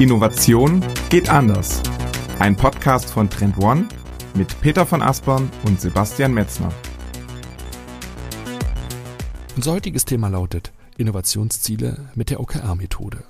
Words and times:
Innovation 0.00 0.82
geht 1.10 1.28
anders. 1.28 1.82
Ein 2.38 2.56
Podcast 2.56 3.10
von 3.10 3.28
Trend 3.28 3.58
One 3.58 3.86
mit 4.32 4.58
Peter 4.62 4.86
von 4.86 5.02
Aspern 5.02 5.50
und 5.64 5.78
Sebastian 5.78 6.32
Metzner. 6.32 6.72
Unser 9.56 9.72
heutiges 9.72 10.06
Thema 10.06 10.28
lautet 10.28 10.72
Innovationsziele 10.96 12.08
mit 12.14 12.30
der 12.30 12.40
OKR-Methode. 12.40 13.24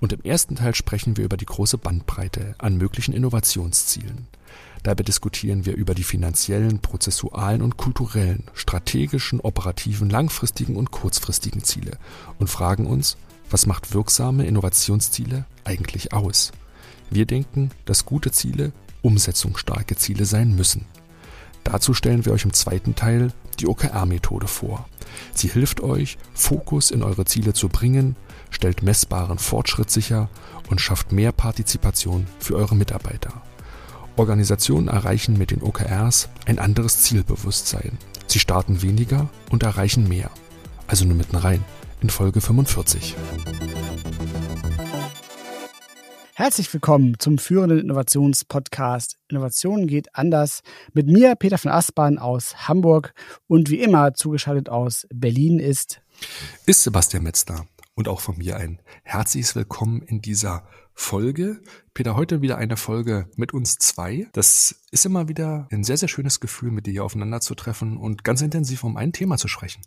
Und 0.00 0.14
im 0.14 0.22
ersten 0.22 0.56
Teil 0.56 0.74
sprechen 0.74 1.18
wir 1.18 1.24
über 1.26 1.36
die 1.36 1.44
große 1.44 1.76
Bandbreite 1.76 2.54
an 2.56 2.78
möglichen 2.78 3.12
Innovationszielen. 3.12 4.26
Dabei 4.84 5.02
diskutieren 5.02 5.66
wir 5.66 5.74
über 5.74 5.94
die 5.94 6.02
finanziellen, 6.02 6.78
prozessualen 6.78 7.60
und 7.60 7.76
kulturellen, 7.76 8.44
strategischen, 8.54 9.40
operativen, 9.40 10.08
langfristigen 10.08 10.76
und 10.76 10.92
kurzfristigen 10.92 11.62
Ziele 11.62 11.98
und 12.38 12.48
fragen 12.48 12.86
uns, 12.86 13.18
was 13.50 13.66
macht 13.66 13.94
wirksame 13.94 14.46
Innovationsziele 14.46 15.44
eigentlich 15.64 16.12
aus? 16.12 16.52
Wir 17.10 17.26
denken, 17.26 17.70
dass 17.84 18.04
gute 18.04 18.32
Ziele 18.32 18.72
umsetzungsstarke 19.02 19.96
Ziele 19.96 20.24
sein 20.24 20.54
müssen. 20.56 20.86
Dazu 21.62 21.94
stellen 21.94 22.24
wir 22.24 22.32
euch 22.32 22.44
im 22.44 22.52
zweiten 22.52 22.94
Teil 22.94 23.32
die 23.60 23.68
OKR-Methode 23.68 24.48
vor. 24.48 24.88
Sie 25.34 25.48
hilft 25.48 25.80
euch, 25.80 26.18
Fokus 26.34 26.90
in 26.90 27.02
eure 27.02 27.24
Ziele 27.24 27.52
zu 27.52 27.68
bringen, 27.68 28.16
stellt 28.50 28.82
messbaren 28.82 29.38
Fortschritt 29.38 29.90
sicher 29.90 30.28
und 30.68 30.80
schafft 30.80 31.12
mehr 31.12 31.32
Partizipation 31.32 32.26
für 32.38 32.56
eure 32.56 32.76
Mitarbeiter. 32.76 33.42
Organisationen 34.16 34.88
erreichen 34.88 35.36
mit 35.36 35.50
den 35.50 35.62
OKRs 35.62 36.28
ein 36.46 36.58
anderes 36.58 37.02
Zielbewusstsein. 37.02 37.98
Sie 38.26 38.38
starten 38.38 38.82
weniger 38.82 39.28
und 39.50 39.62
erreichen 39.62 40.08
mehr. 40.08 40.30
Also 40.86 41.04
nur 41.04 41.16
mitten 41.16 41.36
rein 41.36 41.64
in 42.00 42.10
Folge 42.10 42.40
45. 42.40 43.16
Herzlich 46.34 46.72
willkommen 46.72 47.18
zum 47.18 47.38
führenden 47.38 47.80
Innovationspodcast 47.80 49.16
Innovation 49.28 49.86
geht 49.86 50.14
anders 50.14 50.60
mit 50.92 51.06
mir, 51.06 51.34
Peter 51.34 51.58
von 51.58 51.70
Aspern 51.70 52.18
aus 52.18 52.68
Hamburg 52.68 53.14
und 53.46 53.70
wie 53.70 53.80
immer 53.80 54.14
zugeschaltet 54.14 54.68
aus 54.68 55.06
Berlin 55.12 55.58
ist 55.58 56.00
ist 56.66 56.82
Sebastian 56.82 57.22
Metzner 57.22 57.66
und 57.94 58.08
auch 58.08 58.20
von 58.20 58.36
mir 58.36 58.56
ein 58.56 58.80
herzliches 59.02 59.54
Willkommen 59.54 60.02
in 60.02 60.20
dieser 60.20 60.66
Folge. 60.94 61.60
Peter, 61.94 62.16
heute 62.16 62.42
wieder 62.42 62.58
eine 62.58 62.76
Folge 62.76 63.28
mit 63.36 63.52
uns 63.52 63.78
zwei. 63.78 64.28
Das 64.32 64.82
ist 64.90 65.06
immer 65.06 65.28
wieder 65.28 65.68
ein 65.70 65.84
sehr, 65.84 65.96
sehr 65.96 66.08
schönes 66.08 66.40
Gefühl, 66.40 66.70
mit 66.70 66.86
dir 66.86 66.92
hier 66.92 67.04
aufeinander 67.04 67.40
zu 67.40 67.54
treffen 67.54 67.96
und 67.96 68.24
ganz 68.24 68.40
intensiv 68.42 68.84
um 68.84 68.96
ein 68.96 69.12
Thema 69.12 69.36
zu 69.36 69.48
sprechen. 69.48 69.82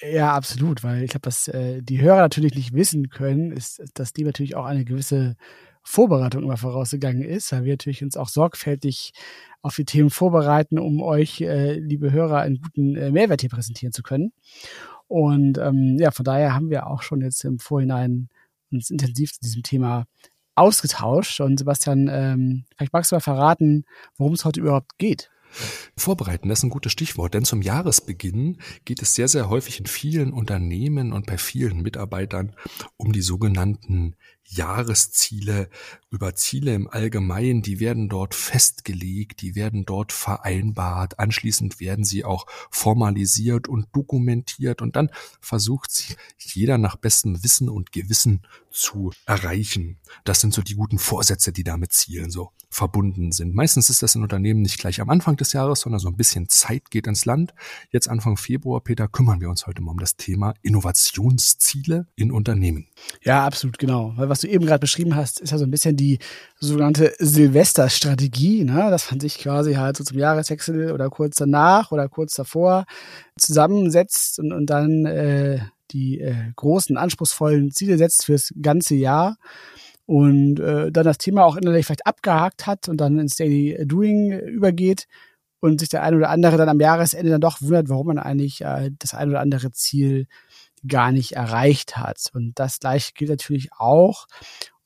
Ja, 0.00 0.32
absolut, 0.32 0.82
weil 0.82 1.02
ich 1.02 1.10
glaube, 1.10 1.26
was 1.26 1.46
äh, 1.48 1.82
die 1.82 2.00
Hörer 2.00 2.22
natürlich 2.22 2.54
nicht 2.54 2.72
wissen 2.72 3.10
können, 3.10 3.52
ist, 3.52 3.82
dass 3.92 4.14
die 4.14 4.24
natürlich 4.24 4.56
auch 4.56 4.64
eine 4.64 4.84
gewisse 4.84 5.36
Vorbereitung 5.82 6.42
immer 6.42 6.56
vorausgegangen 6.56 7.22
ist, 7.22 7.52
weil 7.52 7.64
wir 7.64 7.74
natürlich 7.74 8.02
uns 8.02 8.16
auch 8.16 8.28
sorgfältig 8.28 9.12
auf 9.60 9.76
die 9.76 9.84
Themen 9.84 10.08
vorbereiten, 10.08 10.78
um 10.78 11.02
euch, 11.02 11.42
äh, 11.42 11.74
liebe 11.74 12.12
Hörer, 12.12 12.40
einen 12.40 12.60
guten 12.62 12.96
äh, 12.96 13.10
Mehrwert 13.10 13.42
hier 13.42 13.50
präsentieren 13.50 13.92
zu 13.92 14.02
können. 14.02 14.32
Und 15.06 15.58
ähm, 15.58 15.98
ja, 15.98 16.10
von 16.10 16.24
daher 16.24 16.54
haben 16.54 16.70
wir 16.70 16.86
auch 16.86 17.02
schon 17.02 17.20
jetzt 17.20 17.44
im 17.44 17.58
Vorhinein 17.58 18.30
uns 18.70 18.88
intensiv 18.88 19.32
zu 19.34 19.40
diesem 19.40 19.62
Thema 19.62 20.06
ausgetauscht. 20.54 21.40
Und 21.40 21.58
Sebastian, 21.58 22.08
ähm, 22.10 22.64
vielleicht 22.76 22.94
magst 22.94 23.12
du 23.12 23.16
mal 23.16 23.20
verraten, 23.20 23.84
worum 24.16 24.32
es 24.32 24.46
heute 24.46 24.60
überhaupt 24.60 24.96
geht. 24.96 25.30
Vorbereiten, 25.96 26.48
das 26.48 26.60
ist 26.60 26.64
ein 26.64 26.70
gutes 26.70 26.92
Stichwort, 26.92 27.34
denn 27.34 27.44
zum 27.44 27.62
Jahresbeginn 27.62 28.58
geht 28.84 29.02
es 29.02 29.14
sehr, 29.14 29.28
sehr 29.28 29.48
häufig 29.48 29.80
in 29.80 29.86
vielen 29.86 30.32
Unternehmen 30.32 31.12
und 31.12 31.26
bei 31.26 31.38
vielen 31.38 31.82
Mitarbeitern 31.82 32.54
um 32.96 33.12
die 33.12 33.22
sogenannten 33.22 34.16
Jahresziele, 34.46 35.68
über 36.10 36.34
Ziele 36.34 36.74
im 36.74 36.88
Allgemeinen, 36.88 37.62
die 37.62 37.80
werden 37.80 38.08
dort 38.08 38.34
festgelegt, 38.34 39.40
die 39.42 39.54
werden 39.54 39.84
dort 39.84 40.12
vereinbart, 40.12 41.18
anschließend 41.18 41.80
werden 41.80 42.04
sie 42.04 42.24
auch 42.24 42.46
formalisiert 42.70 43.68
und 43.68 43.88
dokumentiert 43.92 44.82
und 44.82 44.96
dann 44.96 45.10
versucht 45.40 45.90
sie 45.90 46.14
jeder 46.38 46.78
nach 46.78 46.96
bestem 46.96 47.42
Wissen 47.42 47.68
und 47.68 47.92
Gewissen 47.92 48.42
zu 48.70 49.12
erreichen. 49.26 49.98
Das 50.24 50.40
sind 50.40 50.52
so 50.52 50.62
die 50.62 50.74
guten 50.74 50.98
Vorsätze, 50.98 51.52
die 51.52 51.64
damit 51.64 51.92
Zielen 51.92 52.30
so 52.30 52.50
verbunden 52.70 53.30
sind. 53.32 53.54
Meistens 53.54 53.88
ist 53.88 54.02
das 54.02 54.16
in 54.16 54.22
Unternehmen 54.22 54.60
nicht 54.60 54.78
gleich 54.78 55.00
am 55.00 55.08
Anfang 55.08 55.36
des 55.36 55.52
Jahres, 55.52 55.80
sondern 55.80 56.00
so 56.00 56.08
ein 56.08 56.16
bisschen 56.16 56.48
Zeit 56.48 56.90
geht 56.90 57.06
ins 57.06 57.24
Land. 57.24 57.54
Jetzt 57.90 58.08
Anfang 58.08 58.36
Februar, 58.36 58.80
Peter, 58.80 59.06
kümmern 59.06 59.40
wir 59.40 59.48
uns 59.48 59.66
heute 59.66 59.80
mal 59.80 59.92
um 59.92 59.98
das 59.98 60.16
Thema 60.16 60.54
Innovationsziele 60.62 62.08
in 62.16 62.32
Unternehmen. 62.32 62.88
Ja, 63.22 63.46
absolut, 63.46 63.78
genau. 63.78 64.12
Weil 64.16 64.28
was 64.34 64.40
du 64.40 64.48
eben 64.48 64.66
gerade 64.66 64.80
beschrieben 64.80 65.14
hast, 65.14 65.40
ist 65.40 65.50
ja 65.50 65.58
so 65.58 65.64
ein 65.64 65.70
bisschen 65.70 65.96
die 65.96 66.18
sogenannte 66.58 67.14
Silvesterstrategie, 67.20 68.64
ne? 68.64 68.90
dass 68.90 69.08
man 69.08 69.20
sich 69.20 69.38
quasi 69.38 69.74
halt 69.74 69.96
so 69.96 70.02
zum 70.02 70.18
Jahreswechsel 70.18 70.90
oder 70.90 71.08
kurz 71.08 71.36
danach 71.36 71.92
oder 71.92 72.08
kurz 72.08 72.34
davor 72.34 72.84
zusammensetzt 73.38 74.40
und, 74.40 74.52
und 74.52 74.66
dann 74.66 75.06
äh, 75.06 75.60
die 75.92 76.20
äh, 76.20 76.34
großen, 76.56 76.96
anspruchsvollen 76.96 77.70
Ziele 77.70 77.96
setzt 77.96 78.24
fürs 78.24 78.52
ganze 78.60 78.96
Jahr 78.96 79.36
und 80.04 80.58
äh, 80.58 80.90
dann 80.90 81.04
das 81.04 81.18
Thema 81.18 81.44
auch 81.44 81.54
innerlich 81.54 81.86
vielleicht 81.86 82.08
abgehakt 82.08 82.66
hat 82.66 82.88
und 82.88 82.96
dann 82.96 83.20
ins 83.20 83.36
Daily 83.36 83.86
Doing 83.86 84.36
übergeht 84.40 85.06
und 85.60 85.78
sich 85.78 85.90
der 85.90 86.02
eine 86.02 86.16
oder 86.16 86.30
andere 86.30 86.56
dann 86.56 86.68
am 86.68 86.80
Jahresende 86.80 87.30
dann 87.30 87.40
doch 87.40 87.62
wundert, 87.62 87.88
warum 87.88 88.08
man 88.08 88.18
eigentlich 88.18 88.62
äh, 88.62 88.90
das 88.98 89.14
ein 89.14 89.28
oder 89.28 89.38
andere 89.38 89.70
Ziel 89.70 90.26
gar 90.86 91.12
nicht 91.12 91.32
erreicht 91.32 91.96
hat. 91.96 92.30
Und 92.32 92.58
das 92.58 92.78
gleiche 92.78 93.12
gilt 93.14 93.30
natürlich 93.30 93.72
auch 93.72 94.26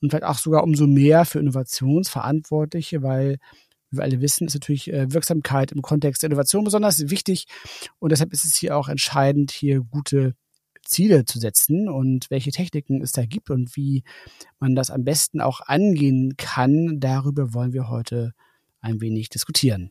und 0.01 0.11
vielleicht 0.11 0.25
auch 0.25 0.39
sogar 0.39 0.63
umso 0.63 0.87
mehr 0.87 1.25
für 1.25 1.41
Innovationsverantwortliche, 1.41 3.03
weil 3.03 3.39
wie 3.91 3.97
wir 3.97 4.05
alle 4.05 4.21
wissen, 4.21 4.47
ist 4.47 4.55
natürlich 4.55 4.93
äh, 4.93 5.13
Wirksamkeit 5.13 5.73
im 5.73 5.81
Kontext 5.81 6.23
der 6.23 6.29
Innovation 6.29 6.65
besonders 6.65 7.09
wichtig. 7.09 7.47
Und 7.99 8.13
deshalb 8.13 8.33
ist 8.33 8.45
es 8.45 8.57
hier 8.57 8.77
auch 8.77 8.89
entscheidend, 8.89 9.51
hier 9.51 9.81
gute 9.81 10.35
Ziele 10.85 11.25
zu 11.25 11.39
setzen 11.39 11.89
und 11.89 12.31
welche 12.31 12.51
Techniken 12.51 13.03
es 13.03 13.13
da 13.13 13.25
gibt 13.25 13.51
und 13.51 13.77
wie 13.77 14.05
man 14.59 14.75
das 14.75 14.91
am 14.91 15.05
besten 15.05 15.41
auch 15.41 15.61
angehen 15.61 16.35
kann. 16.37 17.01
Darüber 17.01 17.55
wollen 17.55 17.73
wir 17.73 17.89
heute 17.89 18.33
ein 18.81 19.01
wenig 19.01 19.29
diskutieren. 19.29 19.91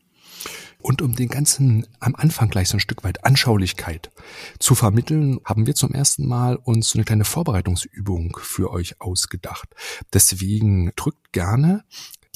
Und 0.80 1.02
um 1.02 1.14
den 1.16 1.28
ganzen 1.28 1.86
am 1.98 2.14
Anfang 2.14 2.50
gleich 2.50 2.68
so 2.68 2.76
ein 2.76 2.80
Stück 2.80 3.02
weit 3.02 3.24
Anschaulichkeit 3.24 4.12
zu 4.58 4.74
vermitteln, 4.74 5.40
haben 5.44 5.66
wir 5.66 5.74
zum 5.74 5.92
ersten 5.92 6.26
Mal 6.26 6.56
uns 6.56 6.90
so 6.90 6.98
eine 6.98 7.04
kleine 7.04 7.24
Vorbereitungsübung 7.24 8.38
für 8.40 8.70
euch 8.70 9.00
ausgedacht. 9.00 9.68
Deswegen 10.12 10.92
drückt 10.94 11.32
gerne 11.32 11.84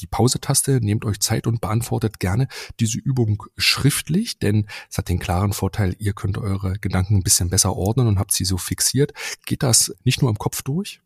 die 0.00 0.06
Pause-Taste, 0.06 0.80
nehmt 0.82 1.04
euch 1.04 1.20
Zeit 1.20 1.47
und 1.47 1.60
beantwortet 1.60 2.19
gerne 2.19 2.48
diese 2.80 2.98
Übung 2.98 3.44
schriftlich, 3.56 4.38
denn 4.38 4.66
es 4.91 4.98
hat 4.98 5.09
den 5.09 5.20
klaren 5.20 5.53
Vorteil, 5.53 5.94
ihr 5.98 6.12
könnt 6.12 6.38
eure 6.38 6.74
Gedanken 6.78 7.16
ein 7.16 7.22
bisschen 7.22 7.50
besser 7.50 7.74
ordnen 7.76 8.09
und 8.09 8.19
habt 8.19 8.32
sie 8.32 8.44
so 8.44 8.59
fixiert. 8.59 9.12
Geht 9.47 9.62
das 9.62 9.94
nicht 10.03 10.20
nur 10.20 10.30
im 10.30 10.38
Kopf 10.38 10.62
durch, 10.62 11.00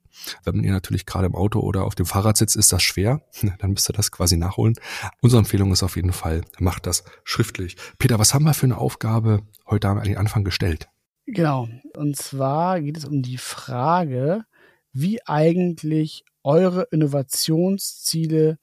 wenn 0.45 0.65
ihr 0.65 0.73
natürlich 0.73 1.07
gerade 1.07 1.27
im 1.27 1.35
Auto 1.35 1.61
oder 1.61 1.85
auf 1.85 1.95
dem 1.95 2.07
Fahrrad 2.07 2.37
sitzt, 2.37 2.57
ist 2.57 2.73
das 2.73 2.83
schwer. 2.83 3.23
Dann 3.59 3.73
müsst 3.73 3.89
ihr 3.91 3.93
das 3.93 4.11
quasi 4.11 4.37
nachholen. 4.37 4.75
Unsere 5.21 5.41
Empfehlung 5.41 5.73
ist 5.73 5.83
auf 5.83 5.97
jeden 5.97 6.13
Fall, 6.13 6.43
macht 6.59 6.87
das 6.87 7.05
schriftlich. 7.25 7.77
Peter, 7.99 8.19
was 8.19 8.35
haben 8.35 8.45
wir 8.45 8.55
für 8.55 8.67
eine 8.67 8.79
Aufgabe 8.79 9.43
heute 9.67 9.89
am 9.89 9.99
Anfang 9.99 10.45
gestellt? 10.45 10.89
Genau. 11.27 11.69
Und 11.97 12.17
zwar 12.17 12.81
geht 12.81 12.97
es 12.97 13.05
um 13.05 13.23
die 13.23 13.39
Frage, 13.39 14.45
wie 14.93 15.25
eigentlich 15.27 16.25
eure 16.43 16.87
Innovationsziele 16.91 18.59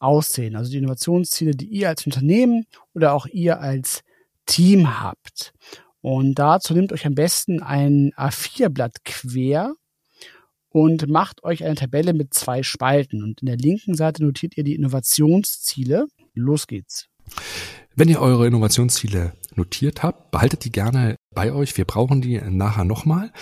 aussehen. 0.00 0.56
Also 0.56 0.70
die 0.70 0.78
Innovationsziele, 0.78 1.52
die 1.52 1.66
ihr 1.66 1.88
als 1.88 2.04
Unternehmen 2.04 2.66
oder 2.94 3.12
auch 3.12 3.26
ihr 3.26 3.60
als 3.60 4.02
Team 4.46 5.00
habt. 5.00 5.52
Und 6.00 6.34
dazu 6.36 6.74
nehmt 6.74 6.92
euch 6.92 7.06
am 7.06 7.14
besten 7.14 7.62
ein 7.62 8.12
A4-Blatt 8.16 9.04
quer 9.04 9.74
und 10.70 11.08
macht 11.08 11.44
euch 11.44 11.64
eine 11.64 11.74
Tabelle 11.74 12.12
mit 12.12 12.34
zwei 12.34 12.62
Spalten. 12.62 13.22
Und 13.22 13.40
in 13.40 13.46
der 13.46 13.56
linken 13.56 13.94
Seite 13.94 14.24
notiert 14.24 14.56
ihr 14.56 14.64
die 14.64 14.74
Innovationsziele. 14.74 16.06
Los 16.34 16.66
geht's. 16.66 17.08
Wenn 17.94 18.08
ihr 18.08 18.20
eure 18.20 18.46
Innovationsziele 18.46 19.32
notiert 19.54 20.02
habt, 20.02 20.30
behaltet 20.30 20.64
die 20.64 20.72
gerne 20.72 21.16
bei 21.34 21.52
euch. 21.52 21.76
Wir 21.76 21.84
brauchen 21.84 22.20
die 22.22 22.40
nachher 22.40 22.84
nochmal. 22.84 23.32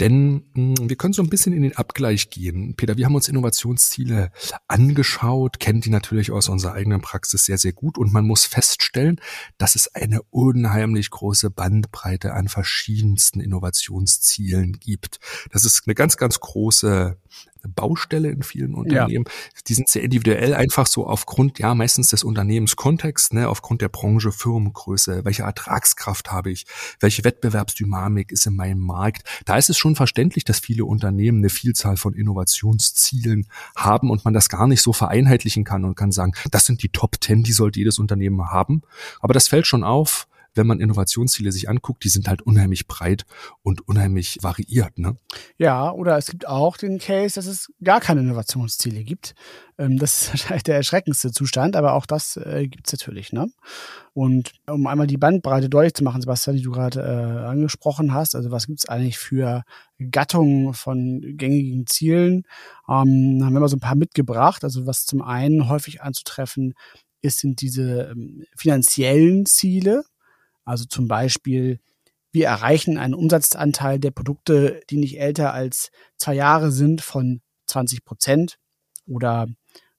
Denn 0.00 0.44
mh, 0.54 0.78
hm, 0.78 0.88
wir 0.90 0.96
können 0.96 1.14
so 1.14 1.22
ein 1.22 1.30
bisschen 1.30 1.52
in 1.52 1.62
den 1.62 1.76
Abgleich 1.76 2.30
gehen. 2.30 2.74
Peter, 2.76 2.96
wir 2.96 3.06
haben 3.06 3.14
uns 3.14 3.28
Innovationsziele 3.28 4.30
angeschaut, 4.68 5.58
kennen 5.58 5.80
die 5.80 5.90
natürlich 5.90 6.30
aus 6.30 6.48
unserer 6.48 6.74
eigenen 6.74 7.00
Praxis 7.00 7.44
sehr, 7.44 7.58
sehr 7.58 7.72
gut 7.72 7.96
und 7.96 8.12
man 8.12 8.26
muss 8.26 8.44
feststellen, 8.44 9.20
dass 9.58 9.74
es 9.74 9.94
eine 9.94 10.22
unheimlich 10.30 11.10
große 11.10 11.50
Bandbreite 11.50 12.34
an 12.34 12.48
verschiedensten 12.48 13.40
Innovationszielen 13.40 14.72
gibt. 14.72 15.18
Das 15.50 15.64
ist 15.64 15.82
eine 15.86 15.94
ganz, 15.94 16.16
ganz 16.16 16.40
große 16.40 17.18
Baustelle 17.68 18.30
in 18.30 18.42
vielen 18.42 18.74
Unternehmen. 18.74 19.24
Ja. 19.26 19.60
Die 19.66 19.74
sind 19.74 19.88
sehr 19.88 20.02
individuell, 20.02 20.54
einfach 20.54 20.86
so 20.86 21.06
aufgrund, 21.06 21.58
ja, 21.58 21.74
meistens 21.74 22.08
des 22.08 22.24
Unternehmenskontexts, 22.24 23.32
ne, 23.32 23.48
aufgrund 23.48 23.82
der 23.82 23.88
Branche, 23.88 24.32
Firmengröße, 24.32 25.24
welche 25.24 25.42
Ertragskraft 25.42 26.30
habe 26.30 26.50
ich, 26.50 26.66
welche 27.00 27.24
Wettbewerbsdynamik 27.24 28.32
ist 28.32 28.46
in 28.46 28.56
meinem 28.56 28.80
Markt. 28.80 29.24
Da 29.44 29.56
ist 29.56 29.70
es 29.70 29.78
schon 29.78 29.96
verständlich, 29.96 30.44
dass 30.44 30.60
viele 30.60 30.84
Unternehmen 30.84 31.38
eine 31.38 31.50
Vielzahl 31.50 31.96
von 31.96 32.14
Innovationszielen 32.14 33.48
haben 33.74 34.10
und 34.10 34.24
man 34.24 34.34
das 34.34 34.48
gar 34.48 34.66
nicht 34.66 34.82
so 34.82 34.92
vereinheitlichen 34.92 35.64
kann 35.64 35.84
und 35.84 35.96
kann 35.96 36.12
sagen, 36.12 36.32
das 36.50 36.66
sind 36.66 36.82
die 36.82 36.90
Top 36.90 37.20
Ten, 37.20 37.42
die 37.42 37.52
sollte 37.52 37.78
jedes 37.78 37.98
Unternehmen 37.98 38.50
haben. 38.50 38.82
Aber 39.20 39.34
das 39.34 39.48
fällt 39.48 39.66
schon 39.66 39.84
auf, 39.84 40.28
wenn 40.56 40.66
man 40.66 40.80
Innovationsziele 40.80 41.52
sich 41.52 41.68
anguckt, 41.68 42.04
die 42.04 42.08
sind 42.08 42.28
halt 42.28 42.42
unheimlich 42.42 42.86
breit 42.86 43.24
und 43.62 43.86
unheimlich 43.86 44.38
variiert. 44.42 44.98
Ne? 44.98 45.16
Ja, 45.58 45.90
oder 45.90 46.16
es 46.16 46.26
gibt 46.26 46.46
auch 46.46 46.76
den 46.76 46.98
Case, 46.98 47.34
dass 47.34 47.46
es 47.46 47.72
gar 47.82 48.00
keine 48.00 48.20
Innovationsziele 48.20 49.04
gibt. 49.04 49.34
Ähm, 49.78 49.98
das 49.98 50.22
ist 50.22 50.28
wahrscheinlich 50.32 50.62
der 50.62 50.76
erschreckendste 50.76 51.32
Zustand, 51.32 51.76
aber 51.76 51.94
auch 51.94 52.06
das 52.06 52.36
äh, 52.36 52.66
gibt 52.68 52.86
es 52.86 52.92
natürlich. 52.92 53.32
Ne? 53.32 53.50
Und 54.14 54.52
um 54.66 54.86
einmal 54.86 55.06
die 55.06 55.18
Bandbreite 55.18 55.68
deutlich 55.68 55.94
zu 55.94 56.04
machen, 56.04 56.20
Sebastian, 56.20 56.56
die 56.56 56.62
du 56.62 56.72
gerade 56.72 57.00
äh, 57.00 57.46
angesprochen 57.46 58.12
hast, 58.14 58.34
also 58.34 58.50
was 58.50 58.66
gibt 58.66 58.80
es 58.80 58.88
eigentlich 58.88 59.18
für 59.18 59.64
Gattungen 60.10 60.74
von 60.74 61.20
gängigen 61.36 61.86
Zielen, 61.86 62.44
ähm, 62.88 63.40
haben 63.42 63.52
wir 63.52 63.60
mal 63.60 63.68
so 63.68 63.76
ein 63.76 63.80
paar 63.80 63.94
mitgebracht. 63.94 64.64
Also 64.64 64.86
was 64.86 65.04
zum 65.04 65.22
einen 65.22 65.68
häufig 65.68 66.02
anzutreffen 66.02 66.74
ist, 67.20 67.40
sind 67.40 67.60
diese 67.60 68.10
ähm, 68.12 68.44
finanziellen 68.56 69.46
Ziele. 69.46 70.04
Also 70.66 70.84
zum 70.84 71.08
Beispiel, 71.08 71.80
wir 72.32 72.48
erreichen 72.48 72.98
einen 72.98 73.14
Umsatzanteil 73.14 73.98
der 73.98 74.10
Produkte, 74.10 74.82
die 74.90 74.98
nicht 74.98 75.18
älter 75.18 75.54
als 75.54 75.90
zwei 76.18 76.34
Jahre 76.34 76.70
sind, 76.70 77.00
von 77.00 77.40
20 77.66 78.04
Prozent. 78.04 78.58
Oder 79.06 79.46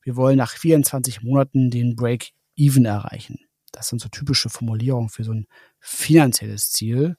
wir 0.03 0.15
wollen 0.15 0.37
nach 0.37 0.51
24 0.51 1.23
Monaten 1.23 1.71
den 1.71 1.95
Break-Even 1.95 2.85
erreichen. 2.85 3.39
Das 3.71 3.87
sind 3.87 4.01
so 4.01 4.09
typische 4.09 4.49
Formulierungen 4.49 5.09
für 5.09 5.23
so 5.23 5.31
ein 5.31 5.47
finanzielles 5.79 6.71
Ziel. 6.71 7.15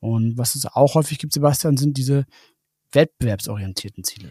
Und 0.00 0.36
was 0.36 0.54
es 0.54 0.66
auch 0.66 0.94
häufig 0.94 1.18
gibt, 1.18 1.32
Sebastian, 1.32 1.76
sind 1.76 1.96
diese 1.96 2.26
wettbewerbsorientierten 2.92 4.04
Ziele. 4.04 4.30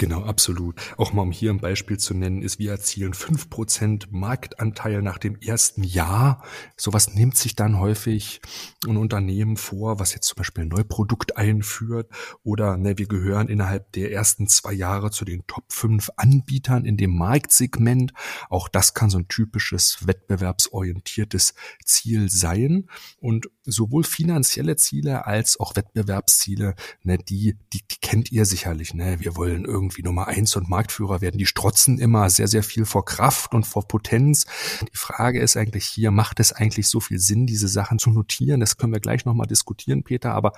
Genau, 0.00 0.22
absolut. 0.22 0.76
Auch 0.96 1.12
mal 1.12 1.22
um 1.22 1.32
hier 1.32 1.50
ein 1.50 1.58
Beispiel 1.58 1.98
zu 1.98 2.14
nennen, 2.14 2.40
ist, 2.40 2.60
wir 2.60 2.70
erzielen 2.70 3.14
fünf 3.14 3.50
Prozent 3.50 4.12
Marktanteil 4.12 5.02
nach 5.02 5.18
dem 5.18 5.34
ersten 5.40 5.82
Jahr. 5.82 6.44
Sowas 6.76 7.14
nimmt 7.14 7.36
sich 7.36 7.56
dann 7.56 7.80
häufig 7.80 8.40
ein 8.86 8.96
Unternehmen 8.96 9.56
vor, 9.56 9.98
was 9.98 10.14
jetzt 10.14 10.28
zum 10.28 10.36
Beispiel 10.36 10.62
ein 10.62 10.68
Neuprodukt 10.68 11.36
einführt 11.36 12.12
oder 12.44 12.76
ne, 12.76 12.96
wir 12.96 13.08
gehören 13.08 13.48
innerhalb 13.48 13.90
der 13.90 14.12
ersten 14.12 14.46
zwei 14.46 14.72
Jahre 14.72 15.10
zu 15.10 15.24
den 15.24 15.44
Top 15.48 15.64
fünf 15.72 16.10
Anbietern 16.16 16.84
in 16.84 16.96
dem 16.96 17.18
Marktsegment. 17.18 18.12
Auch 18.50 18.68
das 18.68 18.94
kann 18.94 19.10
so 19.10 19.18
ein 19.18 19.26
typisches 19.26 20.06
wettbewerbsorientiertes 20.06 21.54
Ziel 21.84 22.30
sein. 22.30 22.88
Und 23.18 23.50
sowohl 23.64 24.04
finanzielle 24.04 24.76
Ziele 24.76 25.26
als 25.26 25.58
auch 25.58 25.74
Wettbewerbsziele, 25.74 26.76
ne, 27.02 27.18
die, 27.18 27.56
die, 27.72 27.82
die 27.82 27.96
kennt 28.00 28.30
ihr 28.30 28.44
sicherlich. 28.44 28.94
Ne? 28.94 29.18
Wir 29.18 29.34
wollen 29.34 29.64
irgendwie 29.64 29.87
irgendwie 29.88 30.02
Nummer 30.02 30.28
eins 30.28 30.54
und 30.56 30.68
Marktführer 30.68 31.20
werden. 31.20 31.38
Die 31.38 31.46
strotzen 31.46 31.98
immer 31.98 32.28
sehr, 32.28 32.46
sehr 32.46 32.62
viel 32.62 32.84
vor 32.84 33.04
Kraft 33.04 33.54
und 33.54 33.66
vor 33.66 33.88
Potenz. 33.88 34.44
Die 34.82 34.96
Frage 34.96 35.40
ist 35.40 35.56
eigentlich 35.56 35.86
hier, 35.86 36.10
macht 36.10 36.40
es 36.40 36.52
eigentlich 36.52 36.88
so 36.88 37.00
viel 37.00 37.18
Sinn, 37.18 37.46
diese 37.46 37.68
Sachen 37.68 37.98
zu 37.98 38.10
notieren? 38.10 38.60
Das 38.60 38.76
können 38.76 38.92
wir 38.92 39.00
gleich 39.00 39.24
nochmal 39.24 39.46
diskutieren, 39.46 40.02
Peter. 40.02 40.34
Aber 40.34 40.52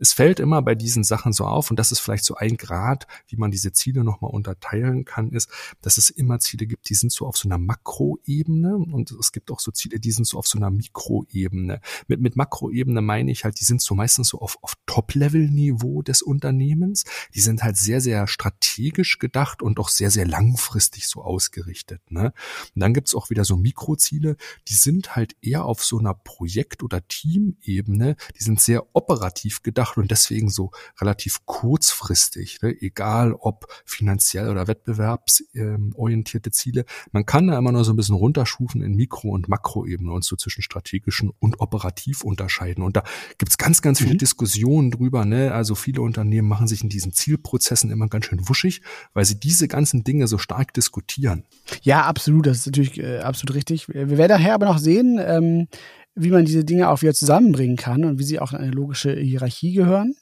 es 0.00 0.12
fällt 0.12 0.40
immer 0.40 0.62
bei 0.62 0.74
diesen 0.74 1.04
Sachen 1.04 1.32
so 1.32 1.44
auf, 1.44 1.70
und 1.70 1.78
das 1.78 1.92
ist 1.92 2.00
vielleicht 2.00 2.24
so 2.24 2.34
ein 2.34 2.56
Grad, 2.56 3.06
wie 3.28 3.36
man 3.36 3.50
diese 3.50 3.72
Ziele 3.72 4.04
nochmal 4.04 4.30
unterteilen 4.30 5.04
kann, 5.04 5.30
ist, 5.30 5.50
dass 5.82 5.98
es 5.98 6.10
immer 6.10 6.38
Ziele 6.38 6.66
gibt, 6.66 6.88
die 6.88 6.94
sind 6.94 7.12
so 7.12 7.26
auf 7.26 7.36
so 7.36 7.48
einer 7.48 7.58
Makroebene 7.58 8.76
und 8.76 9.10
es 9.12 9.32
gibt 9.32 9.50
auch 9.50 9.60
so 9.60 9.70
Ziele, 9.70 9.98
die 9.98 10.12
sind 10.12 10.26
so 10.26 10.38
auf 10.38 10.46
so 10.46 10.58
einer 10.58 10.70
Mikroebene. 10.70 11.80
Mit, 12.08 12.20
mit 12.20 12.36
Makroebene 12.36 13.00
meine 13.00 13.30
ich 13.30 13.44
halt, 13.44 13.60
die 13.60 13.64
sind 13.64 13.80
so 13.80 13.94
meistens 13.94 14.28
so 14.28 14.40
auf, 14.40 14.58
auf 14.62 14.74
Top-Level-Niveau 14.86 16.02
des 16.02 16.22
Unternehmens. 16.22 17.04
Die 17.34 17.40
sind 17.40 17.62
halt 17.62 17.76
sehr, 17.76 18.00
sehr 18.00 18.26
strategisch 18.26 19.18
gedacht 19.18 19.62
und 19.62 19.78
auch 19.78 19.88
sehr, 19.88 20.10
sehr 20.10 20.26
langfristig 20.26 21.06
so 21.08 21.22
ausgerichtet. 21.22 22.00
Ne? 22.10 22.32
Und 22.74 22.80
dann 22.80 22.94
gibt's 22.94 23.14
auch 23.14 23.30
wieder 23.30 23.44
so 23.44 23.56
Mikroziele, 23.56 24.36
die 24.68 24.74
sind 24.74 25.16
halt 25.16 25.36
eher 25.40 25.64
auf 25.64 25.84
so 25.84 25.98
einer 25.98 26.14
Projekt- 26.14 26.82
oder 26.82 27.06
Teamebene, 27.06 28.16
die 28.38 28.42
sind 28.42 28.60
sehr 28.60 28.84
operativ 28.94 29.62
gedacht 29.62 29.85
gedacht 29.86 29.96
und 29.96 30.10
deswegen 30.10 30.48
so 30.48 30.70
relativ 31.00 31.44
kurzfristig, 31.46 32.60
ne? 32.62 32.74
egal 32.80 33.32
ob 33.32 33.66
finanziell 33.84 34.48
oder 34.48 34.66
wettbewerbsorientierte 34.66 36.50
Ziele. 36.50 36.84
Man 37.12 37.26
kann 37.26 37.48
da 37.48 37.58
immer 37.58 37.72
nur 37.72 37.84
so 37.84 37.92
ein 37.92 37.96
bisschen 37.96 38.14
runterschufen 38.14 38.82
in 38.82 38.94
Mikro- 38.94 39.30
und 39.30 39.48
Makroebene 39.48 40.12
und 40.12 40.24
so 40.24 40.36
zwischen 40.36 40.62
strategischen 40.62 41.30
und 41.38 41.60
operativ 41.60 42.22
unterscheiden. 42.22 42.82
Und 42.82 42.96
da 42.96 43.04
gibt's 43.38 43.58
ganz, 43.58 43.82
ganz 43.82 43.98
viele 43.98 44.14
mhm. 44.14 44.18
Diskussionen 44.18 44.90
drüber. 44.90 45.24
Ne? 45.24 45.52
Also 45.52 45.74
viele 45.74 46.02
Unternehmen 46.02 46.48
machen 46.48 46.66
sich 46.66 46.82
in 46.82 46.88
diesen 46.88 47.12
Zielprozessen 47.12 47.90
immer 47.90 48.08
ganz 48.08 48.26
schön 48.26 48.48
wuschig, 48.48 48.82
weil 49.14 49.24
sie 49.24 49.38
diese 49.38 49.68
ganzen 49.68 50.04
Dinge 50.04 50.26
so 50.26 50.38
stark 50.38 50.72
diskutieren. 50.74 51.44
Ja, 51.82 52.02
absolut. 52.04 52.46
Das 52.46 52.58
ist 52.58 52.66
natürlich 52.66 52.98
äh, 52.98 53.18
absolut 53.18 53.54
richtig. 53.54 53.88
Wir 53.88 54.18
werden 54.18 54.28
daher 54.28 54.54
aber 54.54 54.66
noch 54.66 54.78
sehen, 54.78 55.18
ähm, 55.20 55.68
wie 56.16 56.30
man 56.30 56.44
diese 56.44 56.64
Dinge 56.64 56.88
auch 56.88 57.02
wieder 57.02 57.14
zusammenbringen 57.14 57.76
kann 57.76 58.04
und 58.04 58.18
wie 58.18 58.24
sie 58.24 58.40
auch 58.40 58.52
in 58.52 58.58
eine 58.58 58.72
logische 58.72 59.14
Hierarchie 59.14 59.72
gehören. 59.72 60.14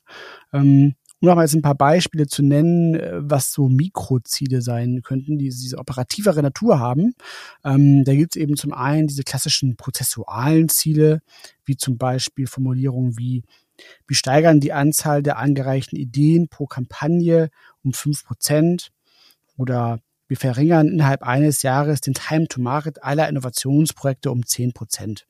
Ähm, 0.53 0.95
um 1.21 1.29
noch 1.29 1.37
mal 1.37 1.43
jetzt 1.43 1.55
ein 1.55 1.63
paar 1.63 1.77
Beispiele 1.77 2.27
zu 2.27 2.43
nennen, 2.43 2.97
äh, 2.97 3.13
was 3.15 3.53
so 3.53 3.69
Mikroziele 3.69 4.61
sein 4.61 5.01
könnten, 5.03 5.39
die 5.39 5.49
diese 5.49 5.79
operativere 5.79 6.43
Natur 6.43 6.81
haben. 6.81 7.15
Ähm, 7.65 8.05
da 8.05 8.15
gibt 8.15 8.37
es 8.37 8.43
eben 8.43 8.57
zum 8.57 8.73
einen 8.73 9.07
diese 9.07 9.23
klassischen 9.23 9.77
prozessualen 9.77 10.69
Ziele, 10.69 11.23
wie 11.65 11.77
zum 11.77 11.97
Beispiel 11.97 12.47
Formulierungen 12.47 13.17
wie 13.17 13.43
wir 14.07 14.17
steigern 14.17 14.61
die 14.61 14.73
Anzahl 14.73 15.23
der 15.23 15.39
angereichten 15.39 15.99
Ideen 15.99 16.49
pro 16.49 16.67
Kampagne 16.67 17.51
um 17.83 17.93
fünf 17.93 18.25
Prozent 18.25 18.91
oder 19.57 20.01
wir 20.29 20.37
verringern 20.37 20.89
innerhalb 20.89 21.23
eines 21.23 21.63
Jahres 21.63 22.01
den 22.01 22.15
Time 22.15 22.49
to 22.49 22.61
Market 22.61 23.03
aller 23.03 23.29
Innovationsprojekte 23.29 24.31
um 24.31 24.47
zehn 24.47 24.73
Prozent. 24.73 25.27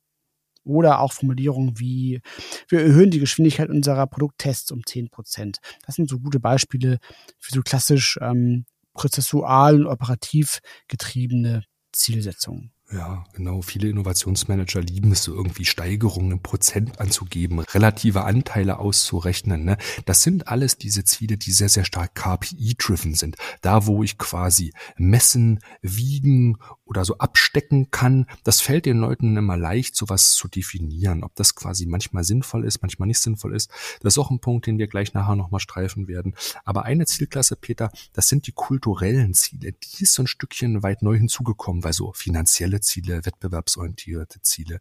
Oder 0.65 1.01
auch 1.01 1.13
Formulierungen 1.13 1.79
wie, 1.79 2.21
wir 2.69 2.81
erhöhen 2.81 3.11
die 3.11 3.21
Geschwindigkeit 3.21 3.69
unserer 3.69 4.07
Produkttests 4.07 4.73
um 4.73 4.85
10 4.85 5.11
Prozent. 5.11 5.59
Das 5.87 5.95
sind 5.95 6.09
so 6.09 6.19
gute 6.19 6.41
Beispiele 6.41 6.99
für 7.39 7.55
so 7.55 7.63
klassisch 7.63 8.19
ähm, 8.21 8.65
prozessual 8.95 9.77
und 9.77 9.87
operativ 9.87 10.61
getriebene 10.89 11.65
Zielsetzungen. 11.93 12.74
Ja, 12.93 13.25
genau. 13.33 13.63
Viele 13.63 13.89
Innovationsmanager 13.89 14.83
lieben 14.83 15.11
es 15.13 15.23
so 15.23 15.35
irgendwie 15.35 15.65
Steigerungen 15.65 16.43
Prozent 16.43 17.01
anzugeben, 17.01 17.61
relative 17.61 18.25
Anteile 18.25 18.79
auszurechnen. 18.79 19.65
Ne? 19.65 19.79
Das 20.05 20.23
sind 20.23 20.49
alles 20.49 20.77
diese 20.77 21.03
Ziele, 21.03 21.39
die 21.39 21.51
sehr, 21.51 21.71
sehr 21.71 21.85
stark 21.85 22.15
KPI-driven 22.15 23.15
sind. 23.15 23.37
Da, 23.63 23.87
wo 23.87 24.03
ich 24.03 24.19
quasi 24.19 24.73
messen, 24.97 25.61
wiegen 25.81 26.59
oder 26.85 27.05
so 27.07 27.17
abstecken 27.19 27.91
kann, 27.91 28.27
das 28.45 28.61
fällt 28.61 28.85
den 28.85 28.99
Leuten 28.99 29.37
immer 29.39 29.57
leicht, 29.57 29.97
sowas 29.97 30.35
zu 30.35 30.47
definieren. 30.47 31.25
Ob 31.25 31.35
das 31.37 31.55
quasi 31.55 31.87
manchmal 31.87 32.23
sinnvoll 32.23 32.65
ist, 32.65 32.83
manchmal 32.83 33.09
nicht 33.09 33.21
sinnvoll 33.21 33.57
ist, 33.57 33.71
das 34.03 34.15
ist 34.15 34.19
auch 34.19 34.31
ein 34.31 34.41
Punkt, 34.41 34.67
den 34.67 34.79
wir 34.79 34.87
gleich 34.87 35.15
nachher 35.15 35.37
nochmal 35.37 35.61
streifen 35.61 36.07
werden. 36.07 36.35
Aber 36.65 36.85
eine 36.85 37.07
Zielklasse, 37.07 37.57
Peter, 37.57 37.91
das 38.13 38.29
sind 38.29 38.47
die 38.47 38.53
kulturellen 38.53 39.33
Ziele. 39.33 39.73
Die 39.73 40.03
ist 40.03 40.13
so 40.13 40.23
ein 40.23 40.27
Stückchen 40.27 40.83
weit 40.83 41.03
neu 41.03 41.17
hinzugekommen, 41.17 41.83
weil 41.83 41.95
so 41.95 42.13
finanzielle 42.13 42.74
Ziele, 42.81 43.25
wettbewerbsorientierte 43.25 44.41
Ziele, 44.43 44.79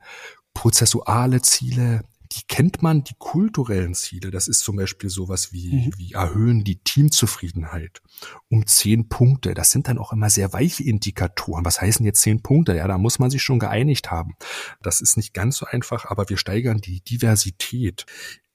prozessuale 0.53 1.41
Ziele, 1.41 2.03
die 2.33 2.43
kennt 2.47 2.81
man, 2.81 3.03
die 3.03 3.13
kulturellen 3.19 3.93
Ziele. 3.93 4.31
Das 4.31 4.47
ist 4.47 4.61
zum 4.61 4.75
Beispiel 4.75 5.09
sowas 5.09 5.51
wie, 5.53 5.75
mhm. 5.75 5.93
wie 5.97 6.13
erhöhen 6.13 6.63
die 6.63 6.77
Teamzufriedenheit 6.77 8.01
um 8.49 8.65
zehn 8.65 9.07
Punkte. 9.07 9.53
Das 9.53 9.71
sind 9.71 9.87
dann 9.87 9.97
auch 9.97 10.13
immer 10.13 10.29
sehr 10.29 10.51
weiche 10.53 10.83
Indikatoren. 10.83 11.65
Was 11.65 11.81
heißen 11.81 12.05
jetzt 12.05 12.21
zehn 12.21 12.41
Punkte? 12.41 12.75
Ja, 12.75 12.87
da 12.87 12.97
muss 12.97 13.19
man 13.19 13.29
sich 13.29 13.43
schon 13.43 13.59
geeinigt 13.59 14.09
haben. 14.09 14.35
Das 14.81 15.01
ist 15.01 15.17
nicht 15.17 15.33
ganz 15.33 15.57
so 15.57 15.65
einfach, 15.65 16.05
aber 16.05 16.29
wir 16.29 16.37
steigern 16.37 16.79
die 16.79 17.01
Diversität 17.01 18.05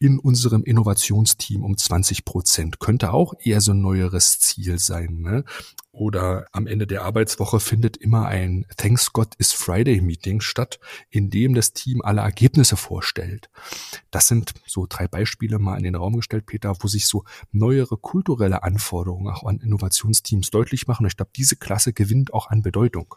in 0.01 0.19
unserem 0.19 0.63
Innovationsteam 0.63 1.65
um 1.65 1.77
20 1.77 2.25
Prozent. 2.25 2.79
Könnte 2.79 3.13
auch 3.13 3.35
eher 3.43 3.61
so 3.61 3.73
ein 3.73 3.81
neueres 3.81 4.39
Ziel 4.39 4.79
sein. 4.79 5.21
Ne? 5.21 5.45
Oder 5.91 6.47
am 6.53 6.69
Ende 6.69 6.87
der 6.87 7.03
Arbeitswoche 7.03 7.59
findet 7.59 7.97
immer 7.97 8.27
ein 8.27 8.65
Thanks 8.77 9.13
God 9.13 9.35
is 9.39 9.53
Friday 9.53 10.01
Meeting 10.01 10.41
statt, 10.41 10.79
in 11.11 11.31
dem 11.31 11.55
das 11.55 11.73
Team 11.73 12.01
alle 12.03 12.21
Ergebnisse 12.21 12.77
vorstellt. 12.77 13.51
Das 14.13 14.29
sind 14.29 14.55
so 14.67 14.87
drei 14.89 15.09
Beispiele 15.09 15.59
mal 15.59 15.77
in 15.77 15.83
den 15.83 15.97
Raum 15.97 16.15
gestellt, 16.17 16.47
Peter, 16.47 16.77
wo 16.79 16.87
sich 16.87 17.07
so 17.07 17.25
neuere 17.51 17.97
kulturelle 17.97 18.63
Anforderungen 18.63 19.33
auch 19.33 19.43
an 19.43 19.59
Innovationsteams 19.59 20.51
deutlich 20.51 20.87
machen. 20.87 21.07
Ich 21.07 21.17
glaube, 21.17 21.33
diese 21.35 21.57
Klasse 21.57 21.93
gewinnt 21.93 22.33
auch 22.33 22.49
an 22.49 22.63
Bedeutung. 22.63 23.17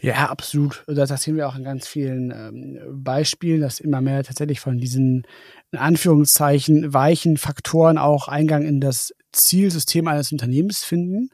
Ja, 0.00 0.28
absolut. 0.28 0.84
Das 0.86 1.22
sehen 1.22 1.36
wir 1.36 1.48
auch 1.48 1.56
in 1.56 1.64
ganz 1.64 1.86
vielen 1.86 2.30
ähm, 2.30 3.02
Beispielen, 3.02 3.60
dass 3.60 3.80
immer 3.80 4.00
mehr 4.00 4.22
tatsächlich 4.22 4.60
von 4.60 4.78
diesen 4.78 5.26
in 5.72 5.78
Anführungszeichen 5.78 6.92
weichen 6.92 7.36
Faktoren 7.36 7.98
auch 7.98 8.28
Eingang 8.28 8.62
in 8.64 8.80
das 8.80 9.14
Zielsystem 9.32 10.06
eines 10.06 10.30
Unternehmens 10.30 10.84
finden 10.84 11.30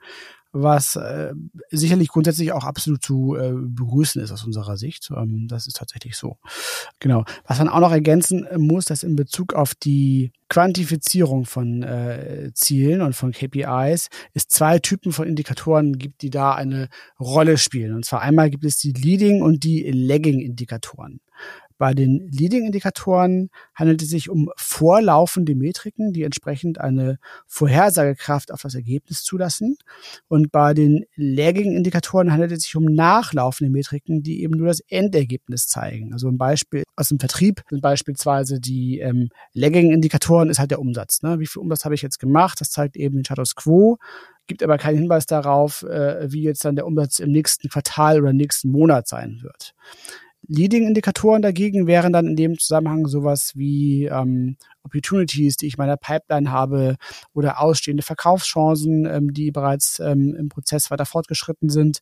was 0.52 0.96
äh, 0.96 1.32
sicherlich 1.70 2.08
grundsätzlich 2.08 2.52
auch 2.52 2.64
absolut 2.64 3.02
zu 3.02 3.36
äh, 3.36 3.52
begrüßen 3.54 4.20
ist 4.20 4.32
aus 4.32 4.44
unserer 4.44 4.76
Sicht. 4.76 5.10
Ähm, 5.16 5.46
das 5.48 5.66
ist 5.66 5.76
tatsächlich 5.76 6.16
so. 6.16 6.38
Genau. 6.98 7.24
Was 7.46 7.58
man 7.58 7.68
auch 7.68 7.80
noch 7.80 7.92
ergänzen 7.92 8.46
muss, 8.56 8.84
dass 8.84 9.02
in 9.02 9.16
Bezug 9.16 9.54
auf 9.54 9.74
die 9.74 10.32
Quantifizierung 10.48 11.44
von 11.44 11.82
äh, 11.82 12.50
Zielen 12.54 13.02
und 13.02 13.14
von 13.14 13.32
KPIs 13.32 14.08
es 14.34 14.48
zwei 14.48 14.80
Typen 14.80 15.12
von 15.12 15.28
Indikatoren 15.28 15.98
gibt, 15.98 16.22
die 16.22 16.30
da 16.30 16.54
eine 16.54 16.88
Rolle 17.20 17.56
spielen. 17.56 17.94
Und 17.94 18.04
zwar 18.04 18.20
einmal 18.20 18.50
gibt 18.50 18.64
es 18.64 18.78
die 18.78 18.92
Leading 18.92 19.42
und 19.42 19.62
die 19.62 19.90
Lagging 19.90 20.40
Indikatoren. 20.40 21.20
Bei 21.80 21.94
den 21.94 22.28
Leading-Indikatoren 22.30 23.48
handelt 23.74 24.02
es 24.02 24.10
sich 24.10 24.28
um 24.28 24.50
vorlaufende 24.54 25.54
Metriken, 25.54 26.12
die 26.12 26.24
entsprechend 26.24 26.78
eine 26.78 27.18
Vorhersagekraft 27.46 28.52
auf 28.52 28.60
das 28.60 28.74
Ergebnis 28.74 29.22
zulassen. 29.22 29.78
Und 30.28 30.52
bei 30.52 30.74
den 30.74 31.06
Lagging-Indikatoren 31.16 32.32
handelt 32.32 32.52
es 32.52 32.64
sich 32.64 32.76
um 32.76 32.84
nachlaufende 32.84 33.72
Metriken, 33.72 34.22
die 34.22 34.42
eben 34.42 34.58
nur 34.58 34.66
das 34.66 34.80
Endergebnis 34.80 35.68
zeigen. 35.68 36.12
Also 36.12 36.28
ein 36.28 36.36
Beispiel 36.36 36.82
aus 36.96 37.08
dem 37.08 37.18
Vertrieb 37.18 37.62
sind 37.70 37.80
beispielsweise 37.80 38.60
die 38.60 38.98
ähm, 38.98 39.30
Lagging-Indikatoren 39.54 40.50
ist 40.50 40.58
halt 40.58 40.72
der 40.72 40.80
Umsatz. 40.80 41.22
Ne? 41.22 41.40
Wie 41.40 41.46
viel 41.46 41.62
Umsatz 41.62 41.86
habe 41.86 41.94
ich 41.94 42.02
jetzt 42.02 42.18
gemacht? 42.18 42.60
Das 42.60 42.68
zeigt 42.68 42.94
eben 42.98 43.14
den 43.14 43.24
Status 43.24 43.54
Quo 43.54 43.96
gibt 44.46 44.64
aber 44.64 44.78
keinen 44.78 44.98
Hinweis 44.98 45.26
darauf, 45.26 45.84
äh, 45.84 46.32
wie 46.32 46.42
jetzt 46.42 46.64
dann 46.64 46.74
der 46.74 46.84
Umsatz 46.84 47.20
im 47.20 47.30
nächsten 47.30 47.68
Quartal 47.68 48.20
oder 48.20 48.32
nächsten 48.32 48.68
Monat 48.68 49.06
sein 49.06 49.38
wird. 49.42 49.74
Leading-Indikatoren 50.50 51.42
dagegen 51.42 51.86
wären 51.86 52.12
dann 52.12 52.26
in 52.26 52.36
dem 52.36 52.58
Zusammenhang 52.58 53.06
sowas 53.06 53.52
wie 53.54 54.06
ähm, 54.06 54.56
Opportunities, 54.82 55.56
die 55.56 55.68
ich 55.68 55.74
in 55.74 55.78
meiner 55.78 55.96
Pipeline 55.96 56.50
habe 56.50 56.96
oder 57.32 57.60
ausstehende 57.60 58.02
Verkaufschancen, 58.02 59.06
ähm, 59.06 59.32
die 59.32 59.52
bereits 59.52 60.00
ähm, 60.00 60.34
im 60.36 60.48
Prozess 60.48 60.90
weiter 60.90 61.06
fortgeschritten 61.06 61.70
sind. 61.70 62.00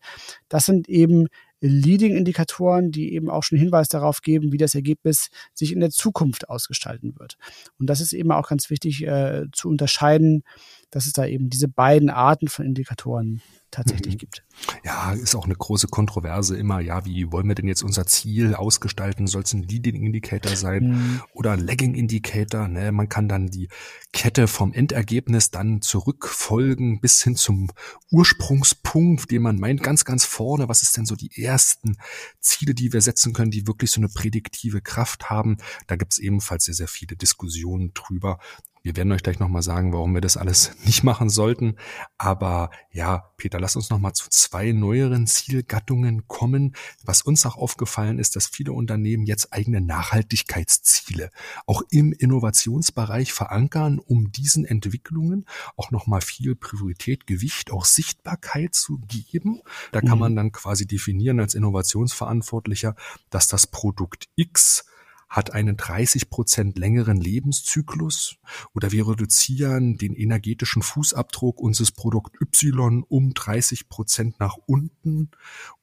Das 0.48 0.64
sind 0.64 0.88
eben 0.88 1.26
Leading-Indikatoren, 1.60 2.90
die 2.90 3.12
eben 3.12 3.28
auch 3.28 3.42
schon 3.42 3.58
Hinweis 3.58 3.88
darauf 3.88 4.22
geben, 4.22 4.50
wie 4.52 4.58
das 4.58 4.74
Ergebnis 4.74 5.28
sich 5.52 5.72
in 5.72 5.80
der 5.80 5.90
Zukunft 5.90 6.48
ausgestalten 6.48 7.18
wird. 7.18 7.36
Und 7.78 7.90
das 7.90 8.00
ist 8.00 8.14
eben 8.14 8.32
auch 8.32 8.48
ganz 8.48 8.70
wichtig 8.70 9.06
äh, 9.06 9.44
zu 9.52 9.68
unterscheiden, 9.68 10.42
dass 10.90 11.06
es 11.06 11.12
da 11.12 11.26
eben 11.26 11.50
diese 11.50 11.68
beiden 11.68 12.10
Arten 12.10 12.48
von 12.48 12.64
Indikatoren 12.64 13.42
tatsächlich 13.70 14.14
mhm. 14.14 14.18
gibt. 14.18 14.44
Ja, 14.84 15.12
ist 15.12 15.34
auch 15.34 15.44
eine 15.44 15.54
große 15.54 15.88
Kontroverse 15.88 16.56
immer. 16.56 16.80
Ja, 16.80 17.04
wie 17.04 17.30
wollen 17.30 17.46
wir 17.48 17.54
denn 17.54 17.68
jetzt 17.68 17.82
unser 17.82 18.06
Ziel 18.06 18.54
ausgestalten? 18.54 19.26
Soll 19.26 19.42
es 19.42 19.52
ein 19.52 19.62
Leading 19.62 20.02
Indicator 20.02 20.56
sein 20.56 20.88
mhm. 20.88 21.22
oder 21.34 21.52
ein 21.52 21.60
Lagging 21.60 21.94
Indicator? 21.94 22.66
Ne, 22.68 22.92
man 22.92 23.08
kann 23.08 23.28
dann 23.28 23.48
die 23.48 23.68
Kette 24.12 24.48
vom 24.48 24.72
Endergebnis 24.72 25.50
dann 25.50 25.82
zurückfolgen 25.82 27.00
bis 27.00 27.22
hin 27.22 27.36
zum 27.36 27.70
Ursprungspunkt, 28.10 29.30
den 29.30 29.42
man 29.42 29.58
meint, 29.58 29.82
ganz, 29.82 30.04
ganz 30.04 30.24
vorne. 30.24 30.68
Was 30.68 30.82
ist 30.82 30.96
denn 30.96 31.06
so 31.06 31.14
die 31.14 31.42
ersten 31.42 31.98
Ziele, 32.40 32.74
die 32.74 32.92
wir 32.92 33.02
setzen 33.02 33.34
können, 33.34 33.50
die 33.50 33.66
wirklich 33.66 33.90
so 33.90 34.00
eine 34.00 34.08
prädiktive 34.08 34.80
Kraft 34.80 35.28
haben? 35.28 35.58
Da 35.86 35.96
gibt 35.96 36.14
es 36.14 36.18
ebenfalls 36.18 36.64
sehr, 36.64 36.74
sehr 36.74 36.88
viele 36.88 37.16
Diskussionen 37.16 37.92
drüber. 37.92 38.38
Wir 38.82 38.96
werden 38.96 39.12
euch 39.12 39.22
gleich 39.22 39.38
nochmal 39.38 39.62
sagen, 39.62 39.92
warum 39.92 40.14
wir 40.14 40.20
das 40.20 40.36
alles 40.36 40.72
nicht 40.84 41.04
machen 41.04 41.28
sollten. 41.28 41.76
Aber 42.16 42.70
ja, 42.90 43.30
Peter, 43.36 43.60
lass 43.60 43.76
uns 43.76 43.90
nochmal 43.90 44.12
zu 44.12 44.28
zwei 44.30 44.72
neueren 44.72 45.26
Zielgattungen 45.26 46.26
kommen. 46.26 46.74
Was 47.04 47.22
uns 47.22 47.44
auch 47.46 47.56
aufgefallen 47.56 48.18
ist, 48.18 48.36
dass 48.36 48.46
viele 48.46 48.72
Unternehmen 48.72 49.24
jetzt 49.26 49.52
eigene 49.52 49.80
Nachhaltigkeitsziele 49.80 51.30
auch 51.66 51.82
im 51.90 52.12
Innovationsbereich 52.12 53.32
verankern, 53.32 53.98
um 53.98 54.32
diesen 54.32 54.64
Entwicklungen 54.64 55.46
auch 55.76 55.90
nochmal 55.90 56.20
viel 56.20 56.54
Priorität, 56.54 57.26
Gewicht, 57.26 57.70
auch 57.70 57.84
Sichtbarkeit 57.84 58.74
zu 58.74 58.98
geben. 59.06 59.60
Da 59.92 60.00
kann 60.00 60.14
mhm. 60.14 60.20
man 60.20 60.36
dann 60.36 60.52
quasi 60.52 60.86
definieren 60.86 61.40
als 61.40 61.54
Innovationsverantwortlicher, 61.54 62.94
dass 63.30 63.48
das 63.48 63.66
Produkt 63.66 64.28
X 64.36 64.84
hat 65.28 65.52
einen 65.52 65.76
30 65.76 66.30
Prozent 66.30 66.78
längeren 66.78 67.20
Lebenszyklus 67.20 68.36
oder 68.74 68.92
wir 68.92 69.06
reduzieren 69.06 69.98
den 69.98 70.14
energetischen 70.14 70.82
Fußabdruck 70.82 71.60
unseres 71.60 71.92
Produkt 71.92 72.36
Y 72.40 73.04
um 73.08 73.34
30 73.34 73.88
Prozent 73.90 74.40
nach 74.40 74.56
unten 74.66 75.30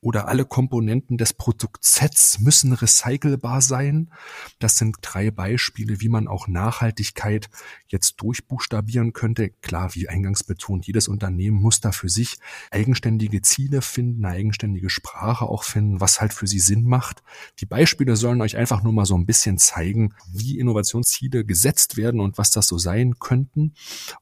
oder 0.02 0.28
alle 0.28 0.46
Komponenten 0.46 1.18
des 1.18 1.34
Produktsets 1.34 2.40
müssen 2.40 2.74
recycelbar 2.74 3.62
sein. 3.62 4.12
Das 4.60 4.78
sind 4.78 4.98
drei 5.02 5.30
Beispiele, 5.30 6.02
wie 6.02 6.10
man 6.10 6.28
auch 6.28 6.48
Nachhaltigkeit 6.48 7.50
jetzt 7.88 8.16
durchbuchstabieren 8.22 9.14
könnte. 9.14 9.50
Klar, 9.50 9.94
wie 9.94 10.10
eingangs 10.10 10.44
betont, 10.44 10.88
jedes 10.88 11.08
Unternehmen 11.08 11.62
muss 11.62 11.82
da 11.82 11.92
für 11.92 12.10
sich 12.10 12.38
eigenständige 12.72 13.42
Ziele 13.44 13.82
finden, 13.84 14.26
eine 14.26 14.36
eigenständige 14.36 14.90
Sprache 14.90 15.46
auch 15.46 15.64
finden, 15.64 16.02
was 16.02 16.20
halt 16.20 16.34
für 16.34 16.48
sie 16.48 16.60
Sinn 16.60 16.86
macht. 16.86 17.22
Die 17.60 17.66
Beispiele 17.66 18.16
sollen 18.16 18.42
euch 18.42 18.58
einfach 18.58 18.82
nur 18.82 18.94
mal 18.94 19.06
so 19.06 19.16
ein 19.16 19.26
bisschen 19.26 19.35
bisschen 19.36 19.58
zeigen, 19.58 20.14
wie 20.32 20.58
Innovationsziele 20.58 21.44
gesetzt 21.44 21.98
werden 21.98 22.22
und 22.22 22.38
was 22.38 22.52
das 22.52 22.68
so 22.68 22.78
sein 22.78 23.20
könnten. 23.20 23.74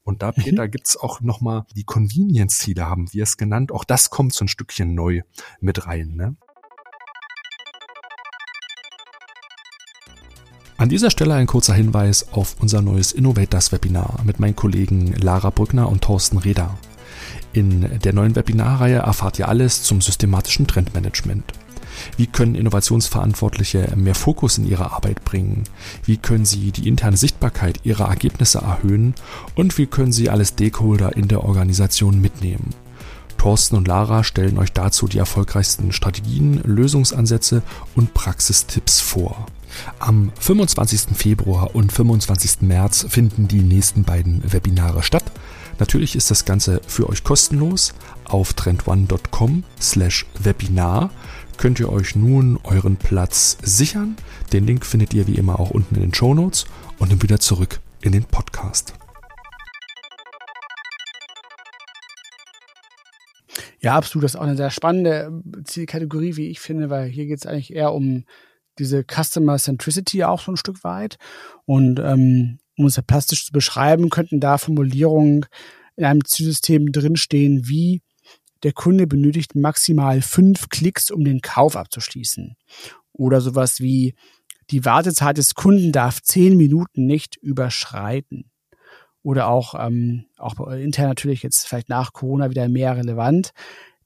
Und 0.03 0.23
da, 0.23 0.33
mhm. 0.35 0.41
Peter, 0.41 0.65
mhm. 0.65 0.71
gibt's 0.71 0.97
auch 0.97 1.21
nochmal 1.21 1.65
die 1.75 1.83
Convenience-Ziele, 1.83 2.85
haben 2.89 3.13
wir 3.13 3.23
es 3.23 3.37
genannt. 3.37 3.71
Auch 3.71 3.83
das 3.83 4.09
kommt 4.09 4.33
so 4.33 4.43
ein 4.43 4.47
Stückchen 4.47 4.95
neu 4.95 5.21
mit 5.61 5.85
rein. 5.85 6.15
Ne? 6.15 6.35
An 10.77 10.89
dieser 10.89 11.11
Stelle 11.11 11.35
ein 11.35 11.47
kurzer 11.47 11.75
Hinweis 11.75 12.33
auf 12.33 12.55
unser 12.59 12.81
neues 12.81 13.11
Innovators 13.11 13.71
Webinar 13.71 14.19
mit 14.25 14.39
meinen 14.39 14.55
Kollegen 14.55 15.13
Lara 15.13 15.51
Brückner 15.51 15.89
und 15.89 16.01
Thorsten 16.01 16.39
Reder. 16.39 16.75
In 17.53 17.99
der 17.99 18.13
neuen 18.13 18.35
Webinarreihe 18.35 18.97
erfahrt 18.97 19.37
ihr 19.37 19.47
alles 19.47 19.83
zum 19.83 20.01
systematischen 20.01 20.65
Trendmanagement. 20.65 21.53
Wie 22.17 22.27
können 22.27 22.55
Innovationsverantwortliche 22.55 23.93
mehr 23.95 24.15
Fokus 24.15 24.57
in 24.57 24.67
ihre 24.67 24.91
Arbeit 24.91 25.23
bringen? 25.23 25.63
Wie 26.05 26.17
können 26.17 26.45
sie 26.45 26.71
die 26.71 26.87
interne 26.87 27.17
Sichtbarkeit 27.17 27.79
ihrer 27.83 28.07
Ergebnisse 28.07 28.59
erhöhen? 28.59 29.15
Und 29.55 29.77
wie 29.77 29.87
können 29.87 30.11
sie 30.11 30.29
alle 30.29 30.45
Stakeholder 30.45 31.15
in 31.15 31.27
der 31.27 31.43
Organisation 31.43 32.21
mitnehmen? 32.21 32.69
Thorsten 33.37 33.75
und 33.75 33.89
Lara 33.89 34.23
stellen 34.23 34.57
euch 34.57 34.71
dazu 34.71 35.07
die 35.07 35.17
erfolgreichsten 35.17 35.91
Strategien, 35.91 36.61
Lösungsansätze 36.63 37.61
und 37.93 38.13
Praxistipps 38.13 39.01
vor. 39.01 39.47
Am 39.99 40.31
25. 40.39 41.15
Februar 41.15 41.75
und 41.75 41.91
25. 41.91 42.61
März 42.61 43.05
finden 43.09 43.47
die 43.47 43.61
nächsten 43.61 44.03
beiden 44.03 44.41
Webinare 44.51 45.03
statt. 45.03 45.25
Natürlich 45.79 46.15
ist 46.15 46.31
das 46.31 46.45
Ganze 46.45 46.81
für 46.87 47.09
euch 47.09 47.23
kostenlos. 47.23 47.93
Auf 48.25 48.53
trendone.com 48.53 49.63
slash 49.81 50.25
Webinar 50.41 51.09
könnt 51.57 51.79
ihr 51.79 51.91
euch 51.91 52.15
nun 52.15 52.59
euren 52.63 52.97
Platz 52.97 53.57
sichern. 53.61 54.15
Den 54.51 54.65
Link 54.65 54.85
findet 54.85 55.13
ihr 55.13 55.27
wie 55.27 55.35
immer 55.35 55.59
auch 55.59 55.71
unten 55.71 55.95
in 55.95 56.01
den 56.01 56.13
Show 56.13 56.33
Notes 56.33 56.65
und 56.99 57.11
dann 57.11 57.21
wieder 57.21 57.39
zurück 57.39 57.79
in 58.01 58.11
den 58.11 58.23
Podcast. 58.23 58.93
Ja, 63.79 63.95
absolut. 63.95 64.23
Das 64.23 64.35
ist 64.35 64.39
auch 64.39 64.45
eine 64.45 64.55
sehr 64.55 64.71
spannende 64.71 65.43
Zielkategorie, 65.65 66.37
wie 66.37 66.47
ich 66.47 66.59
finde, 66.61 66.89
weil 66.89 67.09
hier 67.09 67.25
geht 67.25 67.39
es 67.39 67.45
eigentlich 67.45 67.73
eher 67.73 67.93
um 67.93 68.23
diese 68.79 69.03
Customer 69.03 69.57
Centricity 69.57 70.23
auch 70.23 70.39
so 70.39 70.53
ein 70.53 70.57
Stück 70.57 70.83
weit. 70.83 71.17
Und 71.65 71.99
ähm, 71.99 72.59
um 72.77 72.85
es 72.85 72.95
ja 72.95 73.03
plastisch 73.03 73.45
zu 73.45 73.51
beschreiben, 73.51 74.09
könnten 74.09 74.39
da 74.39 74.57
Formulierungen 74.57 75.45
in 75.95 76.05
einem 76.05 76.23
Zielsystem 76.25 76.91
drinstehen, 76.91 77.67
wie 77.67 78.01
der 78.63 78.73
Kunde 78.73 79.07
benötigt 79.07 79.55
maximal 79.55 80.21
fünf 80.21 80.69
Klicks, 80.69 81.11
um 81.11 81.23
den 81.23 81.41
Kauf 81.41 81.75
abzuschließen. 81.75 82.55
Oder 83.11 83.41
sowas 83.41 83.79
wie 83.79 84.15
die 84.69 84.85
Wartezeit 84.85 85.37
des 85.37 85.53
Kunden 85.53 85.91
darf 85.91 86.21
zehn 86.21 86.57
Minuten 86.57 87.05
nicht 87.05 87.35
überschreiten. 87.37 88.49
Oder 89.21 89.47
auch, 89.47 89.75
ähm, 89.77 90.25
auch 90.37 90.67
intern 90.71 91.07
natürlich 91.07 91.43
jetzt 91.43 91.67
vielleicht 91.67 91.89
nach 91.89 92.13
Corona 92.13 92.49
wieder 92.49 92.67
mehr 92.67 92.97
relevant. 92.97 93.51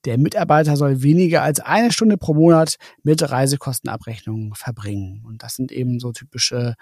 Der 0.05 0.17
Mitarbeiter 0.17 0.75
soll 0.75 1.01
weniger 1.01 1.41
als 1.41 1.59
eine 1.59 1.91
Stunde 1.91 2.17
pro 2.17 2.33
Monat 2.33 2.77
mit 3.03 3.29
Reisekostenabrechnungen 3.29 4.53
verbringen. 4.53 5.23
Und 5.25 5.43
das 5.43 5.55
sind 5.55 5.71
eben 5.71 5.99
so 5.99 6.11
typische 6.11 6.75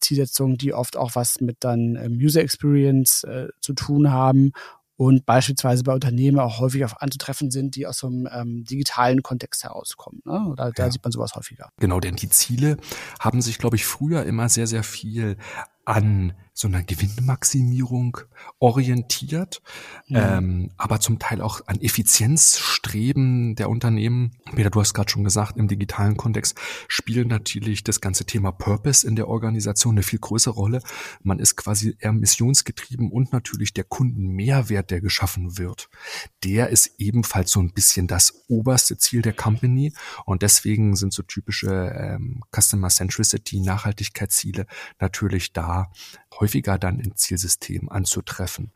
Zielsetzungen, 0.00 0.56
die 0.56 0.72
oft 0.72 0.96
auch 0.96 1.14
was 1.14 1.40
mit 1.40 1.58
dann 1.60 1.96
ähm, 1.96 2.18
User 2.20 2.42
Experience 2.42 3.24
äh, 3.24 3.48
zu 3.60 3.74
tun 3.74 4.10
haben 4.10 4.52
und 5.00 5.24
beispielsweise 5.24 5.82
bei 5.82 5.94
Unternehmen 5.94 6.38
auch 6.38 6.60
häufig 6.60 6.84
auf 6.84 7.00
anzutreffen 7.00 7.50
sind, 7.50 7.74
die 7.74 7.86
aus 7.86 7.96
so 7.96 8.08
einem 8.08 8.28
ähm, 8.30 8.64
digitalen 8.64 9.22
Kontext 9.22 9.64
herauskommen. 9.64 10.20
Ne? 10.26 10.46
Oder 10.50 10.72
da 10.72 10.84
ja. 10.84 10.90
sieht 10.90 11.02
man 11.02 11.10
sowas 11.10 11.34
häufiger. 11.36 11.70
Genau, 11.78 12.00
denn 12.00 12.16
die 12.16 12.28
Ziele 12.28 12.76
haben 13.18 13.40
sich, 13.40 13.56
glaube 13.56 13.76
ich, 13.76 13.86
früher 13.86 14.24
immer 14.24 14.50
sehr, 14.50 14.66
sehr 14.66 14.82
viel 14.82 15.38
an 15.86 16.34
sondern 16.60 16.84
Gewinnmaximierung 16.84 18.18
orientiert, 18.58 19.62
mhm. 20.08 20.16
ähm, 20.16 20.70
aber 20.76 21.00
zum 21.00 21.18
Teil 21.18 21.40
auch 21.40 21.66
an 21.66 21.80
Effizienzstreben 21.80 23.54
der 23.54 23.70
Unternehmen. 23.70 24.32
Peter, 24.54 24.68
du 24.68 24.78
hast 24.78 24.92
gerade 24.92 25.10
schon 25.10 25.24
gesagt, 25.24 25.56
im 25.56 25.68
digitalen 25.68 26.18
Kontext 26.18 26.58
spielt 26.86 27.28
natürlich 27.28 27.82
das 27.82 28.02
ganze 28.02 28.26
Thema 28.26 28.52
Purpose 28.52 29.08
in 29.08 29.16
der 29.16 29.28
Organisation 29.28 29.94
eine 29.94 30.02
viel 30.02 30.18
größere 30.18 30.52
Rolle. 30.52 30.82
Man 31.22 31.38
ist 31.38 31.56
quasi 31.56 31.96
eher 31.98 32.12
missionsgetrieben 32.12 33.10
und 33.10 33.32
natürlich 33.32 33.72
der 33.72 33.84
Kundenmehrwert, 33.84 34.90
der 34.90 35.00
geschaffen 35.00 35.56
wird, 35.56 35.88
der 36.44 36.68
ist 36.68 36.96
ebenfalls 36.98 37.52
so 37.52 37.60
ein 37.60 37.72
bisschen 37.72 38.06
das 38.06 38.44
oberste 38.48 38.98
Ziel 38.98 39.22
der 39.22 39.32
Company 39.32 39.94
und 40.26 40.42
deswegen 40.42 40.94
sind 40.94 41.14
so 41.14 41.22
typische 41.22 41.70
ähm, 41.70 42.42
Customer 42.54 42.88
Centricity, 42.88 43.60
Nachhaltigkeitsziele 43.60 44.66
natürlich 44.98 45.54
da 45.54 45.90
häufiger 46.38 46.78
dann 46.78 47.00
in 47.00 47.16
Zielsystem 47.16 47.88
anzutreffen. 47.88 48.72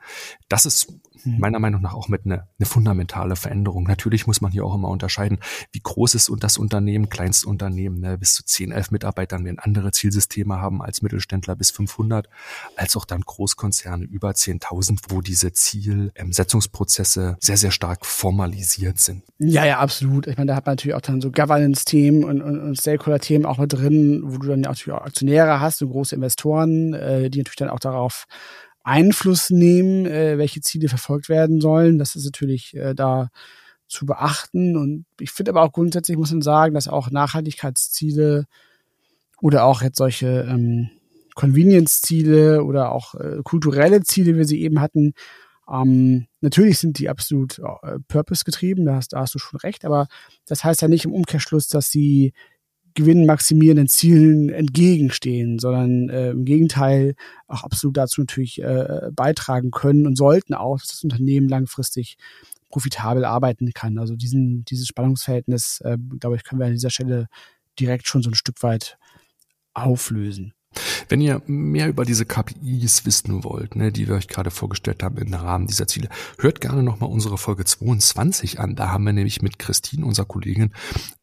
Das 0.48 0.66
ist 0.66 0.88
hm. 1.22 1.38
meiner 1.38 1.58
Meinung 1.58 1.80
nach 1.82 1.94
auch 1.94 2.08
mit 2.08 2.24
eine, 2.24 2.48
eine 2.58 2.66
fundamentale 2.66 3.36
Veränderung. 3.36 3.84
Natürlich 3.84 4.26
muss 4.26 4.40
man 4.40 4.52
hier 4.52 4.64
auch 4.64 4.74
immer 4.74 4.88
unterscheiden, 4.88 5.38
wie 5.72 5.80
groß 5.80 6.14
ist 6.14 6.30
das 6.40 6.58
Unternehmen, 6.58 7.08
Kleinstunternehmen, 7.08 8.00
ne, 8.00 8.18
bis 8.18 8.34
zu 8.34 8.44
10, 8.44 8.72
11 8.72 8.90
Mitarbeitern 8.90 9.44
werden 9.44 9.58
andere 9.58 9.92
Zielsysteme 9.92 10.56
haben 10.56 10.82
als 10.82 11.02
Mittelständler 11.02 11.54
bis 11.54 11.70
500, 11.70 12.28
als 12.76 12.96
auch 12.96 13.04
dann 13.04 13.20
Großkonzerne 13.20 14.04
über 14.04 14.30
10.000, 14.30 14.98
wo 15.08 15.20
diese 15.20 15.52
Zielsetzungsprozesse 15.52 17.36
sehr, 17.40 17.56
sehr 17.56 17.70
stark 17.70 18.04
formalisiert 18.04 18.98
sind. 18.98 19.22
Ja, 19.38 19.64
ja, 19.64 19.78
absolut. 19.78 20.26
Ich 20.26 20.36
meine, 20.36 20.48
da 20.48 20.56
hat 20.56 20.66
man 20.66 20.72
natürlich 20.72 20.96
auch 20.96 21.00
dann 21.00 21.20
so 21.20 21.30
Governance-Themen 21.30 22.24
und, 22.24 22.42
und, 22.42 22.60
und 22.60 22.78
Stakeholder-Themen 22.78 23.46
auch 23.46 23.58
mit 23.58 23.72
drin, 23.72 24.22
wo 24.24 24.38
du 24.38 24.48
dann 24.48 24.60
natürlich 24.60 24.98
auch 24.98 25.04
Aktionäre 25.04 25.60
hast, 25.60 25.78
so 25.78 25.88
große 25.88 26.14
Investoren, 26.14 26.94
äh, 26.94 27.30
die 27.30 27.43
natürlich 27.44 27.56
dann 27.56 27.70
auch 27.70 27.80
darauf 27.80 28.26
Einfluss 28.82 29.50
nehmen, 29.50 30.06
äh, 30.06 30.38
welche 30.38 30.60
Ziele 30.60 30.88
verfolgt 30.88 31.28
werden 31.28 31.60
sollen. 31.60 31.98
Das 31.98 32.16
ist 32.16 32.24
natürlich 32.24 32.74
äh, 32.74 32.94
da 32.94 33.30
zu 33.86 34.06
beachten. 34.06 34.76
Und 34.76 35.06
ich 35.20 35.30
finde 35.30 35.52
aber 35.52 35.62
auch 35.62 35.72
grundsätzlich 35.72 36.16
muss 36.16 36.32
man 36.32 36.42
sagen, 36.42 36.74
dass 36.74 36.88
auch 36.88 37.10
Nachhaltigkeitsziele 37.10 38.46
oder 39.40 39.64
auch 39.64 39.82
jetzt 39.82 39.98
solche 39.98 40.46
ähm, 40.48 40.90
Convenience-Ziele 41.34 42.62
oder 42.62 42.92
auch 42.92 43.14
äh, 43.14 43.40
kulturelle 43.42 44.02
Ziele, 44.02 44.34
wie 44.34 44.38
wir 44.38 44.46
sie 44.46 44.62
eben 44.62 44.80
hatten, 44.80 45.14
ähm, 45.70 46.26
natürlich 46.40 46.78
sind 46.78 46.98
die 46.98 47.08
absolut 47.08 47.58
äh, 47.58 47.98
purpose-getrieben, 48.08 48.84
da 48.84 48.96
hast, 48.96 49.12
da 49.12 49.20
hast 49.20 49.34
du 49.34 49.38
schon 49.38 49.58
recht, 49.60 49.84
aber 49.84 50.08
das 50.46 50.62
heißt 50.62 50.82
ja 50.82 50.88
nicht 50.88 51.06
im 51.06 51.12
Umkehrschluss, 51.12 51.68
dass 51.68 51.90
sie 51.90 52.32
gewinnmaximierenden 52.94 53.88
Zielen 53.88 54.50
entgegenstehen, 54.50 55.58
sondern 55.58 56.08
äh, 56.08 56.30
im 56.30 56.44
Gegenteil 56.44 57.14
auch 57.48 57.64
absolut 57.64 57.96
dazu 57.96 58.20
natürlich 58.20 58.62
äh, 58.62 59.10
beitragen 59.12 59.70
können 59.70 60.06
und 60.06 60.16
sollten 60.16 60.54
auch, 60.54 60.78
dass 60.78 60.88
das 60.88 61.04
Unternehmen 61.04 61.48
langfristig 61.48 62.16
profitabel 62.70 63.24
arbeiten 63.24 63.72
kann. 63.72 63.98
Also 63.98 64.16
diesen, 64.16 64.64
dieses 64.64 64.86
Spannungsverhältnis, 64.86 65.80
äh, 65.84 65.96
glaube 66.18 66.36
ich, 66.36 66.44
können 66.44 66.60
wir 66.60 66.66
an 66.66 66.72
dieser 66.72 66.90
Stelle 66.90 67.28
direkt 67.78 68.06
schon 68.06 68.22
so 68.22 68.30
ein 68.30 68.34
Stück 68.34 68.62
weit 68.62 68.98
auflösen. 69.74 70.54
Wenn 71.08 71.20
ihr 71.20 71.42
mehr 71.46 71.88
über 71.88 72.04
diese 72.04 72.24
KPIs 72.24 73.06
wissen 73.06 73.44
wollt, 73.44 73.76
ne, 73.76 73.92
die 73.92 74.08
wir 74.08 74.16
euch 74.16 74.28
gerade 74.28 74.50
vorgestellt 74.50 75.02
haben 75.02 75.18
im 75.18 75.32
Rahmen 75.32 75.66
dieser 75.66 75.86
Ziele, 75.86 76.08
hört 76.38 76.60
gerne 76.60 76.82
nochmal 76.82 77.10
unsere 77.10 77.38
Folge 77.38 77.64
22 77.64 78.58
an. 78.58 78.74
Da 78.74 78.90
haben 78.90 79.04
wir 79.04 79.12
nämlich 79.12 79.42
mit 79.42 79.58
Christine, 79.58 80.04
unserer 80.04 80.26
Kollegin, 80.26 80.72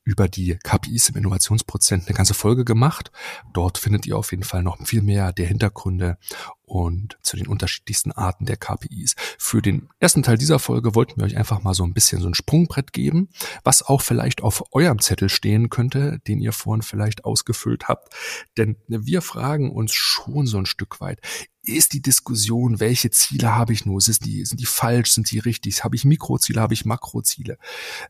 über 0.04 0.28
die 0.28 0.58
KPIs 0.64 1.10
im 1.10 1.18
Innovationsprozent 1.18 2.08
eine 2.08 2.16
ganze 2.16 2.34
Folge 2.34 2.66
gemacht. 2.66 3.12
Dort 3.54 3.78
findet 3.78 4.06
ihr 4.08 4.18
auf 4.18 4.32
jeden 4.32 4.44
Fall 4.44 4.64
noch 4.64 4.78
viel 4.86 5.02
mehr 5.02 5.32
der 5.32 5.48
Hintergründe 5.48 6.18
und 6.64 7.18
zu 7.22 7.36
den 7.36 7.48
unterschiedlichsten 7.48 8.12
Arten 8.14 8.46
der 8.46 8.56
KPIs. 8.56 9.16
Für 9.38 9.62
den 9.62 9.90
ersten 10.00 10.24
Teil 10.24 10.38
dieser 10.38 10.58
Folge 10.58 10.96
wollten 10.96 11.20
wir 11.20 11.26
euch 11.26 11.38
einfach 11.38 11.62
mal 11.62 11.74
so 11.74 11.84
ein 11.84 11.94
bisschen 11.94 12.22
so 12.22 12.28
ein 12.28 12.34
Sprungbrett 12.34 12.94
geben, 12.94 13.30
was 13.64 13.84
auch 13.84 14.02
vielleicht 14.02 14.42
auf 14.42 14.64
eurem 14.72 15.00
Zettel 15.00 15.30
stehen 15.30 15.70
könnte, 15.70 16.20
den 16.28 16.40
ihr 16.40 16.54
vorhin 16.54 16.82
vielleicht 16.82 17.26
ausgefüllt 17.26 17.90
habt. 17.90 18.14
Denn 18.58 18.78
wir 18.88 19.22
fragen 19.22 19.70
uns 19.72 19.94
schon 19.94 20.48
so 20.48 20.58
ein 20.58 20.66
Stück 20.66 21.02
weit, 21.02 21.20
ist 21.64 21.94
die 21.94 22.02
Diskussion, 22.02 22.80
welche 22.80 23.12
Ziele 23.12 23.56
habe 23.56 23.74
ich 23.74 23.86
nur? 23.86 24.02
Sind 24.02 24.26
die, 24.26 24.46
sind 24.46 24.60
die 24.60 24.66
falsch? 24.66 25.12
Sind 25.12 25.30
die 25.32 25.40
richtig? 25.40 25.84
Habe 25.84 25.96
ich 25.96 26.06
Mikroziele? 26.06 26.60
Habe 26.60 26.74
ich 26.74 26.86
Makroziele? 26.86 27.58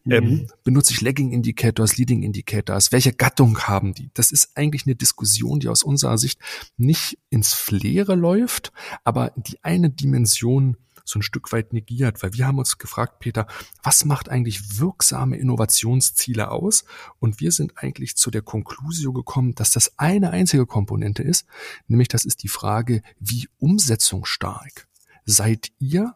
Mhm. 0.03 0.11
Ähm, 0.11 0.47
benutze 0.63 0.93
ich 0.93 1.01
Lagging 1.01 1.31
Indicators, 1.31 1.97
Leading 1.97 2.23
Indicators? 2.23 2.91
Welche 2.91 3.13
Gattung 3.13 3.59
haben 3.59 3.93
die? 3.93 4.09
Das 4.13 4.31
ist 4.31 4.51
eigentlich 4.55 4.85
eine 4.85 4.95
Diskussion, 4.95 5.59
die 5.59 5.67
aus 5.67 5.83
unserer 5.83 6.17
Sicht 6.17 6.39
nicht 6.77 7.17
ins 7.29 7.53
Fleere 7.53 8.15
läuft, 8.15 8.71
aber 9.03 9.33
die 9.35 9.61
eine 9.63 9.89
Dimension 9.89 10.77
so 11.05 11.19
ein 11.19 11.23
Stück 11.23 11.51
weit 11.51 11.73
negiert, 11.73 12.23
weil 12.23 12.33
wir 12.33 12.47
haben 12.47 12.59
uns 12.59 12.77
gefragt, 12.77 13.19
Peter, 13.19 13.47
was 13.83 14.05
macht 14.05 14.29
eigentlich 14.29 14.79
wirksame 14.79 15.37
Innovationsziele 15.37 16.51
aus? 16.51 16.85
Und 17.19 17.39
wir 17.39 17.51
sind 17.51 17.77
eigentlich 17.77 18.15
zu 18.15 18.31
der 18.31 18.41
Konklusion 18.41 19.13
gekommen, 19.13 19.55
dass 19.55 19.71
das 19.71 19.97
eine 19.97 20.31
einzige 20.31 20.65
Komponente 20.65 21.23
ist, 21.23 21.45
nämlich 21.87 22.07
das 22.07 22.25
ist 22.25 22.43
die 22.43 22.47
Frage, 22.47 23.01
wie 23.19 23.47
umsetzungsstark 23.57 24.87
seid 25.25 25.71
ihr 25.79 26.15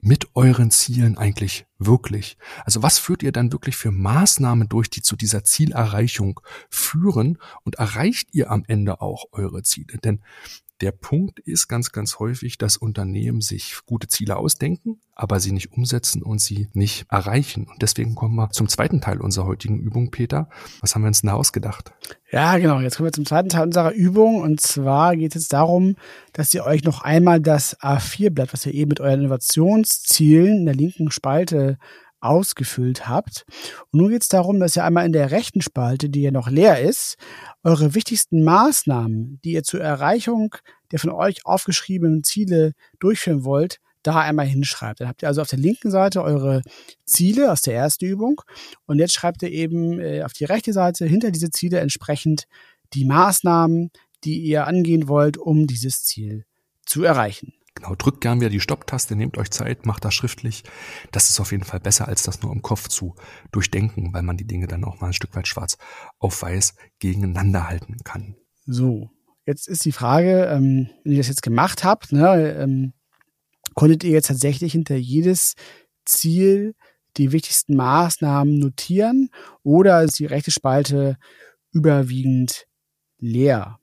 mit 0.00 0.34
euren 0.34 0.70
Zielen 0.70 1.18
eigentlich 1.18 1.66
wirklich? 1.78 2.38
Also 2.64 2.82
was 2.82 2.98
führt 2.98 3.22
ihr 3.22 3.32
dann 3.32 3.52
wirklich 3.52 3.76
für 3.76 3.90
Maßnahmen 3.90 4.68
durch, 4.68 4.88
die 4.90 5.02
zu 5.02 5.16
dieser 5.16 5.44
Zielerreichung 5.44 6.40
führen 6.70 7.38
und 7.64 7.76
erreicht 7.76 8.30
ihr 8.32 8.50
am 8.50 8.64
Ende 8.66 9.00
auch 9.00 9.26
eure 9.32 9.62
Ziele? 9.62 9.98
Denn 9.98 10.22
der 10.80 10.92
Punkt 10.92 11.40
ist 11.40 11.68
ganz, 11.68 11.92
ganz 11.92 12.18
häufig, 12.18 12.56
dass 12.58 12.76
Unternehmen 12.76 13.40
sich 13.40 13.78
gute 13.86 14.08
Ziele 14.08 14.36
ausdenken, 14.36 15.00
aber 15.14 15.38
sie 15.38 15.52
nicht 15.52 15.72
umsetzen 15.72 16.22
und 16.22 16.40
sie 16.40 16.68
nicht 16.72 17.06
erreichen. 17.10 17.66
Und 17.66 17.82
deswegen 17.82 18.14
kommen 18.14 18.36
wir 18.36 18.50
zum 18.50 18.68
zweiten 18.68 19.00
Teil 19.00 19.20
unserer 19.20 19.46
heutigen 19.46 19.78
Übung, 19.78 20.10
Peter. 20.10 20.48
Was 20.80 20.94
haben 20.94 21.02
wir 21.02 21.08
uns 21.08 21.20
denn 21.20 21.28
da 21.28 21.34
ausgedacht? 21.34 21.92
Ja, 22.30 22.56
genau. 22.58 22.80
Jetzt 22.80 22.96
kommen 22.96 23.08
wir 23.08 23.12
zum 23.12 23.26
zweiten 23.26 23.50
Teil 23.50 23.66
unserer 23.66 23.92
Übung. 23.92 24.40
Und 24.40 24.60
zwar 24.60 25.16
geht 25.16 25.36
es 25.36 25.48
darum, 25.48 25.96
dass 26.32 26.54
ihr 26.54 26.64
euch 26.64 26.84
noch 26.84 27.02
einmal 27.02 27.40
das 27.40 27.78
A4-Blatt, 27.80 28.52
was 28.52 28.64
ihr 28.64 28.74
eben 28.74 28.88
mit 28.88 29.00
euren 29.00 29.20
Innovationszielen 29.20 30.58
in 30.58 30.64
der 30.66 30.74
linken 30.74 31.10
Spalte 31.10 31.78
ausgefüllt 32.20 33.08
habt. 33.08 33.44
Und 33.90 34.00
nun 34.00 34.10
geht 34.10 34.22
es 34.22 34.28
darum, 34.28 34.60
dass 34.60 34.76
ihr 34.76 34.84
einmal 34.84 35.06
in 35.06 35.12
der 35.12 35.30
rechten 35.30 35.60
Spalte, 35.60 36.08
die 36.08 36.22
ja 36.22 36.30
noch 36.30 36.48
leer 36.48 36.80
ist, 36.80 37.16
eure 37.62 37.94
wichtigsten 37.94 38.42
Maßnahmen, 38.44 39.40
die 39.44 39.52
ihr 39.52 39.62
zur 39.62 39.80
Erreichung 39.80 40.54
der 40.90 40.98
von 40.98 41.10
euch 41.10 41.46
aufgeschriebenen 41.46 42.24
Ziele 42.24 42.72
durchführen 42.98 43.44
wollt, 43.44 43.80
da 44.02 44.20
einmal 44.20 44.46
hinschreibt. 44.46 45.00
Dann 45.00 45.08
habt 45.08 45.22
ihr 45.22 45.28
also 45.28 45.42
auf 45.42 45.48
der 45.48 45.58
linken 45.58 45.90
Seite 45.90 46.22
eure 46.22 46.62
Ziele 47.04 47.52
aus 47.52 47.62
der 47.62 47.74
ersten 47.74 48.06
Übung 48.06 48.40
und 48.86 48.98
jetzt 48.98 49.12
schreibt 49.12 49.42
ihr 49.42 49.50
eben 49.50 50.00
äh, 50.00 50.22
auf 50.22 50.32
die 50.32 50.44
rechte 50.44 50.72
Seite 50.72 51.06
hinter 51.06 51.30
diese 51.30 51.50
Ziele 51.50 51.80
entsprechend 51.80 52.46
die 52.94 53.04
Maßnahmen, 53.04 53.90
die 54.24 54.40
ihr 54.40 54.66
angehen 54.66 55.08
wollt, 55.08 55.36
um 55.38 55.66
dieses 55.66 56.04
Ziel 56.04 56.44
zu 56.86 57.04
erreichen. 57.04 57.52
Genau, 57.74 57.94
drückt 57.94 58.20
gern 58.20 58.40
wieder 58.40 58.50
die 58.50 58.60
Stopptaste, 58.60 59.16
nehmt 59.16 59.38
euch 59.38 59.50
Zeit, 59.50 59.86
macht 59.86 60.04
das 60.04 60.12
schriftlich. 60.14 60.64
Das 61.12 61.30
ist 61.30 61.40
auf 61.40 61.52
jeden 61.52 61.64
Fall 61.64 61.80
besser, 61.80 62.08
als 62.08 62.22
das 62.22 62.42
nur 62.42 62.52
im 62.52 62.62
Kopf 62.62 62.88
zu 62.88 63.14
durchdenken, 63.52 64.12
weil 64.12 64.22
man 64.22 64.36
die 64.36 64.46
Dinge 64.46 64.66
dann 64.66 64.84
auch 64.84 65.00
mal 65.00 65.08
ein 65.08 65.12
Stück 65.12 65.34
weit 65.36 65.48
schwarz 65.48 65.78
auf 66.18 66.42
weiß 66.42 66.74
gegeneinander 66.98 67.68
halten 67.68 67.96
kann. 68.04 68.36
So, 68.66 69.10
jetzt 69.46 69.68
ist 69.68 69.84
die 69.84 69.92
Frage, 69.92 70.46
ähm, 70.46 70.90
wenn 71.04 71.12
ihr 71.12 71.18
das 71.18 71.28
jetzt 71.28 71.42
gemacht 71.42 71.84
habt, 71.84 72.12
ne, 72.12 72.56
ähm, 72.58 72.92
konntet 73.74 74.04
ihr 74.04 74.10
jetzt 74.10 74.28
tatsächlich 74.28 74.72
hinter 74.72 74.96
jedes 74.96 75.54
Ziel 76.04 76.74
die 77.16 77.32
wichtigsten 77.32 77.76
Maßnahmen 77.76 78.58
notieren 78.58 79.30
oder 79.62 80.02
ist 80.02 80.18
die 80.18 80.26
rechte 80.26 80.50
Spalte 80.50 81.16
überwiegend 81.72 82.66
leer? 83.18 83.79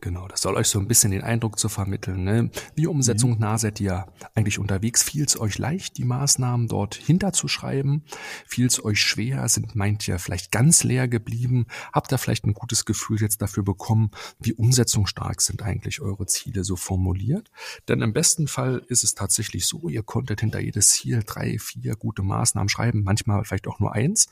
Genau, 0.00 0.28
das 0.28 0.42
soll 0.42 0.56
euch 0.56 0.68
so 0.68 0.78
ein 0.78 0.88
bisschen 0.88 1.10
den 1.10 1.22
Eindruck 1.22 1.58
zu 1.58 1.68
vermitteln. 1.68 2.22
Ne? 2.22 2.50
Wie 2.74 2.86
umsetzungsnah 2.86 3.54
mhm. 3.54 3.58
seid 3.58 3.80
ihr 3.80 4.06
eigentlich 4.34 4.58
unterwegs? 4.58 5.02
Fiel 5.02 5.24
es 5.24 5.40
euch 5.40 5.58
leicht, 5.58 5.96
die 5.96 6.04
Maßnahmen 6.04 6.68
dort 6.68 6.94
hinterzuschreiben? 6.94 8.04
Fiel 8.46 8.66
es 8.66 8.84
euch 8.84 9.00
schwer? 9.00 9.48
Sind 9.48 9.74
meint 9.74 10.06
ihr 10.06 10.18
vielleicht 10.18 10.52
ganz 10.52 10.84
leer 10.84 11.08
geblieben? 11.08 11.66
Habt 11.92 12.12
ihr 12.12 12.18
vielleicht 12.18 12.44
ein 12.44 12.52
gutes 12.52 12.84
Gefühl 12.84 13.20
jetzt 13.20 13.40
dafür 13.40 13.64
bekommen, 13.64 14.10
wie 14.38 14.52
umsetzungsstark 14.52 15.40
sind 15.40 15.62
eigentlich 15.62 16.00
eure 16.00 16.26
Ziele 16.26 16.62
so 16.62 16.76
formuliert? 16.76 17.50
Denn 17.88 18.02
im 18.02 18.12
besten 18.12 18.48
Fall 18.48 18.84
ist 18.88 19.02
es 19.02 19.14
tatsächlich 19.14 19.66
so, 19.66 19.88
ihr 19.88 20.02
konntet 20.02 20.40
hinter 20.40 20.60
jedes 20.60 20.90
Ziel 20.90 21.22
drei, 21.24 21.58
vier 21.58 21.96
gute 21.96 22.22
Maßnahmen 22.22 22.68
schreiben, 22.68 23.02
manchmal 23.02 23.44
vielleicht 23.44 23.66
auch 23.66 23.80
nur 23.80 23.94
eins. 23.94 24.28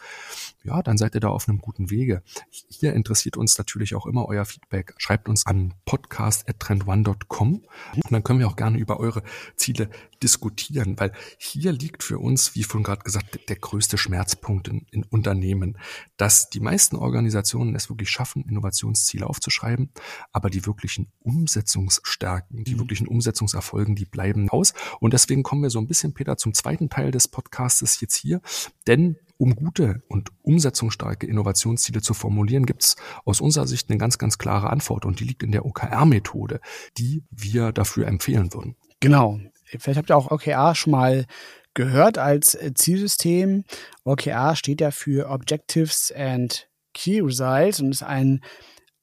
Ja, 0.62 0.82
dann 0.82 0.98
seid 0.98 1.14
ihr 1.14 1.20
da 1.20 1.28
auf 1.28 1.48
einem 1.48 1.58
guten 1.58 1.90
Wege. 1.90 2.22
Hier 2.68 2.92
interessiert 2.92 3.36
uns 3.36 3.56
natürlich 3.56 3.94
auch 3.94 4.06
immer 4.06 4.26
euer 4.26 4.44
Feedback. 4.44 4.94
Schreibt 4.98 5.13
schreibt 5.14 5.28
uns 5.28 5.46
an 5.46 5.74
podcast.trendone.com 5.84 7.54
und 7.54 8.10
dann 8.10 8.24
können 8.24 8.40
wir 8.40 8.48
auch 8.48 8.56
gerne 8.56 8.78
über 8.78 8.98
eure 8.98 9.22
Ziele 9.54 9.88
diskutieren, 10.24 10.98
weil 10.98 11.12
hier 11.38 11.70
liegt 11.70 12.02
für 12.02 12.18
uns, 12.18 12.56
wie 12.56 12.64
vorhin 12.64 12.82
gerade 12.82 13.04
gesagt, 13.04 13.48
der 13.48 13.54
größte 13.54 13.96
Schmerzpunkt 13.96 14.66
in, 14.66 14.86
in 14.90 15.04
Unternehmen, 15.04 15.78
dass 16.16 16.50
die 16.50 16.58
meisten 16.58 16.96
Organisationen 16.96 17.76
es 17.76 17.88
wirklich 17.88 18.10
schaffen, 18.10 18.42
Innovationsziele 18.42 19.24
aufzuschreiben, 19.24 19.92
aber 20.32 20.50
die 20.50 20.66
wirklichen 20.66 21.12
Umsetzungsstärken, 21.20 22.64
die 22.64 22.74
mhm. 22.74 22.80
wirklichen 22.80 23.06
Umsetzungserfolgen, 23.06 23.94
die 23.94 24.06
bleiben 24.06 24.48
aus. 24.48 24.74
Und 24.98 25.12
deswegen 25.12 25.44
kommen 25.44 25.62
wir 25.62 25.70
so 25.70 25.78
ein 25.78 25.86
bisschen, 25.86 26.12
Peter, 26.14 26.36
zum 26.36 26.54
zweiten 26.54 26.90
Teil 26.90 27.12
des 27.12 27.28
Podcastes 27.28 28.00
jetzt 28.00 28.16
hier, 28.16 28.40
denn 28.88 29.16
um 29.36 29.54
gute 29.56 30.02
und 30.08 30.30
umsetzungsstarke 30.42 31.26
Innovationsziele 31.26 32.00
zu 32.00 32.14
formulieren, 32.14 32.66
gibt 32.66 32.84
es 32.84 32.96
aus 33.24 33.40
unserer 33.40 33.66
Sicht 33.66 33.90
eine 33.90 33.98
ganz, 33.98 34.18
ganz 34.18 34.38
klare 34.38 34.70
Antwort 34.70 35.04
und 35.04 35.20
die 35.20 35.24
liegt 35.24 35.42
in 35.42 35.52
der 35.52 35.66
OKR-Methode, 35.66 36.60
die 36.98 37.24
wir 37.30 37.72
dafür 37.72 38.06
empfehlen 38.06 38.52
würden. 38.52 38.76
Genau. 39.00 39.40
Vielleicht 39.64 39.98
habt 39.98 40.10
ihr 40.10 40.16
auch 40.16 40.30
OKR 40.30 40.74
schon 40.74 40.92
mal 40.92 41.26
gehört 41.74 42.18
als 42.18 42.54
äh, 42.54 42.72
Zielsystem. 42.74 43.64
OKR 44.04 44.56
steht 44.56 44.80
ja 44.80 44.90
für 44.90 45.28
Objectives 45.28 46.12
and 46.16 46.68
Key 46.92 47.20
Results 47.20 47.80
und 47.80 47.90
ist 47.90 48.02
ein 48.02 48.40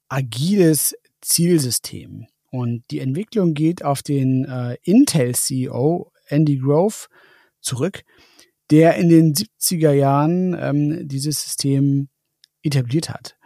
agiles 0.08 0.96
Zielsystem. 1.20 2.26
Und 2.50 2.84
die 2.90 3.00
Entwicklung 3.00 3.54
geht 3.54 3.84
auf 3.84 4.02
den 4.02 4.44
äh, 4.44 4.76
Intel-CEO 4.82 6.12
Andy 6.26 6.58
Grove 6.58 7.06
zurück, 7.60 8.02
der 8.72 8.96
in 8.96 9.10
den 9.10 9.34
70er 9.34 9.92
Jahren 9.92 10.56
ähm, 10.58 11.06
dieses 11.06 11.42
System 11.42 12.08
etabliert 12.62 13.10
hat. 13.10 13.36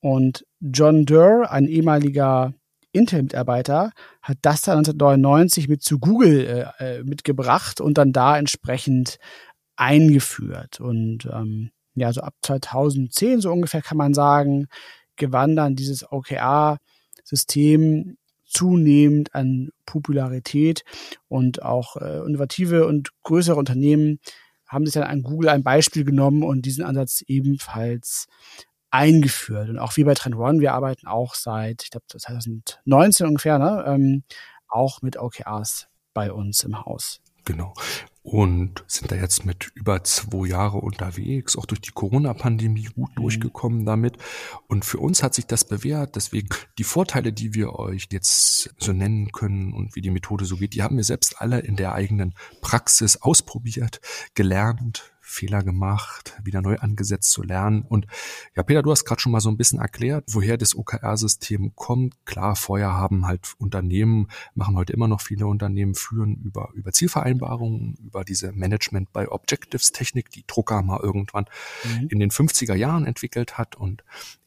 Und 0.00 0.46
John 0.60 1.06
Durr, 1.06 1.50
ein 1.50 1.66
ehemaliger 1.66 2.54
Intel-Mitarbeiter, 2.92 3.90
hat 4.22 4.38
das 4.42 4.62
dann 4.62 4.78
1999 4.78 5.68
mit 5.68 5.82
zu 5.82 5.98
Google 5.98 6.70
äh, 6.78 6.98
äh, 6.98 7.02
mitgebracht 7.02 7.80
und 7.80 7.98
dann 7.98 8.12
da 8.12 8.38
entsprechend 8.38 9.18
eingeführt. 9.74 10.78
Und 10.78 11.28
ähm, 11.32 11.72
ja, 11.96 12.12
so 12.12 12.20
ab 12.20 12.34
2010 12.42 13.40
so 13.40 13.50
ungefähr 13.50 13.82
kann 13.82 13.98
man 13.98 14.14
sagen, 14.14 14.68
gewann 15.16 15.56
dann 15.56 15.74
dieses 15.74 16.12
OKR-System 16.12 18.18
zunehmend 18.44 19.34
an 19.34 19.70
Popularität 19.84 20.84
und 21.26 21.62
auch 21.62 21.96
äh, 21.96 22.24
innovative 22.24 22.86
und 22.86 23.10
größere 23.24 23.56
Unternehmen 23.56 24.20
haben 24.66 24.86
sich 24.86 24.94
dann 24.94 25.04
an 25.04 25.22
Google 25.22 25.50
ein 25.50 25.62
Beispiel 25.62 26.04
genommen 26.04 26.42
und 26.42 26.62
diesen 26.62 26.84
Ansatz 26.84 27.22
ebenfalls 27.26 28.26
eingeführt. 28.90 29.68
Und 29.68 29.78
auch 29.78 29.96
wie 29.96 30.04
bei 30.04 30.14
Trend 30.14 30.36
One, 30.36 30.60
wir 30.60 30.72
arbeiten 30.72 31.06
auch 31.06 31.34
seit, 31.34 31.82
ich 31.82 31.90
glaube, 31.90 32.06
2019 32.08 33.26
ungefähr, 33.26 33.58
ne, 33.58 33.84
ähm, 33.86 34.22
auch 34.68 35.02
mit 35.02 35.16
OKRs 35.16 35.88
bei 36.14 36.32
uns 36.32 36.64
im 36.64 36.84
Haus. 36.84 37.20
Genau. 37.46 37.72
Und 38.22 38.82
sind 38.88 39.12
da 39.12 39.14
jetzt 39.14 39.46
mit 39.46 39.70
über 39.76 40.02
zwei 40.02 40.48
Jahre 40.48 40.78
unterwegs, 40.78 41.56
auch 41.56 41.64
durch 41.64 41.80
die 41.80 41.92
Corona-Pandemie 41.92 42.88
gut 42.94 43.10
mhm. 43.16 43.22
durchgekommen 43.22 43.86
damit. 43.86 44.18
Und 44.66 44.84
für 44.84 44.98
uns 44.98 45.22
hat 45.22 45.32
sich 45.32 45.46
das 45.46 45.64
bewährt. 45.64 46.16
Deswegen 46.16 46.48
die 46.76 46.84
Vorteile, 46.84 47.32
die 47.32 47.54
wir 47.54 47.74
euch 47.78 48.08
jetzt 48.10 48.74
so 48.78 48.92
nennen 48.92 49.30
können 49.30 49.72
und 49.72 49.94
wie 49.94 50.00
die 50.00 50.10
Methode 50.10 50.44
so 50.44 50.56
geht, 50.56 50.74
die 50.74 50.82
haben 50.82 50.96
wir 50.96 51.04
selbst 51.04 51.40
alle 51.40 51.60
in 51.60 51.76
der 51.76 51.94
eigenen 51.94 52.34
Praxis 52.60 53.16
ausprobiert, 53.16 54.00
gelernt, 54.34 55.12
Fehler 55.28 55.64
gemacht, 55.64 56.38
wieder 56.44 56.62
neu 56.62 56.76
angesetzt 56.76 57.32
zu 57.32 57.42
lernen. 57.42 57.82
Und 57.82 58.06
ja, 58.54 58.62
Peter, 58.62 58.82
du 58.82 58.92
hast 58.92 59.04
gerade 59.04 59.20
schon 59.20 59.32
mal 59.32 59.40
so 59.40 59.50
ein 59.50 59.56
bisschen 59.56 59.80
erklärt, 59.80 60.24
woher 60.28 60.56
das 60.56 60.76
OKR-System 60.76 61.74
kommt. 61.74 62.14
Klar, 62.24 62.54
vorher 62.54 62.92
haben 62.92 63.26
halt 63.26 63.54
Unternehmen, 63.58 64.28
machen 64.54 64.76
heute 64.76 64.92
immer 64.92 65.08
noch 65.08 65.20
viele 65.20 65.48
Unternehmen, 65.48 65.96
führen 65.96 66.36
über, 66.36 66.70
über 66.74 66.92
Zielvereinbarungen, 66.92 67.96
über 68.04 68.24
diese 68.24 68.52
Management 68.52 69.12
by 69.12 69.26
Objectives 69.26 69.90
Technik, 69.90 70.30
die 70.30 70.44
Drucker 70.46 70.80
mal 70.82 71.00
irgendwann 71.02 71.46
mhm. 71.82 72.06
in 72.08 72.20
den 72.20 72.30
50er 72.30 72.74
Jahren 72.74 73.04
entwickelt 73.04 73.58
hat. 73.58 73.74
Und 73.74 74.04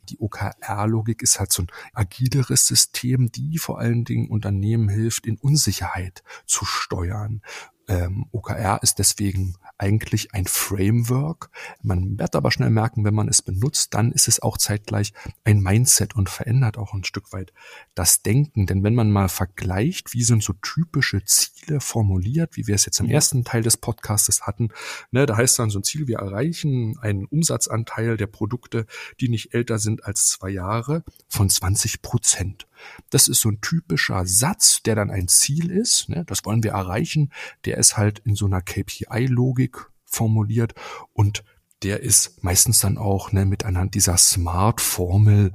die 0.10 0.20
OKR-Logik 0.20 1.22
ist 1.22 1.40
halt 1.40 1.52
so 1.52 1.64
ein 1.64 1.68
agileres 1.94 2.66
System, 2.66 3.32
die 3.32 3.58
vor 3.58 3.80
allen 3.80 4.06
Dingen 4.06 4.30
Unternehmen 4.30 4.88
hilft, 4.88 5.28
in 5.28 5.38
Unsicherheit 5.38 6.24
zu 6.46 6.64
steuern. 6.64 7.42
Ähm, 7.90 8.28
OKR 8.32 8.80
ist 8.84 9.00
deswegen 9.00 9.56
eigentlich 9.80 10.36
ein 10.36 10.46
Framework. 10.46 11.50
Man 11.82 12.20
wird 12.20 12.36
aber 12.36 12.52
schnell 12.52 12.70
merken, 12.70 13.04
wenn 13.04 13.16
man 13.16 13.28
es 13.28 13.42
benutzt, 13.42 13.96
dann 13.96 14.12
ist 14.12 14.28
es 14.28 14.42
auch 14.42 14.60
zeitgleich 14.60 15.12
ein 15.44 15.60
Mindset 15.60 16.16
und 16.16 16.30
verändert 16.30 16.78
auch 16.78 16.94
ein 16.94 17.04
Stück 17.04 17.34
weit 17.34 17.52
das 17.96 18.22
Denken. 18.22 18.68
Denn 18.68 18.84
wenn 18.84 18.94
man 18.94 19.10
mal 19.10 19.28
vergleicht, 19.28 20.14
wie 20.14 20.22
sind 20.22 20.44
so 20.44 20.54
typische 20.62 21.24
Ziele 21.26 21.82
formuliert, 21.82 22.58
wie 22.58 22.68
wir 22.68 22.76
es 22.76 22.86
jetzt 22.86 23.00
im 23.00 23.10
ersten 23.10 23.44
Teil 23.44 23.64
des 23.64 23.78
Podcastes 23.78 24.44
hatten, 24.44 24.70
ne, 25.10 25.26
da 25.26 25.36
heißt 25.36 25.58
dann 25.58 25.72
so 25.72 25.80
ein 25.80 25.84
Ziel, 25.84 26.08
wir 26.08 26.20
erreichen 26.20 26.96
einen 27.00 27.26
Umsatzanteil 27.26 28.18
der 28.18 28.28
Produkte, 28.28 28.86
die 29.20 29.30
nicht 29.30 29.56
älter 29.56 29.80
sind 29.80 30.06
als 30.06 30.28
zwei 30.28 30.52
Jahre, 30.52 31.04
von 31.28 31.50
20 31.50 32.04
Prozent. 32.04 32.69
Das 33.10 33.28
ist 33.28 33.42
so 33.42 33.50
ein 33.50 33.62
typischer 33.62 34.26
Satz, 34.26 34.82
der 34.84 34.96
dann 34.96 35.10
ein 35.10 35.28
Ziel 35.28 35.72
ist. 35.72 36.10
Ne? 36.10 36.24
Das 36.26 36.46
wollen 36.46 36.64
wir 36.64 36.72
erreichen. 36.72 37.32
Der 37.66 37.78
ist 37.78 37.98
halt 37.98 38.20
in 38.20 38.36
so 38.36 38.46
einer 38.46 38.62
KPI-Logik 38.62 39.78
formuliert 40.06 40.74
und 41.14 41.44
der 41.84 42.02
ist 42.02 42.44
meistens 42.44 42.80
dann 42.80 42.98
auch 42.98 43.32
ne, 43.32 43.46
mit 43.46 43.64
anhand 43.64 43.96
dieser 43.96 44.18
Smart-Formel 44.18 45.54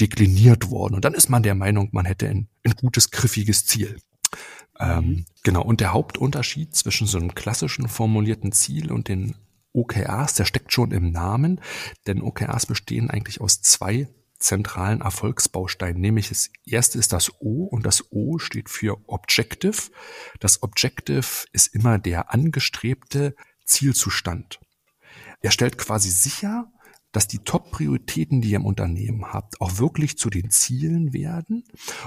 dekliniert 0.00 0.70
worden. 0.70 0.94
Und 0.94 1.04
dann 1.04 1.14
ist 1.14 1.28
man 1.28 1.42
der 1.42 1.54
Meinung, 1.54 1.90
man 1.92 2.06
hätte 2.06 2.28
ein, 2.28 2.48
ein 2.64 2.72
gutes, 2.72 3.10
griffiges 3.10 3.66
Ziel. 3.66 3.98
Ähm, 4.80 5.04
mhm. 5.04 5.26
genau. 5.42 5.62
Und 5.62 5.80
der 5.80 5.92
Hauptunterschied 5.92 6.74
zwischen 6.74 7.06
so 7.06 7.18
einem 7.18 7.34
klassischen 7.34 7.88
formulierten 7.88 8.52
Ziel 8.52 8.92
und 8.92 9.08
den 9.08 9.34
OKRs, 9.72 10.34
der 10.34 10.44
steckt 10.44 10.72
schon 10.72 10.92
im 10.92 11.10
Namen, 11.10 11.60
denn 12.06 12.22
OKRs 12.22 12.66
bestehen 12.66 13.10
eigentlich 13.10 13.40
aus 13.40 13.60
zwei 13.60 14.08
zentralen 14.38 15.00
Erfolgsbausteinen, 15.00 16.00
nämlich 16.00 16.28
das 16.28 16.50
erste 16.64 16.98
ist 16.98 17.12
das 17.12 17.32
O 17.40 17.64
und 17.64 17.84
das 17.84 18.12
O 18.12 18.38
steht 18.38 18.68
für 18.68 18.98
Objective. 19.06 19.90
Das 20.40 20.62
Objective 20.62 21.46
ist 21.52 21.74
immer 21.74 21.98
der 21.98 22.32
angestrebte 22.32 23.34
Zielzustand. 23.64 24.60
Er 25.40 25.50
stellt 25.50 25.78
quasi 25.78 26.10
sicher, 26.10 26.70
dass 27.12 27.26
die 27.26 27.38
Top-Prioritäten, 27.38 28.40
die 28.40 28.50
ihr 28.50 28.56
im 28.56 28.66
Unternehmen 28.66 29.32
habt, 29.32 29.60
auch 29.60 29.78
wirklich 29.78 30.18
zu 30.18 30.28
den 30.30 30.50
Zielen 30.50 31.12
werden 31.12 31.64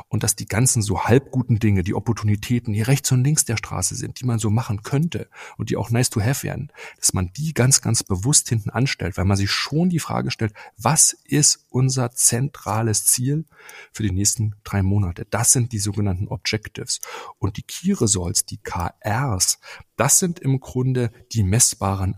und 0.09 0.23
dass 0.23 0.35
die 0.35 0.45
ganzen 0.45 0.81
so 0.81 1.05
halbguten 1.05 1.59
Dinge, 1.59 1.83
die 1.83 1.95
Opportunitäten, 1.95 2.73
die 2.73 2.81
rechts 2.81 3.11
und 3.11 3.23
links 3.23 3.45
der 3.45 3.57
Straße 3.57 3.95
sind, 3.95 4.19
die 4.19 4.25
man 4.25 4.39
so 4.39 4.49
machen 4.49 4.83
könnte 4.83 5.27
und 5.57 5.69
die 5.69 5.77
auch 5.77 5.89
nice 5.89 6.09
to 6.09 6.21
have 6.21 6.43
werden, 6.43 6.71
dass 6.97 7.13
man 7.13 7.31
die 7.33 7.53
ganz, 7.53 7.81
ganz 7.81 8.03
bewusst 8.03 8.49
hinten 8.49 8.69
anstellt, 8.69 9.17
weil 9.17 9.25
man 9.25 9.37
sich 9.37 9.51
schon 9.51 9.89
die 9.89 9.99
Frage 9.99 10.31
stellt, 10.31 10.53
was 10.77 11.13
ist 11.23 11.65
unser 11.69 12.11
zentrales 12.11 13.05
Ziel 13.05 13.45
für 13.91 14.03
die 14.03 14.11
nächsten 14.11 14.55
drei 14.63 14.83
Monate? 14.83 15.25
Das 15.29 15.51
sind 15.51 15.71
die 15.71 15.79
sogenannten 15.79 16.27
Objectives. 16.27 16.99
Und 17.39 17.57
die 17.57 17.63
Key 17.63 17.93
Results, 17.93 18.45
die 18.45 18.57
KRs, 18.57 19.59
das 19.95 20.19
sind 20.19 20.39
im 20.39 20.59
Grunde 20.59 21.11
die 21.31 21.43
messbaren 21.43 22.15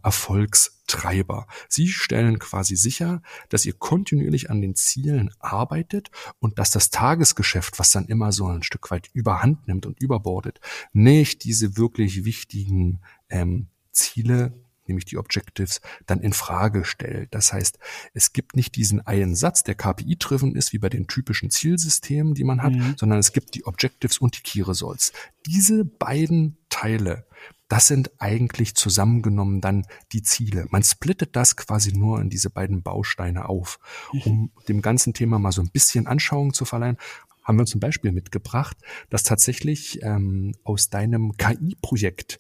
Erfolgstreiber. 0.83 1.47
Sie 1.67 1.87
stellen 1.87 2.39
quasi 2.39 2.75
sicher, 2.75 3.21
dass 3.49 3.65
ihr 3.65 3.73
kontinuierlich 3.73 4.49
an 4.49 4.61
den 4.61 4.75
Zielen 4.75 5.31
arbeitet 5.39 6.11
und 6.39 6.59
dass 6.59 6.71
das 6.71 6.89
Tagesgeschäft, 6.89 7.79
was 7.79 7.91
dann 7.91 8.05
immer 8.05 8.31
so 8.31 8.47
ein 8.47 8.63
Stück 8.63 8.91
weit 8.91 9.09
überhand 9.13 9.67
nimmt 9.67 9.85
und 9.85 9.99
überbordet, 9.99 10.59
nicht 10.91 11.43
diese 11.43 11.77
wirklich 11.77 12.25
wichtigen 12.25 13.01
ähm, 13.29 13.67
Ziele 13.91 14.53
nämlich 14.85 15.05
die 15.05 15.17
Objectives, 15.17 15.79
dann 16.07 16.19
in 16.19 16.33
Frage 16.33 16.83
stellt. 16.83 17.33
Das 17.33 17.53
heißt, 17.53 17.79
es 18.13 18.33
gibt 18.33 18.57
nicht 18.57 18.75
diesen 18.75 18.99
einen 18.99 19.33
Satz, 19.33 19.63
der 19.63 19.75
KPI-driven 19.75 20.57
ist, 20.57 20.73
wie 20.73 20.77
bei 20.77 20.89
den 20.89 21.07
typischen 21.07 21.49
Zielsystemen, 21.49 22.33
die 22.33 22.43
man 22.43 22.61
hat, 22.61 22.73
mhm. 22.73 22.95
sondern 22.97 23.17
es 23.17 23.31
gibt 23.31 23.55
die 23.55 23.65
Objectives 23.65 24.17
und 24.17 24.37
die 24.37 24.41
Key 24.41 24.61
Results. 24.61 25.13
Diese 25.45 25.85
beiden 25.85 26.57
Teile 26.67 27.25
das 27.73 27.87
sind 27.87 28.11
eigentlich 28.19 28.75
zusammengenommen 28.75 29.59
dann 29.59 29.87
die 30.11 30.21
Ziele. 30.21 30.67
Man 30.69 30.83
splittet 30.83 31.35
das 31.35 31.55
quasi 31.55 31.91
nur 31.91 32.21
in 32.21 32.29
diese 32.29 32.51
beiden 32.51 32.83
Bausteine 32.83 33.49
auf. 33.49 33.79
Mhm. 34.11 34.21
Um 34.25 34.51
dem 34.67 34.83
ganzen 34.83 35.15
Thema 35.15 35.39
mal 35.39 35.51
so 35.51 35.63
ein 35.63 35.71
bisschen 35.71 36.05
Anschauung 36.05 36.53
zu 36.53 36.65
verleihen, 36.65 36.97
haben 37.43 37.57
wir 37.57 37.61
uns 37.61 37.73
ein 37.73 37.79
Beispiel 37.79 38.11
mitgebracht, 38.11 38.77
dass 39.09 39.23
tatsächlich 39.23 40.03
ähm, 40.03 40.53
aus 40.63 40.91
deinem 40.91 41.35
KI-Projekt 41.35 42.39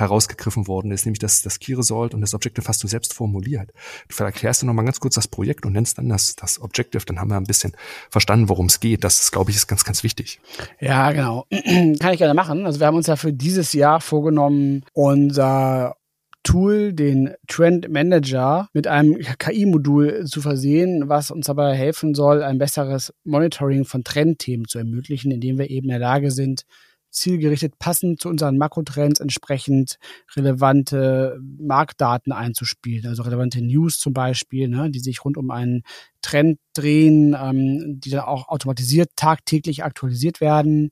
herausgegriffen 0.00 0.66
worden 0.66 0.90
ist, 0.90 1.04
nämlich 1.04 1.18
das, 1.18 1.42
das 1.42 1.58
Key 1.58 1.74
Result 1.74 2.14
und 2.14 2.20
das 2.20 2.34
Objective 2.34 2.66
hast 2.66 2.82
du 2.82 2.88
selbst 2.88 3.14
formuliert. 3.14 3.70
Du 4.08 4.24
erklärst 4.24 4.62
du 4.62 4.66
nochmal 4.66 4.84
ganz 4.84 5.00
kurz 5.00 5.14
das 5.14 5.28
Projekt 5.28 5.66
und 5.66 5.72
nennst 5.72 5.98
dann 5.98 6.08
das, 6.08 6.34
das 6.36 6.60
Objective, 6.60 7.04
dann 7.04 7.20
haben 7.20 7.30
wir 7.30 7.36
ein 7.36 7.44
bisschen 7.44 7.72
verstanden, 8.10 8.48
worum 8.48 8.66
es 8.66 8.80
geht. 8.80 9.04
Das, 9.04 9.20
ist, 9.20 9.32
glaube 9.32 9.50
ich, 9.50 9.56
ist 9.56 9.66
ganz, 9.66 9.84
ganz 9.84 10.02
wichtig. 10.02 10.40
Ja, 10.80 11.12
genau. 11.12 11.46
Kann 11.50 12.12
ich 12.12 12.18
gerne 12.18 12.34
machen. 12.34 12.66
Also 12.66 12.80
wir 12.80 12.86
haben 12.86 12.96
uns 12.96 13.06
ja 13.06 13.16
für 13.16 13.32
dieses 13.32 13.72
Jahr 13.72 14.00
vorgenommen, 14.00 14.84
unser 14.92 15.96
Tool, 16.42 16.94
den 16.94 17.34
Trend 17.48 17.90
Manager, 17.90 18.68
mit 18.72 18.86
einem 18.86 19.18
KI-Modul 19.38 20.24
zu 20.24 20.40
versehen, 20.40 21.08
was 21.08 21.30
uns 21.30 21.46
dabei 21.46 21.76
helfen 21.76 22.14
soll, 22.14 22.42
ein 22.42 22.58
besseres 22.58 23.12
Monitoring 23.24 23.84
von 23.84 24.04
Trendthemen 24.04 24.66
zu 24.66 24.78
ermöglichen, 24.78 25.30
indem 25.30 25.58
wir 25.58 25.68
eben 25.68 25.86
in 25.86 25.90
der 25.90 25.98
Lage 25.98 26.30
sind, 26.30 26.64
zielgerichtet 27.10 27.78
passend 27.78 28.20
zu 28.20 28.28
unseren 28.28 28.56
Makrotrends 28.56 29.20
entsprechend 29.20 29.96
relevante 30.34 31.38
Marktdaten 31.58 32.32
einzuspielen, 32.32 33.06
also 33.06 33.22
relevante 33.22 33.60
News 33.62 33.98
zum 33.98 34.12
Beispiel, 34.12 34.68
ne, 34.68 34.90
die 34.90 35.00
sich 35.00 35.24
rund 35.24 35.36
um 35.36 35.50
einen 35.50 35.82
Trend 36.22 36.58
drehen, 36.74 37.36
ähm, 37.40 38.00
die 38.00 38.10
dann 38.10 38.20
auch 38.20 38.48
automatisiert 38.48 39.10
tagtäglich 39.16 39.84
aktualisiert 39.84 40.40
werden 40.40 40.90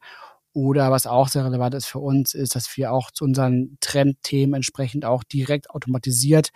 oder 0.58 0.90
was 0.90 1.06
auch 1.06 1.28
sehr 1.28 1.44
relevant 1.44 1.72
ist 1.76 1.86
für 1.86 2.00
uns, 2.00 2.34
ist, 2.34 2.56
dass 2.56 2.76
wir 2.76 2.92
auch 2.92 3.12
zu 3.12 3.24
unseren 3.24 3.76
Trendthemen 3.80 4.54
entsprechend 4.54 5.04
auch 5.04 5.22
direkt 5.22 5.70
automatisiert 5.70 6.50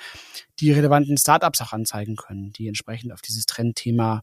die 0.59 0.73
relevanten 0.73 1.17
Startups 1.17 1.61
auch 1.61 1.73
anzeigen 1.73 2.17
können, 2.17 2.53
die 2.53 2.67
entsprechend 2.67 3.13
auf 3.13 3.23
dieses 3.23 3.47
Trendthema 3.47 4.23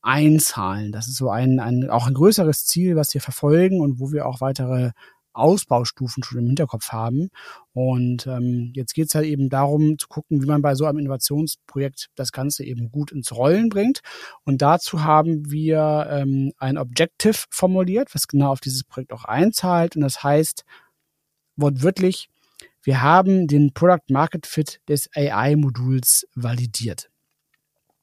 einzahlen. 0.00 0.92
Das 0.92 1.08
ist 1.08 1.16
so 1.16 1.28
ein, 1.28 1.60
ein 1.60 1.90
auch 1.90 2.06
ein 2.06 2.14
größeres 2.14 2.64
Ziel, 2.64 2.96
was 2.96 3.12
wir 3.12 3.20
verfolgen 3.20 3.82
und 3.82 4.00
wo 4.00 4.12
wir 4.12 4.24
auch 4.24 4.40
weitere 4.40 4.92
Ausbaustufen 5.38 6.22
schon 6.22 6.38
im 6.38 6.46
Hinterkopf 6.46 6.88
haben. 6.90 7.28
Und 7.72 8.26
ähm, 8.26 8.72
jetzt 8.74 8.94
geht 8.94 9.08
es 9.08 9.14
halt 9.14 9.26
eben 9.26 9.48
darum 9.48 9.98
zu 9.98 10.08
gucken, 10.08 10.42
wie 10.42 10.46
man 10.46 10.62
bei 10.62 10.74
so 10.74 10.84
einem 10.84 10.98
Innovationsprojekt 10.98 12.08
das 12.14 12.32
Ganze 12.32 12.64
eben 12.64 12.90
gut 12.90 13.12
ins 13.12 13.34
Rollen 13.34 13.68
bringt. 13.68 14.00
Und 14.44 14.62
dazu 14.62 15.04
haben 15.04 15.50
wir 15.50 16.08
ähm, 16.10 16.52
ein 16.58 16.78
Objective 16.78 17.44
formuliert, 17.50 18.14
was 18.14 18.28
genau 18.28 18.50
auf 18.50 18.60
dieses 18.60 18.84
Projekt 18.84 19.12
auch 19.12 19.24
einzahlt. 19.24 19.96
Und 19.96 20.02
das 20.02 20.22
heißt 20.22 20.64
wortwörtlich, 21.56 22.28
wir 22.82 23.02
haben 23.02 23.46
den 23.46 23.72
Product 23.72 24.10
Market 24.10 24.46
Fit 24.46 24.80
des 24.88 25.08
AI-Moduls 25.14 26.26
validiert. 26.34 27.10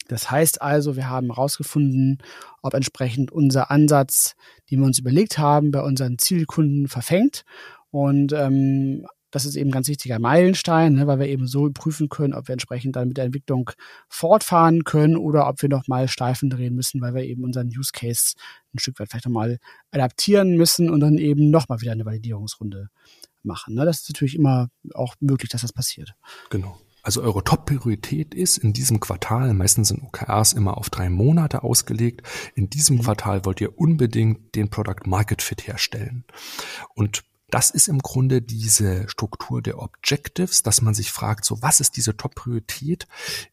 Das 0.08 0.30
heißt 0.30 0.62
also, 0.62 0.96
wir 0.96 1.10
haben 1.10 1.28
herausgefunden, 1.28 2.20
ob 2.62 2.74
entsprechend 2.74 3.32
unser 3.32 3.72
Ansatz, 3.72 4.36
den 4.70 4.80
wir 4.80 4.86
uns 4.86 5.00
überlegt 5.00 5.38
haben, 5.38 5.72
bei 5.72 5.82
unseren 5.82 6.18
Zielkunden 6.18 6.88
verfängt. 6.88 7.44
Und 7.90 8.34
ähm, 8.34 9.06
das 9.36 9.46
ist 9.46 9.58
eben 9.58 9.70
ein 9.70 9.74
ganz 9.74 9.90
wichtiger 9.90 10.18
Meilenstein, 10.18 10.94
ne, 10.94 11.08
weil 11.08 11.20
wir 11.20 11.28
eben 11.28 11.46
so 11.46 11.70
prüfen 11.70 12.08
können, 12.08 12.34
ob 12.34 12.48
wir 12.48 12.54
entsprechend 12.54 12.96
dann 12.96 13.10
mit 13.10 13.18
der 13.18 13.26
Entwicklung 13.26 13.70
fortfahren 14.08 14.86
können 14.86 15.18
oder 15.18 15.50
ob 15.50 15.62
wir 15.62 15.68
nochmal 15.68 16.08
Steifen 16.08 16.50
drehen 16.50 16.74
müssen, 16.74 17.02
weil 17.02 17.14
wir 17.14 17.24
eben 17.24 17.44
unseren 17.44 17.68
Use 17.68 17.92
Case 17.92 18.36
ein 18.74 18.80
Stück 18.80 18.98
weit 18.98 19.10
vielleicht 19.10 19.26
nochmal 19.26 19.58
adaptieren 19.92 20.56
müssen 20.56 20.90
und 20.90 21.02
dann 21.02 21.18
eben 21.18 21.50
nochmal 21.50 21.82
wieder 21.82 21.92
eine 21.92 22.06
Validierungsrunde 22.06 22.88
machen. 23.44 23.76
Ne. 23.76 23.84
Das 23.84 24.02
ist 24.02 24.10
natürlich 24.10 24.36
immer 24.36 24.70
auch 24.94 25.16
möglich, 25.20 25.50
dass 25.50 25.62
das 25.62 25.74
passiert. 25.74 26.14
Genau. 26.50 26.80
Also 27.06 27.22
eure 27.22 27.44
Top-Priorität 27.44 28.34
ist 28.34 28.58
in 28.58 28.74
diesem 28.74 29.00
Quartal, 29.00 29.54
meistens 29.54 29.90
sind 29.90 30.02
OKRs 30.02 30.54
immer 30.54 30.76
auf 30.76 30.90
drei 30.90 31.12
Monate 31.12 31.62
ausgelegt, 31.62 32.28
in 32.56 32.68
diesem 32.72 32.98
mhm. 32.98 33.04
Quartal 33.04 33.46
wollt 33.46 33.62
ihr 33.62 33.78
unbedingt 33.78 34.56
den 34.56 34.72
Product 34.72 35.06
Market 35.06 35.44
Fit 35.44 35.68
herstellen. 35.68 36.24
Und 36.96 37.24
das 37.52 37.70
ist 37.70 37.90
im 37.90 38.00
Grunde 38.00 38.42
diese 38.42 39.08
Struktur 39.08 39.62
der 39.62 39.78
Objectives, 39.78 40.64
dass 40.64 40.82
man 40.82 40.96
sich 40.96 41.12
fragt, 41.12 41.46
so 41.46 41.62
was 41.62 41.80
ist 41.80 41.96
diese 41.96 42.18
Top-Priorität 42.18 43.08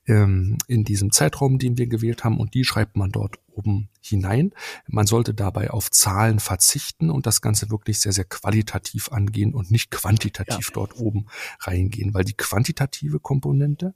ähm, 0.06 0.56
in 0.66 0.84
diesem 0.84 1.12
Zeitraum, 1.12 1.58
den 1.58 1.76
wir 1.76 1.88
gewählt 1.88 2.24
haben, 2.24 2.40
und 2.40 2.54
die 2.54 2.64
schreibt 2.64 2.96
man 2.96 3.12
dort 3.12 3.38
oben 3.54 3.88
hinein. 4.00 4.52
Man 4.86 5.06
sollte 5.06 5.34
dabei 5.34 5.70
auf 5.70 5.90
Zahlen 5.90 6.40
verzichten 6.40 7.10
und 7.10 7.26
das 7.26 7.40
Ganze 7.40 7.70
wirklich 7.70 8.00
sehr, 8.00 8.12
sehr 8.12 8.24
qualitativ 8.24 9.10
angehen 9.10 9.54
und 9.54 9.70
nicht 9.70 9.90
quantitativ 9.90 10.68
ja. 10.68 10.74
dort 10.74 10.98
oben 10.98 11.26
reingehen, 11.60 12.14
weil 12.14 12.24
die 12.24 12.34
quantitative 12.34 13.20
Komponente 13.20 13.94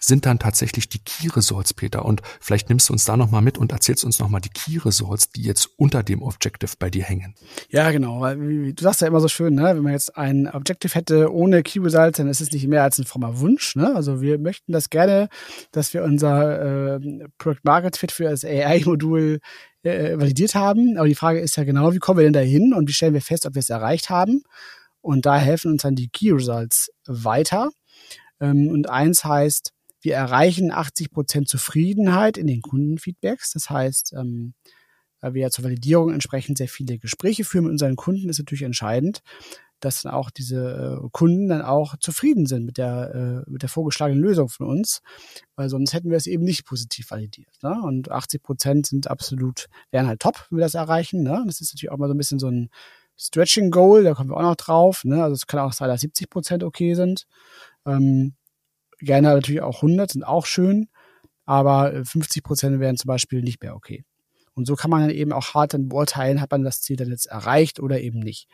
sind 0.00 0.26
dann 0.26 0.38
tatsächlich 0.38 0.88
die 0.88 0.98
Key 0.98 1.28
Results, 1.28 1.74
Peter. 1.74 2.04
Und 2.04 2.22
vielleicht 2.40 2.68
nimmst 2.68 2.88
du 2.88 2.92
uns 2.92 3.04
da 3.04 3.16
nochmal 3.16 3.42
mit 3.42 3.58
und 3.58 3.72
erzählst 3.72 4.04
uns 4.04 4.18
nochmal 4.18 4.40
die 4.40 4.50
Key 4.50 4.78
Results, 4.78 5.30
die 5.30 5.42
jetzt 5.42 5.70
unter 5.76 6.02
dem 6.02 6.22
Objective 6.22 6.72
bei 6.78 6.90
dir 6.90 7.04
hängen. 7.04 7.34
Ja, 7.68 7.90
genau. 7.90 8.20
Weil, 8.20 8.72
du 8.72 8.82
sagst 8.82 9.00
ja 9.00 9.06
immer 9.06 9.20
so 9.20 9.28
schön, 9.28 9.54
ne? 9.54 9.74
wenn 9.76 9.82
man 9.82 9.92
jetzt 9.92 10.16
ein 10.16 10.48
Objective 10.48 10.94
hätte 10.94 11.32
ohne 11.32 11.62
Key 11.62 11.78
Results, 11.78 12.18
dann 12.18 12.28
ist 12.28 12.40
es 12.40 12.50
nicht 12.50 12.66
mehr 12.66 12.82
als 12.82 12.98
ein 12.98 13.04
frommer 13.04 13.38
Wunsch. 13.40 13.76
Ne? 13.76 13.94
Also 13.94 14.20
wir 14.20 14.38
möchten 14.38 14.72
das 14.72 14.90
gerne, 14.90 15.28
dass 15.72 15.94
wir 15.94 16.02
unser 16.02 16.96
äh, 16.96 17.00
Product 17.38 17.60
Market 17.62 17.96
Fit 17.96 18.12
für 18.12 18.24
das 18.24 18.44
AI-Modul 18.94 19.40
äh, 19.82 20.18
validiert 20.18 20.54
haben. 20.54 20.96
Aber 20.96 21.08
die 21.08 21.14
Frage 21.14 21.40
ist 21.40 21.56
ja 21.56 21.64
genau, 21.64 21.92
wie 21.92 21.98
kommen 21.98 22.18
wir 22.18 22.24
denn 22.24 22.32
da 22.32 22.40
hin 22.40 22.72
und 22.74 22.88
wie 22.88 22.92
stellen 22.92 23.14
wir 23.14 23.22
fest, 23.22 23.46
ob 23.46 23.54
wir 23.54 23.60
es 23.60 23.70
erreicht 23.70 24.10
haben? 24.10 24.42
Und 25.00 25.26
da 25.26 25.36
helfen 25.36 25.72
uns 25.72 25.82
dann 25.82 25.96
die 25.96 26.08
Key 26.08 26.32
Results 26.32 26.90
weiter. 27.06 27.70
Ähm, 28.40 28.68
und 28.68 28.88
eins 28.88 29.24
heißt, 29.24 29.72
wir 30.00 30.14
erreichen 30.14 30.70
80 30.70 31.10
Prozent 31.10 31.48
Zufriedenheit 31.48 32.36
in 32.36 32.46
den 32.46 32.62
Kundenfeedbacks. 32.62 33.52
Das 33.52 33.70
heißt, 33.70 34.14
ähm, 34.18 34.54
weil 35.20 35.34
wir 35.34 35.42
ja 35.42 35.50
zur 35.50 35.64
Validierung 35.64 36.12
entsprechend 36.12 36.58
sehr 36.58 36.68
viele 36.68 36.98
Gespräche 36.98 37.44
führen 37.44 37.64
mit 37.64 37.72
unseren 37.72 37.96
Kunden, 37.96 38.28
ist 38.28 38.38
natürlich 38.38 38.62
entscheidend, 38.62 39.20
dass 39.84 40.02
dann 40.02 40.12
auch 40.12 40.30
diese 40.30 41.00
äh, 41.02 41.08
Kunden 41.12 41.48
dann 41.48 41.62
auch 41.62 41.96
zufrieden 41.98 42.46
sind 42.46 42.64
mit 42.64 42.78
der, 42.78 43.44
äh, 43.46 43.50
mit 43.50 43.62
der 43.62 43.68
vorgeschlagenen 43.68 44.22
Lösung 44.22 44.48
von 44.48 44.66
uns, 44.66 45.02
weil 45.56 45.68
sonst 45.68 45.92
hätten 45.92 46.10
wir 46.10 46.16
es 46.16 46.26
eben 46.26 46.44
nicht 46.44 46.64
positiv 46.64 47.10
validiert. 47.10 47.62
Ne? 47.62 47.80
Und 47.82 48.10
80 48.10 48.42
Prozent 48.42 48.86
sind 48.86 49.08
absolut, 49.08 49.66
wären 49.90 50.06
halt 50.06 50.20
top, 50.20 50.46
wenn 50.48 50.58
wir 50.58 50.64
das 50.64 50.74
erreichen. 50.74 51.22
Ne? 51.22 51.42
Das 51.46 51.60
ist 51.60 51.72
natürlich 51.72 51.90
auch 51.90 51.98
mal 51.98 52.08
so 52.08 52.14
ein 52.14 52.18
bisschen 52.18 52.38
so 52.38 52.48
ein 52.48 52.70
Stretching 53.16 53.70
Goal, 53.70 54.04
da 54.04 54.14
kommen 54.14 54.30
wir 54.30 54.36
auch 54.36 54.42
noch 54.42 54.56
drauf. 54.56 55.04
Ne? 55.04 55.22
Also 55.22 55.34
es 55.34 55.46
kann 55.46 55.60
auch 55.60 55.72
sein, 55.72 55.88
dass 55.88 56.00
70 56.00 56.30
Prozent 56.30 56.64
okay 56.64 56.94
sind. 56.94 57.26
Ähm, 57.86 58.34
gerne 58.98 59.28
natürlich 59.34 59.62
auch 59.62 59.76
100 59.76 60.12
sind 60.12 60.24
auch 60.24 60.46
schön, 60.46 60.88
aber 61.44 62.04
50 62.04 62.42
Prozent 62.42 62.80
wären 62.80 62.96
zum 62.96 63.08
Beispiel 63.08 63.42
nicht 63.42 63.62
mehr 63.62 63.76
okay. 63.76 64.04
Und 64.54 64.66
so 64.66 64.76
kann 64.76 64.90
man 64.90 65.00
dann 65.00 65.10
eben 65.10 65.32
auch 65.32 65.54
hart 65.54 65.74
dann 65.74 65.88
beurteilen, 65.88 66.40
hat 66.40 66.50
man 66.52 66.62
das 66.62 66.80
Ziel 66.80 66.96
dann 66.96 67.10
jetzt 67.10 67.26
erreicht 67.26 67.80
oder 67.80 68.00
eben 68.00 68.20
nicht. 68.20 68.48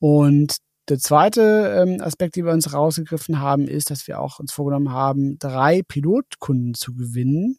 Und 0.00 0.56
der 0.90 0.98
zweite 0.98 1.84
ähm, 1.86 2.00
Aspekt, 2.00 2.34
den 2.34 2.46
wir 2.46 2.52
uns 2.52 2.72
rausgegriffen 2.72 3.38
haben, 3.38 3.68
ist, 3.68 3.90
dass 3.90 4.08
wir 4.08 4.20
auch 4.20 4.40
uns 4.40 4.50
vorgenommen 4.50 4.90
haben, 4.90 5.38
drei 5.38 5.82
Pilotkunden 5.82 6.74
zu 6.74 6.94
gewinnen 6.94 7.58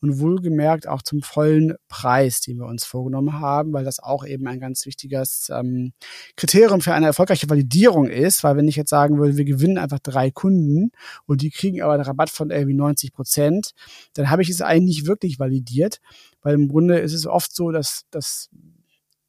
und 0.00 0.20
wohlgemerkt 0.20 0.86
auch 0.86 1.02
zum 1.02 1.22
vollen 1.22 1.74
Preis, 1.88 2.40
den 2.40 2.58
wir 2.58 2.66
uns 2.66 2.84
vorgenommen 2.84 3.40
haben, 3.40 3.72
weil 3.72 3.84
das 3.84 3.98
auch 3.98 4.24
eben 4.24 4.46
ein 4.46 4.60
ganz 4.60 4.86
wichtiges 4.86 5.50
ähm, 5.52 5.92
Kriterium 6.36 6.80
für 6.80 6.94
eine 6.94 7.06
erfolgreiche 7.06 7.50
Validierung 7.50 8.06
ist, 8.06 8.44
weil 8.44 8.56
wenn 8.56 8.68
ich 8.68 8.76
jetzt 8.76 8.90
sagen 8.90 9.18
würde, 9.18 9.36
wir 9.36 9.44
gewinnen 9.44 9.78
einfach 9.78 9.98
drei 9.98 10.30
Kunden 10.30 10.92
und 11.26 11.42
die 11.42 11.50
kriegen 11.50 11.82
aber 11.82 11.94
einen 11.94 12.04
Rabatt 12.04 12.30
von 12.30 12.50
irgendwie 12.50 12.76
90 12.76 13.12
Prozent, 13.12 13.72
dann 14.14 14.30
habe 14.30 14.42
ich 14.42 14.50
es 14.50 14.62
eigentlich 14.62 14.98
nicht 14.98 15.06
wirklich 15.08 15.40
validiert, 15.40 15.98
weil 16.42 16.54
im 16.54 16.68
Grunde 16.68 16.98
ist 16.98 17.12
es 17.12 17.26
oft 17.26 17.52
so, 17.52 17.72
dass, 17.72 18.04
dass 18.12 18.50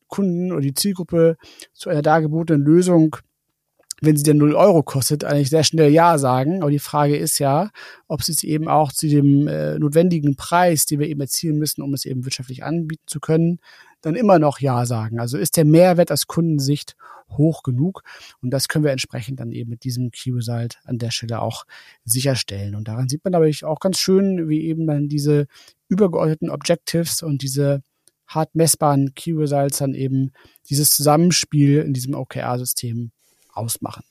Kunden 0.10 0.52
oder 0.52 0.62
die 0.62 0.74
Zielgruppe 0.74 1.38
zu 1.74 1.90
einer 1.90 2.02
dargebotenen 2.02 2.66
Lösung 2.66 3.16
wenn 4.02 4.16
sie 4.16 4.24
denn 4.24 4.38
0 4.38 4.56
Euro 4.56 4.84
kostet, 4.84 5.24
eigentlich 5.24 5.50
sehr 5.50 5.64
schnell 5.64 5.92
Ja 5.92 6.18
sagen. 6.18 6.62
Aber 6.62 6.72
die 6.72 6.80
Frage 6.80 7.18
ist 7.18 7.40
ja, 7.40 7.70
ob 8.08 8.24
sie 8.24 8.32
es 8.32 8.44
eben 8.44 8.68
auch 8.68 8.92
zu 8.92 9.08
dem 9.08 9.48
äh, 9.48 9.78
notwendigen 9.78 10.36
Preis, 10.36 10.86
den 10.86 11.00
wir 11.00 11.08
eben 11.08 11.22
erzielen 11.22 11.58
müssen, 11.58 11.82
um 11.82 11.94
es 11.94 12.06
eben 12.06 12.26
wirtschaftlich 12.26 12.64
anbieten 12.64 13.04
zu 13.08 13.20
können, 13.20 13.60
dann 14.02 14.16
immer 14.16 14.40
noch 14.40 14.60
Ja 14.60 14.86
sagen. 14.86 15.20
Also 15.20 15.38
ist 15.38 15.58
der 15.58 15.66
Mehrwert 15.66 16.12
aus 16.12 16.28
Kundensicht 16.28 16.96
hoch 17.30 17.64
genug? 17.64 18.04
Und 18.42 18.52
das 18.52 18.68
können 18.68 18.86
wir 18.86 18.92
entsprechend 18.92 19.40
dann 19.40 19.52
eben 19.52 19.70
mit 19.70 19.84
diesem 19.84 20.12
Key-Result 20.12 20.80
an 20.86 20.98
der 20.98 21.12
Stelle 21.12 21.42
auch 21.42 21.66
sicherstellen. 22.06 22.76
Und 22.76 22.88
daran 22.88 23.10
sieht 23.10 23.24
man 23.26 23.36
aber 23.36 23.50
auch 23.64 23.80
ganz 23.80 24.00
schön, 24.00 24.48
wie 24.48 24.62
eben 24.62 24.88
dann 24.88 25.10
diese 25.10 25.48
übergeordneten 25.90 26.50
Objectives 26.50 27.22
und 27.22 27.42
diese 27.42 27.82
hart 28.30 28.56
messbaren 28.56 29.14
Key 29.16 29.34
Results 29.34 29.80
dann 29.80 29.94
eben 29.94 30.32
dieses 30.70 30.92
Zusammenspiel 30.92 31.80
in 31.80 31.94
diesem 31.94 32.14
OKR-System 32.14 33.12
ausmachen. 33.52 34.04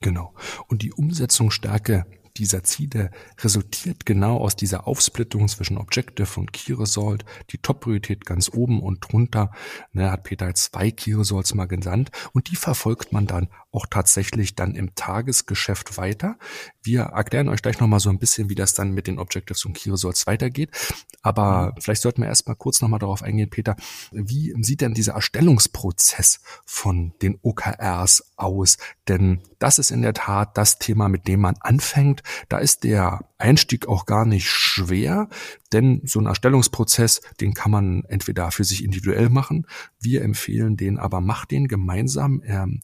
Genau. 0.00 0.34
Und 0.66 0.82
die 0.82 0.92
Umsetzungsstärke 0.92 2.04
dieser 2.36 2.64
Ziele 2.64 3.10
resultiert 3.40 4.06
genau 4.06 4.38
aus 4.38 4.56
dieser 4.56 4.86
Aufsplittung 4.86 5.48
zwischen 5.48 5.78
Objective 5.78 6.40
und 6.40 6.52
Key 6.52 6.72
Result. 6.72 7.24
Die 7.50 7.58
Top-Priorität 7.58 8.24
ganz 8.24 8.50
oben 8.52 8.82
und 8.82 9.00
drunter, 9.00 9.50
ne, 9.92 10.10
hat 10.10 10.24
Peter 10.24 10.52
zwei 10.54 10.90
Key 10.90 11.14
Results 11.14 11.54
mal 11.54 11.66
genannt 11.66 12.10
und 12.32 12.50
die 12.50 12.56
verfolgt 12.56 13.12
man 13.12 13.26
dann 13.26 13.48
auch 13.72 13.86
tatsächlich 13.86 14.54
dann 14.54 14.74
im 14.74 14.94
Tagesgeschäft 14.94 15.96
weiter. 15.96 16.36
Wir 16.82 17.02
erklären 17.02 17.48
euch 17.48 17.62
gleich 17.62 17.80
nochmal 17.80 18.00
so 18.00 18.10
ein 18.10 18.18
bisschen, 18.18 18.50
wie 18.50 18.54
das 18.54 18.74
dann 18.74 18.92
mit 18.92 19.06
den 19.06 19.18
Objectives 19.18 19.64
und 19.64 19.72
Key 19.72 19.90
Results 19.90 20.26
weitergeht. 20.26 20.70
Aber 21.22 21.74
vielleicht 21.80 22.02
sollten 22.02 22.22
wir 22.22 22.28
erstmal 22.28 22.56
kurz 22.56 22.82
nochmal 22.82 23.00
darauf 23.00 23.22
eingehen, 23.22 23.48
Peter. 23.48 23.76
Wie 24.10 24.54
sieht 24.60 24.82
denn 24.82 24.92
dieser 24.92 25.14
Erstellungsprozess 25.14 26.40
von 26.66 27.14
den 27.22 27.38
OKRs 27.42 28.32
aus? 28.36 28.76
Denn 29.08 29.40
das 29.58 29.78
ist 29.78 29.90
in 29.90 30.02
der 30.02 30.14
Tat 30.14 30.58
das 30.58 30.78
Thema, 30.78 31.08
mit 31.08 31.26
dem 31.26 31.40
man 31.40 31.56
anfängt. 31.60 32.22
Da 32.48 32.58
ist 32.58 32.84
der 32.84 33.20
Einstieg 33.38 33.88
auch 33.88 34.04
gar 34.04 34.26
nicht 34.26 34.50
schwer, 34.50 35.28
denn 35.72 36.02
so 36.04 36.20
ein 36.20 36.26
Erstellungsprozess, 36.26 37.22
den 37.40 37.54
kann 37.54 37.70
man 37.70 38.04
entweder 38.04 38.50
für 38.50 38.64
sich 38.64 38.84
individuell 38.84 39.30
machen. 39.30 39.66
Wir 40.00 40.22
empfehlen 40.22 40.76
den 40.76 40.98
aber, 40.98 41.20
macht 41.20 41.50
den 41.50 41.68
gemeinsam. 41.68 42.42
Ähm, 42.44 42.82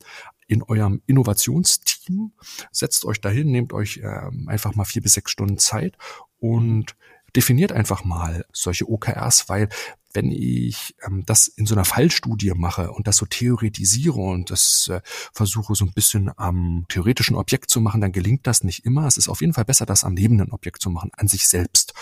in 0.48 0.62
eurem 0.62 1.02
Innovationsteam. 1.06 2.32
Setzt 2.72 3.04
euch 3.04 3.20
dahin, 3.20 3.52
nehmt 3.52 3.72
euch 3.72 3.98
äh, 3.98 4.30
einfach 4.46 4.74
mal 4.74 4.84
vier 4.84 5.02
bis 5.02 5.12
sechs 5.12 5.30
Stunden 5.30 5.58
Zeit 5.58 5.96
und 6.40 6.96
definiert 7.36 7.72
einfach 7.72 8.04
mal 8.04 8.44
solche 8.52 8.88
OKRs, 8.88 9.48
weil 9.48 9.68
wenn 10.14 10.30
ich 10.30 10.96
ähm, 11.06 11.24
das 11.26 11.48
in 11.48 11.66
so 11.66 11.74
einer 11.74 11.84
Fallstudie 11.84 12.52
mache 12.56 12.90
und 12.90 13.06
das 13.06 13.18
so 13.18 13.26
theoretisiere 13.26 14.18
und 14.18 14.50
das 14.50 14.88
äh, 14.88 15.00
versuche 15.04 15.74
so 15.74 15.84
ein 15.84 15.92
bisschen 15.92 16.30
am 16.38 16.86
theoretischen 16.88 17.36
Objekt 17.36 17.70
zu 17.70 17.80
machen, 17.80 18.00
dann 18.00 18.12
gelingt 18.12 18.46
das 18.46 18.64
nicht 18.64 18.86
immer. 18.86 19.06
Es 19.06 19.18
ist 19.18 19.28
auf 19.28 19.42
jeden 19.42 19.52
Fall 19.52 19.66
besser, 19.66 19.84
das 19.84 20.04
am 20.04 20.16
lebenden 20.16 20.50
Objekt 20.50 20.80
zu 20.80 20.88
machen, 20.88 21.10
an 21.14 21.28
sich 21.28 21.46
selbst. 21.46 21.92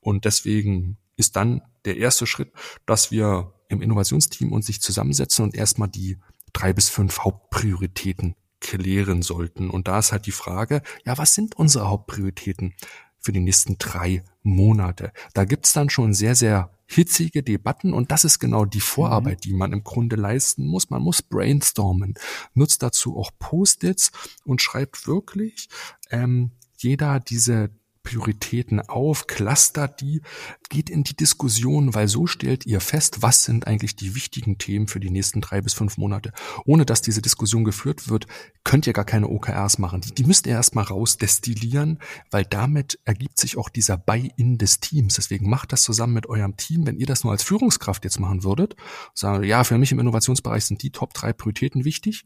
Und 0.00 0.24
deswegen 0.24 0.96
ist 1.16 1.36
dann 1.36 1.60
der 1.84 1.98
erste 1.98 2.26
Schritt, 2.26 2.50
dass 2.86 3.10
wir 3.10 3.52
im 3.68 3.82
Innovationsteam 3.82 4.52
uns 4.52 4.66
sich 4.66 4.80
zusammensetzen 4.80 5.44
und 5.44 5.54
erstmal 5.54 5.88
die 5.88 6.18
drei 6.52 6.72
bis 6.72 6.88
fünf 6.88 7.20
Hauptprioritäten 7.20 8.34
klären 8.60 9.22
sollten. 9.22 9.70
Und 9.70 9.88
da 9.88 9.98
ist 9.98 10.12
halt 10.12 10.26
die 10.26 10.32
Frage, 10.32 10.82
ja, 11.04 11.16
was 11.18 11.34
sind 11.34 11.56
unsere 11.56 11.88
Hauptprioritäten 11.88 12.74
für 13.18 13.32
die 13.32 13.40
nächsten 13.40 13.78
drei 13.78 14.22
Monate? 14.42 15.12
Da 15.34 15.44
gibt's 15.44 15.72
dann 15.72 15.90
schon 15.90 16.14
sehr, 16.14 16.34
sehr 16.34 16.70
hitzige 16.86 17.42
Debatten 17.42 17.92
und 17.92 18.10
das 18.10 18.24
ist 18.24 18.40
genau 18.40 18.64
die 18.64 18.80
Vorarbeit, 18.80 19.38
mhm. 19.38 19.40
die 19.42 19.54
man 19.54 19.72
im 19.72 19.84
Grunde 19.84 20.16
leisten 20.16 20.66
muss. 20.66 20.90
Man 20.90 21.02
muss 21.02 21.22
brainstormen, 21.22 22.14
nutzt 22.54 22.82
dazu 22.82 23.16
auch 23.16 23.30
Post-its 23.38 24.10
und 24.44 24.60
schreibt 24.60 25.06
wirklich 25.06 25.68
ähm, 26.10 26.50
jeder 26.76 27.20
diese 27.20 27.70
Prioritäten 28.02 28.80
auf, 28.80 29.26
clustert 29.26 30.00
die, 30.00 30.22
geht 30.68 30.88
in 30.88 31.04
die 31.04 31.14
Diskussion, 31.14 31.94
weil 31.94 32.08
so 32.08 32.26
stellt 32.26 32.66
ihr 32.66 32.80
fest, 32.80 33.22
was 33.22 33.44
sind 33.44 33.66
eigentlich 33.66 33.96
die 33.96 34.14
wichtigen 34.14 34.58
Themen 34.58 34.88
für 34.88 35.00
die 35.00 35.10
nächsten 35.10 35.40
drei 35.40 35.60
bis 35.60 35.74
fünf 35.74 35.98
Monate. 35.98 36.32
Ohne 36.64 36.86
dass 36.86 37.02
diese 37.02 37.20
Diskussion 37.20 37.64
geführt 37.64 38.08
wird, 38.08 38.26
könnt 38.64 38.86
ihr 38.86 38.92
gar 38.92 39.04
keine 39.04 39.28
OKRs 39.28 39.78
machen. 39.78 40.00
Die, 40.00 40.24
müsst 40.24 40.46
ihr 40.46 40.52
erstmal 40.52 40.84
rausdestillieren, 40.84 41.98
weil 42.30 42.44
damit 42.44 42.98
ergibt 43.04 43.38
sich 43.38 43.58
auch 43.58 43.68
dieser 43.68 43.98
Buy-in 43.98 44.58
des 44.58 44.80
Teams. 44.80 45.14
Deswegen 45.14 45.50
macht 45.50 45.72
das 45.72 45.82
zusammen 45.82 46.14
mit 46.14 46.26
eurem 46.26 46.56
Team. 46.56 46.86
Wenn 46.86 46.96
ihr 46.96 47.06
das 47.06 47.24
nur 47.24 47.32
als 47.32 47.42
Führungskraft 47.42 48.04
jetzt 48.04 48.20
machen 48.20 48.44
würdet, 48.44 48.76
sagen, 49.14 49.44
ja, 49.44 49.64
für 49.64 49.78
mich 49.78 49.92
im 49.92 49.98
Innovationsbereich 49.98 50.64
sind 50.64 50.82
die 50.82 50.90
Top 50.90 51.12
drei 51.14 51.32
Prioritäten 51.32 51.84
wichtig, 51.84 52.24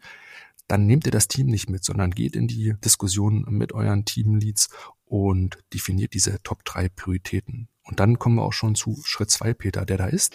dann 0.68 0.86
nehmt 0.86 1.04
ihr 1.06 1.12
das 1.12 1.28
Team 1.28 1.46
nicht 1.46 1.68
mit, 1.68 1.84
sondern 1.84 2.10
geht 2.10 2.36
in 2.36 2.48
die 2.48 2.74
Diskussion 2.82 3.44
mit 3.48 3.72
euren 3.72 4.04
Teamleads 4.04 4.70
und 5.04 5.58
definiert 5.72 6.14
diese 6.14 6.42
Top 6.42 6.64
3 6.64 6.88
Prioritäten. 6.88 7.68
Und 7.82 8.00
dann 8.00 8.18
kommen 8.18 8.36
wir 8.36 8.42
auch 8.42 8.52
schon 8.52 8.74
zu 8.74 9.00
Schritt 9.04 9.30
2, 9.30 9.54
Peter, 9.54 9.84
der 9.84 9.98
da 9.98 10.06
ist. 10.06 10.32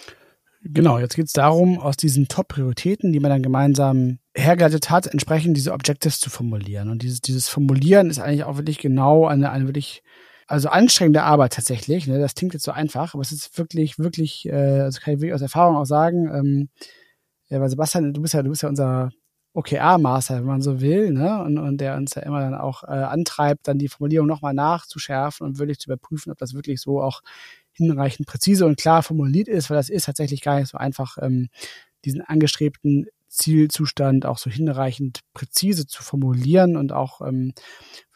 Genau, 0.61 0.99
jetzt 0.99 1.15
geht 1.15 1.27
es 1.27 1.31
darum, 1.31 1.79
aus 1.79 1.95
diesen 1.95 2.27
Top-Prioritäten, 2.27 3.13
die 3.13 3.21
man 3.21 3.31
dann 3.31 3.41
gemeinsam 3.41 4.19
hergeleitet 4.35 4.89
hat, 4.89 5.07
entsprechend 5.07 5.55
diese 5.55 5.71
Objectives 5.71 6.19
zu 6.19 6.29
formulieren. 6.29 6.89
Und 6.89 7.01
dieses, 7.01 7.21
dieses 7.21 7.47
Formulieren 7.47 8.09
ist 8.09 8.19
eigentlich 8.19 8.43
auch 8.43 8.57
wirklich 8.57 8.77
genau 8.77 9.25
eine, 9.25 9.51
eine 9.51 9.67
wirklich, 9.67 10.03
also 10.47 10.67
anstrengende 10.67 11.23
Arbeit 11.23 11.53
tatsächlich. 11.53 12.07
Ne? 12.07 12.19
Das 12.19 12.35
klingt 12.35 12.53
jetzt 12.53 12.65
so 12.65 12.71
einfach, 12.71 13.13
aber 13.13 13.21
es 13.21 13.31
ist 13.31 13.57
wirklich, 13.57 13.99
wirklich, 13.99 14.47
äh, 14.47 14.81
also 14.81 14.99
kann 14.99 15.13
ich 15.13 15.21
wirklich 15.21 15.33
aus 15.33 15.41
Erfahrung 15.41 15.77
auch 15.77 15.85
sagen, 15.85 16.29
ähm, 16.33 16.69
ja, 17.47 17.61
weil 17.61 17.69
Sebastian, 17.69 18.13
du 18.13 18.21
bist 18.21 18.33
ja, 18.33 18.43
du 18.43 18.49
bist 18.49 18.61
ja 18.61 18.69
unser 18.69 19.11
OKR-Master, 19.59 20.37
wenn 20.37 20.45
man 20.45 20.61
so 20.61 20.81
will, 20.81 21.11
ne? 21.11 21.43
Und, 21.43 21.57
und 21.57 21.79
der 21.79 21.95
uns 21.95 22.15
ja 22.15 22.23
immer 22.23 22.39
dann 22.39 22.55
auch 22.55 22.83
äh, 22.83 22.87
antreibt, 22.87 23.67
dann 23.67 23.77
die 23.77 23.89
Formulierung 23.89 24.27
nochmal 24.27 24.53
nachzuschärfen 24.53 25.45
und 25.45 25.59
wirklich 25.59 25.79
zu 25.79 25.89
überprüfen, 25.89 26.31
ob 26.31 26.37
das 26.37 26.53
wirklich 26.53 26.81
so 26.81 27.01
auch 27.01 27.21
hinreichend 27.71 28.27
präzise 28.27 28.65
und 28.65 28.77
klar 28.77 29.03
formuliert 29.03 29.47
ist, 29.47 29.69
weil 29.69 29.77
das 29.77 29.89
ist 29.89 30.05
tatsächlich 30.05 30.41
gar 30.41 30.59
nicht 30.59 30.69
so 30.69 30.77
einfach, 30.77 31.17
ähm, 31.21 31.49
diesen 32.05 32.21
angestrebten 32.21 33.07
Zielzustand 33.27 34.25
auch 34.25 34.37
so 34.37 34.49
hinreichend 34.49 35.19
präzise 35.33 35.85
zu 35.85 36.03
formulieren 36.03 36.75
und 36.75 36.91
auch 36.91 37.21
ähm, 37.21 37.53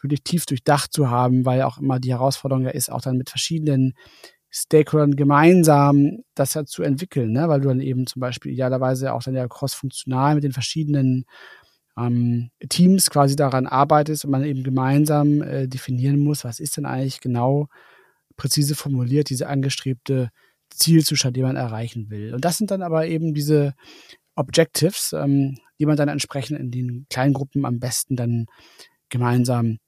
wirklich 0.00 0.24
tief 0.24 0.44
durchdacht 0.46 0.92
zu 0.92 1.08
haben, 1.08 1.44
weil 1.44 1.62
auch 1.62 1.78
immer 1.78 2.00
die 2.00 2.10
Herausforderung 2.10 2.64
ja 2.64 2.70
ist, 2.70 2.90
auch 2.90 3.00
dann 3.00 3.16
mit 3.16 3.30
verschiedenen 3.30 3.94
Stakeholdern 4.56 5.16
gemeinsam 5.16 6.22
das 6.36 6.54
ja 6.54 6.64
zu 6.64 6.84
entwickeln, 6.84 7.32
ne? 7.32 7.48
weil 7.48 7.60
du 7.60 7.68
dann 7.68 7.80
eben 7.80 8.06
zum 8.06 8.20
Beispiel 8.20 8.52
idealerweise 8.52 9.12
auch 9.12 9.22
dann 9.22 9.34
ja 9.34 9.48
cross-funktional 9.48 10.36
mit 10.36 10.44
den 10.44 10.52
verschiedenen 10.52 11.24
ähm, 11.98 12.50
Teams 12.68 13.10
quasi 13.10 13.34
daran 13.34 13.66
arbeitest 13.66 14.24
und 14.24 14.30
man 14.30 14.44
eben 14.44 14.62
gemeinsam 14.62 15.42
äh, 15.42 15.66
definieren 15.66 16.20
muss, 16.20 16.44
was 16.44 16.60
ist 16.60 16.76
denn 16.76 16.86
eigentlich 16.86 17.20
genau 17.20 17.66
präzise 18.36 18.76
formuliert, 18.76 19.28
diese 19.28 19.48
angestrebte 19.48 20.30
Zielzustand, 20.70 21.36
den 21.36 21.44
man 21.44 21.56
erreichen 21.56 22.10
will. 22.10 22.32
Und 22.32 22.44
das 22.44 22.56
sind 22.56 22.70
dann 22.70 22.82
aber 22.82 23.08
eben 23.08 23.34
diese 23.34 23.74
Objectives, 24.36 25.12
ähm, 25.12 25.58
die 25.80 25.86
man 25.86 25.96
dann 25.96 26.08
entsprechend 26.08 26.60
in 26.60 26.70
den 26.70 27.06
kleinen 27.10 27.34
Gruppen 27.34 27.64
am 27.64 27.80
besten 27.80 28.14
dann 28.14 28.46
gemeinsam 29.08 29.78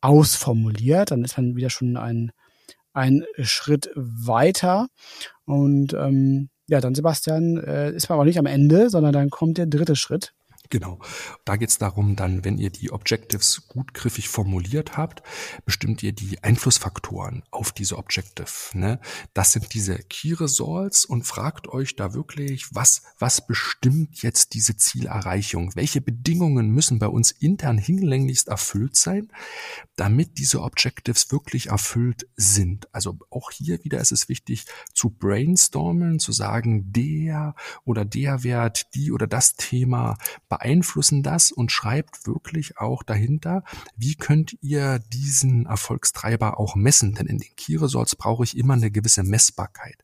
ausformuliert. 0.00 1.10
Dann 1.10 1.24
ist 1.24 1.36
man 1.36 1.56
wieder 1.56 1.70
schon 1.70 1.96
ein 1.96 2.30
ein 2.94 3.24
Schritt 3.42 3.90
weiter. 3.94 4.88
Und 5.44 5.92
ähm, 5.92 6.48
ja, 6.66 6.80
dann 6.80 6.94
Sebastian, 6.94 7.58
äh, 7.58 7.92
ist 7.92 8.08
man 8.08 8.16
aber 8.16 8.24
nicht 8.24 8.38
am 8.38 8.46
Ende, 8.46 8.88
sondern 8.88 9.12
dann 9.12 9.30
kommt 9.30 9.58
der 9.58 9.66
dritte 9.66 9.96
Schritt. 9.96 10.32
Genau. 10.70 10.98
Da 11.44 11.56
geht 11.56 11.68
es 11.68 11.78
darum, 11.78 12.16
dann, 12.16 12.44
wenn 12.44 12.58
ihr 12.58 12.70
die 12.70 12.90
Objectives 12.90 13.68
gut 13.68 13.92
griffig 13.92 14.28
formuliert 14.28 14.96
habt, 14.96 15.22
bestimmt 15.64 16.02
ihr 16.02 16.12
die 16.12 16.42
Einflussfaktoren 16.42 17.42
auf 17.50 17.72
diese 17.72 17.98
Objective. 17.98 18.48
Ne? 18.72 18.98
Das 19.34 19.52
sind 19.52 19.74
diese 19.74 19.98
Key 19.98 20.32
Results 20.32 21.04
und 21.04 21.24
fragt 21.24 21.68
euch 21.68 21.96
da 21.96 22.14
wirklich, 22.14 22.74
was, 22.74 23.02
was 23.18 23.46
bestimmt 23.46 24.22
jetzt 24.22 24.54
diese 24.54 24.76
Zielerreichung? 24.76 25.74
Welche 25.74 26.00
Bedingungen 26.00 26.70
müssen 26.70 26.98
bei 26.98 27.08
uns 27.08 27.30
intern 27.30 27.78
hinlänglichst 27.78 28.48
erfüllt 28.48 28.96
sein, 28.96 29.30
damit 29.96 30.38
diese 30.38 30.62
Objectives 30.62 31.30
wirklich 31.30 31.68
erfüllt 31.68 32.26
sind? 32.36 32.92
Also 32.94 33.18
auch 33.30 33.50
hier 33.50 33.84
wieder 33.84 34.00
ist 34.00 34.12
es 34.12 34.28
wichtig 34.28 34.64
zu 34.94 35.10
brainstormen, 35.10 36.18
zu 36.18 36.32
sagen, 36.32 36.92
der 36.92 37.54
oder 37.84 38.04
der 38.04 38.44
Wert, 38.44 38.94
die 38.94 39.12
oder 39.12 39.26
das 39.26 39.54
Thema 39.54 40.16
beeinflussen 40.54 41.24
das 41.24 41.50
und 41.50 41.72
schreibt 41.72 42.28
wirklich 42.28 42.78
auch 42.78 43.02
dahinter, 43.02 43.64
wie 43.96 44.14
könnt 44.14 44.56
ihr 44.60 45.00
diesen 45.12 45.66
Erfolgstreiber 45.66 46.60
auch 46.60 46.76
messen? 46.76 47.14
Denn 47.14 47.26
in 47.26 47.38
den 47.38 47.56
Key 47.56 47.76
brauche 47.76 48.44
ich 48.44 48.56
immer 48.56 48.74
eine 48.74 48.92
gewisse 48.92 49.24
Messbarkeit. 49.24 49.96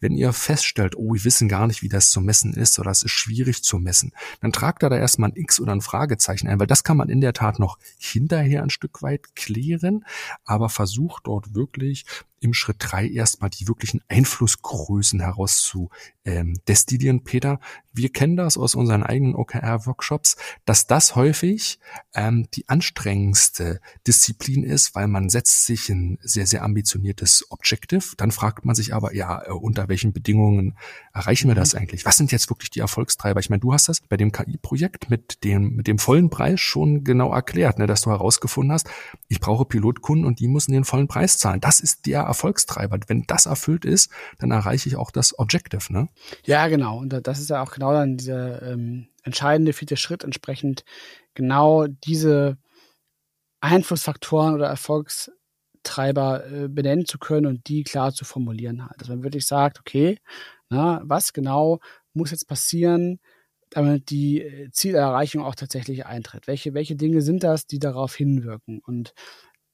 Wenn 0.00 0.12
ihr 0.12 0.34
feststellt, 0.34 0.94
oh, 0.96 1.14
wir 1.14 1.24
wissen 1.24 1.48
gar 1.48 1.66
nicht, 1.66 1.80
wie 1.82 1.88
das 1.88 2.10
zu 2.10 2.20
messen 2.20 2.52
ist 2.52 2.78
oder 2.78 2.90
es 2.90 3.02
ist 3.02 3.12
schwierig 3.12 3.64
zu 3.64 3.78
messen, 3.78 4.12
dann 4.42 4.52
tragt 4.52 4.82
da 4.82 4.90
da 4.90 4.98
erstmal 4.98 5.30
ein 5.30 5.36
X 5.36 5.58
oder 5.58 5.72
ein 5.72 5.80
Fragezeichen 5.80 6.48
ein, 6.48 6.60
weil 6.60 6.66
das 6.66 6.84
kann 6.84 6.98
man 6.98 7.08
in 7.08 7.22
der 7.22 7.32
Tat 7.32 7.58
noch 7.58 7.78
hinterher 7.96 8.62
ein 8.62 8.70
Stück 8.70 9.00
weit 9.00 9.34
klären, 9.34 10.04
aber 10.44 10.68
versucht 10.68 11.26
dort 11.26 11.54
wirklich 11.54 12.04
im 12.44 12.52
Schritt 12.52 12.76
drei 12.78 13.08
erstmal 13.08 13.48
die 13.48 13.66
wirklichen 13.66 14.02
Einflussgrößen 14.08 15.20
heraus 15.20 15.62
zu 15.62 15.88
ähm, 16.26 16.60
destillieren. 16.68 17.24
Peter, 17.24 17.58
wir 17.92 18.12
kennen 18.12 18.36
das 18.36 18.58
aus 18.58 18.74
unseren 18.74 19.02
eigenen 19.02 19.34
OKR-Workshops, 19.34 20.36
dass 20.66 20.86
das 20.86 21.16
häufig 21.16 21.80
ähm, 22.14 22.46
die 22.54 22.68
anstrengendste 22.68 23.80
Disziplin 24.06 24.62
ist, 24.62 24.94
weil 24.94 25.08
man 25.08 25.30
setzt 25.30 25.64
sich 25.64 25.88
ein 25.88 26.18
sehr, 26.22 26.46
sehr 26.46 26.62
ambitioniertes 26.62 27.46
Objective. 27.50 28.14
Dann 28.16 28.30
fragt 28.30 28.64
man 28.66 28.74
sich 28.74 28.94
aber, 28.94 29.14
ja, 29.14 29.42
äh, 29.46 29.50
unter 29.50 29.88
welchen 29.88 30.12
Bedingungen 30.12 30.76
erreichen 31.14 31.48
wir 31.48 31.54
das 31.54 31.72
mhm. 31.72 31.80
eigentlich? 31.80 32.04
Was 32.04 32.16
sind 32.16 32.32
jetzt 32.32 32.50
wirklich 32.50 32.70
die 32.70 32.80
Erfolgstreiber? 32.80 33.40
Ich 33.40 33.48
meine, 33.48 33.60
du 33.60 33.72
hast 33.72 33.88
das 33.88 34.00
bei 34.00 34.16
dem 34.16 34.32
KI-Projekt 34.32 35.08
mit 35.08 35.44
dem, 35.44 35.76
mit 35.76 35.86
dem 35.86 35.98
vollen 35.98 36.28
Preis 36.28 36.60
schon 36.60 37.04
genau 37.04 37.32
erklärt, 37.32 37.78
ne, 37.78 37.86
dass 37.86 38.02
du 38.02 38.10
herausgefunden 38.10 38.72
hast, 38.72 38.88
ich 39.28 39.40
brauche 39.40 39.64
Pilotkunden 39.64 40.26
und 40.26 40.40
die 40.40 40.48
müssen 40.48 40.72
den 40.72 40.84
vollen 40.84 41.06
Preis 41.06 41.38
zahlen. 41.38 41.60
Das 41.60 41.80
ist 41.80 42.06
der 42.06 42.22
Erfolgstreiber. 42.22 42.98
Wenn 43.06 43.22
das 43.26 43.46
erfüllt 43.46 43.84
ist, 43.84 44.10
dann 44.38 44.50
erreiche 44.50 44.88
ich 44.88 44.96
auch 44.96 45.12
das 45.12 45.38
Objective, 45.38 45.92
ne? 45.92 46.08
Ja, 46.44 46.66
genau. 46.66 46.98
Und 46.98 47.10
das 47.10 47.38
ist 47.38 47.50
ja 47.50 47.62
auch 47.62 47.70
genau 47.70 47.92
dann 47.92 48.16
dieser 48.16 48.62
ähm, 48.62 49.06
entscheidende 49.22 49.72
vierte 49.72 49.96
Schritt, 49.96 50.24
entsprechend 50.24 50.84
genau 51.34 51.86
diese 51.86 52.58
Einflussfaktoren 53.60 54.54
oder 54.54 54.66
Erfolgstreiber 54.66 56.44
äh, 56.46 56.68
benennen 56.68 57.06
zu 57.06 57.18
können 57.18 57.46
und 57.46 57.68
die 57.68 57.84
klar 57.84 58.12
zu 58.12 58.24
formulieren 58.24 58.84
halt. 58.84 59.00
Dass 59.00 59.08
man 59.08 59.22
wirklich 59.22 59.46
sagt, 59.46 59.78
okay, 59.78 60.18
na, 60.70 61.02
was 61.04 61.32
genau 61.32 61.80
muss 62.12 62.30
jetzt 62.30 62.48
passieren, 62.48 63.20
damit 63.70 64.10
die 64.10 64.42
äh, 64.42 64.70
Zielerreichung 64.70 65.42
auch 65.42 65.54
tatsächlich 65.54 66.06
eintritt? 66.06 66.46
Welche, 66.46 66.74
welche 66.74 66.96
Dinge 66.96 67.22
sind 67.22 67.42
das, 67.42 67.66
die 67.66 67.78
darauf 67.78 68.14
hinwirken? 68.14 68.80
Und 68.80 69.14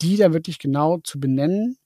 die 0.02 0.16
dann 0.16 0.32
wirklich 0.32 0.58
genau 0.58 0.98
zu 0.98 1.20
benennen 1.20 1.76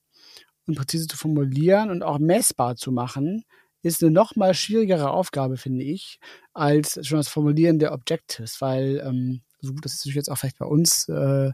und 0.67 0.75
präzise 0.77 1.07
zu 1.07 1.17
formulieren 1.17 1.89
und 1.91 2.03
auch 2.03 2.19
messbar 2.19 2.75
zu 2.75 2.91
machen, 2.91 3.43
ist 3.81 4.01
eine 4.01 4.11
noch 4.11 4.35
mal 4.35 4.53
schwierigere 4.53 5.11
Aufgabe, 5.11 5.57
finde 5.57 5.83
ich, 5.83 6.19
als 6.53 6.99
schon 7.05 7.17
das 7.19 7.27
Formulieren 7.27 7.77
der 7.79 7.93
Objectives, 7.93 8.59
weil 8.61 9.01
ähm, 9.05 9.41
so 9.61 9.73
gut 9.73 9.85
das 9.85 9.93
ist 9.93 10.05
jetzt 10.05 10.29
auch 10.31 10.37
vielleicht 10.37 10.57
bei 10.57 10.65
uns 10.65 11.07
äh, 11.09 11.51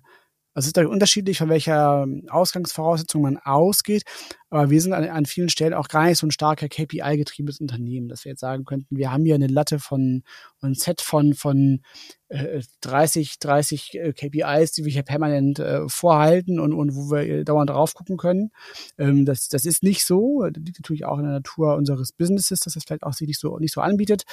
Also 0.54 0.66
es 0.66 0.68
ist 0.68 0.78
da 0.78 0.86
unterschiedlich, 0.86 1.38
von 1.38 1.50
welcher 1.50 2.06
Ausgangsvoraussetzung 2.30 3.22
man 3.22 3.38
ausgeht. 3.38 4.04
Aber 4.50 4.70
wir 4.70 4.82
sind 4.82 4.92
an, 4.92 5.06
an 5.06 5.26
vielen 5.26 5.48
Stellen 5.48 5.74
auch 5.74 5.88
gar 5.88 6.06
nicht 6.06 6.18
so 6.18 6.28
ein 6.28 6.32
starker 6.32 6.68
KPI-getriebenes 6.68 7.62
Unternehmen, 7.62 8.10
dass 8.10 8.26
wir 8.26 8.32
jetzt 8.32 8.42
sagen 8.42 8.66
könnten, 8.66 8.98
wir 8.98 9.12
haben 9.12 9.24
hier 9.24 9.36
eine 9.36 9.48
Latte 9.48 9.80
von, 9.80 10.24
ein 10.60 10.74
Set 10.74 11.00
von, 11.00 11.34
von 11.34 11.82
äh, 12.28 12.62
30, 12.82 13.40
30 13.40 13.94
äh, 13.94 14.14
KPIs, 14.14 14.74
die 14.74 14.84
wir 14.84 14.92
hier 14.92 15.04
permanent 15.04 15.60
äh, 15.60 15.88
vorhalten 15.88 16.60
und, 16.60 16.74
und 16.74 16.96
wo 16.96 17.12
wir 17.12 17.46
dauernd 17.46 17.70
drauf 17.70 17.94
gucken 17.94 18.18
können. 18.18 18.52
Ähm, 18.98 19.26
das, 19.26 19.48
das 19.48 19.66
ist 19.66 19.84
nicht 19.84 20.06
so. 20.06 20.42
Das 20.52 20.62
liegt 20.62 20.80
natürlich 20.80 21.06
auch 21.06 21.18
in 21.18 21.24
der 21.24 21.34
Natur 21.34 21.76
unseres 21.76 22.12
Businesses, 22.12 22.60
dass 22.60 22.74
das 22.74 22.84
vielleicht 22.84 23.04
auch 23.04 23.14
sich 23.14 23.28
nicht 23.28 23.40
so, 23.40 23.58
nicht 23.58 23.74
so 23.74 23.80
anbietet. 23.80 24.24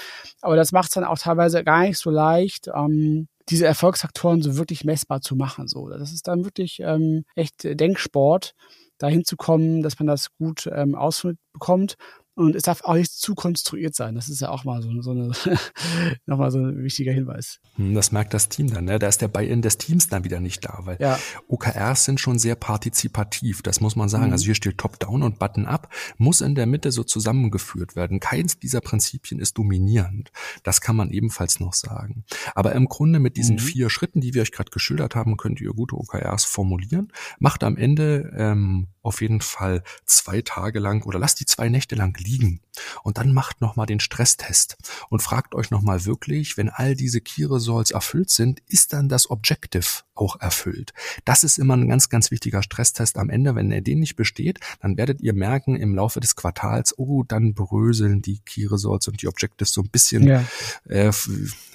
Aber 0.41 0.57
das 0.57 0.73
macht 0.73 0.89
es 0.89 0.95
dann 0.95 1.05
auch 1.05 1.19
teilweise 1.19 1.63
gar 1.63 1.83
nicht 1.83 1.99
so 1.99 2.11
leicht, 2.11 2.69
ähm, 2.75 3.29
diese 3.51 3.67
Erfolgsfaktoren 3.67 4.43
so 4.43 4.57
wirklich 4.57 4.85
messbar 4.85 5.21
zu 5.21 5.37
machen. 5.37 5.69
So, 5.69 5.89
das 5.89 6.13
ist 6.13 6.29
dann 6.29 6.45
wirklich 6.45 6.81
ähm, 6.81 7.25
echt 7.35 7.65
Denksport, 7.65 8.55
dahin 8.99 9.25
zu 9.25 9.37
kommen, 9.37 9.83
dass 9.83 9.99
man 9.99 10.07
das 10.07 10.29
gut 10.37 10.69
ähm, 10.73 10.95
ausbekommt 10.95 11.97
und 12.39 12.55
es 12.55 12.63
darf 12.63 12.85
auch 12.85 12.95
nicht 12.95 13.13
zu 13.13 13.35
konstruiert 13.35 13.97
sein. 13.97 14.15
Das 14.15 14.29
ist 14.29 14.41
ja 14.41 14.51
auch 14.51 14.63
mal 14.63 14.81
so, 14.81 15.03
so 15.03 15.11
eine, 15.11 15.33
nochmal 16.27 16.53
so 16.53 16.59
ein 16.59 16.85
wichtiger 16.85 17.13
Hinweis. 17.13 17.59
Hm, 17.75 17.95
das 17.95 18.13
merkt 18.13 18.33
das 18.33 18.49
Team 18.49 18.73
dann, 18.73 18.85
ne? 18.85 19.01
Da 19.01 19.09
ist 19.09 19.21
der 19.21 19.27
Buy-in 19.27 19.61
des 19.61 19.77
Teams 19.77 20.09
dann 20.09 20.23
wieder 20.23 20.39
nicht 20.39 20.65
da, 20.65 20.79
weil 20.85 20.99
ja. 21.01 21.19
OKRs 21.49 22.05
sind 22.05 22.21
schon 22.21 22.39
sehr 22.39 22.55
partizipativ, 22.55 23.63
das 23.63 23.81
muss 23.81 23.97
man 23.97 24.09
sagen. 24.09 24.27
Mhm. 24.27 24.33
Also 24.33 24.45
hier 24.45 24.55
steht 24.55 24.79
Top-Down 24.79 25.25
und 25.25 25.41
Button-Up, 25.41 25.93
muss 26.17 26.41
in 26.41 26.55
der 26.55 26.67
Mitte 26.67 26.93
so 26.93 27.03
zusammengeführt 27.03 27.97
werden. 27.97 28.21
Keins 28.21 28.61
dieser 28.61 28.81
Prinzipien 28.81 29.41
ist 29.41 29.59
dominierend. 29.59 30.31
Das 30.63 30.81
kann 30.81 30.95
man 30.95 31.11
ebenfalls 31.11 31.59
noch 31.59 31.75
sagen. 31.75 32.25
Aber 32.55 32.73
im 32.73 32.85
Grunde 32.85 33.19
mit 33.19 33.37
diesen 33.37 33.57
mhm. 33.57 33.61
vier 33.61 33.91
Schritten, 33.91 34.21
die 34.21 34.35
wir 34.35 34.43
euch 34.43 34.53
gerade 34.53 34.71
geschildert 34.71 35.17
haben, 35.17 35.37
könnt 35.37 35.61
ihr 35.61 35.73
gute 35.73 35.97
OKRs 35.97 36.45
formulieren. 36.45 37.13
Macht 37.41 37.65
am 37.65 37.77
Ende 37.77 38.33
ähm, 38.37 38.87
auf 39.09 39.21
jeden 39.23 39.41
Fall 39.41 39.83
zwei 40.05 40.43
Tage 40.43 40.79
lang 40.79 41.05
oder 41.05 41.19
lasst 41.19 41.41
die 41.41 41.47
zwei 41.47 41.69
Nächte 41.69 41.97
lang 41.97 42.17
liegen 42.19 42.61
und 43.03 43.19
dann 43.19 43.33
macht 43.33 43.61
nochmal 43.61 43.87
den 43.87 44.01
Stresstest 44.01 44.77
und 45.09 45.23
fragt 45.23 45.55
euch 45.55 45.71
nochmal 45.71 46.05
wirklich, 46.05 46.57
wenn 46.57 46.69
all 46.69 46.95
diese 46.95 47.21
Key 47.21 47.45
Results 47.45 47.91
erfüllt 47.91 48.31
sind, 48.31 48.61
ist 48.69 48.93
dann 48.93 49.09
das 49.09 49.31
Objective 49.31 50.03
auch 50.15 50.41
erfüllt? 50.41 50.93
Das 51.25 51.45
ist 51.45 51.59
immer 51.59 51.77
ein 51.77 51.89
ganz, 51.89 52.09
ganz 52.09 52.31
wichtiger 52.31 52.63
Stresstest 52.63 53.19
am 53.19 53.31
Ende. 53.31 53.55
Wenn 53.55 53.71
er 53.71 53.81
den 53.81 54.01
nicht 54.01 54.17
besteht, 54.17 54.61
dann 54.81 54.97
werdet 54.97 55.21
ihr 55.21 55.33
merken 55.33 55.77
im 55.77 55.95
Laufe 55.95 56.21
des 56.21 56.37
Quartals, 56.37 56.99
oh, 56.99 57.23
dann 57.23 57.55
bröseln 57.55 58.23
die 58.23 58.41
Key 58.41 58.67
Results 58.67 59.09
und 59.09 59.23
die 59.23 59.29
Objectives 59.29 59.73
so 59.73 59.83
ein 59.83 59.91
bisschen 59.91 60.27
ja. 60.27 60.45
äh, 60.89 61.13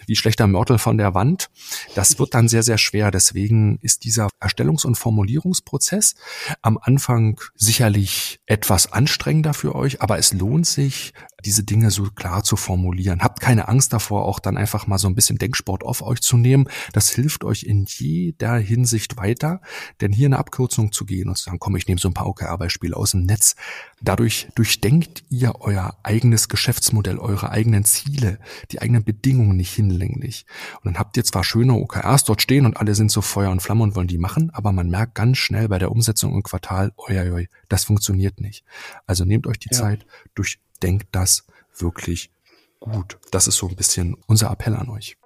wie 0.06 0.16
schlechter 0.16 0.48
Mörtel 0.48 0.78
von 0.78 0.98
der 0.98 1.14
Wand. 1.14 1.50
Das 1.96 2.20
wird 2.20 2.34
dann 2.34 2.48
sehr, 2.48 2.64
sehr 2.64 2.78
schwer. 2.78 3.12
Deswegen 3.12 3.80
ist 3.82 4.04
dieser 4.04 4.30
Erstellungs- 4.40 4.86
und 4.86 4.96
Formulierungsprozess 4.96 6.16
am 6.62 6.78
Anfang 6.78 7.40
sicherlich 7.56 8.40
etwas 8.46 8.92
anstrengender 8.92 9.54
für 9.54 9.76
euch, 9.76 10.02
aber 10.02 10.18
es 10.18 10.34
lohnt 10.34 10.68
sich, 10.68 10.93
ich 10.94 11.14
diese 11.46 11.64
Dinge 11.64 11.92
so 11.92 12.04
klar 12.04 12.44
zu 12.44 12.56
formulieren. 12.56 13.22
Habt 13.22 13.42
keine 13.42 13.68
Angst 13.68 13.94
davor, 13.94 14.26
auch 14.26 14.40
dann 14.40 14.58
einfach 14.58 14.88
mal 14.88 14.98
so 14.98 15.08
ein 15.08 15.16
bisschen 15.16 15.38
Denksport 15.38 15.84
auf 15.84 16.02
euch 16.02 16.22
zu 16.22 16.38
nehmen. 16.38 16.68
Das 16.94 17.10
hilft 17.10 17.44
euch 17.44 17.64
in 17.64 17.86
jeder 17.88 18.58
Hinsicht 18.58 19.18
weiter, 19.18 19.62
denn 20.02 20.12
hier 20.12 20.28
eine 20.28 20.40
Abkürzung 20.40 20.92
zu 20.92 21.06
gehen 21.06 21.30
und 21.30 21.38
zu 21.38 21.46
sagen, 21.46 21.60
komm, 21.60 21.76
ich 21.76 21.88
nehme 21.88 22.00
so 22.00 22.08
ein 22.08 22.14
paar 22.14 22.28
OKR-Beispiele 22.28 22.96
aus 22.96 23.12
dem 23.12 23.24
Netz. 23.24 23.56
Dadurch 24.02 24.48
durchdenkt 24.56 25.24
ihr 25.30 25.62
euer 25.62 25.98
eigenes 26.04 26.50
Geschäftsmodell, 26.50 27.20
eure 27.20 27.52
eigenen 27.52 27.86
Ziele, 27.86 28.40
die 28.72 28.82
eigenen 28.82 29.04
Bedingungen 29.04 29.58
nicht 29.58 29.74
hinlänglich. 29.74 30.46
Und 30.82 30.86
dann 30.86 31.00
habt 31.00 31.18
ihr 31.18 31.24
zwar 31.24 31.44
schöne 31.44 31.74
OKRs 31.74 32.24
dort 32.24 32.42
stehen 32.42 32.66
und 32.66 32.78
alle 32.78 32.96
sind 32.96 33.12
so 33.12 33.22
Feuer 33.22 33.52
und 33.52 33.62
Flamme 33.62 33.84
und 33.84 33.96
wollen 33.96 34.08
die 34.08 34.18
machen, 34.18 34.50
aber 34.52 34.72
man 34.72 34.90
merkt 34.90 35.16
ganz 35.16 35.38
schnell 35.38 35.68
bei 35.70 35.80
der 35.80 35.92
Umsetzung 35.92 36.34
im 36.34 36.44
Quartal, 36.44 36.92
oi, 36.98 37.18
oi, 37.20 37.32
oi 37.32 37.48
das 37.70 37.86
funktioniert 37.86 38.40
nicht. 38.40 38.64
Also 39.08 39.26
nehmt 39.26 39.48
euch 39.48 39.60
die 39.60 39.70
ja. 39.72 39.78
Zeit, 39.78 40.06
durch 40.36 40.60
denkt 40.84 41.08
das 41.12 41.33
wirklich 41.78 42.32
gut. 42.80 43.18
Das 43.32 43.48
ist 43.48 43.58
so 43.58 43.68
ein 43.68 43.76
bisschen 43.76 44.18
unser 44.28 44.52
Appell 44.52 44.76
an 44.76 44.90
euch. 44.90 45.18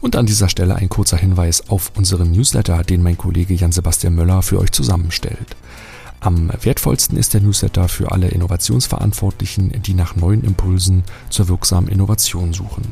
Und 0.00 0.14
an 0.14 0.26
dieser 0.26 0.48
Stelle 0.48 0.76
ein 0.76 0.88
kurzer 0.88 1.16
Hinweis 1.16 1.68
auf 1.70 1.92
unseren 1.96 2.30
Newsletter, 2.30 2.82
den 2.82 3.02
mein 3.02 3.16
Kollege 3.16 3.54
Jan-Sebastian 3.54 4.14
Möller 4.14 4.42
für 4.42 4.58
euch 4.58 4.72
zusammenstellt. 4.72 5.56
Am 6.20 6.50
wertvollsten 6.62 7.16
ist 7.18 7.34
der 7.34 7.40
Newsletter 7.40 7.88
für 7.88 8.12
alle 8.12 8.28
Innovationsverantwortlichen, 8.28 9.82
die 9.82 9.94
nach 9.94 10.16
neuen 10.16 10.44
Impulsen 10.44 11.04
zur 11.30 11.48
wirksamen 11.48 11.90
Innovation 11.90 12.52
suchen. 12.52 12.84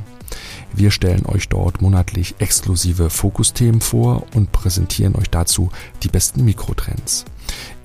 Wir 0.72 0.90
stellen 0.90 1.26
euch 1.26 1.48
dort 1.48 1.80
monatlich 1.80 2.34
exklusive 2.38 3.10
Fokusthemen 3.10 3.80
vor 3.80 4.26
und 4.34 4.52
präsentieren 4.52 5.14
euch 5.14 5.30
dazu 5.30 5.70
die 6.02 6.08
besten 6.08 6.44
Mikrotrends. 6.44 7.24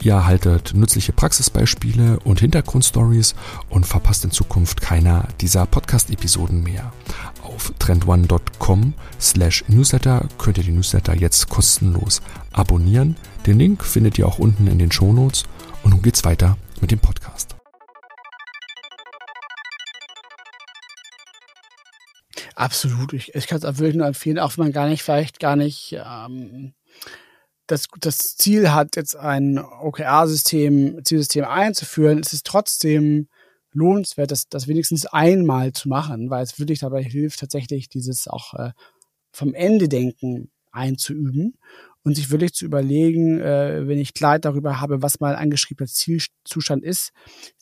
Ihr 0.02 0.14
erhaltet 0.14 0.74
nützliche 0.74 1.14
Praxisbeispiele 1.14 2.20
und 2.22 2.40
Hintergrundstories 2.40 3.36
und 3.70 3.86
verpasst 3.86 4.24
in 4.24 4.32
Zukunft 4.32 4.82
keiner 4.82 5.28
dieser 5.42 5.66
Podcast-Episoden 5.66 6.64
mehr. 6.64 6.94
Auf 7.44 7.74
trendone.com 7.80 8.94
slash 9.20 9.64
newsletter 9.68 10.28
könnt 10.38 10.58
ihr 10.58 10.64
die 10.64 10.72
Newsletter 10.72 11.16
jetzt 11.16 11.50
kostenlos 11.50 12.22
abonnieren. 12.52 13.16
Den 13.46 13.60
Link 13.60 13.84
findet 13.84 14.18
ihr 14.18 14.28
auch 14.28 14.40
unten 14.40 14.68
in 14.68 14.80
den 14.80 14.92
Shownotes 14.92 15.44
und 15.84 15.92
nun 15.92 16.02
geht's 16.02 16.24
weiter 16.24 16.58
mit 16.82 16.92
dem 16.92 17.00
Podcast. 17.00 17.56
Absolut. 22.60 23.14
Ich, 23.14 23.34
ich 23.36 23.48
kann 23.48 23.58
es 23.58 23.64
wirklich 23.64 23.96
nur 23.96 24.08
empfehlen, 24.08 24.38
auch 24.38 24.58
wenn 24.58 24.66
man 24.66 24.74
gar 24.74 24.90
nicht, 24.90 25.02
vielleicht 25.02 25.40
gar 25.40 25.56
nicht 25.56 25.94
ähm, 25.94 26.74
das, 27.70 27.88
das 27.99 28.36
Ziel 28.36 28.72
hat, 28.72 28.95
jetzt 28.95 29.15
ein 29.15 29.59
OKR-System, 29.59 31.01
Zielsystem 31.03 31.45
einzuführen, 31.45 32.20
ist 32.20 32.34
es 32.34 32.43
trotzdem 32.43 33.28
lohnenswert, 33.72 34.32
das, 34.32 34.49
das 34.49 34.67
wenigstens 34.67 35.05
einmal 35.05 35.74
zu 35.74 35.88
machen, 35.88 36.30
weil 36.32 36.43
es 36.43 36.57
wirklich 36.57 36.80
dabei 36.80 37.03
hilft, 37.03 37.39
tatsächlich 37.39 37.88
dieses 37.88 38.28
auch 38.28 38.55
äh, 38.55 38.72
vom 39.32 39.53
Ende 39.53 39.88
denken 39.88 40.49
einzuüben 40.72 41.57
und 42.03 42.15
sich 42.15 42.32
wirklich 42.32 42.53
zu 42.53 42.65
überlegen, 42.65 43.39
äh, 43.39 43.88
wenn 43.88 43.99
ich 43.99 44.15
Klarheit 44.15 44.45
darüber 44.45 44.82
habe, 44.82 45.03
was 45.03 45.20
mein 45.20 45.36
angeschriebener 45.36 45.88
Zielzustand 45.88 46.84
ist, 46.84 47.11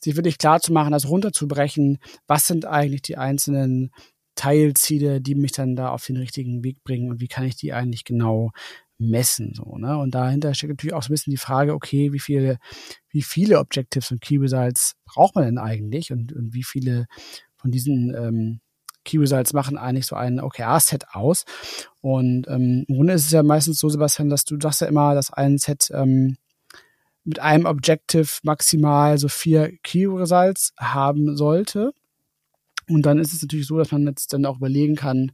sich 0.02 0.16
wirklich 0.16 0.38
klar 0.38 0.60
zu 0.60 0.72
machen, 0.72 0.92
das 0.92 1.08
runterzubrechen, 1.08 1.98
was 2.26 2.46
sind 2.46 2.64
eigentlich 2.64 3.02
die 3.02 3.18
einzelnen 3.18 3.90
Teilziele, 4.34 5.20
die 5.20 5.34
mich 5.34 5.52
dann 5.52 5.76
da 5.76 5.90
auf 5.90 6.06
den 6.06 6.16
richtigen 6.16 6.64
Weg 6.64 6.82
bringen 6.84 7.10
und 7.10 7.20
wie 7.20 7.28
kann 7.28 7.44
ich 7.44 7.56
die 7.56 7.74
eigentlich 7.74 8.04
genau 8.04 8.52
messen, 8.98 9.52
so, 9.54 9.76
ne? 9.76 9.96
Und 9.98 10.14
dahinter 10.14 10.54
steckt 10.54 10.72
natürlich 10.72 10.94
auch 10.94 11.02
so 11.02 11.08
ein 11.08 11.14
bisschen 11.14 11.30
die 11.30 11.36
Frage, 11.36 11.74
okay, 11.74 12.12
wie 12.12 12.18
viele, 12.18 12.58
wie 13.10 13.22
viele 13.22 13.58
Objectives 13.58 14.10
und 14.10 14.20
Key 14.20 14.38
Results 14.38 14.96
braucht 15.04 15.34
man 15.34 15.44
denn 15.44 15.58
eigentlich 15.58 16.12
und, 16.12 16.32
und 16.32 16.52
wie 16.52 16.64
viele 16.64 17.06
von 17.56 17.70
diesen 17.70 18.14
ähm, 18.14 18.60
Key 19.04 19.18
Results 19.18 19.52
machen 19.52 19.78
eigentlich 19.78 20.06
so 20.06 20.16
ein 20.16 20.40
OKR-Set 20.40 21.06
aus. 21.12 21.44
Und 22.00 22.46
ähm, 22.48 22.84
im 22.86 22.94
Grunde 22.94 23.14
ist 23.14 23.26
es 23.26 23.32
ja 23.32 23.42
meistens 23.42 23.78
so, 23.78 23.88
Sebastian, 23.88 24.28
dass 24.28 24.44
du 24.44 24.58
sagst 24.60 24.80
ja 24.80 24.86
immer, 24.86 25.14
dass 25.14 25.32
ein 25.32 25.58
Set 25.58 25.90
ähm, 25.94 26.36
mit 27.24 27.40
einem 27.40 27.66
Objective 27.66 28.28
maximal 28.42 29.18
so 29.18 29.28
vier 29.28 29.72
Key 29.82 30.06
Results 30.06 30.72
haben 30.78 31.36
sollte. 31.36 31.92
Und 32.88 33.02
dann 33.02 33.18
ist 33.18 33.32
es 33.32 33.42
natürlich 33.42 33.66
so, 33.66 33.78
dass 33.78 33.92
man 33.92 34.06
jetzt 34.06 34.32
dann 34.32 34.46
auch 34.46 34.56
überlegen 34.56 34.96
kann, 34.96 35.32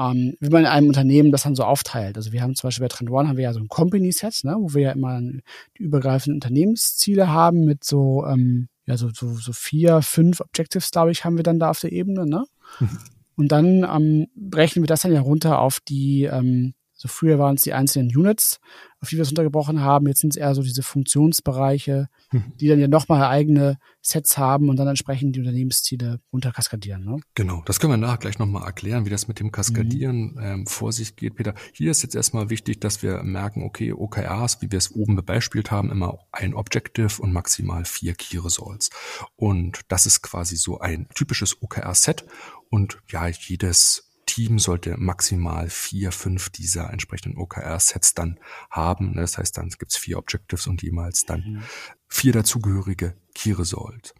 ähm, 0.00 0.34
wie 0.40 0.48
man 0.48 0.62
in 0.62 0.66
einem 0.66 0.88
Unternehmen 0.88 1.30
das 1.30 1.42
dann 1.42 1.54
so 1.54 1.64
aufteilt. 1.64 2.16
Also 2.16 2.32
wir 2.32 2.42
haben 2.42 2.54
zum 2.54 2.68
Beispiel 2.68 2.84
bei 2.84 2.88
Trend 2.88 3.10
One 3.10 3.28
haben 3.28 3.36
wir 3.36 3.44
ja 3.44 3.52
so 3.52 3.60
ein 3.60 3.68
Company-Set, 3.68 4.44
ne, 4.44 4.56
wo 4.58 4.72
wir 4.72 4.82
ja 4.82 4.92
immer 4.92 5.20
die 5.20 5.82
übergreifenden 5.82 6.36
Unternehmensziele 6.36 7.28
haben 7.28 7.64
mit 7.64 7.84
so, 7.84 8.24
ähm, 8.26 8.68
ja, 8.86 8.96
so, 8.96 9.10
so, 9.14 9.34
so 9.34 9.52
vier, 9.52 10.00
fünf 10.02 10.40
Objectives, 10.40 10.90
glaube 10.90 11.12
ich, 11.12 11.24
haben 11.24 11.36
wir 11.36 11.44
dann 11.44 11.58
da 11.58 11.70
auf 11.70 11.80
der 11.80 11.92
Ebene, 11.92 12.26
ne? 12.26 12.44
Mhm. 12.78 12.98
Und 13.36 13.52
dann 13.52 13.84
ähm, 13.84 14.26
brechen 14.34 14.82
wir 14.82 14.86
das 14.86 15.02
dann 15.02 15.12
ja 15.12 15.20
runter 15.20 15.60
auf 15.60 15.80
die 15.80 16.24
ähm, 16.24 16.74
so 17.00 17.08
früher 17.08 17.38
waren 17.38 17.54
es 17.54 17.62
die 17.62 17.72
einzelnen 17.72 18.14
Units, 18.14 18.60
auf 19.00 19.08
die 19.08 19.16
wir 19.16 19.22
es 19.22 19.30
untergebrochen 19.30 19.80
haben. 19.80 20.06
Jetzt 20.06 20.20
sind 20.20 20.34
es 20.34 20.36
eher 20.36 20.54
so 20.54 20.62
diese 20.62 20.82
Funktionsbereiche, 20.82 22.10
mhm. 22.30 22.52
die 22.60 22.68
dann 22.68 22.78
ja 22.78 22.88
nochmal 22.88 23.24
eigene 23.24 23.78
Sets 24.02 24.36
haben 24.36 24.68
und 24.68 24.76
dann 24.76 24.86
entsprechend 24.86 25.34
die 25.34 25.40
Unternehmensziele 25.40 26.20
runterkaskadieren. 26.30 27.02
Ne? 27.02 27.20
Genau, 27.34 27.62
das 27.64 27.80
können 27.80 27.94
wir 27.94 27.96
nachher 27.96 28.18
gleich 28.18 28.38
nochmal 28.38 28.66
erklären, 28.66 29.06
wie 29.06 29.10
das 29.10 29.28
mit 29.28 29.40
dem 29.40 29.50
Kaskadieren 29.50 30.32
mhm. 30.32 30.42
ähm, 30.42 30.66
vor 30.66 30.92
sich 30.92 31.16
geht, 31.16 31.36
Peter. 31.36 31.54
Hier 31.72 31.90
ist 31.90 32.02
jetzt 32.02 32.14
erstmal 32.14 32.50
wichtig, 32.50 32.78
dass 32.78 33.02
wir 33.02 33.22
merken, 33.22 33.62
okay, 33.62 33.94
OKRs, 33.94 34.60
wie 34.60 34.70
wir 34.70 34.76
es 34.76 34.94
oben 34.94 35.16
bebeispielt 35.16 35.70
haben, 35.70 35.90
immer 35.90 36.18
ein 36.32 36.52
Objective 36.52 37.22
und 37.22 37.32
maximal 37.32 37.86
vier 37.86 38.12
Key 38.12 38.36
Results. 38.36 38.90
Und 39.36 39.80
das 39.88 40.04
ist 40.04 40.20
quasi 40.20 40.56
so 40.56 40.80
ein 40.80 41.08
typisches 41.14 41.62
OKR-Set. 41.62 42.26
Und 42.68 42.98
ja, 43.08 43.26
jedes 43.26 44.09
Team 44.34 44.58
sollte 44.58 44.96
maximal 44.96 45.68
vier, 45.68 46.12
fünf 46.12 46.50
dieser 46.50 46.90
entsprechenden 46.90 47.38
OKR-Sets 47.38 48.14
dann 48.14 48.38
haben. 48.70 49.14
Das 49.14 49.38
heißt, 49.38 49.56
dann 49.56 49.70
gibt's 49.70 49.96
vier 49.96 50.18
Objectives 50.18 50.66
und 50.66 50.82
jemals 50.82 51.24
dann 51.24 51.40
mhm. 51.40 51.62
Vier 52.10 52.32
dazugehörige 52.32 53.14
Key 53.34 53.52
Result. 53.52 54.14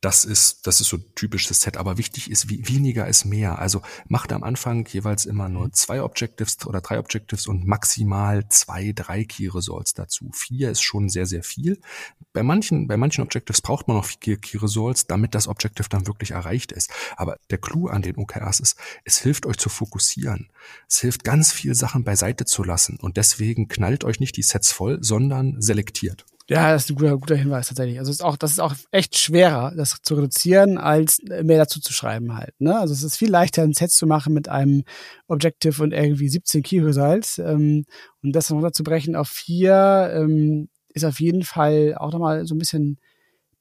Das 0.00 0.24
ist, 0.24 0.66
das 0.66 0.80
ist 0.80 0.88
so 0.88 0.98
ein 0.98 1.04
typisches 1.14 1.62
Set, 1.62 1.76
aber 1.76 1.96
wichtig 1.96 2.30
ist, 2.30 2.50
wie, 2.50 2.68
weniger 2.68 3.08
ist 3.08 3.24
mehr. 3.24 3.58
Also 3.58 3.80
macht 4.08 4.32
am 4.32 4.42
Anfang 4.42 4.86
jeweils 4.86 5.24
immer 5.24 5.48
nur 5.48 5.72
zwei 5.72 6.02
Objectives 6.02 6.66
oder 6.66 6.80
drei 6.80 6.98
Objectives 6.98 7.46
und 7.46 7.66
maximal 7.66 8.46
zwei, 8.48 8.92
drei 8.94 9.24
Key 9.24 9.48
Results 9.48 9.94
dazu. 9.94 10.30
Vier 10.32 10.70
ist 10.70 10.82
schon 10.82 11.08
sehr, 11.08 11.26
sehr 11.26 11.42
viel. 11.42 11.80
Bei 12.32 12.42
manchen, 12.42 12.86
bei 12.86 12.96
manchen 12.96 13.22
Objectives 13.22 13.62
braucht 13.62 13.88
man 13.88 13.96
noch 13.96 14.04
vier 14.04 14.36
Key 14.36 14.58
Results, 14.58 15.06
damit 15.06 15.34
das 15.34 15.48
Objective 15.48 15.88
dann 15.88 16.06
wirklich 16.06 16.32
erreicht 16.32 16.72
ist. 16.72 16.90
Aber 17.16 17.38
der 17.50 17.58
Clou 17.58 17.88
an 17.88 18.02
den 18.02 18.16
OKRs 18.16 18.60
ist, 18.60 18.76
es 19.04 19.18
hilft 19.18 19.46
euch 19.46 19.56
zu 19.56 19.68
fokussieren. 19.68 20.50
Es 20.88 21.00
hilft 21.00 21.24
ganz 21.24 21.52
viel 21.52 21.74
Sachen 21.74 22.04
beiseite 22.04 22.44
zu 22.44 22.62
lassen 22.62 22.98
und 23.00 23.16
deswegen 23.16 23.68
knallt 23.68 24.04
euch 24.04 24.20
nicht 24.20 24.36
die 24.36 24.42
Sets 24.42 24.72
voll, 24.72 24.98
sondern 25.02 25.60
selektiert. 25.62 26.26
Ja, 26.48 26.72
das 26.72 26.84
ist 26.84 26.90
ein 26.90 26.96
guter, 26.96 27.18
guter 27.18 27.34
Hinweis 27.34 27.68
tatsächlich. 27.68 27.98
Also 27.98 28.12
ist 28.12 28.22
auch, 28.22 28.36
das 28.36 28.52
ist 28.52 28.60
auch 28.60 28.74
echt 28.92 29.18
schwerer, 29.18 29.72
das 29.76 29.96
zu 30.02 30.14
reduzieren, 30.14 30.78
als 30.78 31.20
mehr 31.22 31.58
dazu 31.58 31.80
zu 31.80 31.92
schreiben 31.92 32.36
halt. 32.36 32.54
Ne? 32.60 32.78
Also 32.78 32.94
es 32.94 33.02
ist 33.02 33.16
viel 33.16 33.30
leichter, 33.30 33.62
ein 33.62 33.72
Set 33.72 33.90
zu 33.90 34.06
machen 34.06 34.32
mit 34.32 34.48
einem 34.48 34.84
Objective 35.26 35.82
und 35.82 35.92
irgendwie 35.92 36.28
17 36.28 36.62
Key 36.62 36.80
Results. 36.80 37.38
Ähm, 37.38 37.84
und 38.22 38.32
das 38.32 38.50
runterzubrechen 38.52 39.16
auf 39.16 39.28
vier 39.28 40.12
ähm, 40.14 40.68
ist 40.94 41.04
auf 41.04 41.18
jeden 41.18 41.42
Fall 41.42 41.96
auch 41.98 42.12
nochmal 42.12 42.46
so 42.46 42.54
ein 42.54 42.58
bisschen 42.58 42.98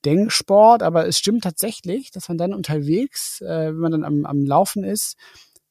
Denksport, 0.05 0.83
aber 0.83 1.07
es 1.07 1.17
stimmt 1.17 1.43
tatsächlich, 1.43 2.11
dass 2.11 2.29
man 2.29 2.37
dann 2.37 2.53
unterwegs, 2.53 3.41
äh, 3.41 3.67
wenn 3.67 3.77
man 3.79 3.91
dann 3.91 4.03
am, 4.03 4.25
am 4.25 4.45
Laufen 4.45 4.83
ist, 4.83 5.17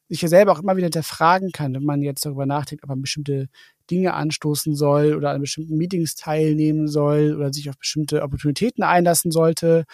sich 0.09 0.21
ja 0.21 0.29
selber 0.29 0.53
auch 0.53 0.61
immer 0.61 0.77
wieder 0.77 0.87
hinterfragen 0.87 1.53
kann, 1.53 1.75
wenn 1.75 1.85
man 1.85 2.03
jetzt 2.03 2.27
darüber 2.27 2.45
nachdenkt, 2.45 2.83
ob 2.85 2.89
man 2.89 3.01
bestimmte 3.01 3.49
Dinge 3.91 4.14
anstoßen 4.14 4.74
soll 4.74 5.14
oder 5.14 5.30
an 5.30 5.41
bestimmten 5.41 5.76
Meetings 5.76 6.14
teilnehmen 6.14 6.89
soll 6.89 7.35
oder 7.37 7.53
sich 7.53 7.68
auf 7.70 7.78
bestimmte 7.78 8.22
Opportunitäten 8.22 8.82
einlassen 8.85 9.30
sollte, 9.30 9.85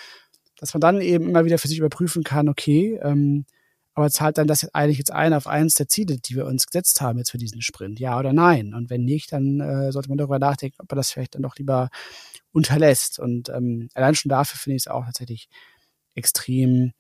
dass 0.57 0.75
man 0.75 0.81
dann 0.81 1.01
eben 1.01 1.29
immer 1.29 1.45
wieder 1.45 1.59
für 1.59 1.69
sich 1.69 1.79
überprüfen 1.79 2.23
kann, 2.23 2.49
okay, 2.49 3.01
ähm, 3.03 3.45
aber 3.95 4.11
zahlt 4.11 4.39
dann 4.39 4.47
das 4.47 4.73
eigentlich 4.73 4.99
jetzt 4.99 5.13
ein 5.13 5.35
auf 5.35 5.47
eins 5.47 5.75
der 5.75 5.89
Ziele, 5.89 6.19
die 6.19 6.37
wir 6.37 6.47
uns 6.47 6.67
gesetzt 6.67 7.01
haben 7.01 7.19
jetzt 7.19 7.31
für 7.31 7.39
diesen 7.39 7.61
Sprint, 7.61 7.99
ja 7.99 8.19
oder 8.19 8.33
nein? 8.33 8.73
Und 8.73 8.89
wenn 8.89 9.05
nicht, 9.05 9.33
dann 9.33 9.61
äh, 9.61 9.93
sollte 9.93 10.09
man 10.09 10.19
darüber 10.19 10.39
nachdenken, 10.39 10.77
ob 10.79 10.91
man 10.91 10.97
das 10.97 11.11
vielleicht 11.11 11.35
dann 11.35 11.43
doch 11.43 11.57
lieber 11.57 11.91
unterlässt. 12.53 13.19
Und 13.19 13.49
ähm, 13.49 13.89
allein 13.95 14.15
schon 14.15 14.29
dafür 14.29 14.59
finde 14.59 14.77
ich 14.77 14.83
es 14.85 14.89
auch 14.89 15.05
tatsächlich 15.05 15.49
extrem 16.15 16.93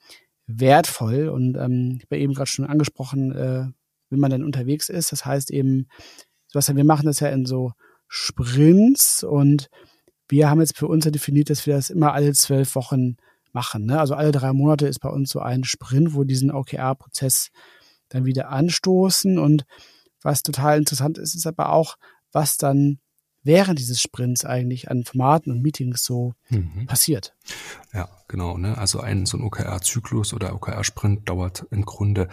wertvoll. 0.47 1.29
Und 1.29 1.57
ähm, 1.57 1.95
ich 1.99 2.05
habe 2.05 2.19
eben 2.19 2.35
gerade 2.35 2.51
schon 2.51 2.67
angesprochen, 2.67 3.33
äh, 3.33 3.67
wenn 4.11 4.19
man 4.19 4.31
dann 4.31 4.45
unterwegs 4.45 4.89
ist, 4.89 5.13
das 5.13 5.25
heißt 5.25 5.51
eben, 5.53 5.87
Sebastian, 6.51 6.77
wir 6.77 6.85
machen 6.85 7.07
das 7.07 7.21
ja 7.21 7.29
in 7.29 7.47
so 7.47 7.73
Sprints 8.09 9.23
und 9.23 9.69
wir 10.29 10.51
haben 10.51 10.61
jetzt 10.61 10.77
für 10.77 10.89
uns 10.89 11.05
ja 11.05 11.11
definiert, 11.11 11.51
dass 11.51 11.67
wir 11.67 11.75
das 11.75 11.91
immer 11.91 12.13
alle 12.13 12.33
zwölf 12.33 12.75
Wochen 12.75 13.17
machen. 13.53 13.87
Ne? 13.87 13.99
Also 13.99 14.15
alle 14.15 14.33
drei 14.33 14.53
Monate 14.53 14.87
ist 14.87 15.01
bei 15.01 15.09
uns 15.09 15.31
so 15.31 15.41
ein 15.41 15.65
Sprint, 15.65 16.15
wo 16.15 16.25
diesen 16.25 16.51
OKR-Prozess 16.51 17.51
dann 18.09 18.25
wieder 18.25 18.49
anstoßen. 18.51 19.39
Und 19.39 19.65
was 20.23 20.43
total 20.43 20.79
interessant 20.79 21.19
ist, 21.19 21.35
ist 21.35 21.47
aber 21.47 21.73
auch, 21.73 21.97
was 22.33 22.57
dann 22.57 22.99
während 23.43 23.79
dieses 23.79 24.01
Sprints 24.01 24.45
eigentlich 24.45 24.91
an 24.91 25.05
Formaten 25.05 25.53
und 25.53 25.63
Meetings 25.63 26.05
so 26.05 26.35
mhm. 26.49 26.87
passiert. 26.87 27.35
Ja, 27.93 28.09
genau. 28.29 28.57
Ne? 28.57 28.79
Also 28.79 29.01
ein 29.01 29.27
so 29.27 29.37
ein 29.37 29.43
OKR-Zyklus 29.43 30.33
oder 30.33 30.55
OKR-Sprint 30.55 31.29
dauert 31.29 31.67
im 31.71 31.85
Grunde 31.85 32.29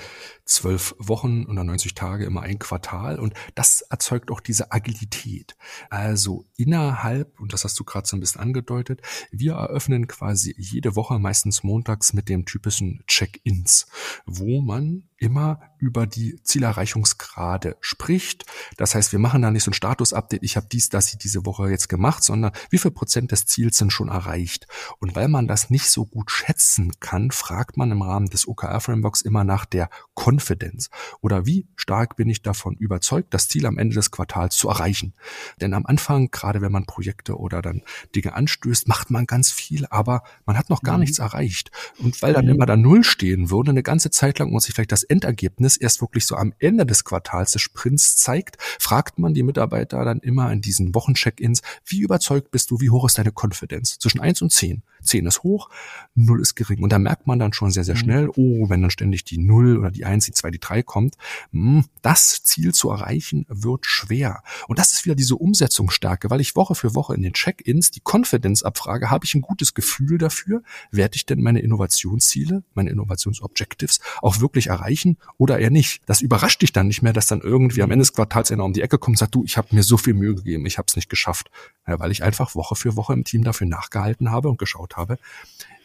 zwölf 0.45 0.95
Wochen 0.99 1.45
oder 1.45 1.63
90 1.63 1.95
Tage, 1.95 2.25
immer 2.25 2.41
ein 2.41 2.59
Quartal. 2.59 3.19
Und 3.19 3.33
das 3.55 3.81
erzeugt 3.81 4.29
auch 4.29 4.39
diese 4.39 4.71
Agilität. 4.71 5.55
Also 5.89 6.45
innerhalb, 6.57 7.39
und 7.39 7.53
das 7.53 7.63
hast 7.63 7.79
du 7.79 7.83
gerade 7.83 8.07
so 8.07 8.15
ein 8.15 8.19
bisschen 8.19 8.41
angedeutet, 8.41 9.01
wir 9.31 9.53
eröffnen 9.53 10.07
quasi 10.07 10.53
jede 10.57 10.95
Woche, 10.95 11.17
meistens 11.17 11.63
montags, 11.63 12.13
mit 12.13 12.29
dem 12.29 12.45
typischen 12.45 13.03
Check-ins, 13.07 13.87
wo 14.25 14.61
man 14.61 15.03
immer 15.17 15.59
über 15.79 16.05
die 16.05 16.39
Zielerreichungsgrade 16.43 17.77
spricht. 17.81 18.45
Das 18.77 18.93
heißt, 18.93 19.11
wir 19.11 19.19
machen 19.19 19.41
da 19.41 19.51
nicht 19.51 19.63
so 19.63 19.71
ein 19.71 19.73
Status-Update, 19.73 20.43
ich 20.43 20.55
habe 20.55 20.67
dies, 20.71 20.89
das 20.89 21.17
diese 21.17 21.45
Woche 21.45 21.69
jetzt 21.69 21.89
gemacht, 21.89 22.23
sondern 22.23 22.51
wie 22.69 22.77
viel 22.77 22.91
Prozent 22.91 23.31
des 23.31 23.45
Ziels 23.45 23.77
sind 23.77 23.91
schon 23.91 24.09
erreicht. 24.09 24.67
Und 24.99 25.06
weil 25.15 25.27
man 25.27 25.47
das 25.47 25.69
nicht 25.69 25.89
so 25.89 26.05
gut 26.05 26.31
schätzen 26.31 26.91
kann, 26.99 27.31
fragt 27.31 27.77
man 27.77 27.91
im 27.91 28.01
Rahmen 28.01 28.27
des 28.27 28.47
OKR-Frameworks 28.47 29.21
immer 29.21 29.43
nach 29.43 29.65
der 29.65 29.89
Confidence 30.15 30.89
oder 31.21 31.45
wie 31.45 31.67
stark 31.75 32.15
bin 32.15 32.29
ich 32.29 32.41
davon 32.41 32.75
überzeugt, 32.75 33.33
das 33.33 33.47
Ziel 33.47 33.65
am 33.65 33.77
Ende 33.77 33.95
des 33.95 34.11
Quartals 34.11 34.55
zu 34.55 34.69
erreichen. 34.69 35.13
Denn 35.61 35.73
am 35.73 35.85
Anfang, 35.85 36.31
gerade 36.31 36.61
wenn 36.61 36.71
man 36.71 36.85
Projekte 36.85 37.37
oder 37.37 37.61
dann 37.61 37.81
Dinge 38.15 38.33
anstößt, 38.33 38.87
macht 38.87 39.11
man 39.11 39.25
ganz 39.25 39.51
viel, 39.51 39.85
aber 39.89 40.23
man 40.45 40.57
hat 40.57 40.69
noch 40.69 40.81
gar 40.81 40.95
mhm. 40.95 41.01
nichts 41.01 41.19
erreicht. 41.19 41.71
Und 41.99 42.21
weil 42.21 42.33
dann 42.33 42.45
mhm. 42.45 42.51
immer 42.51 42.65
da 42.65 42.77
Null 42.77 43.03
stehen 43.03 43.49
würde, 43.49 43.71
eine 43.71 43.83
ganze 43.83 44.09
Zeit 44.11 44.39
lang 44.39 44.51
muss 44.51 44.67
ich 44.67 44.75
vielleicht 44.75 44.91
das 44.91 45.03
Endergebnis 45.03 45.77
erst 45.77 46.01
wirklich 46.01 46.25
so 46.25 46.35
am 46.35 46.53
Ende 46.59 46.85
des 46.85 47.03
Quartals 47.03 47.51
des 47.51 47.61
Sprints 47.61 48.15
zeigt, 48.15 48.57
fragt 48.79 49.19
man 49.19 49.33
die 49.33 49.43
Mitarbeiter 49.43 50.03
dann 50.05 50.19
immer 50.19 50.51
in 50.51 50.61
diesen 50.61 50.93
Wochencheck-ins, 50.95 51.61
wie 51.85 52.01
überzeugt 52.01 52.51
bist 52.51 52.71
du, 52.71 52.79
wie 52.79 52.89
hoch 52.89 53.05
ist 53.05 53.17
deine 53.17 53.31
Konfidenz? 53.31 53.99
Zwischen 53.99 54.19
eins 54.19 54.41
und 54.41 54.51
zehn. 54.51 54.83
Zehn 55.01 55.25
ist 55.25 55.43
hoch, 55.43 55.69
null 56.15 56.41
ist 56.41 56.55
gering. 56.55 56.83
Und 56.83 56.91
da 56.91 56.99
merkt 56.99 57.27
man 57.27 57.39
dann 57.39 57.53
schon 57.53 57.71
sehr, 57.71 57.83
sehr 57.83 57.95
mhm. 57.95 57.99
schnell, 57.99 58.29
oh, 58.35 58.69
wenn 58.69 58.81
dann 58.81 58.91
ständig 58.91 59.23
die 59.23 59.37
null 59.37 59.77
oder 59.77 59.91
die 59.91 60.05
eins, 60.05 60.25
die 60.25 60.31
zwei, 60.31 60.51
die 60.51 60.59
drei 60.59 60.83
kommt, 60.83 61.15
hm, 61.51 61.85
das 62.01 62.43
Ziel 62.43 62.73
zu 62.73 62.89
erreichen 62.89 63.45
wird 63.49 63.85
schwer. 63.85 64.43
Und 64.67 64.79
das 64.79 64.93
ist 64.93 65.05
wieder 65.05 65.15
diese 65.15 65.35
Umsetzungsstärke, 65.35 66.29
weil 66.29 66.41
ich 66.41 66.55
Woche 66.55 66.75
für 66.75 66.95
Woche 66.95 67.15
in 67.15 67.21
den 67.21 67.33
Check-ins 67.33 67.91
die 67.91 68.01
Confidence 68.03 68.63
abfrage, 68.63 69.09
habe 69.09 69.25
ich 69.25 69.35
ein 69.35 69.41
gutes 69.41 69.73
Gefühl 69.73 70.17
dafür, 70.17 70.61
werde 70.91 71.15
ich 71.15 71.25
denn 71.25 71.41
meine 71.41 71.59
Innovationsziele, 71.59 72.63
meine 72.73 72.89
Innovationsobjectives 72.89 73.99
auch 74.21 74.39
wirklich 74.39 74.67
erreichen 74.67 75.17
oder 75.37 75.59
eher 75.59 75.69
nicht. 75.69 76.01
Das 76.05 76.21
überrascht 76.21 76.61
dich 76.61 76.73
dann 76.73 76.87
nicht 76.87 77.01
mehr, 77.01 77.13
dass 77.13 77.27
dann 77.27 77.41
irgendwie 77.41 77.81
am 77.81 77.91
Ende 77.91 78.03
des 78.03 78.13
Quartals 78.13 78.51
einer 78.51 78.65
um 78.65 78.73
die 78.73 78.81
Ecke 78.81 78.97
kommt 78.97 79.15
und 79.15 79.19
sagt, 79.19 79.35
du, 79.35 79.43
ich 79.43 79.57
habe 79.57 79.75
mir 79.75 79.83
so 79.83 79.97
viel 79.97 80.13
Mühe 80.13 80.35
gegeben, 80.35 80.65
ich 80.65 80.77
habe 80.77 80.85
es 80.87 80.95
nicht 80.95 81.09
geschafft. 81.09 81.49
Ja, 81.87 81.99
weil 81.99 82.11
ich 82.11 82.23
einfach 82.23 82.55
Woche 82.55 82.75
für 82.75 82.95
Woche 82.95 83.13
im 83.13 83.23
Team 83.23 83.43
dafür 83.43 83.67
nachgehalten 83.67 84.31
habe 84.31 84.49
und 84.49 84.57
geschaut 84.57 84.86
habe, 84.95 85.19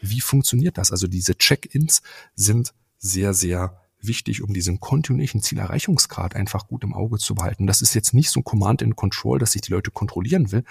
wie 0.01 0.21
funktioniert 0.21 0.77
das? 0.77 0.91
Also 0.91 1.07
diese 1.07 1.35
Check-ins 1.37 2.01
sind 2.35 2.73
sehr, 2.97 3.33
sehr 3.33 3.79
wichtig, 4.05 4.41
um 4.41 4.53
diesen 4.53 4.79
kontinuierlichen 4.79 5.41
Zielerreichungsgrad 5.41 6.35
einfach 6.35 6.67
gut 6.67 6.83
im 6.83 6.93
Auge 6.93 7.17
zu 7.17 7.35
behalten. 7.35 7.67
Das 7.67 7.81
ist 7.81 7.93
jetzt 7.93 8.13
nicht 8.13 8.29
so 8.29 8.41
ein 8.41 8.43
Command 8.43 8.83
and 8.83 8.95
Control, 8.95 9.39
dass 9.39 9.55
ich 9.55 9.61
die 9.61 9.71
Leute 9.71 9.91
kontrollieren 9.91 10.51
will. 10.51 10.63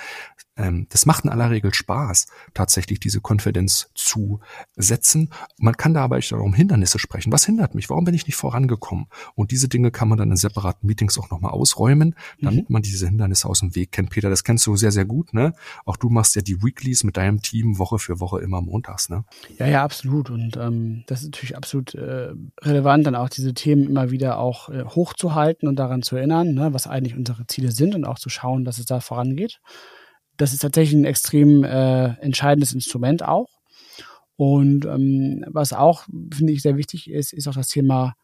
Ähm, 0.57 0.86
das 0.90 1.07
macht 1.07 1.24
in 1.24 1.30
aller 1.30 1.50
Regel 1.50 1.72
Spaß, 1.72 2.26
tatsächlich 2.55 3.00
diese 3.00 3.20
Konfidenz 3.20 3.90
zu 3.94 4.40
setzen. 4.76 5.30
Man 5.59 5.76
kann 5.76 5.94
da 5.94 6.03
aber 6.05 6.18
auch 6.18 6.32
um 6.32 6.55
Hindernisse 6.55 6.98
sprechen. 6.98 7.32
Was 7.32 7.46
hindert 7.46 7.74
mich? 7.74 7.88
Warum 7.88 8.05
bin 8.05 8.14
ich 8.14 8.26
nicht 8.26 8.36
vorangekommen? 8.36 9.07
Und 9.34 9.50
diese 9.50 9.68
Dinge 9.68 9.90
kann 9.90 10.09
man 10.09 10.18
dann 10.18 10.30
in 10.30 10.36
separaten 10.36 10.86
Meetings 10.86 11.18
auch 11.18 11.30
nochmal 11.30 11.53
ausräumen, 11.53 12.14
damit 12.40 12.68
mhm. 12.68 12.72
man 12.74 12.82
diese 12.82 13.07
Hindernisse 13.07 13.48
aus 13.48 13.61
dem 13.61 13.74
Weg 13.74 13.92
kennt. 13.92 14.11
Peter, 14.11 14.28
das 14.28 14.44
kennst 14.44 14.66
du 14.66 14.76
sehr, 14.76 14.92
sehr 14.92 15.05
gut, 15.05 15.32
ne? 15.32 15.55
Auch 15.84 15.96
du 15.96 16.11
machst 16.11 16.36
ja 16.36 16.42
die 16.42 16.62
Weeklies 16.62 17.05
mit 17.05 17.16
deinem 17.16 17.40
Team 17.40 17.78
Woche 17.78 17.98
für 17.98 18.20
Woche 18.20 18.40
immer 18.40 18.61
montags, 18.61 19.09
ne? 19.09 19.24
Ja, 19.59 19.66
ja, 19.66 19.84
absolut. 19.84 20.28
Und 20.28 20.57
ähm, 20.57 21.05
das 21.07 21.20
ist 21.22 21.28
natürlich 21.28 21.57
absolut 21.57 21.94
äh, 21.94 22.32
relevant, 22.61 23.07
dann 23.07 23.14
auch 23.14 23.28
diese 23.28 23.55
Themen 23.55 23.84
immer 23.84 24.11
wieder 24.11 24.38
auch 24.38 24.68
äh, 24.68 24.84
hochzuhalten 24.84 25.68
und 25.68 25.76
daran 25.76 26.03
zu 26.03 26.16
erinnern, 26.16 26.55
ne, 26.55 26.74
was 26.74 26.86
eigentlich 26.86 27.16
unsere 27.16 27.46
Ziele 27.46 27.70
sind 27.72 27.94
und 27.94 28.05
auch 28.05 28.18
zu 28.18 28.28
schauen, 28.28 28.64
dass 28.64 28.78
es 28.78 28.86
da 28.86 29.00
vorangeht. 29.00 29.61
Das 30.37 30.53
ist 30.53 30.61
tatsächlich 30.61 30.99
ein 31.01 31.05
extrem 31.05 31.64
äh, 31.64 32.14
entscheidendes 32.20 32.72
Instrument 32.72 33.22
auch. 33.22 33.49
Und 34.37 34.87
ähm, 34.87 35.45
was 35.49 35.72
auch, 35.72 36.05
finde 36.33 36.53
ich, 36.53 36.62
sehr 36.62 36.76
wichtig 36.76 37.11
ist, 37.11 37.33
ist 37.33 37.47
auch 37.49 37.55
das 37.55 37.68
Thema 37.68 38.14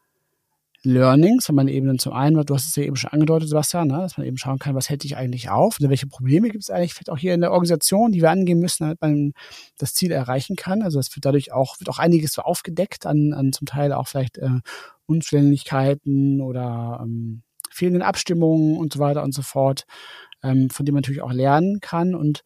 Learnings, 0.84 1.48
wenn 1.48 1.56
man 1.56 1.68
eben 1.68 1.88
dann 1.88 1.98
zum 1.98 2.12
einen, 2.12 2.44
du 2.44 2.54
hast 2.54 2.68
es 2.68 2.76
ja 2.76 2.84
eben 2.84 2.96
schon 2.96 3.10
angedeutet, 3.10 3.48
Sebastian, 3.48 3.88
ne, 3.88 3.98
dass 3.98 4.16
man 4.16 4.26
eben 4.26 4.38
schauen 4.38 4.60
kann, 4.60 4.76
was 4.76 4.88
hält 4.88 5.02
dich 5.02 5.16
eigentlich 5.16 5.50
auf, 5.50 5.78
welche 5.80 6.06
Probleme 6.06 6.50
gibt 6.50 6.62
es 6.62 6.70
eigentlich 6.70 6.94
vielleicht 6.94 7.10
auch 7.10 7.18
hier 7.18 7.34
in 7.34 7.40
der 7.40 7.50
Organisation, 7.50 8.12
die 8.12 8.22
wir 8.22 8.30
angehen 8.30 8.60
müssen, 8.60 8.84
damit 8.84 9.00
man 9.00 9.32
das 9.76 9.94
Ziel 9.94 10.12
erreichen 10.12 10.54
kann. 10.54 10.82
Also 10.82 11.00
es 11.00 11.14
wird 11.16 11.24
dadurch 11.24 11.52
auch, 11.52 11.80
wird 11.80 11.88
auch 11.88 11.98
einiges 11.98 12.32
so 12.32 12.42
aufgedeckt 12.42 13.06
an, 13.06 13.32
an 13.32 13.52
zum 13.52 13.66
Teil 13.66 13.92
auch 13.92 14.06
vielleicht 14.06 14.38
äh, 14.38 14.60
Unzulänglichkeiten 15.06 16.40
oder 16.40 17.00
ähm, 17.02 17.42
fehlenden 17.70 18.02
Abstimmungen 18.02 18.76
und 18.76 18.92
so 18.92 19.00
weiter 19.00 19.24
und 19.24 19.34
so 19.34 19.42
fort, 19.42 19.84
ähm, 20.42 20.70
von 20.70 20.86
dem 20.86 20.94
man 20.94 21.02
natürlich 21.02 21.22
auch 21.22 21.32
lernen 21.32 21.80
kann. 21.80 22.14
Und 22.14 22.42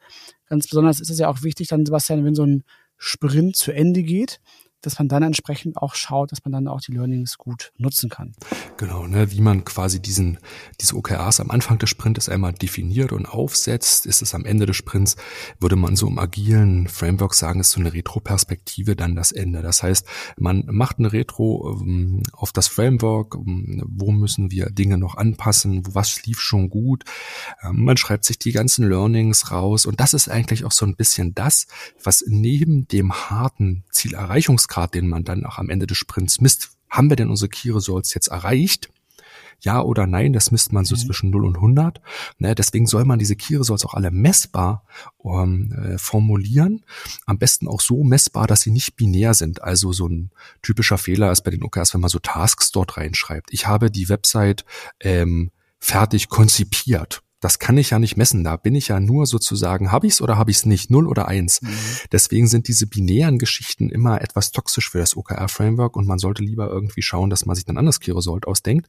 ganz 0.47 0.69
besonders 0.69 1.01
ist 1.01 1.11
es 1.11 1.19
ja 1.19 1.29
auch 1.29 1.43
wichtig, 1.43 1.69
dann, 1.69 1.87
Sebastian, 1.87 2.25
wenn 2.25 2.35
so 2.35 2.45
ein 2.45 2.65
Sprint 2.97 3.57
zu 3.57 3.73
Ende 3.73 4.03
geht, 4.03 4.41
dass 4.83 4.99
man 4.99 5.09
dann 5.09 5.23
entsprechend 5.23 5.77
auch 5.77 5.95
schaut, 5.95 6.33
dass 6.33 6.45
man 6.45 6.53
dann 6.53 6.69
auch 6.69 6.81
die 6.81 6.93
Learnings 6.93 7.39
gut 7.39 7.73
nutzen 7.79 8.11
kann. 8.11 8.33
Genau, 8.77 9.07
ne, 9.07 9.31
wie 9.31 9.41
man 9.41 9.65
quasi 9.65 10.01
diesen, 10.01 10.39
diese 10.81 10.97
OKRs 10.97 11.41
am 11.41 11.51
Anfang 11.51 11.79
des 11.79 11.91
Sprints 11.91 12.29
einmal 12.29 12.53
definiert 12.53 13.13
und 13.13 13.27
aufsetzt, 13.27 14.07
ist 14.07 14.23
es 14.23 14.35
am 14.35 14.45
Ende 14.45 14.67
des 14.67 14.77
Sprints, 14.77 15.17
würde 15.61 15.77
man 15.77 15.97
so 15.97 16.09
im 16.09 16.19
agilen 16.19 16.89
Framework 16.89 17.35
sagen, 17.35 17.61
ist 17.61 17.71
so 17.71 17.81
eine 17.81 17.93
Retro-Perspektive 17.93 18.97
dann 18.97 19.15
das 19.15 19.33
Ende. 19.33 19.63
Das 19.63 19.83
heißt, 19.83 20.07
man 20.37 20.65
macht 20.67 20.99
eine 20.99 21.13
Retro 21.13 21.81
ähm, 21.81 22.23
auf 22.33 22.53
das 22.53 22.69
Framework, 22.69 23.37
ähm, 23.37 23.83
wo 23.87 24.11
müssen 24.11 24.51
wir 24.51 24.67
Dinge 24.71 24.99
noch 24.99 25.17
anpassen, 25.17 25.83
was 25.95 26.25
lief 26.25 26.41
schon 26.41 26.69
gut. 26.69 27.05
Ähm, 27.63 27.85
man 27.85 27.97
schreibt 27.97 28.25
sich 28.25 28.39
die 28.39 28.53
ganzen 28.53 28.89
Learnings 28.89 29.51
raus 29.51 29.87
und 29.87 30.01
das 30.01 30.15
ist 30.15 30.29
eigentlich 30.29 30.65
auch 30.65 30.73
so 30.73 30.87
ein 30.87 30.97
bisschen 30.97 31.35
das, 31.35 31.67
was 32.03 32.25
neben 32.27 32.89
dem 32.89 33.13
harten 33.13 33.85
Zielerreichungsgrad, 34.73 34.95
den 34.95 35.09
man 35.09 35.25
dann 35.25 35.45
auch 35.45 35.59
am 35.59 35.71
Ende 35.71 35.87
des 35.87 35.99
Sprints 35.99 36.41
misst, 36.41 36.71
haben 36.91 37.11
wir 37.11 37.17
denn 37.17 37.31
unsere 37.31 37.49
Key 37.49 37.71
Results 37.71 38.15
jetzt 38.15 38.29
erreicht? 38.29 38.91
Ja 39.61 39.81
oder 39.81 40.09
nein, 40.09 40.33
das 40.33 40.51
misst 40.51 40.73
man 40.73 40.85
so 40.85 40.97
mhm. 40.97 41.01
zwischen 41.01 41.31
0 41.31 41.47
und 41.47 41.57
100. 41.57 42.01
Ne, 42.39 42.55
deswegen 42.55 42.87
soll 42.87 43.05
man 43.05 43.21
diese 43.21 43.37
Key 43.37 43.57
Results 43.57 43.85
auch 43.85 43.95
alle 43.95 44.11
messbar 44.11 44.85
um, 45.19 45.73
äh, 45.73 45.99
formulieren. 45.99 46.85
Am 47.27 47.39
besten 47.39 47.69
auch 47.69 47.81
so 47.81 48.03
messbar, 48.03 48.49
dass 48.49 48.63
sie 48.63 48.73
nicht 48.73 48.97
binär 48.97 49.35
sind. 49.35 49.63
Also 49.63 49.93
so 49.93 50.09
ein 50.09 50.31
typischer 50.63 50.99
Fehler 50.99 51.31
ist 51.31 51.43
bei 51.43 51.53
den 51.53 51.63
OKRs, 51.63 51.95
wenn 51.95 52.01
man 52.01 52.11
so 52.11 52.19
Tasks 52.19 52.73
dort 52.73 52.97
reinschreibt. 52.97 53.53
Ich 53.53 53.69
habe 53.69 53.91
die 53.91 54.09
Website 54.09 54.65
ähm, 54.99 55.53
fertig 55.79 56.29
konzipiert. 56.29 57.23
Das 57.43 57.59
kann 57.59 57.77
ich 57.77 57.91
ja 57.91 57.99
nicht 57.99 58.17
messen. 58.17 58.45
Da 58.45 58.57
bin 58.57 58.75
ich 58.75 58.89
ja 58.89 59.01
nur 59.01 59.27
sozusagen, 59.27 59.93
habe 59.93 60.07
ich 60.07 60.15
es 60.15 60.23
oder 60.23 60.39
habe 60.39 60.51
ich 60.51 60.59
es 60.59 60.67
nicht, 60.67 60.91
null 60.91 61.09
oder 61.09 61.27
eins. 61.27 61.61
Mhm. 61.61 61.69
Deswegen 62.13 62.47
sind 62.47 62.69
diese 62.69 62.87
binären 62.87 63.39
Geschichten 63.39 63.91
immer 63.91 64.23
etwas 64.23 64.53
toxisch 64.53 64.89
für 64.91 64.99
das 64.99 65.17
OKR-Framework 65.17 65.97
und 65.97 66.07
man 66.07 66.21
sollte 66.21 66.43
lieber 66.43 66.69
irgendwie 66.69 67.03
schauen, 67.03 67.31
dass 67.31 67.45
man 67.45 67.57
sich 67.57 67.65
dann 67.65 67.77
anders 67.77 67.99
Key-Result 67.99 68.47
ausdenkt. 68.47 68.87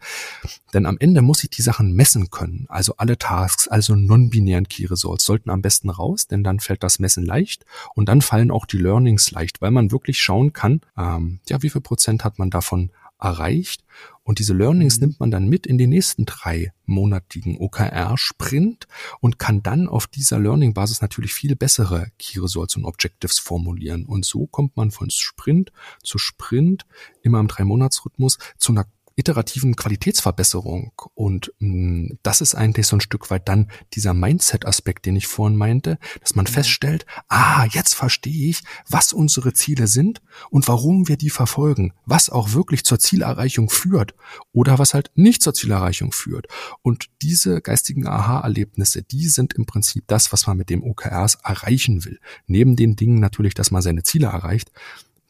Denn 0.73 0.85
am 0.85 0.97
Ende 0.99 1.23
muss 1.23 1.43
ich 1.43 1.49
die 1.49 1.63
Sachen 1.63 1.93
messen 1.93 2.29
können. 2.29 2.67
Also 2.69 2.93
alle 2.97 3.17
Tasks, 3.17 3.67
also 3.67 3.95
non-binären 3.95 4.67
Key-Results 4.67 5.25
sollten 5.25 5.49
am 5.49 5.63
besten 5.63 5.89
raus, 5.89 6.27
denn 6.27 6.43
dann 6.43 6.59
fällt 6.59 6.83
das 6.83 6.99
Messen 6.99 7.25
leicht 7.25 7.65
und 7.95 8.07
dann 8.07 8.21
fallen 8.21 8.51
auch 8.51 8.67
die 8.67 8.77
Learnings 8.77 9.31
leicht, 9.31 9.61
weil 9.61 9.71
man 9.71 9.91
wirklich 9.91 10.21
schauen 10.21 10.53
kann, 10.53 10.81
ähm, 10.95 11.39
ja, 11.49 11.63
wie 11.63 11.71
viel 11.71 11.81
Prozent 11.81 12.23
hat 12.23 12.37
man 12.37 12.51
davon 12.51 12.91
erreicht. 13.23 13.83
Und 14.23 14.39
diese 14.39 14.53
Learnings 14.53 14.97
mhm. 14.97 15.07
nimmt 15.07 15.19
man 15.19 15.31
dann 15.31 15.47
mit 15.47 15.67
in 15.67 15.77
den 15.77 15.89
nächsten 15.89 16.25
drei 16.25 16.73
monatigen 16.85 17.57
OKR-Sprint 17.57 18.87
und 19.19 19.39
kann 19.39 19.63
dann 19.63 19.87
auf 19.87 20.07
dieser 20.07 20.39
Learning-Basis 20.39 21.01
natürlich 21.01 21.33
viel 21.33 21.55
bessere 21.55 22.07
Key 22.19 22.39
Results 22.39 22.75
und 22.75 22.85
Objectives 22.85 23.39
formulieren. 23.39 24.05
Und 24.05 24.25
so 24.25 24.47
kommt 24.47 24.77
man 24.77 24.91
von 24.91 25.09
Sprint 25.09 25.71
zu 26.03 26.17
Sprint 26.17 26.85
immer 27.21 27.39
im 27.39 27.47
Drei-Monats-Rhythmus 27.47 28.37
zu 28.57 28.71
einer 28.71 28.85
iterativen 29.15 29.75
Qualitätsverbesserung. 29.75 30.91
Und 31.13 31.53
mh, 31.59 31.67
mm, 31.67 32.19
das 32.23 32.41
ist 32.41 32.55
eigentlich 32.55 32.87
so 32.87 32.97
ein 32.97 33.01
Stück 33.01 33.29
weit 33.29 33.47
dann 33.47 33.69
dieser 33.93 34.13
Mindset-Aspekt, 34.13 35.05
den 35.05 35.15
ich 35.15 35.27
vorhin 35.27 35.57
meinte, 35.57 35.97
dass 36.21 36.35
man 36.35 36.45
mhm. 36.45 36.49
feststellt, 36.49 37.05
ah, 37.27 37.65
jetzt 37.65 37.95
verstehe 37.95 38.49
ich, 38.49 38.61
was 38.89 39.13
unsere 39.13 39.53
Ziele 39.53 39.87
sind 39.87 40.21
und 40.49 40.67
warum 40.67 41.07
wir 41.07 41.17
die 41.17 41.29
verfolgen, 41.29 41.93
was 42.05 42.29
auch 42.29 42.53
wirklich 42.53 42.83
zur 42.83 42.99
Zielerreichung 42.99 43.69
führt 43.69 44.13
oder 44.51 44.79
was 44.79 44.93
halt 44.93 45.11
nicht 45.15 45.41
zur 45.41 45.53
Zielerreichung 45.53 46.11
führt. 46.11 46.47
Und 46.81 47.09
diese 47.21 47.61
geistigen 47.61 48.07
Aha-Erlebnisse, 48.07 49.03
die 49.03 49.27
sind 49.27 49.53
im 49.53 49.65
Prinzip 49.65 50.05
das, 50.07 50.31
was 50.31 50.47
man 50.47 50.57
mit 50.57 50.69
dem 50.69 50.83
OKRs 50.83 51.35
erreichen 51.43 52.05
will. 52.05 52.19
Neben 52.47 52.75
den 52.75 52.95
Dingen 52.95 53.19
natürlich, 53.19 53.53
dass 53.53 53.71
man 53.71 53.81
seine 53.81 54.03
Ziele 54.03 54.27
erreicht, 54.27 54.71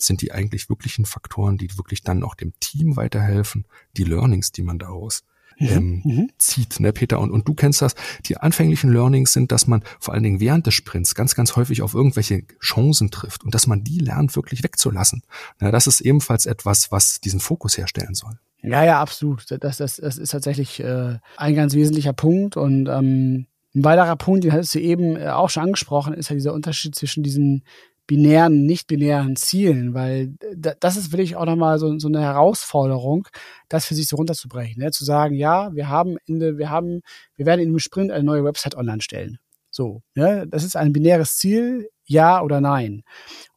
sind 0.06 0.22
die 0.22 0.32
eigentlich 0.32 0.70
wirklichen 0.70 1.06
Faktoren, 1.06 1.58
die 1.58 1.78
wirklich 1.78 2.04
dann 2.04 2.24
auch 2.24 2.36
dem 2.36 2.54
Team 2.60 2.96
weiterhelfen, 2.96 3.66
die 3.98 4.04
Learnings, 4.04 4.52
die 4.52 4.64
man 4.64 4.80
daraus 4.80 5.24
mhm, 5.60 5.68
ähm, 5.68 6.02
mhm. 6.04 6.30
zieht, 6.38 6.80
ne, 6.80 6.94
Peter? 6.94 7.20
Und, 7.20 7.32
und 7.32 7.48
du 7.48 7.54
kennst 7.54 7.82
das. 7.82 7.96
Die 8.26 8.38
anfänglichen 8.38 8.92
Learnings 8.92 9.34
sind, 9.34 9.52
dass 9.52 9.68
man 9.68 9.84
vor 10.00 10.14
allen 10.14 10.24
Dingen 10.24 10.40
während 10.40 10.68
des 10.68 10.74
Sprints 10.74 11.16
ganz, 11.16 11.36
ganz 11.36 11.56
häufig 11.56 11.82
auf 11.82 11.94
irgendwelche 11.94 12.44
Chancen 12.62 13.12
trifft 13.12 13.44
und 13.44 13.54
dass 13.54 13.68
man 13.68 13.84
die 13.84 14.00
lernt, 14.00 14.36
wirklich 14.36 14.64
wegzulassen. 14.64 15.24
Na, 15.60 15.72
das 15.72 15.88
ist 15.88 16.02
ebenfalls 16.02 16.46
etwas, 16.46 16.92
was 16.92 17.20
diesen 17.22 17.40
Fokus 17.40 17.78
herstellen 17.78 18.16
soll. 18.16 18.40
Ja, 18.62 18.84
ja, 18.84 19.02
absolut. 19.02 19.46
Das, 19.50 19.78
das, 19.78 19.98
das 19.98 20.18
ist 20.18 20.30
tatsächlich 20.30 20.80
äh, 20.80 21.18
ein 21.36 21.56
ganz 21.56 21.74
wesentlicher 21.74 22.14
Punkt. 22.14 22.56
Und 22.56 22.88
ähm, 22.88 23.48
ein 23.76 23.84
weiterer 23.84 24.16
Punkt, 24.16 24.44
den 24.44 24.54
hattest 24.54 24.76
du 24.76 24.80
eben 24.80 25.18
äh, 25.18 25.30
auch 25.30 25.50
schon 25.50 25.64
angesprochen, 25.64 26.14
ist 26.14 26.30
ja 26.30 26.36
dieser 26.36 26.54
Unterschied 26.54 26.96
zwischen 26.96 27.24
diesen 27.24 27.64
binären, 28.08 28.66
nicht-binären 28.66 29.36
Zielen, 29.36 29.94
weil 29.94 30.34
das 30.80 30.98
ist 30.98 31.12
wirklich 31.12 31.36
auch 31.36 31.46
nochmal 31.46 31.80
so, 31.80 31.98
so 32.00 32.08
eine 32.08 32.22
Herausforderung, 32.22 33.28
das 33.70 33.86
für 33.86 33.96
sich 33.96 34.08
so 34.08 34.18
runterzubrechen, 34.18 34.82
ne? 34.82 34.92
zu 34.92 35.06
sagen, 35.06 35.36
ja, 35.36 35.74
wir 35.74 35.90
haben 35.90 36.18
Ende, 36.28 36.58
wir 36.58 36.70
haben, 36.70 37.02
wir 37.36 37.46
werden 37.46 37.62
in 37.62 37.70
einem 37.70 37.80
Sprint 37.80 38.12
eine 38.12 38.24
neue 38.24 38.44
Website 38.44 38.76
online 38.76 39.02
stellen. 39.02 39.40
So, 39.72 40.04
ne? 40.16 40.46
das 40.48 40.64
ist 40.64 40.76
ein 40.76 40.94
binäres 40.94 41.38
Ziel, 41.38 41.90
ja 42.06 42.42
oder 42.42 42.62
nein. 42.62 43.04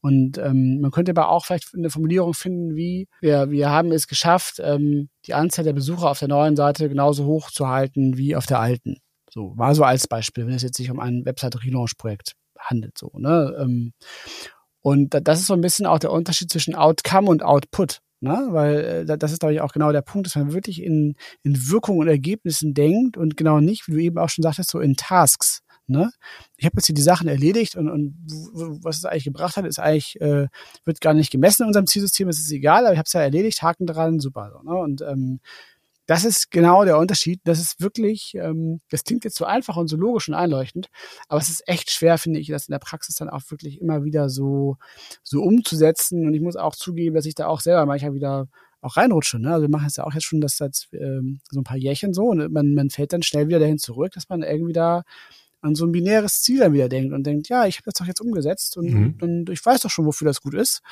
Und 0.00 0.38
ähm, 0.38 0.80
man 0.80 0.92
könnte 0.92 1.10
aber 1.10 1.28
auch 1.28 1.44
vielleicht 1.44 1.74
eine 1.74 1.90
Formulierung 1.90 2.32
finden 2.32 2.76
wie, 2.76 3.08
wir, 3.20 3.50
wir 3.50 3.70
haben 3.70 3.92
es 3.92 4.06
geschafft, 4.06 4.60
ähm, 4.62 5.08
die 5.26 5.34
Anzahl 5.34 5.64
der 5.64 5.72
Besucher 5.72 6.08
auf 6.10 6.20
der 6.20 6.28
neuen 6.28 6.56
Seite 6.56 6.88
genauso 6.88 7.26
hoch 7.26 7.50
zu 7.50 7.68
halten 7.68 8.16
wie 8.16 8.36
auf 8.36 8.46
der 8.46 8.60
alten. 8.60 8.98
So, 9.28 9.52
war 9.56 9.74
so 9.74 9.82
als 9.82 10.06
Beispiel, 10.06 10.46
wenn 10.46 10.54
es 10.54 10.62
jetzt 10.62 10.76
sich 10.76 10.90
um 10.90 11.00
ein 11.00 11.24
Website-Relaunch-Projekt 11.24 12.36
handelt. 12.66 12.98
So, 12.98 13.10
ne? 13.14 13.56
Ähm, 13.58 13.92
und 14.82 15.16
das 15.20 15.40
ist 15.40 15.46
so 15.48 15.54
ein 15.54 15.60
bisschen 15.60 15.86
auch 15.86 15.98
der 15.98 16.12
Unterschied 16.12 16.50
zwischen 16.50 16.76
Outcome 16.76 17.28
und 17.28 17.42
Output. 17.42 18.02
Ne? 18.20 18.48
Weil 18.50 19.06
äh, 19.08 19.18
das 19.18 19.32
ist, 19.32 19.40
glaube 19.40 19.54
ich, 19.54 19.60
auch 19.60 19.72
genau 19.72 19.92
der 19.92 20.02
Punkt, 20.02 20.26
dass 20.26 20.36
man 20.36 20.52
wirklich 20.52 20.82
in, 20.82 21.16
in 21.42 21.68
Wirkung 21.70 21.98
und 21.98 22.08
Ergebnissen 22.08 22.72
denkt 22.72 23.16
und 23.16 23.36
genau 23.36 23.60
nicht, 23.60 23.88
wie 23.88 23.92
du 23.92 23.98
eben 23.98 24.18
auch 24.18 24.28
schon 24.28 24.42
sagtest, 24.42 24.70
so 24.70 24.80
in 24.80 24.96
Tasks. 24.96 25.62
Ne? 25.88 26.10
Ich 26.56 26.64
habe 26.64 26.76
jetzt 26.76 26.86
hier 26.86 26.94
die 26.94 27.02
Sachen 27.02 27.28
erledigt 27.28 27.76
und, 27.76 27.88
und 27.88 28.16
was 28.82 28.98
es 28.98 29.04
eigentlich 29.04 29.24
gebracht 29.24 29.56
hat, 29.56 29.64
ist 29.66 29.78
eigentlich, 29.78 30.20
äh, 30.20 30.48
wird 30.84 31.00
gar 31.00 31.14
nicht 31.14 31.30
gemessen 31.30 31.62
in 31.62 31.68
unserem 31.68 31.86
Zielsystem, 31.86 32.28
es 32.28 32.40
ist 32.40 32.50
egal, 32.50 32.86
aber 32.86 32.92
ich 32.92 32.98
habe 32.98 33.06
es 33.06 33.12
ja 33.12 33.20
erledigt, 33.20 33.62
Haken 33.62 33.86
dran, 33.86 34.18
super. 34.18 34.50
So, 34.52 34.62
ne? 34.68 34.76
Und 34.76 35.02
ähm, 35.02 35.40
das 36.06 36.24
ist 36.24 36.50
genau 36.50 36.84
der 36.84 36.98
Unterschied. 36.98 37.40
Das 37.44 37.60
ist 37.60 37.80
wirklich, 37.80 38.34
ähm, 38.36 38.80
das 38.90 39.04
klingt 39.04 39.24
jetzt 39.24 39.36
so 39.36 39.44
einfach 39.44 39.76
und 39.76 39.88
so 39.88 39.96
logisch 39.96 40.28
und 40.28 40.34
einleuchtend, 40.34 40.88
aber 41.28 41.40
es 41.40 41.48
ist 41.48 41.68
echt 41.68 41.90
schwer, 41.90 42.18
finde 42.18 42.40
ich, 42.40 42.48
das 42.48 42.68
in 42.68 42.72
der 42.72 42.78
Praxis 42.78 43.16
dann 43.16 43.28
auch 43.28 43.42
wirklich 43.50 43.80
immer 43.80 44.04
wieder 44.04 44.28
so, 44.28 44.76
so 45.22 45.42
umzusetzen. 45.42 46.26
Und 46.26 46.34
ich 46.34 46.40
muss 46.40 46.56
auch 46.56 46.76
zugeben, 46.76 47.14
dass 47.14 47.26
ich 47.26 47.34
da 47.34 47.48
auch 47.48 47.60
selber 47.60 47.86
manchmal 47.86 48.14
wieder 48.14 48.48
auch 48.80 48.96
reinrutsche. 48.96 49.38
Ne? 49.38 49.52
Also 49.52 49.62
wir 49.62 49.70
machen 49.70 49.86
es 49.88 49.96
ja 49.96 50.04
auch 50.04 50.14
jetzt 50.14 50.24
schon 50.24 50.40
das 50.40 50.56
seit 50.56 50.88
ähm, 50.92 51.40
so 51.50 51.60
ein 51.60 51.64
paar 51.64 51.76
Jährchen 51.76 52.14
so 52.14 52.26
und 52.26 52.52
man, 52.52 52.74
man 52.74 52.90
fällt 52.90 53.12
dann 53.12 53.22
schnell 53.22 53.48
wieder 53.48 53.58
dahin 53.58 53.78
zurück, 53.78 54.12
dass 54.12 54.28
man 54.28 54.42
irgendwie 54.42 54.72
da 54.72 55.02
an 55.62 55.74
so 55.74 55.86
ein 55.86 55.92
binäres 55.92 56.42
Ziel 56.42 56.60
dann 56.60 56.72
wieder 56.72 56.88
denkt 56.88 57.12
und 57.12 57.24
denkt, 57.24 57.48
ja, 57.48 57.66
ich 57.66 57.76
habe 57.76 57.86
das 57.86 57.94
doch 57.94 58.06
jetzt 58.06 58.20
umgesetzt 58.20 58.76
und, 58.76 58.92
mhm. 58.92 59.18
und 59.20 59.50
ich 59.50 59.64
weiß 59.64 59.80
doch 59.80 59.90
schon, 59.90 60.06
wofür 60.06 60.26
das 60.26 60.40
gut 60.40 60.54
ist 60.54 60.82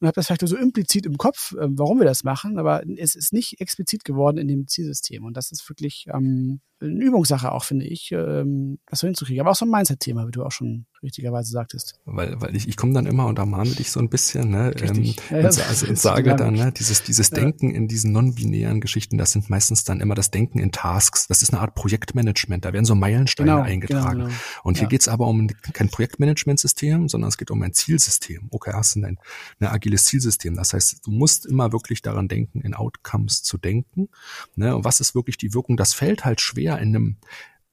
und 0.00 0.06
habe 0.06 0.14
das 0.14 0.26
vielleicht 0.26 0.42
nur 0.42 0.48
so 0.48 0.56
implizit 0.56 1.06
im 1.06 1.18
Kopf, 1.18 1.52
äh, 1.52 1.66
warum 1.70 1.98
wir 1.98 2.06
das 2.06 2.24
machen, 2.24 2.58
aber 2.58 2.82
es 2.98 3.14
ist 3.14 3.32
nicht 3.32 3.60
explizit 3.60 4.04
geworden 4.04 4.38
in 4.38 4.48
dem 4.48 4.66
Zielsystem 4.66 5.24
und 5.24 5.36
das 5.36 5.50
ist 5.50 5.68
wirklich 5.68 6.06
ähm, 6.12 6.60
eine 6.80 7.04
Übungssache 7.04 7.50
auch, 7.52 7.64
finde 7.64 7.86
ich, 7.86 8.12
ähm, 8.12 8.78
das 8.86 9.00
so 9.00 9.06
hinzukriegen. 9.06 9.40
Aber 9.40 9.50
auch 9.50 9.56
so 9.56 9.64
ein 9.64 9.70
Mindset-Thema, 9.70 10.26
wie 10.26 10.30
du 10.30 10.44
auch 10.44 10.52
schon 10.52 10.86
richtigerweise 11.02 11.50
sagtest. 11.50 11.98
Weil, 12.04 12.40
weil 12.40 12.54
ich, 12.54 12.68
ich 12.68 12.76
komme 12.76 12.92
dann 12.92 13.06
immer 13.06 13.26
und 13.26 13.38
ermahne 13.38 13.70
dich 13.70 13.90
so 13.90 14.00
ein 14.00 14.08
bisschen, 14.08 14.50
ne? 14.50 14.72
Ähm, 14.80 15.02
ja, 15.30 15.38
und, 15.38 15.44
also, 15.44 15.86
und 15.86 15.98
sage 15.98 16.36
dann, 16.36 16.54
ne, 16.54 16.72
dieses, 16.72 17.02
dieses 17.02 17.30
Denken 17.30 17.70
in 17.74 17.88
diesen 17.88 18.12
non-binären 18.12 18.80
Geschichten, 18.80 19.18
das 19.18 19.32
sind 19.32 19.50
meistens 19.50 19.84
dann 19.84 20.00
immer 20.00 20.14
das 20.14 20.30
Denken 20.30 20.58
in 20.58 20.72
Tasks. 20.72 21.26
Das 21.26 21.42
ist 21.42 21.52
eine 21.52 21.60
Art 21.60 21.74
Projektmanagement. 21.74 22.64
Da 22.64 22.72
werden 22.72 22.84
so 22.84 22.94
Meilensteine 22.94 23.50
genau, 23.50 23.62
eingetragen. 23.62 24.18
Genau, 24.18 24.24
genau. 24.26 24.38
Und 24.62 24.76
hier 24.76 24.84
ja. 24.84 24.88
geht's 24.88 25.08
aber 25.08 25.26
um 25.26 25.48
kein 25.72 25.88
Projektmanagementsystem, 25.88 27.08
sondern 27.08 27.28
es 27.28 27.38
geht 27.38 27.50
um 27.50 27.62
ein 27.62 27.72
Zielsystem. 27.72 28.48
Okay, 28.50 28.72
hast 28.72 28.94
du 28.96 29.00
ein, 29.00 29.18
ein 29.58 29.66
agiles 29.88 30.04
Zielsystem. 30.04 30.54
Das 30.54 30.74
heißt, 30.74 31.06
du 31.06 31.10
musst 31.10 31.46
immer 31.46 31.72
wirklich 31.72 32.02
daran 32.02 32.28
denken, 32.28 32.60
in 32.60 32.74
Outcomes 32.74 33.42
zu 33.42 33.56
denken. 33.56 34.08
Ne? 34.54 34.76
Und 34.76 34.84
was 34.84 35.00
ist 35.00 35.14
wirklich 35.14 35.38
die 35.38 35.54
Wirkung? 35.54 35.76
Das 35.76 35.94
fällt 35.94 36.24
halt 36.24 36.40
schwer 36.40 36.78
in 36.78 36.94
einem 36.94 37.16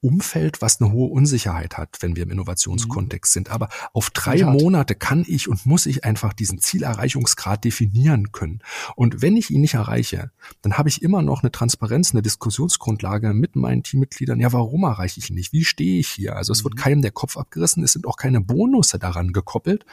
Umfeld, 0.05 0.61
was 0.61 0.79
eine 0.79 0.91
hohe 0.91 1.09
Unsicherheit 1.09 1.77
hat, 1.77 1.97
wenn 2.01 2.15
wir 2.15 2.23
im 2.23 2.29
Innovationskontext 2.29 3.33
sind. 3.33 3.49
Aber 3.49 3.69
auf 3.91 4.11
drei 4.11 4.37
ja, 4.37 4.51
Monate 4.51 4.93
kann 4.93 5.25
ich 5.27 5.47
und 5.47 5.65
muss 5.65 5.87
ich 5.87 6.05
einfach 6.05 6.33
diesen 6.33 6.59
Zielerreichungsgrad 6.59 7.63
definieren 7.63 8.31
können. 8.31 8.59
Und 8.95 9.23
wenn 9.23 9.35
ich 9.35 9.49
ihn 9.49 9.61
nicht 9.61 9.73
erreiche, 9.73 10.31
dann 10.61 10.77
habe 10.77 10.89
ich 10.89 11.01
immer 11.01 11.23
noch 11.23 11.41
eine 11.41 11.51
Transparenz, 11.51 12.11
eine 12.11 12.21
Diskussionsgrundlage 12.21 13.33
mit 13.33 13.55
meinen 13.55 13.81
Teammitgliedern. 13.81 14.39
Ja, 14.39 14.53
warum 14.53 14.83
erreiche 14.83 15.19
ich 15.19 15.31
ihn 15.31 15.35
nicht? 15.35 15.53
Wie 15.53 15.65
stehe 15.65 15.99
ich 15.99 16.09
hier? 16.09 16.35
Also 16.35 16.53
es 16.53 16.63
wird 16.63 16.75
mhm. 16.75 16.79
keinem 16.79 17.01
der 17.01 17.11
Kopf 17.11 17.35
abgerissen. 17.37 17.83
Es 17.83 17.93
sind 17.93 18.05
auch 18.05 18.17
keine 18.17 18.41
Bonusse 18.41 18.99
daran 18.99 19.33
gekoppelt 19.33 19.85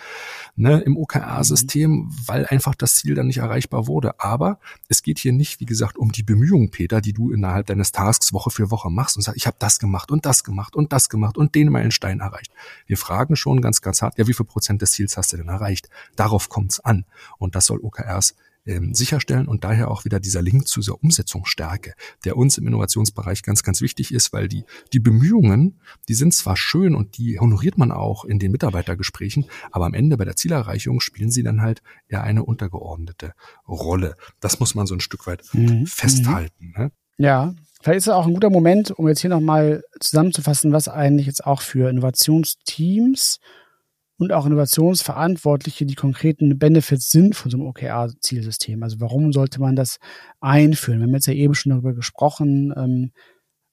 ne, 0.57 0.81
im 0.81 0.97
OKR-System, 0.97 1.91
mhm. 1.91 2.17
weil 2.27 2.47
einfach 2.47 2.75
das 2.75 2.97
Ziel 2.97 3.15
dann 3.15 3.29
nicht 3.29 3.39
erreichbar 3.39 3.87
wurde. 3.87 4.21
Aber 4.21 4.59
es 4.89 5.03
geht 5.03 5.19
hier 5.19 5.33
nicht, 5.33 5.61
wie 5.61 5.67
gesagt, 5.67 5.97
um 5.97 6.13
die 6.13 6.23
Bemühungen, 6.23 6.71
Peter, 6.71 7.01
die 7.01 7.13
du 7.13 7.33
innerhalb 7.33 7.67
deines 7.67 7.93
Tasks 7.93 8.33
Woche 8.33 8.51
für 8.51 8.71
Woche 8.71 8.91
machst 8.91 9.17
und 9.17 9.23
sagst, 9.23 9.37
ich 9.37 9.47
habe 9.47 9.57
das 9.59 9.79
gemacht 9.79 10.02
gemacht 10.03 10.11
und 10.11 10.27
das 10.27 10.45
gemacht 10.45 10.77
und 10.77 10.93
das 10.93 11.09
gemacht 11.09 11.39
und 11.39 11.55
den 11.55 11.71
Meilenstein 11.71 12.21
erreicht. 12.21 12.53
Wir 12.87 12.97
fragen 12.97 13.37
schon 13.37 13.61
ganz, 13.61 13.81
ganz 13.81 14.03
hart, 14.03 14.19
ja, 14.19 14.27
wie 14.27 14.35
viel 14.35 14.47
Prozent 14.47 14.83
des 14.83 14.93
Ziels 14.93 15.17
hast 15.17 15.33
du 15.33 15.37
denn 15.37 15.49
erreicht? 15.49 15.89
Darauf 16.17 16.49
kommt's 16.49 16.81
an. 16.81 17.05
Und 17.39 17.55
das 17.55 17.67
soll 17.67 17.81
OKRs 17.81 18.35
ähm, 18.65 18.95
sicherstellen 18.95 19.49
und 19.49 19.65
daher 19.65 19.91
auch 19.91 20.05
wieder 20.05 20.21
dieser 20.21 20.41
Link 20.41 20.69
zu 20.69 20.81
dieser 20.81 21.03
Umsetzungsstärke, 21.03 21.95
der 22.25 22.37
uns 22.37 22.59
im 22.59 22.67
Innovationsbereich 22.69 23.43
ganz, 23.43 23.65
ganz 23.65 23.81
wichtig 23.81 24.15
ist, 24.15 24.33
weil 24.33 24.47
die, 24.47 24.65
die 24.93 25.01
Bemühungen, 25.01 25.81
die 26.09 26.15
sind 26.15 26.33
zwar 26.33 26.57
schön 26.57 26.95
und 26.95 27.19
die 27.19 27.41
honoriert 27.41 27.77
man 27.77 27.91
auch 27.91 28.25
in 28.25 28.39
den 28.39 28.53
Mitarbeitergesprächen, 28.53 29.47
aber 29.73 29.87
am 29.87 29.95
Ende 29.95 30.17
bei 30.17 30.25
der 30.25 30.37
Zielerreichung 30.37 31.01
spielen 31.01 31.31
sie 31.31 31.43
dann 31.43 31.61
halt 31.61 31.83
eher 32.07 32.23
eine 32.23 32.45
untergeordnete 32.45 33.35
Rolle. 33.67 34.15
Das 34.39 34.61
muss 34.61 34.77
man 34.77 34.87
so 34.87 34.95
ein 34.95 35.01
Stück 35.01 35.27
weit 35.27 35.43
mhm. 35.53 35.87
festhalten. 35.87 36.73
Ne? 36.77 36.93
Ja, 37.19 37.55
Vielleicht 37.83 37.99
ist 37.99 38.07
es 38.07 38.13
auch 38.13 38.27
ein 38.27 38.35
guter 38.35 38.51
Moment, 38.51 38.93
um 38.93 39.09
jetzt 39.09 39.23
hier 39.23 39.31
nochmal 39.31 39.83
zusammenzufassen, 39.99 40.73
was 40.73 40.87
eigentlich 40.87 41.27
jetzt 41.27 41.45
auch 41.45 41.61
für 41.61 41.91
Innovationsteams 41.91 43.41
und 44.19 44.33
auch 44.33 44.47
Innovationsverantwortliche 44.47 45.85
die 45.85 45.97
konkreten 45.97 46.59
Benefits 46.61 47.11
sind 47.11 47.35
von 47.35 47.51
so 47.51 47.57
einem 47.57 47.67
OKR-Zielsystem. 47.67 48.81
Also 48.85 49.01
warum 49.01 49.33
sollte 49.33 49.61
man 49.61 49.75
das 49.75 49.99
einführen? 50.41 51.01
Wir 51.01 51.07
haben 51.07 51.15
jetzt 51.15 51.27
ja 51.27 51.33
eben 51.33 51.57
schon 51.57 51.71
darüber 51.71 51.93
gesprochen, 51.93 52.73
ähm, 52.77 53.11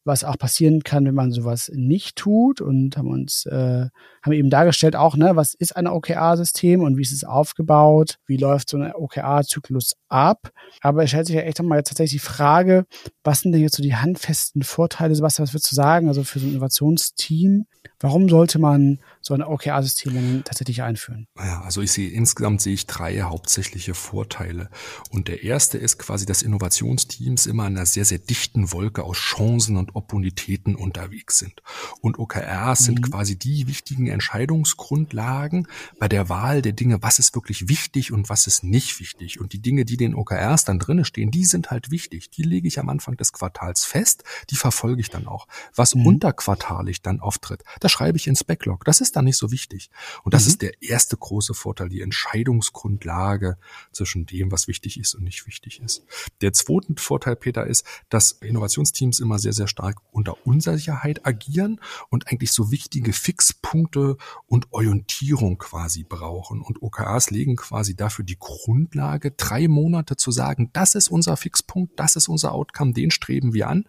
was 0.05 0.23
auch 0.23 0.37
passieren 0.37 0.83
kann, 0.83 1.05
wenn 1.05 1.15
man 1.15 1.31
sowas 1.31 1.71
nicht 1.73 2.15
tut 2.15 2.61
und 2.61 2.97
haben 2.97 3.09
uns 3.09 3.45
äh, 3.45 3.87
haben 4.21 4.33
eben 4.33 4.49
dargestellt 4.49 4.95
auch, 4.95 5.15
ne, 5.15 5.35
was 5.35 5.53
ist 5.53 5.75
ein 5.75 5.87
OKR-System 5.87 6.81
und 6.81 6.97
wie 6.97 7.01
ist 7.01 7.11
es 7.11 7.23
aufgebaut, 7.23 8.17
wie 8.25 8.37
läuft 8.37 8.69
so 8.69 8.77
ein 8.77 8.93
OKR-Zyklus 8.93 9.95
ab. 10.07 10.51
Aber 10.81 11.03
es 11.03 11.09
stellt 11.09 11.27
sich 11.27 11.35
ja 11.35 11.41
echt 11.41 11.59
nochmal 11.59 11.83
tatsächlich 11.83 12.21
die 12.21 12.27
Frage, 12.27 12.85
was 13.23 13.41
sind 13.41 13.51
denn 13.51 13.61
jetzt 13.61 13.75
so 13.75 13.83
die 13.83 13.95
handfesten 13.95 14.63
Vorteile, 14.63 15.15
Sebastian, 15.15 15.47
was 15.47 15.53
würdest 15.53 15.71
du 15.71 15.75
sagen, 15.75 16.07
also 16.07 16.23
für 16.23 16.39
so 16.39 16.47
ein 16.47 16.51
Innovationsteam, 16.51 17.65
warum 17.99 18.29
sollte 18.29 18.59
man 18.59 18.99
so 19.21 19.33
ein 19.33 19.43
OKR-System 19.43 20.43
tatsächlich 20.43 20.81
einführen? 20.81 21.27
Ja, 21.37 21.61
also 21.61 21.81
ich 21.81 21.91
sehe 21.91 22.09
insgesamt 22.09 22.61
sehe 22.61 22.73
ich 22.73 22.87
drei 22.87 23.21
hauptsächliche 23.21 23.93
Vorteile. 23.93 24.69
Und 25.09 25.27
der 25.27 25.43
erste 25.43 25.77
ist 25.77 25.99
quasi, 25.99 26.25
dass 26.25 26.41
Innovationsteams 26.41 27.45
immer 27.45 27.67
in 27.67 27.77
einer 27.77 27.85
sehr, 27.85 28.05
sehr 28.05 28.19
dichten 28.19 28.71
Wolke 28.71 29.03
aus 29.03 29.17
Chancen 29.17 29.77
und 29.77 29.95
Opportunitäten 29.95 30.75
unterwegs 30.75 31.37
sind. 31.37 31.61
Und 32.01 32.19
OKRs 32.19 32.81
mhm. 32.81 32.85
sind 32.85 33.01
quasi 33.03 33.37
die 33.37 33.67
wichtigen 33.67 34.07
Entscheidungsgrundlagen 34.07 35.67
bei 35.99 36.07
der 36.07 36.29
Wahl 36.29 36.61
der 36.61 36.73
Dinge, 36.73 37.01
was 37.01 37.19
ist 37.19 37.35
wirklich 37.35 37.67
wichtig 37.67 38.11
und 38.11 38.29
was 38.29 38.47
ist 38.47 38.63
nicht 38.63 38.99
wichtig. 38.99 39.39
Und 39.39 39.53
die 39.53 39.61
Dinge, 39.61 39.85
die 39.85 39.97
den 39.97 40.15
OKRs 40.15 40.65
dann 40.65 40.79
drinnen 40.79 41.05
stehen, 41.05 41.31
die 41.31 41.45
sind 41.45 41.71
halt 41.71 41.91
wichtig. 41.91 42.29
Die 42.31 42.43
lege 42.43 42.67
ich 42.67 42.79
am 42.79 42.89
Anfang 42.89 43.17
des 43.17 43.33
Quartals 43.33 43.85
fest, 43.85 44.23
die 44.49 44.55
verfolge 44.55 45.01
ich 45.01 45.09
dann 45.09 45.27
auch. 45.27 45.47
Was 45.75 45.95
mhm. 45.95 46.05
unterquartalig 46.05 47.01
dann 47.01 47.19
auftritt, 47.19 47.63
das 47.79 47.91
schreibe 47.91 48.17
ich 48.17 48.27
ins 48.27 48.43
Backlog. 48.43 48.85
Das 48.85 49.01
ist 49.01 49.08
ist 49.09 49.15
dann 49.15 49.25
nicht 49.25 49.37
so 49.37 49.51
wichtig. 49.51 49.89
Und 50.23 50.33
das 50.33 50.43
mhm. 50.43 50.49
ist 50.49 50.61
der 50.61 50.81
erste 50.83 51.17
große 51.17 51.53
Vorteil, 51.53 51.89
die 51.89 52.01
Entscheidungsgrundlage 52.01 53.57
zwischen 53.91 54.25
dem, 54.25 54.51
was 54.51 54.67
wichtig 54.67 54.99
ist 54.99 55.15
und 55.15 55.23
nicht 55.23 55.47
wichtig 55.47 55.81
ist. 55.81 56.03
Der 56.41 56.53
zweite 56.53 56.93
Vorteil, 56.97 57.35
Peter, 57.35 57.65
ist, 57.65 57.85
dass 58.09 58.33
Innovationsteams 58.33 59.19
immer 59.19 59.39
sehr, 59.39 59.53
sehr 59.53 59.67
stark 59.67 59.97
unter 60.11 60.45
Unsicherheit 60.45 61.25
agieren 61.25 61.81
und 62.09 62.27
eigentlich 62.27 62.51
so 62.51 62.71
wichtige 62.71 63.13
Fixpunkte 63.13 64.17
und 64.45 64.67
Orientierung 64.71 65.57
quasi 65.57 66.03
brauchen. 66.03 66.61
Und 66.61 66.81
OKRs 66.81 67.31
legen 67.31 67.55
quasi 67.55 67.95
dafür 67.95 68.23
die 68.23 68.37
Grundlage, 68.37 69.31
drei 69.31 69.67
Monate 69.67 70.15
zu 70.15 70.31
sagen, 70.31 70.69
das 70.73 70.93
ist 70.93 71.09
unser 71.09 71.35
Fixpunkt, 71.35 71.99
das 71.99 72.15
ist 72.15 72.27
unser 72.27 72.53
Outcome, 72.53 72.93
den 72.93 73.09
streben 73.09 73.53
wir 73.53 73.67
an. 73.67 73.85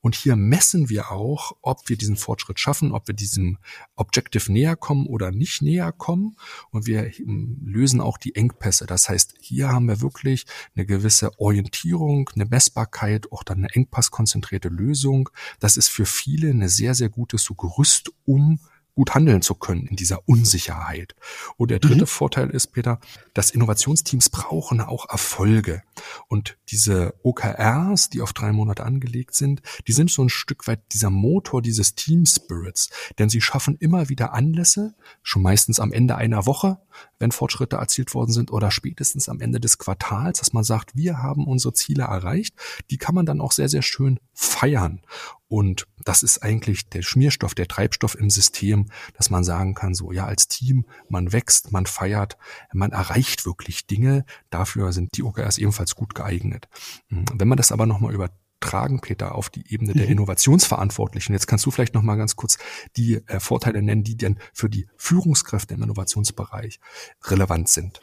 Und 0.00 0.14
hier 0.14 0.36
messen 0.36 0.88
wir 0.88 1.10
auch, 1.10 1.52
ob 1.62 1.88
wir 1.88 1.96
diesen 1.96 2.16
Fortschritt 2.16 2.60
schaffen, 2.60 2.92
ob 2.92 3.08
wir 3.08 3.14
diesem 3.14 3.58
Objective 3.96 4.52
näher 4.52 4.76
kommen 4.76 5.06
oder 5.06 5.30
nicht 5.30 5.62
näher 5.62 5.92
kommen. 5.92 6.36
Und 6.70 6.86
wir 6.86 7.02
hm, 7.02 7.58
lösen 7.64 8.00
auch 8.00 8.18
die 8.18 8.34
Engpässe. 8.34 8.86
Das 8.86 9.08
heißt, 9.08 9.34
hier 9.40 9.68
haben 9.68 9.86
wir 9.86 10.00
wirklich 10.00 10.46
eine 10.74 10.86
gewisse 10.86 11.38
Orientierung, 11.38 12.30
eine 12.34 12.46
Messbarkeit, 12.46 13.32
auch 13.32 13.42
dann 13.42 13.58
eine 13.58 13.74
engpasskonzentrierte 13.74 14.68
Lösung. 14.68 15.30
Das 15.60 15.76
ist 15.76 15.88
für 15.88 16.06
viele 16.06 16.50
eine 16.50 16.68
sehr, 16.68 16.94
sehr 16.94 17.08
gutes 17.08 17.42
so 17.42 17.54
Gerüst, 17.54 18.12
um 18.24 18.60
gut 18.98 19.14
handeln 19.14 19.42
zu 19.42 19.54
können 19.54 19.86
in 19.86 19.94
dieser 19.94 20.28
Unsicherheit. 20.28 21.14
Und 21.56 21.70
der 21.70 21.78
dritte 21.78 22.00
mhm. 22.00 22.08
Vorteil 22.08 22.50
ist, 22.50 22.72
Peter, 22.72 22.98
dass 23.32 23.52
Innovationsteams 23.52 24.28
brauchen 24.28 24.80
auch 24.80 25.08
Erfolge. 25.08 25.84
Und 26.26 26.58
diese 26.68 27.14
OKRs, 27.22 28.10
die 28.10 28.22
auf 28.22 28.32
drei 28.32 28.50
Monate 28.50 28.82
angelegt 28.82 29.36
sind, 29.36 29.62
die 29.86 29.92
sind 29.92 30.10
so 30.10 30.24
ein 30.24 30.28
Stück 30.28 30.66
weit 30.66 30.80
dieser 30.92 31.10
Motor 31.10 31.62
dieses 31.62 31.94
Team 31.94 32.26
Spirits. 32.26 32.90
Denn 33.20 33.28
sie 33.28 33.40
schaffen 33.40 33.76
immer 33.78 34.08
wieder 34.08 34.32
Anlässe, 34.32 34.96
schon 35.22 35.42
meistens 35.42 35.78
am 35.78 35.92
Ende 35.92 36.16
einer 36.16 36.46
Woche, 36.46 36.78
wenn 37.18 37.32
Fortschritte 37.32 37.76
erzielt 37.76 38.14
worden 38.14 38.32
sind 38.32 38.52
oder 38.52 38.70
spätestens 38.70 39.28
am 39.28 39.40
Ende 39.40 39.60
des 39.60 39.78
Quartals, 39.78 40.38
dass 40.38 40.52
man 40.52 40.64
sagt, 40.64 40.96
wir 40.96 41.18
haben 41.18 41.46
unsere 41.46 41.72
Ziele 41.74 42.04
erreicht. 42.04 42.54
Die 42.90 42.98
kann 42.98 43.14
man 43.14 43.26
dann 43.26 43.40
auch 43.40 43.52
sehr, 43.52 43.68
sehr 43.68 43.82
schön 43.82 44.20
feiern. 44.32 45.00
Und 45.48 45.86
das 46.04 46.22
ist 46.22 46.42
eigentlich 46.42 46.88
der 46.88 47.02
Schmierstoff, 47.02 47.54
der 47.54 47.68
Treibstoff 47.68 48.14
im 48.14 48.30
System, 48.30 48.86
dass 49.16 49.30
man 49.30 49.44
sagen 49.44 49.74
kann, 49.74 49.94
so 49.94 50.12
ja, 50.12 50.26
als 50.26 50.48
Team, 50.48 50.86
man 51.08 51.32
wächst, 51.32 51.72
man 51.72 51.86
feiert, 51.86 52.36
man 52.72 52.92
erreicht 52.92 53.46
wirklich 53.46 53.86
Dinge. 53.86 54.24
Dafür 54.50 54.92
sind 54.92 55.16
die 55.16 55.22
OKRs 55.22 55.58
ebenfalls 55.58 55.94
gut 55.94 56.14
geeignet. 56.14 56.68
Wenn 57.08 57.48
man 57.48 57.56
das 57.56 57.72
aber 57.72 57.86
nochmal 57.86 58.14
über 58.14 58.30
tragen, 58.60 59.00
Peter, 59.00 59.34
auf 59.34 59.50
die 59.50 59.72
Ebene 59.72 59.92
der 59.92 60.06
mhm. 60.06 60.12
Innovationsverantwortlichen. 60.12 61.32
Jetzt 61.32 61.46
kannst 61.46 61.64
du 61.66 61.70
vielleicht 61.70 61.94
noch 61.94 62.02
mal 62.02 62.16
ganz 62.16 62.36
kurz 62.36 62.58
die 62.96 63.22
äh, 63.26 63.40
Vorteile 63.40 63.82
nennen, 63.82 64.02
die 64.02 64.16
denn 64.16 64.38
für 64.52 64.68
die 64.68 64.86
Führungskräfte 64.96 65.74
im 65.74 65.82
Innovationsbereich 65.82 66.80
relevant 67.24 67.68
sind. 67.68 68.00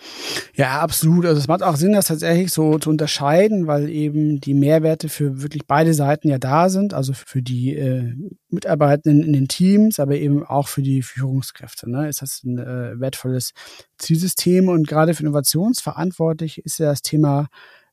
Ja, 0.54 0.80
absolut. 0.80 1.26
Also 1.26 1.40
es 1.40 1.48
macht 1.48 1.64
auch 1.64 1.76
Sinn, 1.76 1.94
das 1.94 2.08
tatsächlich 2.08 2.52
so 2.52 2.80
zu 2.80 2.90
unterscheiden, 2.90 3.68
weil 3.68 3.90
eben 3.90 4.40
die 4.40 4.54
Mehrwerte 4.54 5.10
für 5.10 5.42
wirklich 5.42 5.68
beide 5.68 5.94
Seiten 5.94 6.30
ja 6.30 6.38
da 6.38 6.70
sind, 6.70 6.94
also 6.94 7.14
für 7.14 7.42
die 7.42 7.76
äh, 7.76 8.14
Mitarbeitenden 8.50 9.24
in 9.24 9.34
den 9.34 9.48
Teams, 9.48 10.00
aber 10.00 10.16
eben 10.16 10.46
auch 10.46 10.68
für 10.68 10.82
die 10.82 11.02
Führungskräfte. 11.02 11.90
Ne? 11.90 12.08
Ist 12.10 12.22
das 12.22 12.44
ein 12.44 12.58
äh, 12.58 13.00
wertvolles 13.00 13.52
Zielsystem 13.98 14.70
und 14.70 14.88
gerade 14.88 15.14
für 15.14 15.24
Innovationsverantwortlich 15.24 16.60
ist 16.60 16.80
ja 16.80 16.88
das 16.88 17.02
Thema 17.02 17.48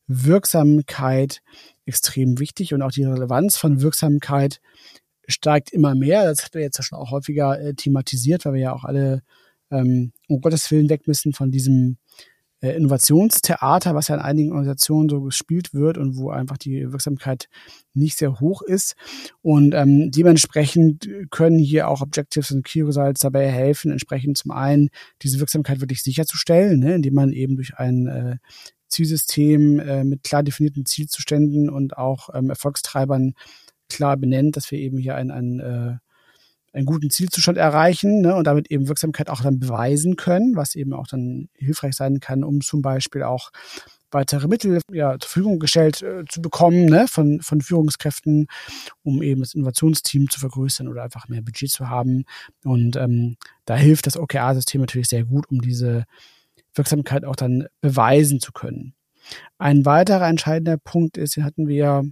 Wirksamkeit 0.07 1.41
extrem 1.85 2.39
wichtig 2.39 2.73
und 2.73 2.81
auch 2.81 2.91
die 2.91 3.03
Relevanz 3.03 3.57
von 3.57 3.81
Wirksamkeit 3.81 4.59
steigt 5.27 5.71
immer 5.71 5.95
mehr. 5.95 6.25
Das 6.25 6.43
hat 6.43 6.53
wir 6.53 6.61
jetzt 6.61 6.77
ja 6.77 6.83
schon 6.83 6.97
auch 6.97 7.11
häufiger 7.11 7.59
äh, 7.59 7.73
thematisiert, 7.73 8.45
weil 8.45 8.53
wir 8.53 8.61
ja 8.61 8.73
auch 8.73 8.83
alle 8.83 9.21
ähm, 9.71 10.11
um 10.27 10.41
Gottes 10.41 10.69
Willen 10.71 10.89
weg 10.89 11.07
müssen 11.07 11.33
von 11.33 11.51
diesem 11.51 11.97
äh, 12.63 12.75
Innovationstheater, 12.77 13.93
was 13.93 14.07
ja 14.07 14.15
in 14.15 14.21
einigen 14.21 14.51
Organisationen 14.51 15.09
so 15.09 15.21
gespielt 15.21 15.73
wird 15.73 15.97
und 15.97 16.15
wo 16.15 16.29
einfach 16.29 16.57
die 16.57 16.91
Wirksamkeit 16.91 17.49
nicht 17.93 18.17
sehr 18.17 18.39
hoch 18.39 18.61
ist. 18.61 18.95
Und 19.41 19.73
ähm, 19.73 20.11
dementsprechend 20.11 21.09
können 21.29 21.59
hier 21.59 21.89
auch 21.89 22.01
Objectives 22.01 22.51
und 22.51 22.63
Key 22.63 22.81
Results 22.81 23.19
dabei 23.19 23.51
helfen, 23.51 23.91
entsprechend 23.91 24.37
zum 24.37 24.51
einen 24.51 24.89
diese 25.21 25.39
Wirksamkeit 25.39 25.81
wirklich 25.81 26.03
sicherzustellen, 26.03 26.79
ne, 26.79 26.95
indem 26.95 27.15
man 27.15 27.33
eben 27.33 27.57
durch 27.57 27.77
ein 27.77 28.07
äh, 28.07 28.37
Zielsystem 28.93 29.79
äh, 29.79 30.03
mit 30.03 30.23
klar 30.23 30.43
definierten 30.43 30.85
Zielzuständen 30.85 31.69
und 31.69 31.97
auch 31.97 32.29
ähm, 32.33 32.49
Erfolgstreibern 32.49 33.33
klar 33.89 34.17
benennt, 34.17 34.57
dass 34.57 34.71
wir 34.71 34.79
eben 34.79 34.97
hier 34.97 35.15
einen, 35.15 35.31
einen, 35.31 35.59
äh, 35.59 35.97
einen 36.73 36.85
guten 36.85 37.09
Zielzustand 37.09 37.57
erreichen 37.57 38.21
ne, 38.21 38.35
und 38.35 38.47
damit 38.47 38.71
eben 38.71 38.87
Wirksamkeit 38.87 39.29
auch 39.29 39.41
dann 39.41 39.59
beweisen 39.59 40.15
können, 40.15 40.55
was 40.55 40.75
eben 40.75 40.93
auch 40.93 41.07
dann 41.07 41.49
hilfreich 41.55 41.95
sein 41.95 42.19
kann, 42.19 42.43
um 42.43 42.61
zum 42.61 42.81
Beispiel 42.81 43.23
auch 43.23 43.51
weitere 44.13 44.47
Mittel 44.47 44.79
ja, 44.91 45.17
zur 45.19 45.29
Verfügung 45.29 45.59
gestellt 45.59 46.01
äh, 46.01 46.23
zu 46.29 46.41
bekommen 46.41 46.85
ne, 46.85 47.07
von, 47.07 47.41
von 47.41 47.61
Führungskräften, 47.61 48.47
um 49.03 49.21
eben 49.21 49.41
das 49.41 49.53
Innovationsteam 49.53 50.29
zu 50.29 50.39
vergrößern 50.39 50.87
oder 50.87 51.03
einfach 51.03 51.27
mehr 51.27 51.41
Budget 51.41 51.71
zu 51.71 51.89
haben. 51.89 52.25
Und 52.63 52.95
ähm, 52.95 53.37
da 53.65 53.75
hilft 53.75 54.07
das 54.07 54.17
OKR-System 54.17 54.81
natürlich 54.81 55.07
sehr 55.07 55.25
gut, 55.25 55.49
um 55.49 55.61
diese 55.61 56.05
Wirksamkeit 56.75 57.25
auch 57.25 57.35
dann 57.35 57.67
beweisen 57.81 58.39
zu 58.39 58.51
können. 58.51 58.93
Ein 59.57 59.85
weiterer 59.85 60.27
entscheidender 60.27 60.77
Punkt 60.77 61.17
ist, 61.17 61.35
den 61.35 61.45
hatten 61.45 61.67
wir 61.67 62.03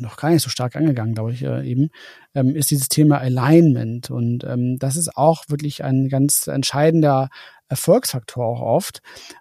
noch 0.00 0.16
gar 0.16 0.30
nicht 0.30 0.42
so 0.42 0.50
stark 0.50 0.76
angegangen, 0.76 1.14
glaube 1.14 1.32
ich, 1.32 1.42
äh, 1.42 1.66
eben, 1.68 1.88
ähm, 2.34 2.54
ist 2.54 2.70
dieses 2.70 2.88
Thema 2.88 3.18
Alignment. 3.18 4.10
Und 4.10 4.44
ähm, 4.44 4.78
das 4.78 4.96
ist 4.96 5.16
auch 5.16 5.44
wirklich 5.48 5.84
ein 5.84 6.08
ganz 6.08 6.46
entscheidender 6.46 7.28
Erfolgsfaktor 7.68 8.44
auch 8.44 8.60
oft, 8.60 9.00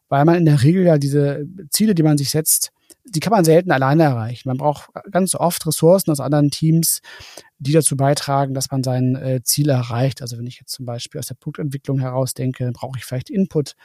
weil 0.10 0.26
man 0.26 0.36
in 0.36 0.46
der 0.46 0.64
Regel 0.64 0.84
ja 0.84 0.98
diese 0.98 1.46
Ziele, 1.70 1.96
die 1.96 2.04
man 2.04 2.18
sich 2.18 2.30
setzt, 2.30 2.72
die 3.06 3.20
kann 3.20 3.32
man 3.32 3.46
selten 3.46 3.72
alleine 3.72 4.04
erreichen. 4.04 4.50
Man 4.50 4.58
braucht 4.58 4.90
ganz 5.12 5.36
oft 5.36 5.66
Ressourcen 5.66 6.12
aus 6.12 6.20
anderen 6.20 6.50
Teams, 6.50 7.02
die 7.60 7.72
dazu 7.72 7.97
beitragen, 7.97 8.53
dass 8.53 8.70
man 8.72 8.84
sein 8.84 9.16
äh, 9.16 9.41
Ziel 9.43 9.70
erreicht. 9.70 10.22
Also 10.22 10.38
wenn 10.38 10.45
ich 10.45 10.60
jetzt 10.60 10.74
zum 10.74 10.86
Beispiel 10.86 11.20
aus 11.20 11.28
der 11.28 11.36
Produktentwicklung 11.36 11.99
heraus 11.99 12.34
denke, 12.34 12.72
brauche 12.72 12.97
ich 12.97 13.05
vielleicht 13.05 13.30
Input 13.30 13.76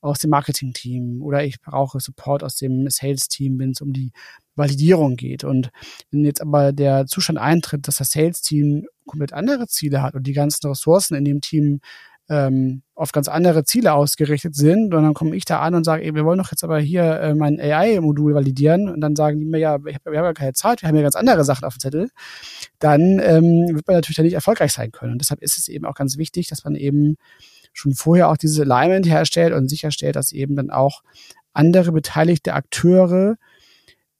aus 0.00 0.18
dem 0.18 0.30
Marketing-Team 0.30 1.22
oder 1.22 1.44
ich 1.44 1.60
brauche 1.60 2.00
Support 2.00 2.44
aus 2.44 2.56
dem 2.56 2.88
Sales-Team, 2.90 3.58
wenn 3.58 3.70
es 3.70 3.80
um 3.80 3.92
die 3.92 4.12
Validierung 4.54 5.16
geht. 5.16 5.44
Und 5.44 5.70
wenn 6.10 6.24
jetzt 6.24 6.42
aber 6.42 6.72
der 6.72 7.06
Zustand 7.06 7.38
eintritt, 7.38 7.88
dass 7.88 7.96
das 7.96 8.12
Sales-Team 8.12 8.86
komplett 9.06 9.32
andere 9.32 9.66
Ziele 9.66 10.02
hat 10.02 10.14
und 10.14 10.26
die 10.26 10.34
ganzen 10.34 10.66
Ressourcen 10.66 11.14
in 11.14 11.24
dem 11.24 11.40
Team 11.40 11.80
ähm, 12.28 12.82
auf 12.94 13.12
ganz 13.12 13.28
andere 13.28 13.64
Ziele 13.64 13.92
ausgerichtet 13.92 14.54
sind. 14.54 14.94
Und 14.94 15.02
dann 15.02 15.14
komme 15.14 15.34
ich 15.36 15.44
da 15.44 15.60
an 15.60 15.74
und 15.74 15.84
sage, 15.84 16.04
ey, 16.04 16.14
wir 16.14 16.24
wollen 16.24 16.38
doch 16.38 16.50
jetzt 16.50 16.64
aber 16.64 16.78
hier 16.78 17.20
äh, 17.20 17.34
mein 17.34 17.60
AI-Modul 17.60 18.34
validieren. 18.34 18.88
Und 18.88 19.00
dann 19.00 19.16
sagen 19.16 19.40
die 19.40 19.46
mir, 19.46 19.58
ja, 19.58 19.84
wir 19.84 19.94
haben 19.94 20.14
ja 20.14 20.32
keine 20.32 20.52
Zeit, 20.52 20.82
wir 20.82 20.88
haben 20.88 20.96
ja 20.96 21.02
ganz 21.02 21.16
andere 21.16 21.44
Sachen 21.44 21.64
auf 21.64 21.74
dem 21.74 21.80
Zettel. 21.80 22.10
Dann 22.78 23.20
ähm, 23.20 23.66
wird 23.74 23.86
man 23.86 23.96
natürlich 23.96 24.16
da 24.16 24.22
nicht 24.22 24.34
erfolgreich 24.34 24.72
sein 24.72 24.92
können. 24.92 25.12
Und 25.12 25.18
deshalb 25.20 25.42
ist 25.42 25.58
es 25.58 25.68
eben 25.68 25.84
auch 25.84 25.94
ganz 25.94 26.16
wichtig, 26.16 26.48
dass 26.48 26.64
man 26.64 26.74
eben 26.74 27.16
schon 27.72 27.94
vorher 27.94 28.28
auch 28.28 28.36
dieses 28.36 28.60
Alignment 28.60 29.06
herstellt 29.06 29.52
und 29.52 29.68
sicherstellt, 29.68 30.16
dass 30.16 30.32
eben 30.32 30.56
dann 30.56 30.70
auch 30.70 31.02
andere 31.52 31.92
beteiligte 31.92 32.54
Akteure 32.54 33.36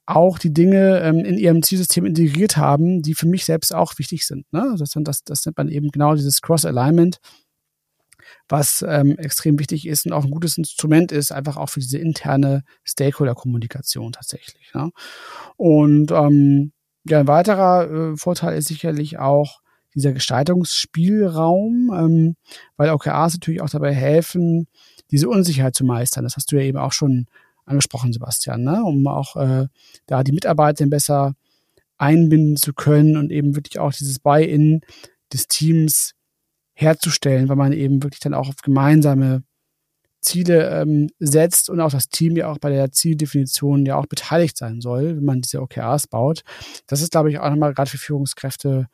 auch 0.06 0.38
die 0.38 0.52
Dinge 0.52 1.00
ähm, 1.00 1.18
in 1.24 1.38
ihrem 1.38 1.62
Zielsystem 1.62 2.04
integriert 2.04 2.56
haben, 2.56 3.02
die 3.02 3.14
für 3.14 3.26
mich 3.26 3.44
selbst 3.44 3.74
auch 3.74 3.98
wichtig 3.98 4.26
sind. 4.26 4.52
Ne? 4.52 4.74
Das, 4.78 4.92
das, 4.94 5.24
das 5.24 5.46
nennt 5.46 5.56
man 5.56 5.68
eben 5.68 5.90
genau 5.90 6.14
dieses 6.14 6.42
Cross-Alignment 6.42 7.18
was 8.48 8.84
ähm, 8.86 9.18
extrem 9.18 9.58
wichtig 9.58 9.86
ist 9.86 10.06
und 10.06 10.12
auch 10.12 10.24
ein 10.24 10.30
gutes 10.30 10.58
Instrument 10.58 11.12
ist, 11.12 11.32
einfach 11.32 11.56
auch 11.56 11.68
für 11.68 11.80
diese 11.80 11.98
interne 11.98 12.62
Stakeholder-Kommunikation 12.84 14.12
tatsächlich. 14.12 14.72
Ne? 14.74 14.90
Und 15.56 16.10
ähm, 16.10 16.72
ja, 17.04 17.20
ein 17.20 17.26
weiterer 17.26 17.90
äh, 17.90 18.16
Vorteil 18.16 18.58
ist 18.58 18.68
sicherlich 18.68 19.18
auch 19.18 19.60
dieser 19.94 20.12
Gestaltungsspielraum, 20.12 21.90
ähm, 21.94 22.36
weil 22.76 22.90
OKRs 22.90 23.34
natürlich 23.34 23.60
auch 23.60 23.70
dabei 23.70 23.92
helfen, 23.92 24.66
diese 25.10 25.28
Unsicherheit 25.28 25.74
zu 25.74 25.84
meistern. 25.84 26.24
Das 26.24 26.36
hast 26.36 26.50
du 26.50 26.56
ja 26.56 26.62
eben 26.62 26.78
auch 26.78 26.92
schon 26.92 27.26
angesprochen, 27.64 28.12
Sebastian, 28.12 28.62
ne? 28.62 28.82
um 28.82 29.06
auch 29.06 29.36
äh, 29.36 29.66
da 30.06 30.22
die 30.22 30.32
Mitarbeiter 30.32 30.86
besser 30.86 31.34
einbinden 31.98 32.56
zu 32.56 32.72
können 32.72 33.16
und 33.16 33.30
eben 33.30 33.54
wirklich 33.54 33.78
auch 33.78 33.92
dieses 33.92 34.18
Buy-in 34.18 34.80
des 35.32 35.48
Teams 35.48 36.14
herzustellen, 36.82 37.48
weil 37.48 37.56
man 37.56 37.72
eben 37.72 38.02
wirklich 38.02 38.20
dann 38.20 38.34
auch 38.34 38.48
auf 38.48 38.56
gemeinsame 38.62 39.42
Ziele 40.22 40.70
ähm, 40.80 41.10
setzt 41.18 41.68
und 41.68 41.80
auch 41.80 41.90
das 41.90 42.08
Team 42.08 42.36
ja 42.36 42.48
auch 42.48 42.58
bei 42.58 42.70
der 42.70 42.92
Zieldefinition 42.92 43.84
ja 43.84 43.96
auch 43.96 44.06
beteiligt 44.06 44.56
sein 44.56 44.80
soll, 44.80 45.16
wenn 45.16 45.24
man 45.24 45.40
diese 45.40 45.60
OKRs 45.60 46.06
baut. 46.06 46.42
Das 46.86 47.02
ist, 47.02 47.10
glaube 47.10 47.30
ich, 47.30 47.38
auch 47.38 47.50
nochmal 47.50 47.74
gerade 47.74 47.90
für 47.90 47.98
Führungskräfte 47.98 48.88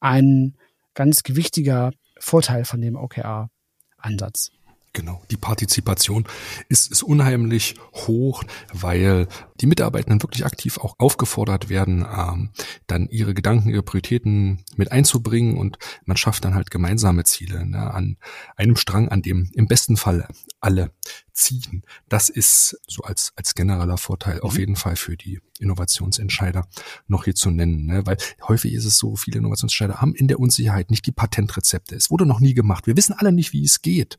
ein 0.00 0.56
ganz 0.94 1.22
gewichtiger 1.24 1.92
Vorteil 2.18 2.64
von 2.64 2.80
dem 2.80 2.96
OKR-Ansatz. 2.96 4.50
Genau, 4.92 5.22
die 5.30 5.36
Partizipation 5.36 6.24
ist, 6.68 6.90
ist 6.90 7.02
unheimlich 7.02 7.74
hoch, 7.94 8.42
weil 8.72 9.28
die 9.60 9.66
Mitarbeitenden 9.66 10.22
wirklich 10.22 10.44
aktiv 10.44 10.78
auch 10.78 10.94
aufgefordert 10.98 11.68
werden, 11.68 12.06
ähm, 12.10 12.50
dann 12.86 13.08
ihre 13.08 13.34
Gedanken, 13.34 13.70
ihre 13.70 13.82
Prioritäten 13.82 14.64
mit 14.76 14.92
einzubringen 14.92 15.56
und 15.56 15.78
man 16.04 16.16
schafft 16.16 16.44
dann 16.44 16.54
halt 16.54 16.70
gemeinsame 16.70 17.24
Ziele 17.24 17.66
ne, 17.66 17.92
an 17.92 18.16
einem 18.56 18.76
Strang, 18.76 19.08
an 19.08 19.22
dem 19.22 19.50
im 19.54 19.66
besten 19.66 19.96
Fall 19.96 20.28
alle 20.60 20.92
ziehen. 21.38 21.82
Das 22.08 22.28
ist 22.28 22.80
so 22.86 23.02
als, 23.02 23.32
als 23.36 23.54
genereller 23.54 23.96
Vorteil 23.96 24.36
mhm. 24.36 24.42
auf 24.42 24.58
jeden 24.58 24.76
Fall 24.76 24.96
für 24.96 25.16
die 25.16 25.40
Innovationsentscheider 25.60 26.66
noch 27.06 27.24
hier 27.24 27.34
zu 27.34 27.50
nennen. 27.50 27.86
Ne? 27.86 28.06
Weil 28.06 28.16
häufig 28.46 28.72
ist 28.72 28.84
es 28.84 28.98
so, 28.98 29.16
viele 29.16 29.38
Innovationsentscheider 29.38 30.00
haben 30.00 30.14
in 30.14 30.28
der 30.28 30.40
Unsicherheit 30.40 30.90
nicht 30.90 31.06
die 31.06 31.12
Patentrezepte. 31.12 31.94
Es 31.96 32.10
wurde 32.10 32.26
noch 32.26 32.40
nie 32.40 32.54
gemacht. 32.54 32.86
Wir 32.86 32.96
wissen 32.96 33.14
alle 33.16 33.32
nicht, 33.32 33.52
wie 33.52 33.64
es 33.64 33.82
geht. 33.82 34.18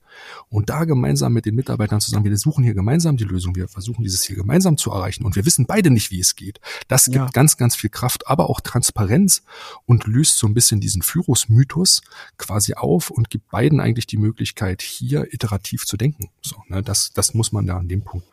Und 0.49 0.69
da 0.69 0.85
gemeinsam 0.85 1.33
mit 1.33 1.45
den 1.45 1.55
Mitarbeitern 1.55 2.01
zusammen, 2.01 2.25
wir 2.25 2.37
suchen 2.37 2.63
hier 2.63 2.73
gemeinsam 2.73 3.17
die 3.17 3.25
Lösung, 3.25 3.55
wir 3.55 3.67
versuchen 3.67 4.03
dieses 4.03 4.21
Ziel 4.21 4.35
gemeinsam 4.35 4.77
zu 4.77 4.91
erreichen 4.91 5.25
und 5.29 5.35
wir 5.35 5.45
wissen 5.45 5.67
beide 5.67 5.91
nicht, 5.91 6.09
wie 6.09 6.19
es 6.19 6.35
geht. 6.35 6.59
Das 6.87 7.05
gibt 7.05 7.17
ja. 7.17 7.29
ganz, 7.31 7.55
ganz 7.55 7.75
viel 7.75 7.91
Kraft, 7.91 8.27
aber 8.27 8.49
auch 8.49 8.61
Transparenz 8.61 9.43
und 9.85 10.07
löst 10.07 10.39
so 10.39 10.47
ein 10.47 10.55
bisschen 10.55 10.79
diesen 10.79 11.03
Führungsmythos 11.03 12.01
quasi 12.39 12.73
auf 12.73 13.11
und 13.11 13.29
gibt 13.29 13.49
beiden 13.49 13.79
eigentlich 13.79 14.07
die 14.07 14.17
Möglichkeit, 14.17 14.81
hier 14.81 15.31
iterativ 15.31 15.85
zu 15.85 15.97
denken. 15.97 16.31
So, 16.41 16.55
ne? 16.67 16.81
das 16.81 17.11
das, 17.13 17.35
muss 17.35 17.51
man 17.51 17.67
da 17.67 17.77
an 17.77 17.87
dem 17.87 18.01
Punkt 18.03 18.27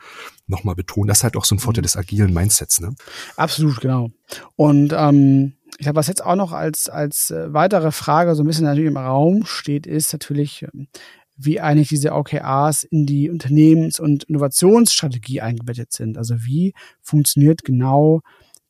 nochmal 0.47 0.75
betonen. 0.75 1.09
Das 1.09 1.19
ist 1.19 1.25
halt 1.25 1.37
auch 1.37 1.45
so 1.45 1.55
ein 1.55 1.59
Vorteil 1.59 1.83
mhm. 1.83 1.87
des 1.87 1.97
agilen 1.99 2.33
Mindsets. 2.33 2.81
Ne? 2.81 2.95
Absolut, 3.37 3.81
genau. 3.81 4.11
Und 4.57 4.95
ähm, 4.97 5.53
ich 5.73 5.85
glaube, 5.85 5.97
was 5.97 6.07
jetzt 6.07 6.25
auch 6.25 6.37
noch 6.37 6.53
als, 6.53 6.89
als 6.89 7.31
äh, 7.31 7.53
weitere 7.53 7.93
Frage 7.93 8.35
so 8.35 8.43
ein 8.43 8.47
bisschen 8.47 8.65
natürlich 8.65 8.89
im 8.89 8.97
Raum 8.97 9.45
steht, 9.45 9.87
ist 9.87 10.15
natürlich, 10.15 10.63
ähm, 10.63 10.89
wie 11.37 11.61
eigentlich 11.61 11.89
diese 11.89 12.13
OKRs 12.13 12.85
in 12.85 13.07
die 13.07 13.31
Unternehmens- 13.31 14.01
und 14.01 14.25
Innovationsstrategie 14.25 15.41
eingebettet 15.41 15.93
sind. 15.93 16.19
Also 16.19 16.37
wie 16.45 16.73
funktioniert 17.03 17.63
genau 17.65 18.23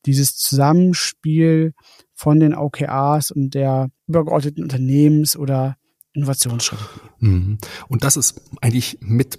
dieses 0.05 0.37
Zusammenspiel 0.37 1.75
von 2.15 2.41
den 2.41 2.55
OKRs 2.55 3.31
und 3.31 3.55
der 3.55 3.91
übergeordneten 4.07 4.63
Unternehmens- 4.63 5.37
oder 5.37 5.77
Innovationsstrategie. 6.13 7.01
Mhm. 7.21 7.59
Und 7.89 8.05
das 8.05 8.17
ist 8.17 8.41
eigentlich 8.61 8.99
mit 9.01 9.39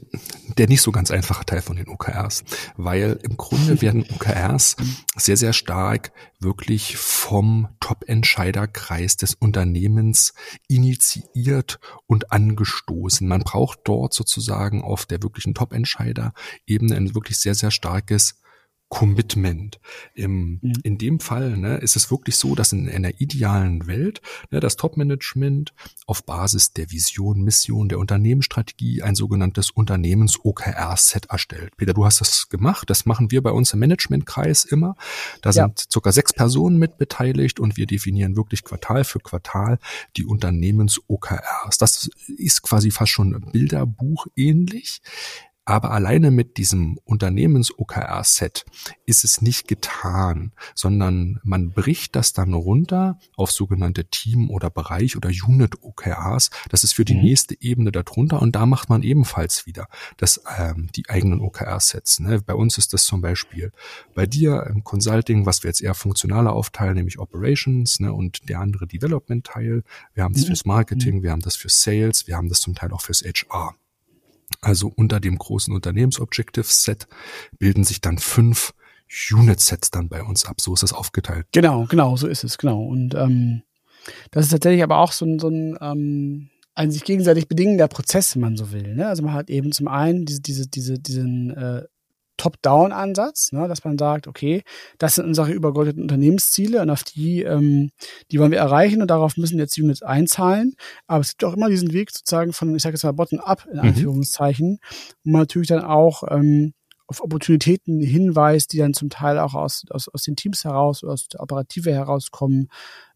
der 0.58 0.68
nicht 0.68 0.82
so 0.82 0.91
ganz 0.91 1.12
einfache 1.12 1.45
Teil 1.45 1.62
von 1.62 1.76
den 1.78 1.88
OKRs, 1.88 2.43
weil 2.76 3.20
im 3.24 3.38
Grunde 3.38 3.82
werden 3.82 4.05
OKRs 4.10 4.76
sehr, 5.16 5.38
sehr 5.38 5.53
stark 5.53 6.12
wirklich 6.39 6.97
vom 6.97 7.70
Top-Entscheiderkreis 7.80 9.18
des 9.18 9.34
Unternehmens 9.36 10.34
initiiert 10.68 11.80
und 12.05 12.32
angestoßen. 12.32 13.28
Man 13.28 13.41
braucht 13.41 13.80
dort 13.86 14.14
sozusagen 14.14 14.84
auf 14.84 15.05
der 15.05 15.22
wirklichen 15.24 15.53
Top-Entscheider-Ebene 15.53 16.95
ein 16.95 17.16
wirklich 17.16 17.38
sehr, 17.38 17.55
sehr 17.55 17.72
starkes 17.72 18.36
Commitment. 18.90 19.80
Im, 20.14 20.60
mhm. 20.62 20.74
In 20.84 20.98
dem 20.98 21.20
Fall 21.20 21.58
ne, 21.58 21.78
ist 21.78 21.96
es 21.96 22.10
wirklich 22.10 22.38
so, 22.38 22.56
dass 22.56 22.72
in 22.72 22.90
einer 22.90 23.20
idealen 23.20 23.86
Welt 23.88 24.22
ne, 24.50 24.60
das 24.60 24.78
Top-Management 24.78 25.74
auf 26.06 26.24
Basis 26.24 26.72
der 26.72 26.90
Vision, 26.90 27.42
Mission, 27.42 27.90
der 27.90 28.00
Unternehmensstrategie 28.00 29.04
ein 29.04 29.16
sogenanntes 29.16 29.72
Unternehmens-OKR-Set 29.72 31.26
erstellt. 31.30 31.76
Peter, 31.76 31.94
du 31.94 32.06
hast 32.06 32.22
das 32.22 32.48
gemacht. 32.48 32.90
Das 32.90 33.06
machen 33.06 33.30
wir 33.30 33.44
bei 33.44 33.52
uns 33.52 33.74
im 33.74 33.80
Managementkreis 33.80 34.64
immer. 34.64 34.96
Da 35.42 35.50
ja. 35.50 35.66
sind 35.66 35.86
circa 35.92 36.14
sechs 36.14 36.32
Personen 36.32 36.78
mit 36.78 36.98
beteiligt 36.98 37.60
und 37.60 37.76
wir 37.76 37.88
definieren 37.88 38.38
wirklich 38.38 38.64
Quartal 38.64 39.04
für 39.04 39.20
Quartal 39.20 39.80
die 40.16 40.26
Unternehmens-OKRs. 40.26 41.78
Das 41.78 42.10
ist 42.38 42.62
quasi 42.62 42.92
fast 42.92 43.12
schon 43.12 43.40
Bilderbuch 43.52 44.28
ähnlich. 44.36 45.02
Aber 45.68 45.91
alleine 45.91 46.32
mit 46.32 46.55
diesem 46.55 46.97
Unternehmens-OKR-Set 47.03 48.63
ist 49.05 49.26
es 49.26 49.41
nicht 49.41 49.68
getan, 49.68 50.53
sondern 50.74 51.41
man 51.43 51.72
bricht 51.72 52.15
das 52.15 52.32
dann 52.32 52.53
runter 52.53 53.20
auf 53.36 53.51
sogenannte 53.51 54.05
Team- 54.05 54.49
oder 54.49 54.70
Bereich- 54.70 55.18
oder 55.18 55.30
Unit-OKRs. 55.30 56.51
Das 56.70 56.86
ist 56.86 56.93
für 56.93 57.03
die 57.03 57.15
mhm. 57.15 57.22
nächste 57.22 57.61
Ebene 57.61 57.91
darunter 57.91 58.41
und 58.41 58.55
da 58.55 58.65
macht 58.65 58.88
man 58.88 59.03
ebenfalls 59.03 59.65
wieder 59.65 59.89
das, 60.15 60.41
ähm, 60.57 60.88
die 60.95 61.09
eigenen 61.09 61.41
OKR-Sets. 61.41 62.22
Ne? 62.22 62.41
Bei 62.45 62.53
uns 62.53 62.78
ist 62.78 62.93
das 62.93 63.03
zum 63.03 63.20
Beispiel 63.20 63.74
bei 64.15 64.26
dir 64.26 64.68
im 64.68 64.86
Consulting, 64.86 65.45
was 65.45 65.63
wir 65.63 65.70
jetzt 65.70 65.82
eher 65.82 65.95
funktionaler 65.95 66.53
aufteilen, 66.53 66.95
nämlich 66.95 67.20
Operations 67.20 67.99
ne? 67.99 68.13
und 68.13 68.47
der 68.47 68.61
andere 68.61 68.88
Development-Teil. 68.88 69.84
Wir 70.13 70.24
haben 70.24 70.34
das 70.34 70.43
mhm. 70.43 70.47
fürs 70.47 70.63
Marketing, 70.63 71.24
wir 71.24 71.32
haben 71.32 71.41
das 71.41 71.57
für 71.57 71.68
Sales, 71.68 72.26
wir 72.26 72.38
haben 72.38 72.47
das 72.47 72.61
zum 72.61 72.74
Teil 72.74 72.93
auch 72.93 73.01
fürs 73.01 73.22
HR. 73.22 73.76
Also 74.62 74.88
unter 74.88 75.20
dem 75.20 75.38
großen 75.38 75.74
Unternehmensobjective-Set 75.74 77.08
bilden 77.60 77.84
sich 77.84 78.02
dann 78.02 78.18
fünf 78.18 78.74
Unit-Sets 79.32 79.91
dann 79.91 80.10
bei 80.10 80.24
uns 80.24 80.45
ab. 80.45 80.62
So 80.62 80.74
ist 80.74 80.84
es 80.84 80.93
aufgeteilt. 80.93 81.48
Genau, 81.52 81.86
genau, 81.86 82.18
so 82.18 82.28
ist 82.28 82.43
es, 82.43 82.58
genau. 82.58 82.84
Und 82.84 83.14
ähm, 83.16 83.64
das 84.32 84.45
ist 84.45 84.52
tatsächlich 84.52 84.84
aber 84.84 85.00
auch 85.00 85.12
so 85.12 85.26
ein, 85.26 85.39
so 85.39 85.50
ein 85.50 85.78
ähm, 85.82 86.50
ein 86.78 86.91
sich 86.91 87.04
gegenseitig 87.04 87.48
bedingender 87.48 87.88
Prozess, 87.88 88.36
wenn 88.36 88.41
man 88.41 88.56
so 88.56 88.72
will. 88.72 88.95
Ne? 88.95 89.08
Also 89.08 89.24
man 89.24 89.34
hat 89.34 89.50
eben 89.50 89.72
zum 89.72 89.88
einen 89.88 90.26
diese, 90.26 90.41
diese, 90.41 90.68
diese, 90.68 91.00
diesen 91.00 91.50
äh, 91.50 91.84
Top-Down-Ansatz, 92.38 93.52
ne, 93.52 93.68
dass 93.68 93.84
man 93.84 93.98
sagt, 93.98 94.28
okay, 94.28 94.64
das 94.98 95.16
sind 95.16 95.26
unsere 95.26 95.52
übergeordneten 95.52 96.04
Unternehmensziele 96.04 96.82
und 96.82 96.90
auf 96.90 97.04
die, 97.04 97.42
ähm, 97.42 97.92
die 98.32 98.40
wollen 98.40 98.52
wir 98.52 98.60
erreichen 98.60 99.02
und 99.02 99.10
darauf 99.10 99.38
müssen 99.38 99.60
jetzt 99.60 99.76
die 99.76 99.82
Units 99.82 100.04
einzahlen. 100.04 100.76
Aber 101.08 101.22
es 101.22 101.32
gibt 101.32 101.44
auch 101.44 101.56
immer 101.56 101.70
diesen 101.70 101.94
Weg 101.94 102.12
sozusagen 102.12 102.54
von, 102.54 102.76
ich 102.76 102.82
sage 102.82 102.94
jetzt 102.96 103.04
mal 103.04 103.12
Bottom-up 103.12 103.66
in 103.66 103.78
mhm. 103.78 103.84
Anführungszeichen, 103.84 104.70
mhm. 104.72 104.80
wo 105.24 105.32
man 105.32 105.42
natürlich 105.42 105.68
dann 105.68 105.84
auch 105.84 106.24
ähm, 106.30 106.74
auf 107.08 107.24
Opportunitäten 107.24 108.02
hinweist, 108.02 108.74
die 108.74 108.78
dann 108.78 108.94
zum 108.94 109.10
Teil 109.10 109.40
auch 109.40 109.54
aus, 109.54 109.86
aus, 109.90 110.10
aus 110.10 110.24
den 110.24 110.36
Teams 110.36 110.64
heraus, 110.66 111.04
aus 111.04 111.28
der 111.30 111.40
Operative 111.40 111.92
herauskommen, 111.92 112.70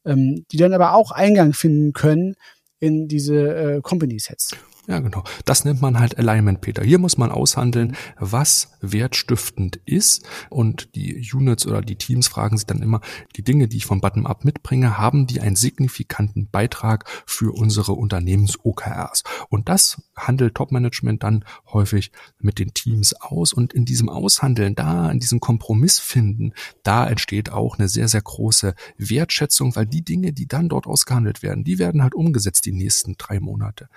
ähm, 0.05 0.45
die 0.51 0.57
dann 0.57 0.73
aber 0.73 0.93
auch 0.93 1.11
Eingang 1.11 1.53
finden 1.53 1.93
können 1.93 2.35
in 2.79 3.07
diese 3.07 3.35
äh, 3.35 3.81
Company-Sets. 3.81 4.55
Ja, 4.91 4.99
genau. 4.99 5.23
Das 5.45 5.63
nennt 5.63 5.81
man 5.81 5.97
halt 6.01 6.17
Alignment, 6.17 6.59
Peter. 6.59 6.83
Hier 6.83 6.99
muss 6.99 7.17
man 7.17 7.31
aushandeln, 7.31 7.95
was 8.19 8.73
wertstiftend 8.81 9.77
ist. 9.85 10.27
Und 10.49 10.95
die 10.95 11.25
Units 11.33 11.65
oder 11.65 11.81
die 11.81 11.95
Teams 11.95 12.27
fragen 12.27 12.57
sich 12.57 12.65
dann 12.67 12.81
immer, 12.81 12.99
die 13.37 13.41
Dinge, 13.41 13.69
die 13.69 13.77
ich 13.77 13.85
vom 13.85 14.01
Bottom-up 14.01 14.43
mitbringe, 14.43 14.97
haben 14.97 15.27
die 15.27 15.39
einen 15.39 15.55
signifikanten 15.55 16.49
Beitrag 16.51 17.05
für 17.25 17.55
unsere 17.55 17.93
Unternehmens-OKRs? 17.93 19.23
Und 19.47 19.69
das 19.69 20.01
handelt 20.17 20.55
Top-Management 20.55 21.23
dann 21.23 21.45
häufig 21.71 22.11
mit 22.37 22.59
den 22.59 22.73
Teams 22.73 23.13
aus. 23.13 23.53
Und 23.53 23.71
in 23.71 23.85
diesem 23.85 24.09
Aushandeln, 24.09 24.75
da, 24.75 25.09
in 25.09 25.21
diesem 25.21 25.39
Kompromiss 25.39 25.99
finden, 25.99 26.51
da 26.83 27.07
entsteht 27.07 27.49
auch 27.49 27.79
eine 27.79 27.87
sehr, 27.87 28.09
sehr 28.09 28.23
große 28.23 28.75
Wertschätzung, 28.97 29.73
weil 29.77 29.85
die 29.85 30.03
Dinge, 30.03 30.33
die 30.33 30.49
dann 30.49 30.67
dort 30.67 30.85
ausgehandelt 30.85 31.43
werden, 31.43 31.63
die 31.63 31.79
werden 31.79 32.03
halt 32.03 32.13
umgesetzt 32.13 32.65
die 32.65 32.73
nächsten 32.73 33.15
drei 33.17 33.39
Monate. 33.39 33.87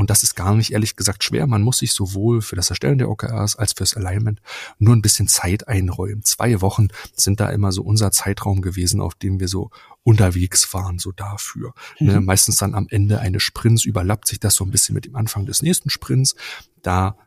Und 0.00 0.08
das 0.08 0.22
ist 0.22 0.34
gar 0.34 0.54
nicht 0.54 0.72
ehrlich 0.72 0.96
gesagt 0.96 1.24
schwer. 1.24 1.46
Man 1.46 1.60
muss 1.60 1.78
sich 1.78 1.92
sowohl 1.92 2.40
für 2.40 2.56
das 2.56 2.70
Erstellen 2.70 2.96
der 2.96 3.10
OKRs 3.10 3.56
als 3.56 3.74
fürs 3.74 3.94
Alignment 3.94 4.40
nur 4.78 4.96
ein 4.96 5.02
bisschen 5.02 5.28
Zeit 5.28 5.68
einräumen. 5.68 6.22
Zwei 6.22 6.62
Wochen 6.62 6.88
sind 7.14 7.38
da 7.38 7.50
immer 7.50 7.70
so 7.70 7.82
unser 7.82 8.10
Zeitraum 8.10 8.62
gewesen, 8.62 9.02
auf 9.02 9.14
dem 9.14 9.40
wir 9.40 9.48
so 9.48 9.70
unterwegs 10.02 10.72
waren, 10.72 10.98
so 10.98 11.12
dafür. 11.12 11.74
Mhm. 11.98 12.06
Ne, 12.06 12.20
meistens 12.22 12.56
dann 12.56 12.74
am 12.74 12.86
Ende 12.88 13.20
eines 13.20 13.42
Sprints 13.42 13.84
überlappt 13.84 14.26
sich 14.26 14.40
das 14.40 14.54
so 14.54 14.64
ein 14.64 14.70
bisschen 14.70 14.94
mit 14.94 15.04
dem 15.04 15.16
Anfang 15.16 15.44
des 15.44 15.60
nächsten 15.60 15.90
Sprints. 15.90 16.34
Da 16.80 17.18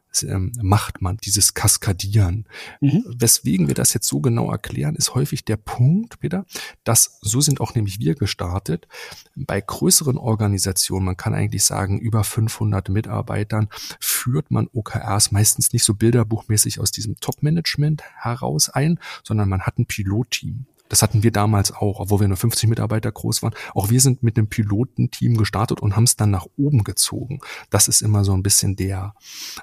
macht 0.61 1.01
man, 1.01 1.18
dieses 1.18 1.53
Kaskadieren. 1.53 2.45
Mhm. 2.82 3.03
Weswegen 3.07 3.68
wir 3.68 3.76
das 3.76 3.93
jetzt 3.93 4.07
so 4.07 4.20
genau 4.20 4.51
erklären, 4.51 4.95
ist 4.95 5.16
häufig 5.16 5.43
der 5.45 5.57
Punkt, 5.57 6.20
Peter, 6.20 6.45
dass, 6.84 7.18
so 7.22 7.41
sind 7.41 7.61
auch 7.61 7.76
nämlich 7.76 7.99
wir 7.99 8.16
gestartet, 8.16 8.88
bei 9.36 9.59
größeren 9.59 10.18
Organisationen, 10.18 11.05
man 11.05 11.18
kann 11.18 11.34
eigentlich 11.34 11.64
sagen, 11.64 11.99
über 11.99 12.24
500 12.24 12.89
Mitarbeitern, 12.89 13.70
führt 13.99 14.51
man 14.51 14.68
OKRs 14.72 15.32
meistens 15.32 15.74
nicht 15.74 15.84
so 15.84 15.93
bilderbuchmäßig 15.93 16.80
aus 16.80 16.91
diesem 16.91 17.16
Top-Management 17.20 18.03
heraus 18.18 18.70
ein, 18.70 18.99
sondern 19.24 19.49
man 19.49 19.61
hat 19.61 19.80
ein 19.80 19.86
Pilotteam. 19.86 20.66
Das 20.94 21.02
hatten 21.02 21.24
wir 21.24 21.32
damals 21.32 21.72
auch, 21.72 22.00
obwohl 22.00 22.20
wir 22.20 22.28
nur 22.28 22.38
50 22.38 22.70
Mitarbeiter 22.70 23.12
groß 23.12 23.41
waren. 23.41 23.56
Auch 23.74 23.89
wir 23.89 24.00
sind 24.00 24.22
mit 24.22 24.38
einem 24.38 24.48
Pilotenteam 24.48 25.38
gestartet 25.38 25.80
und 25.82 25.96
haben 25.96 26.04
es 26.04 26.18
dann 26.18 26.30
nach 26.30 26.46
oben 26.56 26.84
gezogen. 26.84 27.39
Das 27.72 27.88
ist 27.88 28.04
immer 28.04 28.24
so 28.24 28.34
ein 28.34 28.44
bisschen 28.44 28.76
der 28.76 29.16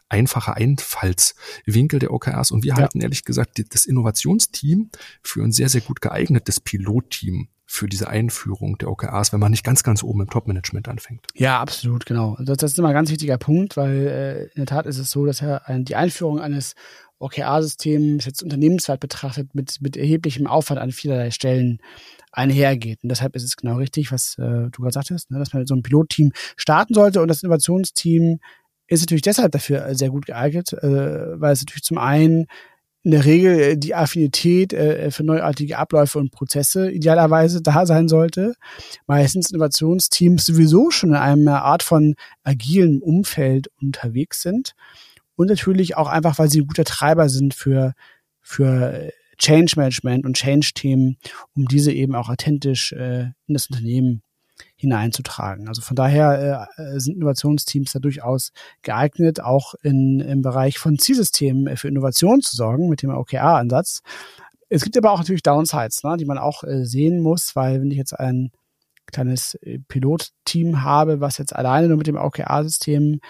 einfache 0.08 0.56
Einfallswinkel 0.56 2.00
der 2.00 2.12
OKRs. 2.12 2.50
Und 2.50 2.64
wir 2.64 2.70
ja. 2.70 2.78
halten 2.78 3.00
ehrlich 3.00 3.22
gesagt 3.22 3.62
das 3.72 3.86
Innovationsteam 3.86 4.90
für 5.22 5.44
ein 5.44 5.52
sehr, 5.52 5.68
sehr 5.68 5.82
gut 5.82 6.00
geeignetes 6.00 6.58
Pilotteam 6.58 7.46
für 7.64 7.86
diese 7.86 8.08
Einführung 8.08 8.76
der 8.78 8.90
OKRs, 8.90 9.32
wenn 9.32 9.38
man 9.38 9.52
nicht 9.52 9.62
ganz, 9.62 9.84
ganz 9.84 10.02
oben 10.02 10.22
im 10.22 10.30
Top-Management 10.30 10.88
anfängt. 10.88 11.28
Ja, 11.34 11.60
absolut, 11.60 12.06
genau. 12.06 12.36
Das, 12.40 12.56
das 12.56 12.72
ist 12.72 12.78
immer 12.80 12.88
ein 12.88 12.94
ganz 12.94 13.08
wichtiger 13.08 13.38
Punkt, 13.38 13.76
weil 13.76 14.06
äh, 14.08 14.42
in 14.46 14.56
der 14.56 14.66
Tat 14.66 14.86
ist 14.86 14.98
es 14.98 15.12
so, 15.12 15.24
dass 15.26 15.38
ja 15.38 15.62
die 15.68 15.94
Einführung 15.94 16.40
eines 16.40 16.74
OKR-System 17.20 18.18
jetzt 18.18 18.42
unternehmensweit 18.42 19.00
betrachtet 19.00 19.54
mit, 19.54 19.80
mit 19.80 19.96
erheblichem 19.96 20.46
Aufwand 20.46 20.80
an 20.80 20.90
vielerlei 20.90 21.30
Stellen 21.30 21.78
einhergeht. 22.32 23.02
Und 23.02 23.10
deshalb 23.10 23.36
ist 23.36 23.44
es 23.44 23.56
genau 23.56 23.76
richtig, 23.76 24.10
was 24.12 24.36
äh, 24.38 24.70
du 24.70 24.82
gerade 24.82 24.92
sagtest, 24.92 25.30
ne, 25.30 25.38
dass 25.38 25.52
man 25.52 25.66
so 25.66 25.74
ein 25.74 25.82
Pilotteam 25.82 26.32
starten 26.56 26.94
sollte 26.94 27.20
und 27.20 27.28
das 27.28 27.42
Innovationsteam 27.42 28.40
ist 28.86 29.02
natürlich 29.02 29.22
deshalb 29.22 29.52
dafür 29.52 29.94
sehr 29.94 30.10
gut 30.10 30.26
geeignet, 30.26 30.72
äh, 30.72 31.40
weil 31.40 31.52
es 31.52 31.60
natürlich 31.60 31.84
zum 31.84 31.98
einen 31.98 32.46
in 33.02 33.12
der 33.12 33.24
Regel 33.24 33.60
äh, 33.60 33.76
die 33.76 33.94
Affinität 33.94 34.72
äh, 34.72 35.10
für 35.10 35.22
neuartige 35.22 35.78
Abläufe 35.78 36.18
und 36.18 36.32
Prozesse 36.32 36.90
idealerweise 36.90 37.62
da 37.62 37.86
sein 37.86 38.08
sollte. 38.08 38.54
Meistens 39.06 39.50
Innovationsteams 39.50 40.44
sowieso 40.44 40.90
schon 40.90 41.10
in 41.10 41.16
einer 41.16 41.62
Art 41.62 41.82
von 41.82 42.14
agilem 42.42 43.00
Umfeld 43.02 43.68
unterwegs 43.80 44.42
sind 44.42 44.74
und 45.40 45.46
natürlich 45.46 45.96
auch 45.96 46.06
einfach, 46.06 46.38
weil 46.38 46.50
sie 46.50 46.60
ein 46.60 46.66
guter 46.66 46.84
Treiber 46.84 47.30
sind 47.30 47.54
für, 47.54 47.94
für 48.42 49.10
Change 49.38 49.72
Management 49.76 50.26
und 50.26 50.36
Change-Themen, 50.36 51.16
um 51.56 51.64
diese 51.64 51.92
eben 51.92 52.14
auch 52.14 52.28
authentisch 52.28 52.92
äh, 52.92 53.30
in 53.46 53.54
das 53.54 53.68
Unternehmen 53.68 54.22
hineinzutragen. 54.76 55.66
Also 55.66 55.80
von 55.80 55.96
daher 55.96 56.68
äh, 56.76 57.00
sind 57.00 57.16
Innovationsteams 57.16 57.92
da 57.92 58.00
durchaus 58.00 58.52
geeignet, 58.82 59.40
auch 59.40 59.72
in, 59.82 60.20
im 60.20 60.42
Bereich 60.42 60.78
von 60.78 60.98
Zielsystemen 60.98 61.74
für 61.78 61.88
Innovation 61.88 62.42
zu 62.42 62.54
sorgen 62.54 62.90
mit 62.90 63.00
dem 63.00 63.08
OKR-Ansatz. 63.08 64.00
Es 64.68 64.84
gibt 64.84 64.98
aber 64.98 65.10
auch 65.10 65.20
natürlich 65.20 65.42
Downsides, 65.42 66.04
ne, 66.04 66.18
die 66.18 66.26
man 66.26 66.36
auch 66.36 66.64
äh, 66.64 66.84
sehen 66.84 67.20
muss, 67.20 67.56
weil 67.56 67.80
wenn 67.80 67.90
ich 67.90 67.96
jetzt 67.96 68.12
ein 68.12 68.50
kleines 69.10 69.54
äh, 69.62 69.78
Pilotteam 69.88 70.82
habe, 70.82 71.22
was 71.22 71.38
jetzt 71.38 71.56
alleine 71.56 71.88
nur 71.88 71.96
mit 71.96 72.08
dem 72.08 72.16
OKR-System 72.16 73.20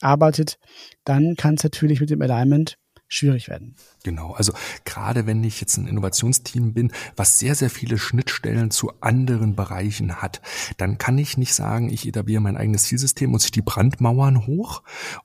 arbeitet, 0.00 0.58
dann 1.04 1.36
kann 1.36 1.54
es 1.54 1.64
natürlich 1.64 2.00
mit 2.00 2.10
dem 2.10 2.22
Alignment 2.22 2.78
schwierig 3.08 3.48
werden. 3.48 3.74
Genau, 4.02 4.32
also 4.32 4.52
gerade 4.84 5.26
wenn 5.26 5.42
ich 5.42 5.60
jetzt 5.60 5.76
ein 5.76 5.86
Innovationsteam 5.86 6.74
bin, 6.74 6.92
was 7.16 7.38
sehr, 7.38 7.54
sehr 7.54 7.70
viele 7.70 7.98
Schnittstellen 7.98 8.70
zu 8.70 8.92
anderen 9.00 9.56
Bereichen 9.56 10.22
hat, 10.22 10.40
dann 10.76 10.98
kann 10.98 11.18
ich 11.18 11.36
nicht 11.36 11.54
sagen, 11.54 11.88
ich 11.88 12.06
etabliere 12.06 12.40
mein 12.40 12.56
eigenes 12.56 12.84
Zielsystem 12.84 13.32
und 13.32 13.40
sich 13.40 13.50
die 13.50 13.62
Brandmauern 13.62 14.46
hoch 14.46 14.82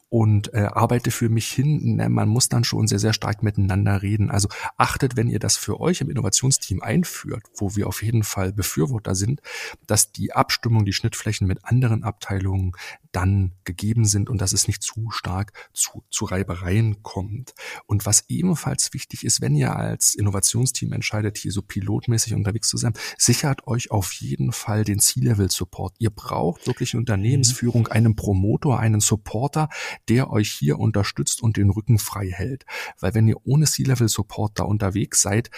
und 0.09 0.53
äh, 0.53 0.67
arbeite 0.71 1.09
für 1.09 1.29
mich 1.29 1.47
hin. 1.47 1.95
Ne, 1.95 2.09
man 2.09 2.27
muss 2.27 2.49
dann 2.49 2.63
schon 2.63 2.87
sehr, 2.87 2.99
sehr 2.99 3.13
stark 3.13 3.43
miteinander 3.43 4.01
reden. 4.01 4.29
Also 4.29 4.49
achtet, 4.77 5.15
wenn 5.15 5.29
ihr 5.29 5.39
das 5.39 5.57
für 5.57 5.79
euch 5.79 6.01
im 6.01 6.09
Innovationsteam 6.09 6.81
einführt, 6.81 7.43
wo 7.55 7.75
wir 7.75 7.87
auf 7.87 8.03
jeden 8.03 8.23
Fall 8.23 8.51
Befürworter 8.51 9.15
sind, 9.15 9.41
dass 9.87 10.11
die 10.11 10.33
Abstimmung, 10.33 10.85
die 10.85 10.93
Schnittflächen 10.93 11.47
mit 11.47 11.63
anderen 11.63 12.03
Abteilungen 12.03 12.73
dann 13.11 13.53
gegeben 13.63 14.05
sind 14.05 14.29
und 14.29 14.41
dass 14.41 14.53
es 14.53 14.67
nicht 14.67 14.83
zu 14.83 15.11
stark 15.11 15.53
zu, 15.73 16.03
zu 16.09 16.25
Reibereien 16.25 17.03
kommt. 17.03 17.53
Und 17.85 18.05
was 18.05 18.25
ebenfalls 18.27 18.93
wichtig 18.93 19.23
ist, 19.25 19.41
wenn 19.41 19.55
ihr 19.55 19.75
als 19.75 20.15
Innovationsteam 20.15 20.93
entscheidet, 20.93 21.37
hier 21.37 21.51
so 21.51 21.61
pilotmäßig 21.61 22.33
unterwegs 22.33 22.67
zu 22.67 22.77
sein, 22.77 22.93
sichert 23.17 23.67
euch 23.67 23.91
auf 23.91 24.11
jeden 24.13 24.51
Fall 24.51 24.83
den 24.83 24.99
C-Level-Support. 24.99 25.95
Ihr 25.99 26.09
braucht 26.09 26.67
wirklich 26.67 26.93
eine 26.93 26.99
Unternehmensführung, 26.99 27.87
einen 27.87 28.15
Promotor, 28.15 28.79
einen 28.79 28.99
Supporter, 28.99 29.69
der 30.09 30.31
euch 30.31 30.51
hier 30.51 30.79
unterstützt 30.79 31.41
und 31.41 31.57
den 31.57 31.69
Rücken 31.69 31.99
frei 31.99 32.29
hält. 32.29 32.65
Weil 32.99 33.13
wenn 33.13 33.27
ihr 33.27 33.37
ohne 33.45 33.65
C-Level-Support 33.65 34.59
da 34.59 34.63
unterwegs 34.63 35.21
seid, 35.21 35.49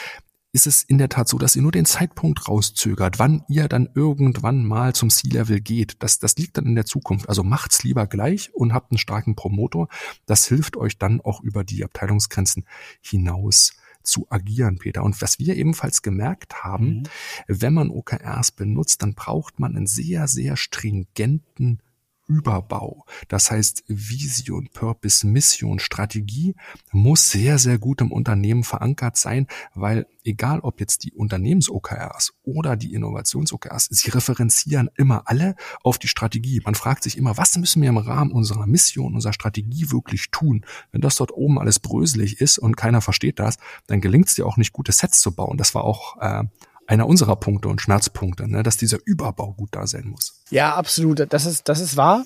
ist 0.54 0.68
es 0.68 0.84
in 0.84 0.99
der 0.99 1.10
Tat 1.10 1.28
so, 1.28 1.39
dass 1.39 1.56
ihr 1.56 1.64
nur 1.64 1.72
den 1.72 1.86
Zeitpunkt 1.86 2.47
rauszögert, 2.47 3.18
wann 3.18 3.43
ihr 3.49 3.68
dann 3.68 3.89
irgendwann 3.95 4.66
mal 4.66 4.93
zum 4.93 5.10
C-Level 5.10 5.60
geht. 5.60 5.95
Das, 5.99 6.20
das 6.20 6.38
liegt 6.38 6.58
dann 6.58 6.68
in 6.68 6.76
der 6.76 6.86
Zukunft. 6.86 7.28
Also 7.28 7.43
macht's 7.43 7.84
lieber 7.84 8.06
gleich 8.06 8.54
und 8.54 8.72
habt 8.72 8.91
einen 8.91 8.99
starken 8.99 9.36
Promotor. 9.36 9.88
Das 10.28 10.45
hilft 10.45 10.78
euch 10.78 10.99
dann 10.99 11.22
auch 11.22 11.41
über 11.41 11.64
die 11.64 11.84
Abteilungsgrenzen 11.84 12.66
hinaus 13.01 13.74
zu 14.04 14.28
agieren, 14.30 14.78
Peter. 14.78 15.04
Und 15.04 15.22
was 15.24 15.39
wir 15.39 15.56
ebenfalls 15.56 16.04
gemerkt 16.04 16.64
haben, 16.64 16.86
mhm. 16.86 17.04
wenn 17.47 17.74
man 17.74 17.89
OKRs 17.89 18.51
benutzt, 18.51 19.01
dann 19.01 19.16
braucht 19.16 19.60
man 19.60 19.76
einen 19.76 19.88
sehr, 19.88 20.28
sehr 20.28 20.56
stringenten 20.56 21.82
Überbau. 22.28 23.05
Das 23.28 23.51
heißt, 23.51 23.84
Vision, 23.88 24.69
Purpose, 24.74 25.28
Mission, 25.28 25.80
Strategie 25.80 26.55
muss 26.91 27.30
sehr, 27.32 27.57
sehr 27.59 27.78
gut 27.78 28.01
im 28.01 28.11
Unternehmen 28.11 28.63
verankert 28.63 29.17
sein, 29.17 29.47
weil 29.74 30.07
egal 30.24 30.61
ob 30.61 30.80
jetzt 30.80 31.03
die 31.03 31.11
Unternehmens-OKRs 31.11 32.34
oder 32.43 32.76
die 32.76 32.93
Innovations-OKRs, 32.93 33.88
sie 33.91 34.09
referenzieren 34.11 34.89
immer 34.95 35.24
alle 35.26 35.55
auf 35.84 35.97
die 35.97 36.07
Strategie. 36.07 36.61
Man 36.63 36.76
fragt 36.76 37.03
sich 37.03 37.17
immer, 37.17 37.38
was 37.38 37.57
müssen 37.57 37.82
wir 37.82 37.89
im 37.89 37.97
Rahmen 37.97 38.32
unserer 38.32 38.67
Mission, 38.67 39.15
unserer 39.15 39.34
Strategie 39.34 39.91
wirklich 39.91 40.32
tun? 40.32 40.65
Wenn 40.91 41.01
das 41.01 41.15
dort 41.15 41.32
oben 41.32 41.59
alles 41.59 41.80
bröselig 41.80 42.39
ist 42.39 42.57
und 42.57 42.78
keiner 42.78 43.01
versteht 43.01 43.39
das, 43.39 43.57
dann 43.88 44.01
gelingt 44.01 44.28
es 44.28 44.36
dir 44.36 44.45
auch 44.45 44.57
nicht, 44.57 44.74
gute 44.74 44.91
Sets 44.91 45.19
zu 45.19 45.36
bauen. 45.36 45.57
Das 45.57 45.76
war 45.76 45.84
auch 45.84 46.17
äh, 46.21 46.43
einer 46.88 47.07
unserer 47.07 47.36
Punkte 47.36 47.69
und 47.69 47.81
Schmerzpunkte, 47.81 48.49
ne, 48.49 48.63
dass 48.63 48.77
dieser 48.77 48.97
Überbau 49.05 49.53
gut 49.53 49.69
da 49.71 49.88
sein 49.88 50.07
muss. 50.07 50.41
Ja, 50.49 50.75
absolut. 50.75 51.25
Das 51.29 51.45
ist, 51.45 51.69
das 51.69 51.79
ist 51.79 51.97
wahr. 51.97 52.25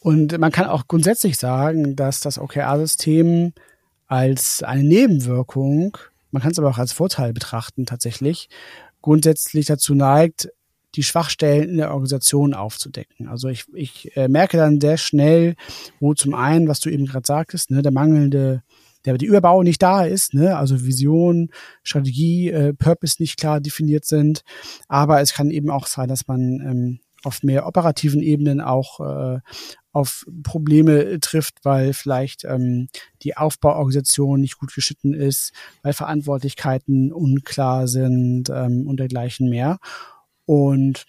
Und 0.00 0.38
man 0.38 0.52
kann 0.52 0.66
auch 0.66 0.86
grundsätzlich 0.88 1.38
sagen, 1.38 1.96
dass 1.96 2.20
das 2.20 2.38
OKR-System 2.38 3.52
als 4.06 4.62
eine 4.62 4.82
Nebenwirkung, 4.82 5.96
man 6.30 6.42
kann 6.42 6.52
es 6.52 6.58
aber 6.58 6.70
auch 6.70 6.78
als 6.78 6.92
Vorteil 6.92 7.32
betrachten 7.32 7.84
tatsächlich, 7.84 8.48
grundsätzlich 9.02 9.66
dazu 9.66 9.94
neigt, 9.94 10.48
die 10.94 11.02
Schwachstellen 11.02 11.68
in 11.68 11.76
der 11.76 11.90
Organisation 11.90 12.54
aufzudecken. 12.54 13.28
Also 13.28 13.48
ich, 13.48 13.66
ich 13.74 14.16
äh, 14.16 14.28
merke 14.28 14.56
dann 14.56 14.80
sehr 14.80 14.96
schnell, 14.96 15.54
wo 16.00 16.14
zum 16.14 16.34
einen, 16.34 16.66
was 16.66 16.80
du 16.80 16.88
eben 16.88 17.06
gerade 17.06 17.26
sagtest, 17.26 17.70
ne, 17.70 17.82
der 17.82 17.92
mangelnde 17.92 18.62
der 19.08 19.18
die 19.18 19.26
Überbau 19.26 19.62
nicht 19.62 19.82
da 19.82 20.04
ist, 20.04 20.34
ne? 20.34 20.56
also 20.56 20.84
Vision, 20.84 21.50
Strategie, 21.82 22.50
äh, 22.50 22.74
Purpose 22.74 23.16
nicht 23.20 23.38
klar 23.38 23.60
definiert 23.60 24.04
sind. 24.04 24.42
Aber 24.88 25.20
es 25.20 25.32
kann 25.32 25.50
eben 25.50 25.70
auch 25.70 25.86
sein, 25.86 26.08
dass 26.08 26.26
man 26.26 26.40
ähm, 26.40 27.00
auf 27.24 27.42
mehr 27.42 27.66
operativen 27.66 28.22
Ebenen 28.22 28.60
auch 28.60 29.00
äh, 29.00 29.40
auf 29.92 30.24
Probleme 30.42 31.18
trifft, 31.20 31.64
weil 31.64 31.92
vielleicht 31.92 32.44
ähm, 32.44 32.88
die 33.22 33.36
Aufbauorganisation 33.36 34.40
nicht 34.40 34.58
gut 34.58 34.72
geschnitten 34.72 35.14
ist, 35.14 35.52
weil 35.82 35.92
Verantwortlichkeiten 35.92 37.12
unklar 37.12 37.88
sind 37.88 38.50
ähm, 38.50 38.86
und 38.86 39.00
dergleichen 39.00 39.48
mehr. 39.48 39.78
Und 40.44 41.06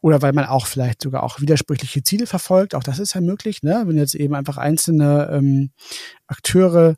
oder 0.00 0.22
weil 0.22 0.32
man 0.32 0.46
auch 0.46 0.66
vielleicht 0.66 1.02
sogar 1.02 1.22
auch 1.22 1.40
widersprüchliche 1.40 2.02
Ziele 2.02 2.26
verfolgt. 2.26 2.74
Auch 2.74 2.82
das 2.82 2.98
ist 2.98 3.14
ja 3.14 3.20
möglich, 3.20 3.62
ne? 3.62 3.82
wenn 3.86 3.96
jetzt 3.96 4.14
eben 4.14 4.34
einfach 4.34 4.56
einzelne 4.56 5.28
ähm, 5.32 5.70
Akteure 6.26 6.96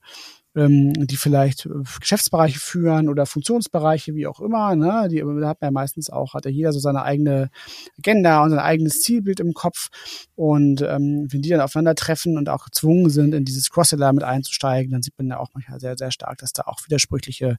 ähm, 0.57 0.93
die 1.07 1.17
vielleicht 1.17 1.67
äh, 1.67 1.71
Geschäftsbereiche 2.01 2.59
führen 2.59 3.09
oder 3.09 3.27
Funktionsbereiche, 3.27 4.15
wie 4.15 4.27
auch 4.27 4.41
immer. 4.41 4.75
Ne? 4.75 5.09
Die 5.09 5.21
hat 5.21 5.61
man 5.61 5.69
ja 5.69 5.71
meistens 5.71 6.11
auch, 6.11 6.35
hat 6.35 6.45
ja 6.45 6.51
jeder 6.51 6.73
so 6.73 6.81
seine 6.81 7.03
eigene 7.03 7.51
Agenda 7.99 8.43
und 8.43 8.51
sein 8.51 8.59
eigenes 8.59 9.01
Zielbild 9.01 9.41
im 9.41 9.55
Kopf. 9.55 9.89
Und 10.35 10.83
ähm, 10.83 11.29
wenn 11.31 11.43
die 11.43 11.51
dann 11.51 11.61
aufeinandertreffen 11.61 12.37
und 12.37 12.49
auch 12.49 12.65
gezwungen 12.65 13.11
sind, 13.11 13.35
in 13.35 13.45
dieses 13.45 13.71
Crosseller 13.71 14.13
mit 14.13 14.25
einzusteigen, 14.25 14.91
dann 14.91 15.03
sieht 15.03 15.17
man 15.19 15.29
ja 15.29 15.39
auch 15.39 15.51
manchmal 15.55 15.79
sehr, 15.79 15.97
sehr 15.97 16.11
stark, 16.11 16.39
dass 16.39 16.53
da 16.53 16.63
auch 16.67 16.81
widersprüchliche 16.85 17.57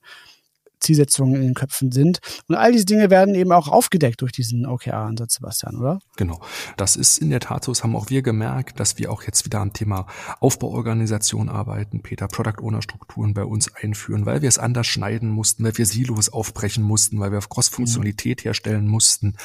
Zielsetzungen 0.82 1.36
in 1.36 1.42
den 1.42 1.54
Köpfen 1.54 1.92
sind. 1.92 2.20
Und 2.48 2.56
all 2.56 2.72
diese 2.72 2.86
Dinge 2.86 3.10
werden 3.10 3.36
eben 3.36 3.52
auch 3.52 3.68
aufgedeckt 3.68 4.22
durch 4.22 4.32
diesen 4.32 4.66
OKR-Ansatz, 4.66 5.36
Sebastian, 5.36 5.78
oder? 5.78 6.00
Genau. 6.18 6.42
Das 6.78 6.96
ist 6.96 7.20
in 7.20 7.30
der 7.30 7.40
Tat 7.40 7.64
so. 7.64 7.72
Das 7.72 7.84
haben 7.84 7.96
auch 7.96 8.10
wir 8.10 8.22
gemerkt, 8.22 8.80
dass 8.80 8.98
wir 8.98 9.12
auch 9.12 9.24
jetzt 9.24 9.46
wieder 9.46 9.60
am 9.60 9.74
Thema 9.74 10.08
Aufbauorganisation 10.40 11.50
arbeiten, 11.50 12.02
Peter, 12.02 12.28
Product 12.28 12.62
Owner 12.62 12.82
Strukturen 12.82 13.34
bei 13.34 13.46
uns 13.46 13.74
einführen, 13.74 14.26
weil 14.26 14.42
wir 14.42 14.50
es 14.50 14.58
anders 14.58 14.88
schneiden 14.88 15.30
mussten, 15.30 15.64
weil 15.64 15.78
wir 15.78 15.86
Silos 15.86 16.30
aufbrechen 16.30 16.84
mussten, 16.84 17.20
weil 17.20 17.32
wir 17.32 17.38
auf 17.38 17.50
Cross-Funktionalität 17.50 18.40
mhm. 18.40 18.44
herstellen 18.44 18.88
mussten. 18.88 19.36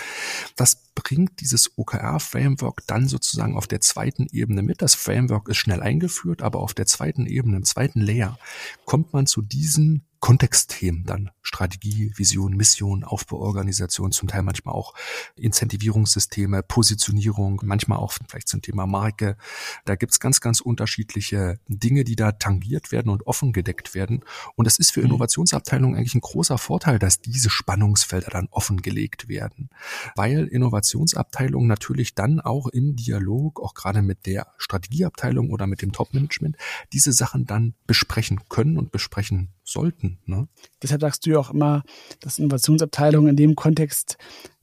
Das 0.57 0.87
bringt 0.95 1.41
dieses 1.41 1.77
OKR-Framework 1.77 2.83
dann 2.87 3.07
sozusagen 3.07 3.57
auf 3.57 3.67
der 3.67 3.81
zweiten 3.81 4.27
Ebene 4.33 4.63
mit. 4.63 4.83
Das 4.83 4.95
Framework 4.95 5.49
ist 5.49 5.59
schnell 5.59 5.83
eingeführt, 5.83 6.43
aber 6.43 6.61
auf 6.61 6.75
der 6.75 6.87
zweiten 6.87 7.27
Ebene, 7.27 7.59
im 7.59 7.65
zweiten 7.65 8.01
Layer, 8.01 8.39
kommt 8.85 9.13
man 9.13 9.27
zu 9.27 9.43
diesen 9.43 10.06
Kontextthemen 10.21 11.05
dann 11.05 11.31
Strategie, 11.47 12.13
Vision, 12.17 12.57
Mission, 12.57 13.05
Aufbauorganisation, 13.05 14.11
zum 14.11 14.29
Teil 14.29 14.43
manchmal 14.43 14.75
auch 14.75 14.95
Incentivierungssysteme, 15.37 16.63
Positionierung, 16.63 17.61
manchmal 17.65 17.99
auch 17.99 18.13
vielleicht 18.29 18.49
zum 18.49 18.63
Thema 18.63 18.87
Marke. 18.87 19.37
Da 19.85 19.95
gibt's 19.95 20.19
ganz, 20.19 20.41
ganz 20.41 20.61
unterschiedliche 20.61 21.61
Dinge, 21.69 22.03
die 22.03 22.17
da 22.17 22.33
tangiert 22.33 22.91
werden 22.91 23.11
und 23.11 23.27
offen 23.27 23.53
gedeckt 23.53 23.95
werden. 23.95 24.25
Und 24.57 24.67
es 24.67 24.79
ist 24.79 24.91
für 24.91 25.01
mhm. 25.01 25.07
Innovationsabteilungen 25.07 25.97
eigentlich 25.97 26.17
ein 26.17 26.21
großer 26.21 26.59
Vorteil, 26.59 26.99
dass 26.99 27.21
diese 27.21 27.49
Spannungsfelder 27.49 28.31
dann 28.31 28.49
offengelegt 28.51 29.29
werden, 29.29 29.71
weil 30.17 30.47
Innovationsabteilungen 30.49 31.69
natürlich 31.69 32.15
dann 32.15 32.41
auch 32.41 32.67
im 32.67 32.97
Dialog, 32.97 33.61
auch 33.61 33.75
gerade 33.75 34.03
mit 34.03 34.27
der 34.27 34.49
Strategieabteilung 34.59 35.51
oder 35.51 35.69
mit 35.69 35.81
dem 35.81 35.93
Topmanagement, 35.93 36.57
diese 36.93 37.13
Sachen 37.13 37.47
dann 37.47 37.75
besprechen 37.87 38.41
können 38.49 38.79
und 38.79 38.91
besprechen 38.91 39.53
sollten. 39.63 40.19
Ne? 40.27 40.49
Deshalb 40.83 41.01
sagst 41.01 41.27
du 41.27 41.31
ja 41.37 41.41
auch 41.41 41.51
immer, 41.51 41.83
dass 42.21 42.39
Innovationsabteilungen 42.39 43.31
in 43.31 43.37
dem 43.37 43.55
Kontext 43.55 44.17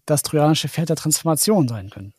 das 0.05 0.21
trojanische 0.21 0.67
Pferd 0.67 0.89
der 0.89 0.95
Transformation 0.95 1.67
sein 1.67 1.89
können. 1.89 2.13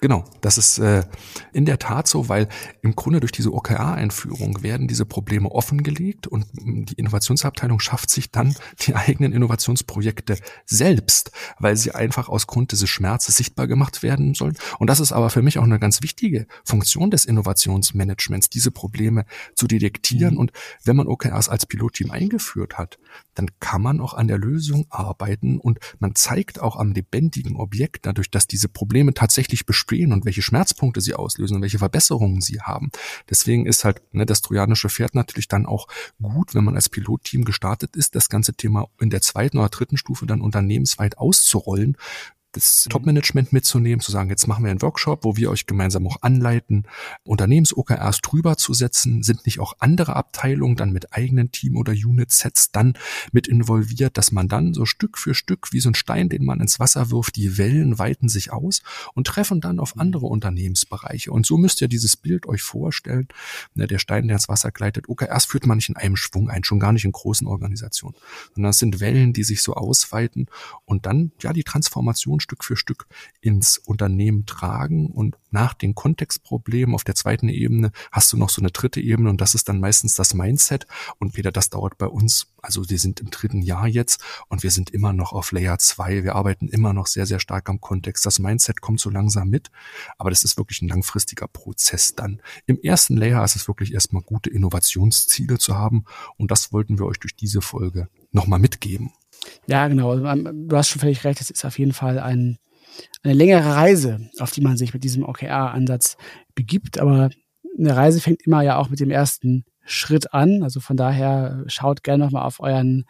Genau, 0.00 0.24
das 0.40 0.58
ist 0.58 0.78
äh, 0.78 1.04
in 1.52 1.64
der 1.64 1.78
Tat 1.78 2.08
so, 2.08 2.28
weil 2.28 2.48
im 2.82 2.96
Grunde 2.96 3.20
durch 3.20 3.32
diese 3.32 3.52
OKR-Einführung 3.52 4.62
werden 4.62 4.88
diese 4.88 5.06
Probleme 5.06 5.50
offengelegt 5.50 6.26
und 6.26 6.46
die 6.54 6.94
Innovationsabteilung 6.94 7.80
schafft 7.80 8.10
sich 8.10 8.30
dann 8.30 8.54
die 8.80 8.94
eigenen 8.94 9.32
Innovationsprojekte 9.32 10.38
selbst, 10.66 11.30
weil 11.58 11.76
sie 11.76 11.92
einfach 11.92 12.28
aus 12.28 12.46
Grund 12.46 12.72
dieses 12.72 12.88
Schmerzes 12.88 13.36
sichtbar 13.36 13.66
gemacht 13.66 14.02
werden 14.02 14.34
sollen. 14.34 14.56
Und 14.78 14.88
das 14.88 15.00
ist 15.00 15.12
aber 15.12 15.30
für 15.30 15.42
mich 15.42 15.58
auch 15.58 15.64
eine 15.64 15.78
ganz 15.78 16.02
wichtige 16.02 16.46
Funktion 16.64 17.10
des 17.10 17.24
Innovationsmanagements, 17.24 18.50
diese 18.50 18.70
Probleme 18.70 19.24
zu 19.54 19.66
detektieren. 19.66 20.34
Mhm. 20.34 20.40
Und 20.40 20.52
wenn 20.84 20.96
man 20.96 21.06
OKRs 21.06 21.48
als 21.48 21.66
Pilotteam 21.66 22.10
eingeführt 22.10 22.78
hat, 22.78 22.98
dann 23.34 23.48
kann 23.60 23.82
man 23.82 24.00
auch 24.00 24.14
an 24.14 24.28
der 24.28 24.38
Lösung 24.38 24.86
arbeiten 24.90 25.58
und 25.58 25.78
man 25.98 26.14
zeigt 26.14 26.60
auch 26.60 26.76
am 26.76 26.92
lebendigen 26.92 27.56
Objekt 27.56 28.06
dadurch, 28.06 28.30
dass 28.30 28.46
diese 28.46 28.68
Probleme 28.68 29.14
tatsächlich 29.14 29.57
wirklich 29.58 29.66
bestehen 29.66 30.12
und 30.12 30.24
welche 30.24 30.42
Schmerzpunkte 30.42 31.00
sie 31.00 31.14
auslösen 31.14 31.56
und 31.56 31.62
welche 31.62 31.78
Verbesserungen 31.78 32.40
sie 32.40 32.60
haben. 32.60 32.90
Deswegen 33.28 33.66
ist 33.66 33.84
halt 33.84 34.02
ne, 34.12 34.26
das 34.26 34.42
trojanische 34.42 34.88
Pferd 34.88 35.14
natürlich 35.14 35.48
dann 35.48 35.66
auch 35.66 35.88
gut, 36.22 36.54
wenn 36.54 36.64
man 36.64 36.76
als 36.76 36.88
Pilotteam 36.88 37.44
gestartet 37.44 37.96
ist, 37.96 38.14
das 38.14 38.28
ganze 38.28 38.54
Thema 38.54 38.88
in 39.00 39.10
der 39.10 39.20
zweiten 39.20 39.58
oder 39.58 39.68
dritten 39.68 39.96
Stufe 39.96 40.26
dann 40.26 40.40
unternehmensweit 40.40 41.18
auszurollen, 41.18 41.96
das 42.52 42.84
mhm. 42.86 42.90
Top-Management 42.90 43.52
mitzunehmen, 43.52 44.00
zu 44.00 44.10
sagen, 44.10 44.30
jetzt 44.30 44.46
machen 44.46 44.64
wir 44.64 44.70
einen 44.70 44.82
Workshop, 44.82 45.24
wo 45.24 45.36
wir 45.36 45.50
euch 45.50 45.66
gemeinsam 45.66 46.06
auch 46.06 46.22
anleiten, 46.22 46.86
Unternehmens-OKRs 47.24 48.20
drüber 48.20 48.56
zu 48.56 48.74
setzen, 48.74 49.22
sind 49.22 49.44
nicht 49.46 49.60
auch 49.60 49.74
andere 49.80 50.16
Abteilungen 50.16 50.76
dann 50.76 50.92
mit 50.92 51.12
eigenen 51.12 51.52
Team- 51.52 51.76
oder 51.76 51.92
Unit-Sets 51.92 52.72
dann 52.72 52.94
mit 53.32 53.48
involviert, 53.48 54.16
dass 54.16 54.32
man 54.32 54.48
dann 54.48 54.74
so 54.74 54.86
Stück 54.86 55.18
für 55.18 55.34
Stück 55.34 55.72
wie 55.72 55.80
so 55.80 55.90
ein 55.90 55.94
Stein, 55.94 56.28
den 56.28 56.44
man 56.44 56.60
ins 56.60 56.80
Wasser 56.80 57.10
wirft, 57.10 57.36
die 57.36 57.58
Wellen 57.58 57.98
weiten 57.98 58.28
sich 58.28 58.52
aus 58.52 58.82
und 59.14 59.26
treffen 59.26 59.60
dann 59.60 59.78
auf 59.78 59.94
mhm. 59.94 60.02
andere 60.02 60.26
Unternehmensbereiche. 60.26 61.30
Und 61.30 61.46
so 61.46 61.58
müsst 61.58 61.80
ihr 61.80 61.88
dieses 61.88 62.16
Bild 62.16 62.46
euch 62.46 62.62
vorstellen, 62.62 63.28
ne, 63.74 63.86
der 63.86 63.98
Stein, 63.98 64.28
der 64.28 64.36
ins 64.36 64.48
Wasser 64.48 64.70
gleitet. 64.70 65.08
OKRs 65.08 65.44
führt 65.44 65.66
man 65.66 65.78
nicht 65.78 65.88
in 65.88 65.96
einem 65.96 66.16
Schwung 66.16 66.48
ein, 66.48 66.64
schon 66.64 66.80
gar 66.80 66.92
nicht 66.92 67.04
in 67.04 67.12
großen 67.12 67.46
Organisationen, 67.46 68.16
sondern 68.54 68.70
es 68.70 68.78
sind 68.78 69.00
Wellen, 69.00 69.32
die 69.32 69.44
sich 69.44 69.62
so 69.62 69.74
ausweiten 69.74 70.46
und 70.84 71.06
dann, 71.06 71.32
ja, 71.40 71.52
die 71.52 71.64
Transformation 71.64 72.40
Stück 72.48 72.64
für 72.64 72.76
Stück 72.76 73.06
ins 73.42 73.76
Unternehmen 73.76 74.46
tragen 74.46 75.10
und 75.10 75.36
nach 75.50 75.74
den 75.74 75.94
Kontextproblemen 75.94 76.94
auf 76.94 77.04
der 77.04 77.14
zweiten 77.14 77.50
Ebene 77.50 77.92
hast 78.10 78.32
du 78.32 78.38
noch 78.38 78.48
so 78.48 78.62
eine 78.62 78.70
dritte 78.70 79.02
Ebene 79.02 79.28
und 79.28 79.42
das 79.42 79.54
ist 79.54 79.68
dann 79.68 79.80
meistens 79.80 80.14
das 80.14 80.32
Mindset 80.32 80.86
und 81.18 81.34
Peter, 81.34 81.52
das 81.52 81.68
dauert 81.68 81.98
bei 81.98 82.06
uns, 82.06 82.54
also 82.62 82.88
wir 82.88 82.98
sind 82.98 83.20
im 83.20 83.28
dritten 83.28 83.60
Jahr 83.60 83.86
jetzt 83.86 84.24
und 84.48 84.62
wir 84.62 84.70
sind 84.70 84.88
immer 84.88 85.12
noch 85.12 85.32
auf 85.34 85.52
Layer 85.52 85.78
2, 85.78 86.24
wir 86.24 86.36
arbeiten 86.36 86.68
immer 86.68 86.94
noch 86.94 87.06
sehr, 87.06 87.26
sehr 87.26 87.38
stark 87.38 87.68
am 87.68 87.82
Kontext. 87.82 88.24
Das 88.24 88.38
Mindset 88.38 88.80
kommt 88.80 89.00
so 89.00 89.10
langsam 89.10 89.50
mit, 89.50 89.70
aber 90.16 90.30
das 90.30 90.42
ist 90.42 90.56
wirklich 90.56 90.80
ein 90.80 90.88
langfristiger 90.88 91.48
Prozess 91.48 92.14
dann. 92.14 92.40
Im 92.64 92.80
ersten 92.80 93.18
Layer 93.18 93.44
ist 93.44 93.56
es 93.56 93.68
wirklich 93.68 93.92
erstmal 93.92 94.22
gute 94.22 94.48
Innovationsziele 94.48 95.58
zu 95.58 95.76
haben 95.76 96.06
und 96.38 96.50
das 96.50 96.72
wollten 96.72 96.98
wir 96.98 97.04
euch 97.04 97.18
durch 97.18 97.36
diese 97.36 97.60
Folge 97.60 98.08
nochmal 98.32 98.58
mitgeben. 98.58 99.12
Ja, 99.66 99.88
genau. 99.88 100.10
Also, 100.10 100.52
du 100.52 100.76
hast 100.76 100.88
schon 100.88 101.00
völlig 101.00 101.24
recht. 101.24 101.40
Es 101.40 101.50
ist 101.50 101.64
auf 101.64 101.78
jeden 101.78 101.92
Fall 101.92 102.18
ein, 102.18 102.58
eine 103.22 103.34
längere 103.34 103.74
Reise, 103.74 104.30
auf 104.38 104.50
die 104.50 104.60
man 104.60 104.76
sich 104.76 104.94
mit 104.94 105.04
diesem 105.04 105.24
OKR-Ansatz 105.24 106.16
begibt. 106.54 106.98
Aber 106.98 107.30
eine 107.78 107.96
Reise 107.96 108.20
fängt 108.20 108.46
immer 108.46 108.62
ja 108.62 108.76
auch 108.76 108.90
mit 108.90 109.00
dem 109.00 109.10
ersten 109.10 109.64
Schritt 109.84 110.32
an. 110.34 110.62
Also 110.62 110.80
von 110.80 110.96
daher 110.96 111.64
schaut 111.66 112.02
gerne 112.02 112.24
nochmal 112.24 112.44
auf 112.44 112.60
euren 112.60 113.04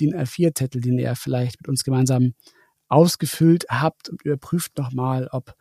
DIN 0.00 0.14
A4-Zettel, 0.14 0.80
den 0.80 0.98
ihr 0.98 1.14
vielleicht 1.16 1.60
mit 1.60 1.68
uns 1.68 1.84
gemeinsam 1.84 2.34
ausgefüllt 2.88 3.66
habt 3.68 4.08
und 4.08 4.22
überprüft 4.22 4.78
nochmal, 4.78 5.28
ob 5.30 5.54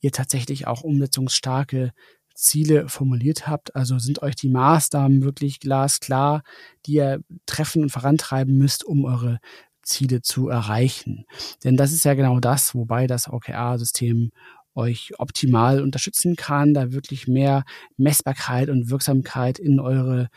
ihr 0.00 0.10
tatsächlich 0.10 0.66
auch 0.66 0.82
umsetzungsstarke 0.82 1.92
Ziele 2.34 2.88
formuliert 2.88 3.46
habt. 3.46 3.74
Also 3.76 3.98
sind 3.98 4.22
euch 4.22 4.34
die 4.34 4.48
Maßnahmen 4.48 5.22
wirklich 5.22 5.60
glasklar, 5.60 6.42
die 6.86 6.94
ihr 6.94 7.20
treffen 7.46 7.82
und 7.82 7.90
vorantreiben 7.90 8.56
müsst, 8.56 8.84
um 8.84 9.04
eure 9.04 9.38
Ziele 9.82 10.22
zu 10.22 10.48
erreichen. 10.48 11.24
Denn 11.64 11.76
das 11.76 11.92
ist 11.92 12.04
ja 12.04 12.14
genau 12.14 12.40
das, 12.40 12.74
wobei 12.74 13.06
das 13.06 13.28
OKR-System 13.28 14.30
euch 14.74 15.12
optimal 15.18 15.82
unterstützen 15.82 16.36
kann, 16.36 16.72
da 16.74 16.92
wirklich 16.92 17.28
mehr 17.28 17.64
Messbarkeit 17.96 18.70
und 18.70 18.90
Wirksamkeit 18.90 19.58
in 19.58 19.80
eure 19.80 20.28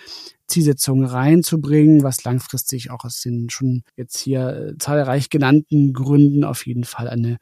Zielsetzung 0.48 1.04
reinzubringen, 1.04 2.04
was 2.04 2.24
langfristig 2.24 2.92
auch 2.92 3.04
aus 3.04 3.22
den 3.22 3.50
schon 3.50 3.84
jetzt 3.96 4.18
hier 4.18 4.48
äh, 4.50 4.78
zahlreich 4.78 5.30
genannten 5.30 5.94
Gründen 5.94 6.44
auf 6.44 6.66
jeden 6.66 6.84
Fall 6.84 7.08
eine 7.10 7.38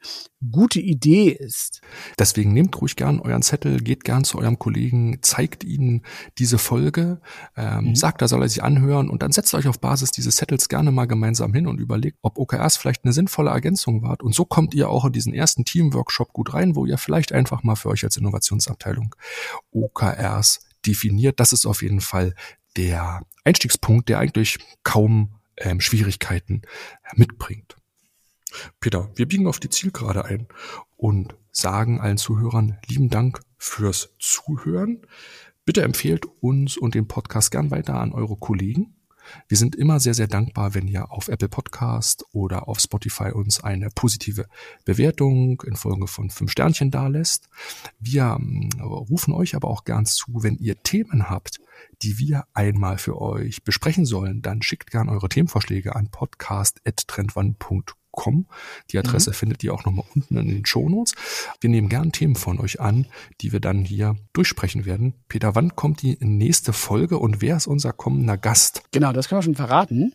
gute 0.50 0.80
Idee 0.80 1.28
ist. 1.28 1.80
Deswegen 2.18 2.52
nehmt 2.52 2.80
ruhig 2.80 2.96
gern 2.96 3.20
euren 3.20 3.42
Zettel, 3.42 3.80
geht 3.80 4.04
gern 4.04 4.24
zu 4.24 4.38
eurem 4.38 4.58
Kollegen, 4.58 5.18
zeigt 5.22 5.64
ihnen 5.64 6.02
diese 6.38 6.58
Folge, 6.58 7.20
ähm, 7.56 7.88
mhm. 7.88 7.94
sagt, 7.94 8.22
da 8.22 8.28
soll 8.28 8.42
er 8.42 8.48
sich 8.48 8.62
anhören 8.62 9.08
und 9.08 9.22
dann 9.22 9.32
setzt 9.32 9.54
euch 9.54 9.68
auf 9.68 9.80
Basis 9.80 10.10
dieses 10.10 10.36
Zettels 10.36 10.68
gerne 10.68 10.90
mal 10.90 11.06
gemeinsam 11.06 11.52
hin 11.52 11.66
und 11.66 11.80
überlegt, 11.80 12.18
ob 12.22 12.38
OKRs 12.38 12.76
vielleicht 12.76 13.04
eine 13.04 13.12
sinnvolle 13.12 13.50
Ergänzung 13.50 14.02
war. 14.02 14.16
Und 14.22 14.34
so 14.34 14.44
kommt 14.44 14.74
ihr 14.74 14.88
auch 14.88 15.04
in 15.04 15.12
diesen 15.12 15.34
ersten 15.34 15.64
Teamworkshop 15.64 16.32
gut 16.32 16.54
rein, 16.54 16.76
wo 16.76 16.86
ihr 16.86 16.98
vielleicht 16.98 17.32
einfach 17.32 17.62
mal 17.62 17.76
für 17.76 17.88
euch 17.88 18.04
als 18.04 18.16
Innovationsabteilung 18.16 19.14
OKRs 19.72 20.60
definiert. 20.86 21.40
Das 21.40 21.52
ist 21.52 21.66
auf 21.66 21.82
jeden 21.82 22.00
Fall 22.00 22.34
der 22.76 23.22
Einstiegspunkt, 23.44 24.08
der 24.08 24.18
eigentlich 24.18 24.58
kaum 24.82 25.34
ähm, 25.56 25.80
Schwierigkeiten 25.80 26.62
mitbringt. 27.14 27.76
Peter, 28.80 29.10
wir 29.14 29.26
biegen 29.26 29.46
auf 29.46 29.60
die 29.60 29.70
Zielgerade 29.70 30.24
ein 30.24 30.46
und 30.96 31.34
sagen 31.50 32.00
allen 32.00 32.18
Zuhörern 32.18 32.78
lieben 32.86 33.10
Dank 33.10 33.40
fürs 33.58 34.10
Zuhören. 34.18 35.02
Bitte 35.64 35.82
empfehlt 35.82 36.26
uns 36.40 36.76
und 36.76 36.94
den 36.94 37.08
Podcast 37.08 37.50
gern 37.50 37.70
weiter 37.70 37.94
an 37.94 38.12
eure 38.12 38.36
Kollegen. 38.36 38.96
Wir 39.48 39.56
sind 39.56 39.74
immer 39.76 40.00
sehr, 40.00 40.14
sehr 40.14 40.28
dankbar, 40.28 40.74
wenn 40.74 40.88
ihr 40.88 41.10
auf 41.10 41.28
Apple 41.28 41.48
Podcast 41.48 42.24
oder 42.32 42.68
auf 42.68 42.80
Spotify 42.80 43.30
uns 43.32 43.62
eine 43.62 43.88
positive 43.94 44.46
Bewertung 44.84 45.62
in 45.66 45.76
Folge 45.76 46.06
von 46.06 46.30
fünf 46.30 46.50
Sternchen 46.50 46.90
dalässt. 46.90 47.48
Wir 47.98 48.36
ähm, 48.38 48.70
rufen 48.80 49.32
euch 49.32 49.54
aber 49.54 49.68
auch 49.68 49.84
gern 49.84 50.06
zu, 50.06 50.42
wenn 50.42 50.56
ihr 50.56 50.82
Themen 50.82 51.30
habt, 51.30 51.60
die 52.02 52.18
wir 52.18 52.44
einmal 52.54 52.98
für 52.98 53.20
euch 53.20 53.64
besprechen 53.64 54.06
sollen, 54.06 54.42
dann 54.42 54.62
schickt 54.62 54.90
gern 54.90 55.08
eure 55.08 55.28
Themenvorschläge 55.28 55.96
an 55.96 56.10
podcast.trendone.com 56.10 58.03
www.spiegel.com. 58.14 58.46
Die 58.90 58.98
Adresse 58.98 59.30
mhm. 59.30 59.34
findet 59.34 59.64
ihr 59.64 59.74
auch 59.74 59.84
nochmal 59.84 60.04
unten 60.14 60.36
in 60.36 60.48
den 60.48 60.66
Shownotes. 60.66 61.14
Wir 61.60 61.70
nehmen 61.70 61.88
gern 61.88 62.12
Themen 62.12 62.36
von 62.36 62.60
euch 62.60 62.80
an, 62.80 63.06
die 63.40 63.52
wir 63.52 63.60
dann 63.60 63.84
hier 63.84 64.16
durchsprechen 64.32 64.84
werden. 64.84 65.14
Peter, 65.28 65.54
wann 65.54 65.74
kommt 65.76 66.02
die 66.02 66.16
nächste 66.20 66.72
Folge 66.72 67.18
und 67.18 67.40
wer 67.42 67.56
ist 67.56 67.66
unser 67.66 67.92
kommender 67.92 68.36
Gast? 68.36 68.82
Genau, 68.92 69.12
das 69.12 69.28
können 69.28 69.38
wir 69.38 69.44
schon 69.44 69.54
verraten. 69.54 70.12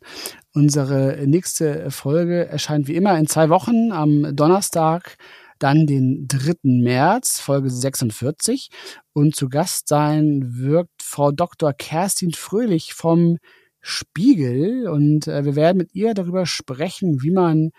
Unsere 0.54 1.24
nächste 1.26 1.92
Folge 1.92 2.48
erscheint 2.48 2.88
wie 2.88 2.96
immer 2.96 3.18
in 3.18 3.28
zwei 3.28 3.50
Wochen 3.50 3.92
am 3.92 4.36
Donnerstag 4.36 5.18
dann 5.60 5.86
den 5.86 6.26
3. 6.28 6.54
März, 6.64 7.42
Folge 7.42 7.70
46. 7.70 8.70
Und 9.12 9.36
zu 9.36 9.50
Gast 9.50 9.90
sein 9.90 10.58
wirkt 10.58 11.04
Frau 11.04 11.32
Dr. 11.32 11.74
Kerstin 11.74 12.32
Fröhlich 12.32 12.94
vom 12.94 13.40
Spiegel 13.82 14.88
und 14.88 15.28
äh, 15.28 15.46
wir 15.46 15.56
werden 15.56 15.78
mit 15.78 15.94
ihr 15.94 16.14
darüber 16.14 16.46
sprechen, 16.46 17.22
wie 17.22 17.32
man 17.32 17.72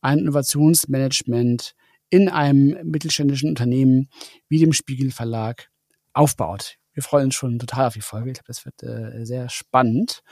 ein 0.00 0.18
Innovationsmanagement 0.18 1.74
in 2.10 2.28
einem 2.28 2.76
mittelständischen 2.84 3.48
Unternehmen 3.48 4.08
wie 4.48 4.58
dem 4.58 4.72
Spiegel 4.72 5.10
Verlag 5.10 5.68
aufbaut. 6.12 6.76
Wir 6.92 7.02
freuen 7.02 7.26
uns 7.26 7.34
schon 7.34 7.58
total 7.58 7.88
auf 7.88 7.94
die 7.94 8.00
Folge. 8.00 8.30
Ich 8.30 8.34
glaube, 8.34 8.46
das 8.46 8.64
wird 8.64 8.82
äh, 8.84 9.24
sehr 9.24 9.48
spannend. 9.48 10.22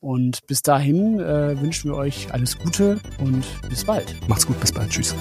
Und 0.00 0.44
bis 0.48 0.62
dahin 0.62 1.20
äh, 1.20 1.60
wünschen 1.60 1.90
wir 1.90 1.96
euch 1.96 2.32
alles 2.32 2.58
Gute 2.58 3.00
und 3.20 3.44
bis 3.68 3.84
bald. 3.84 4.16
Macht's 4.28 4.46
gut, 4.46 4.58
bis 4.60 4.72
bald. 4.72 4.90
Tschüss. 4.90 5.14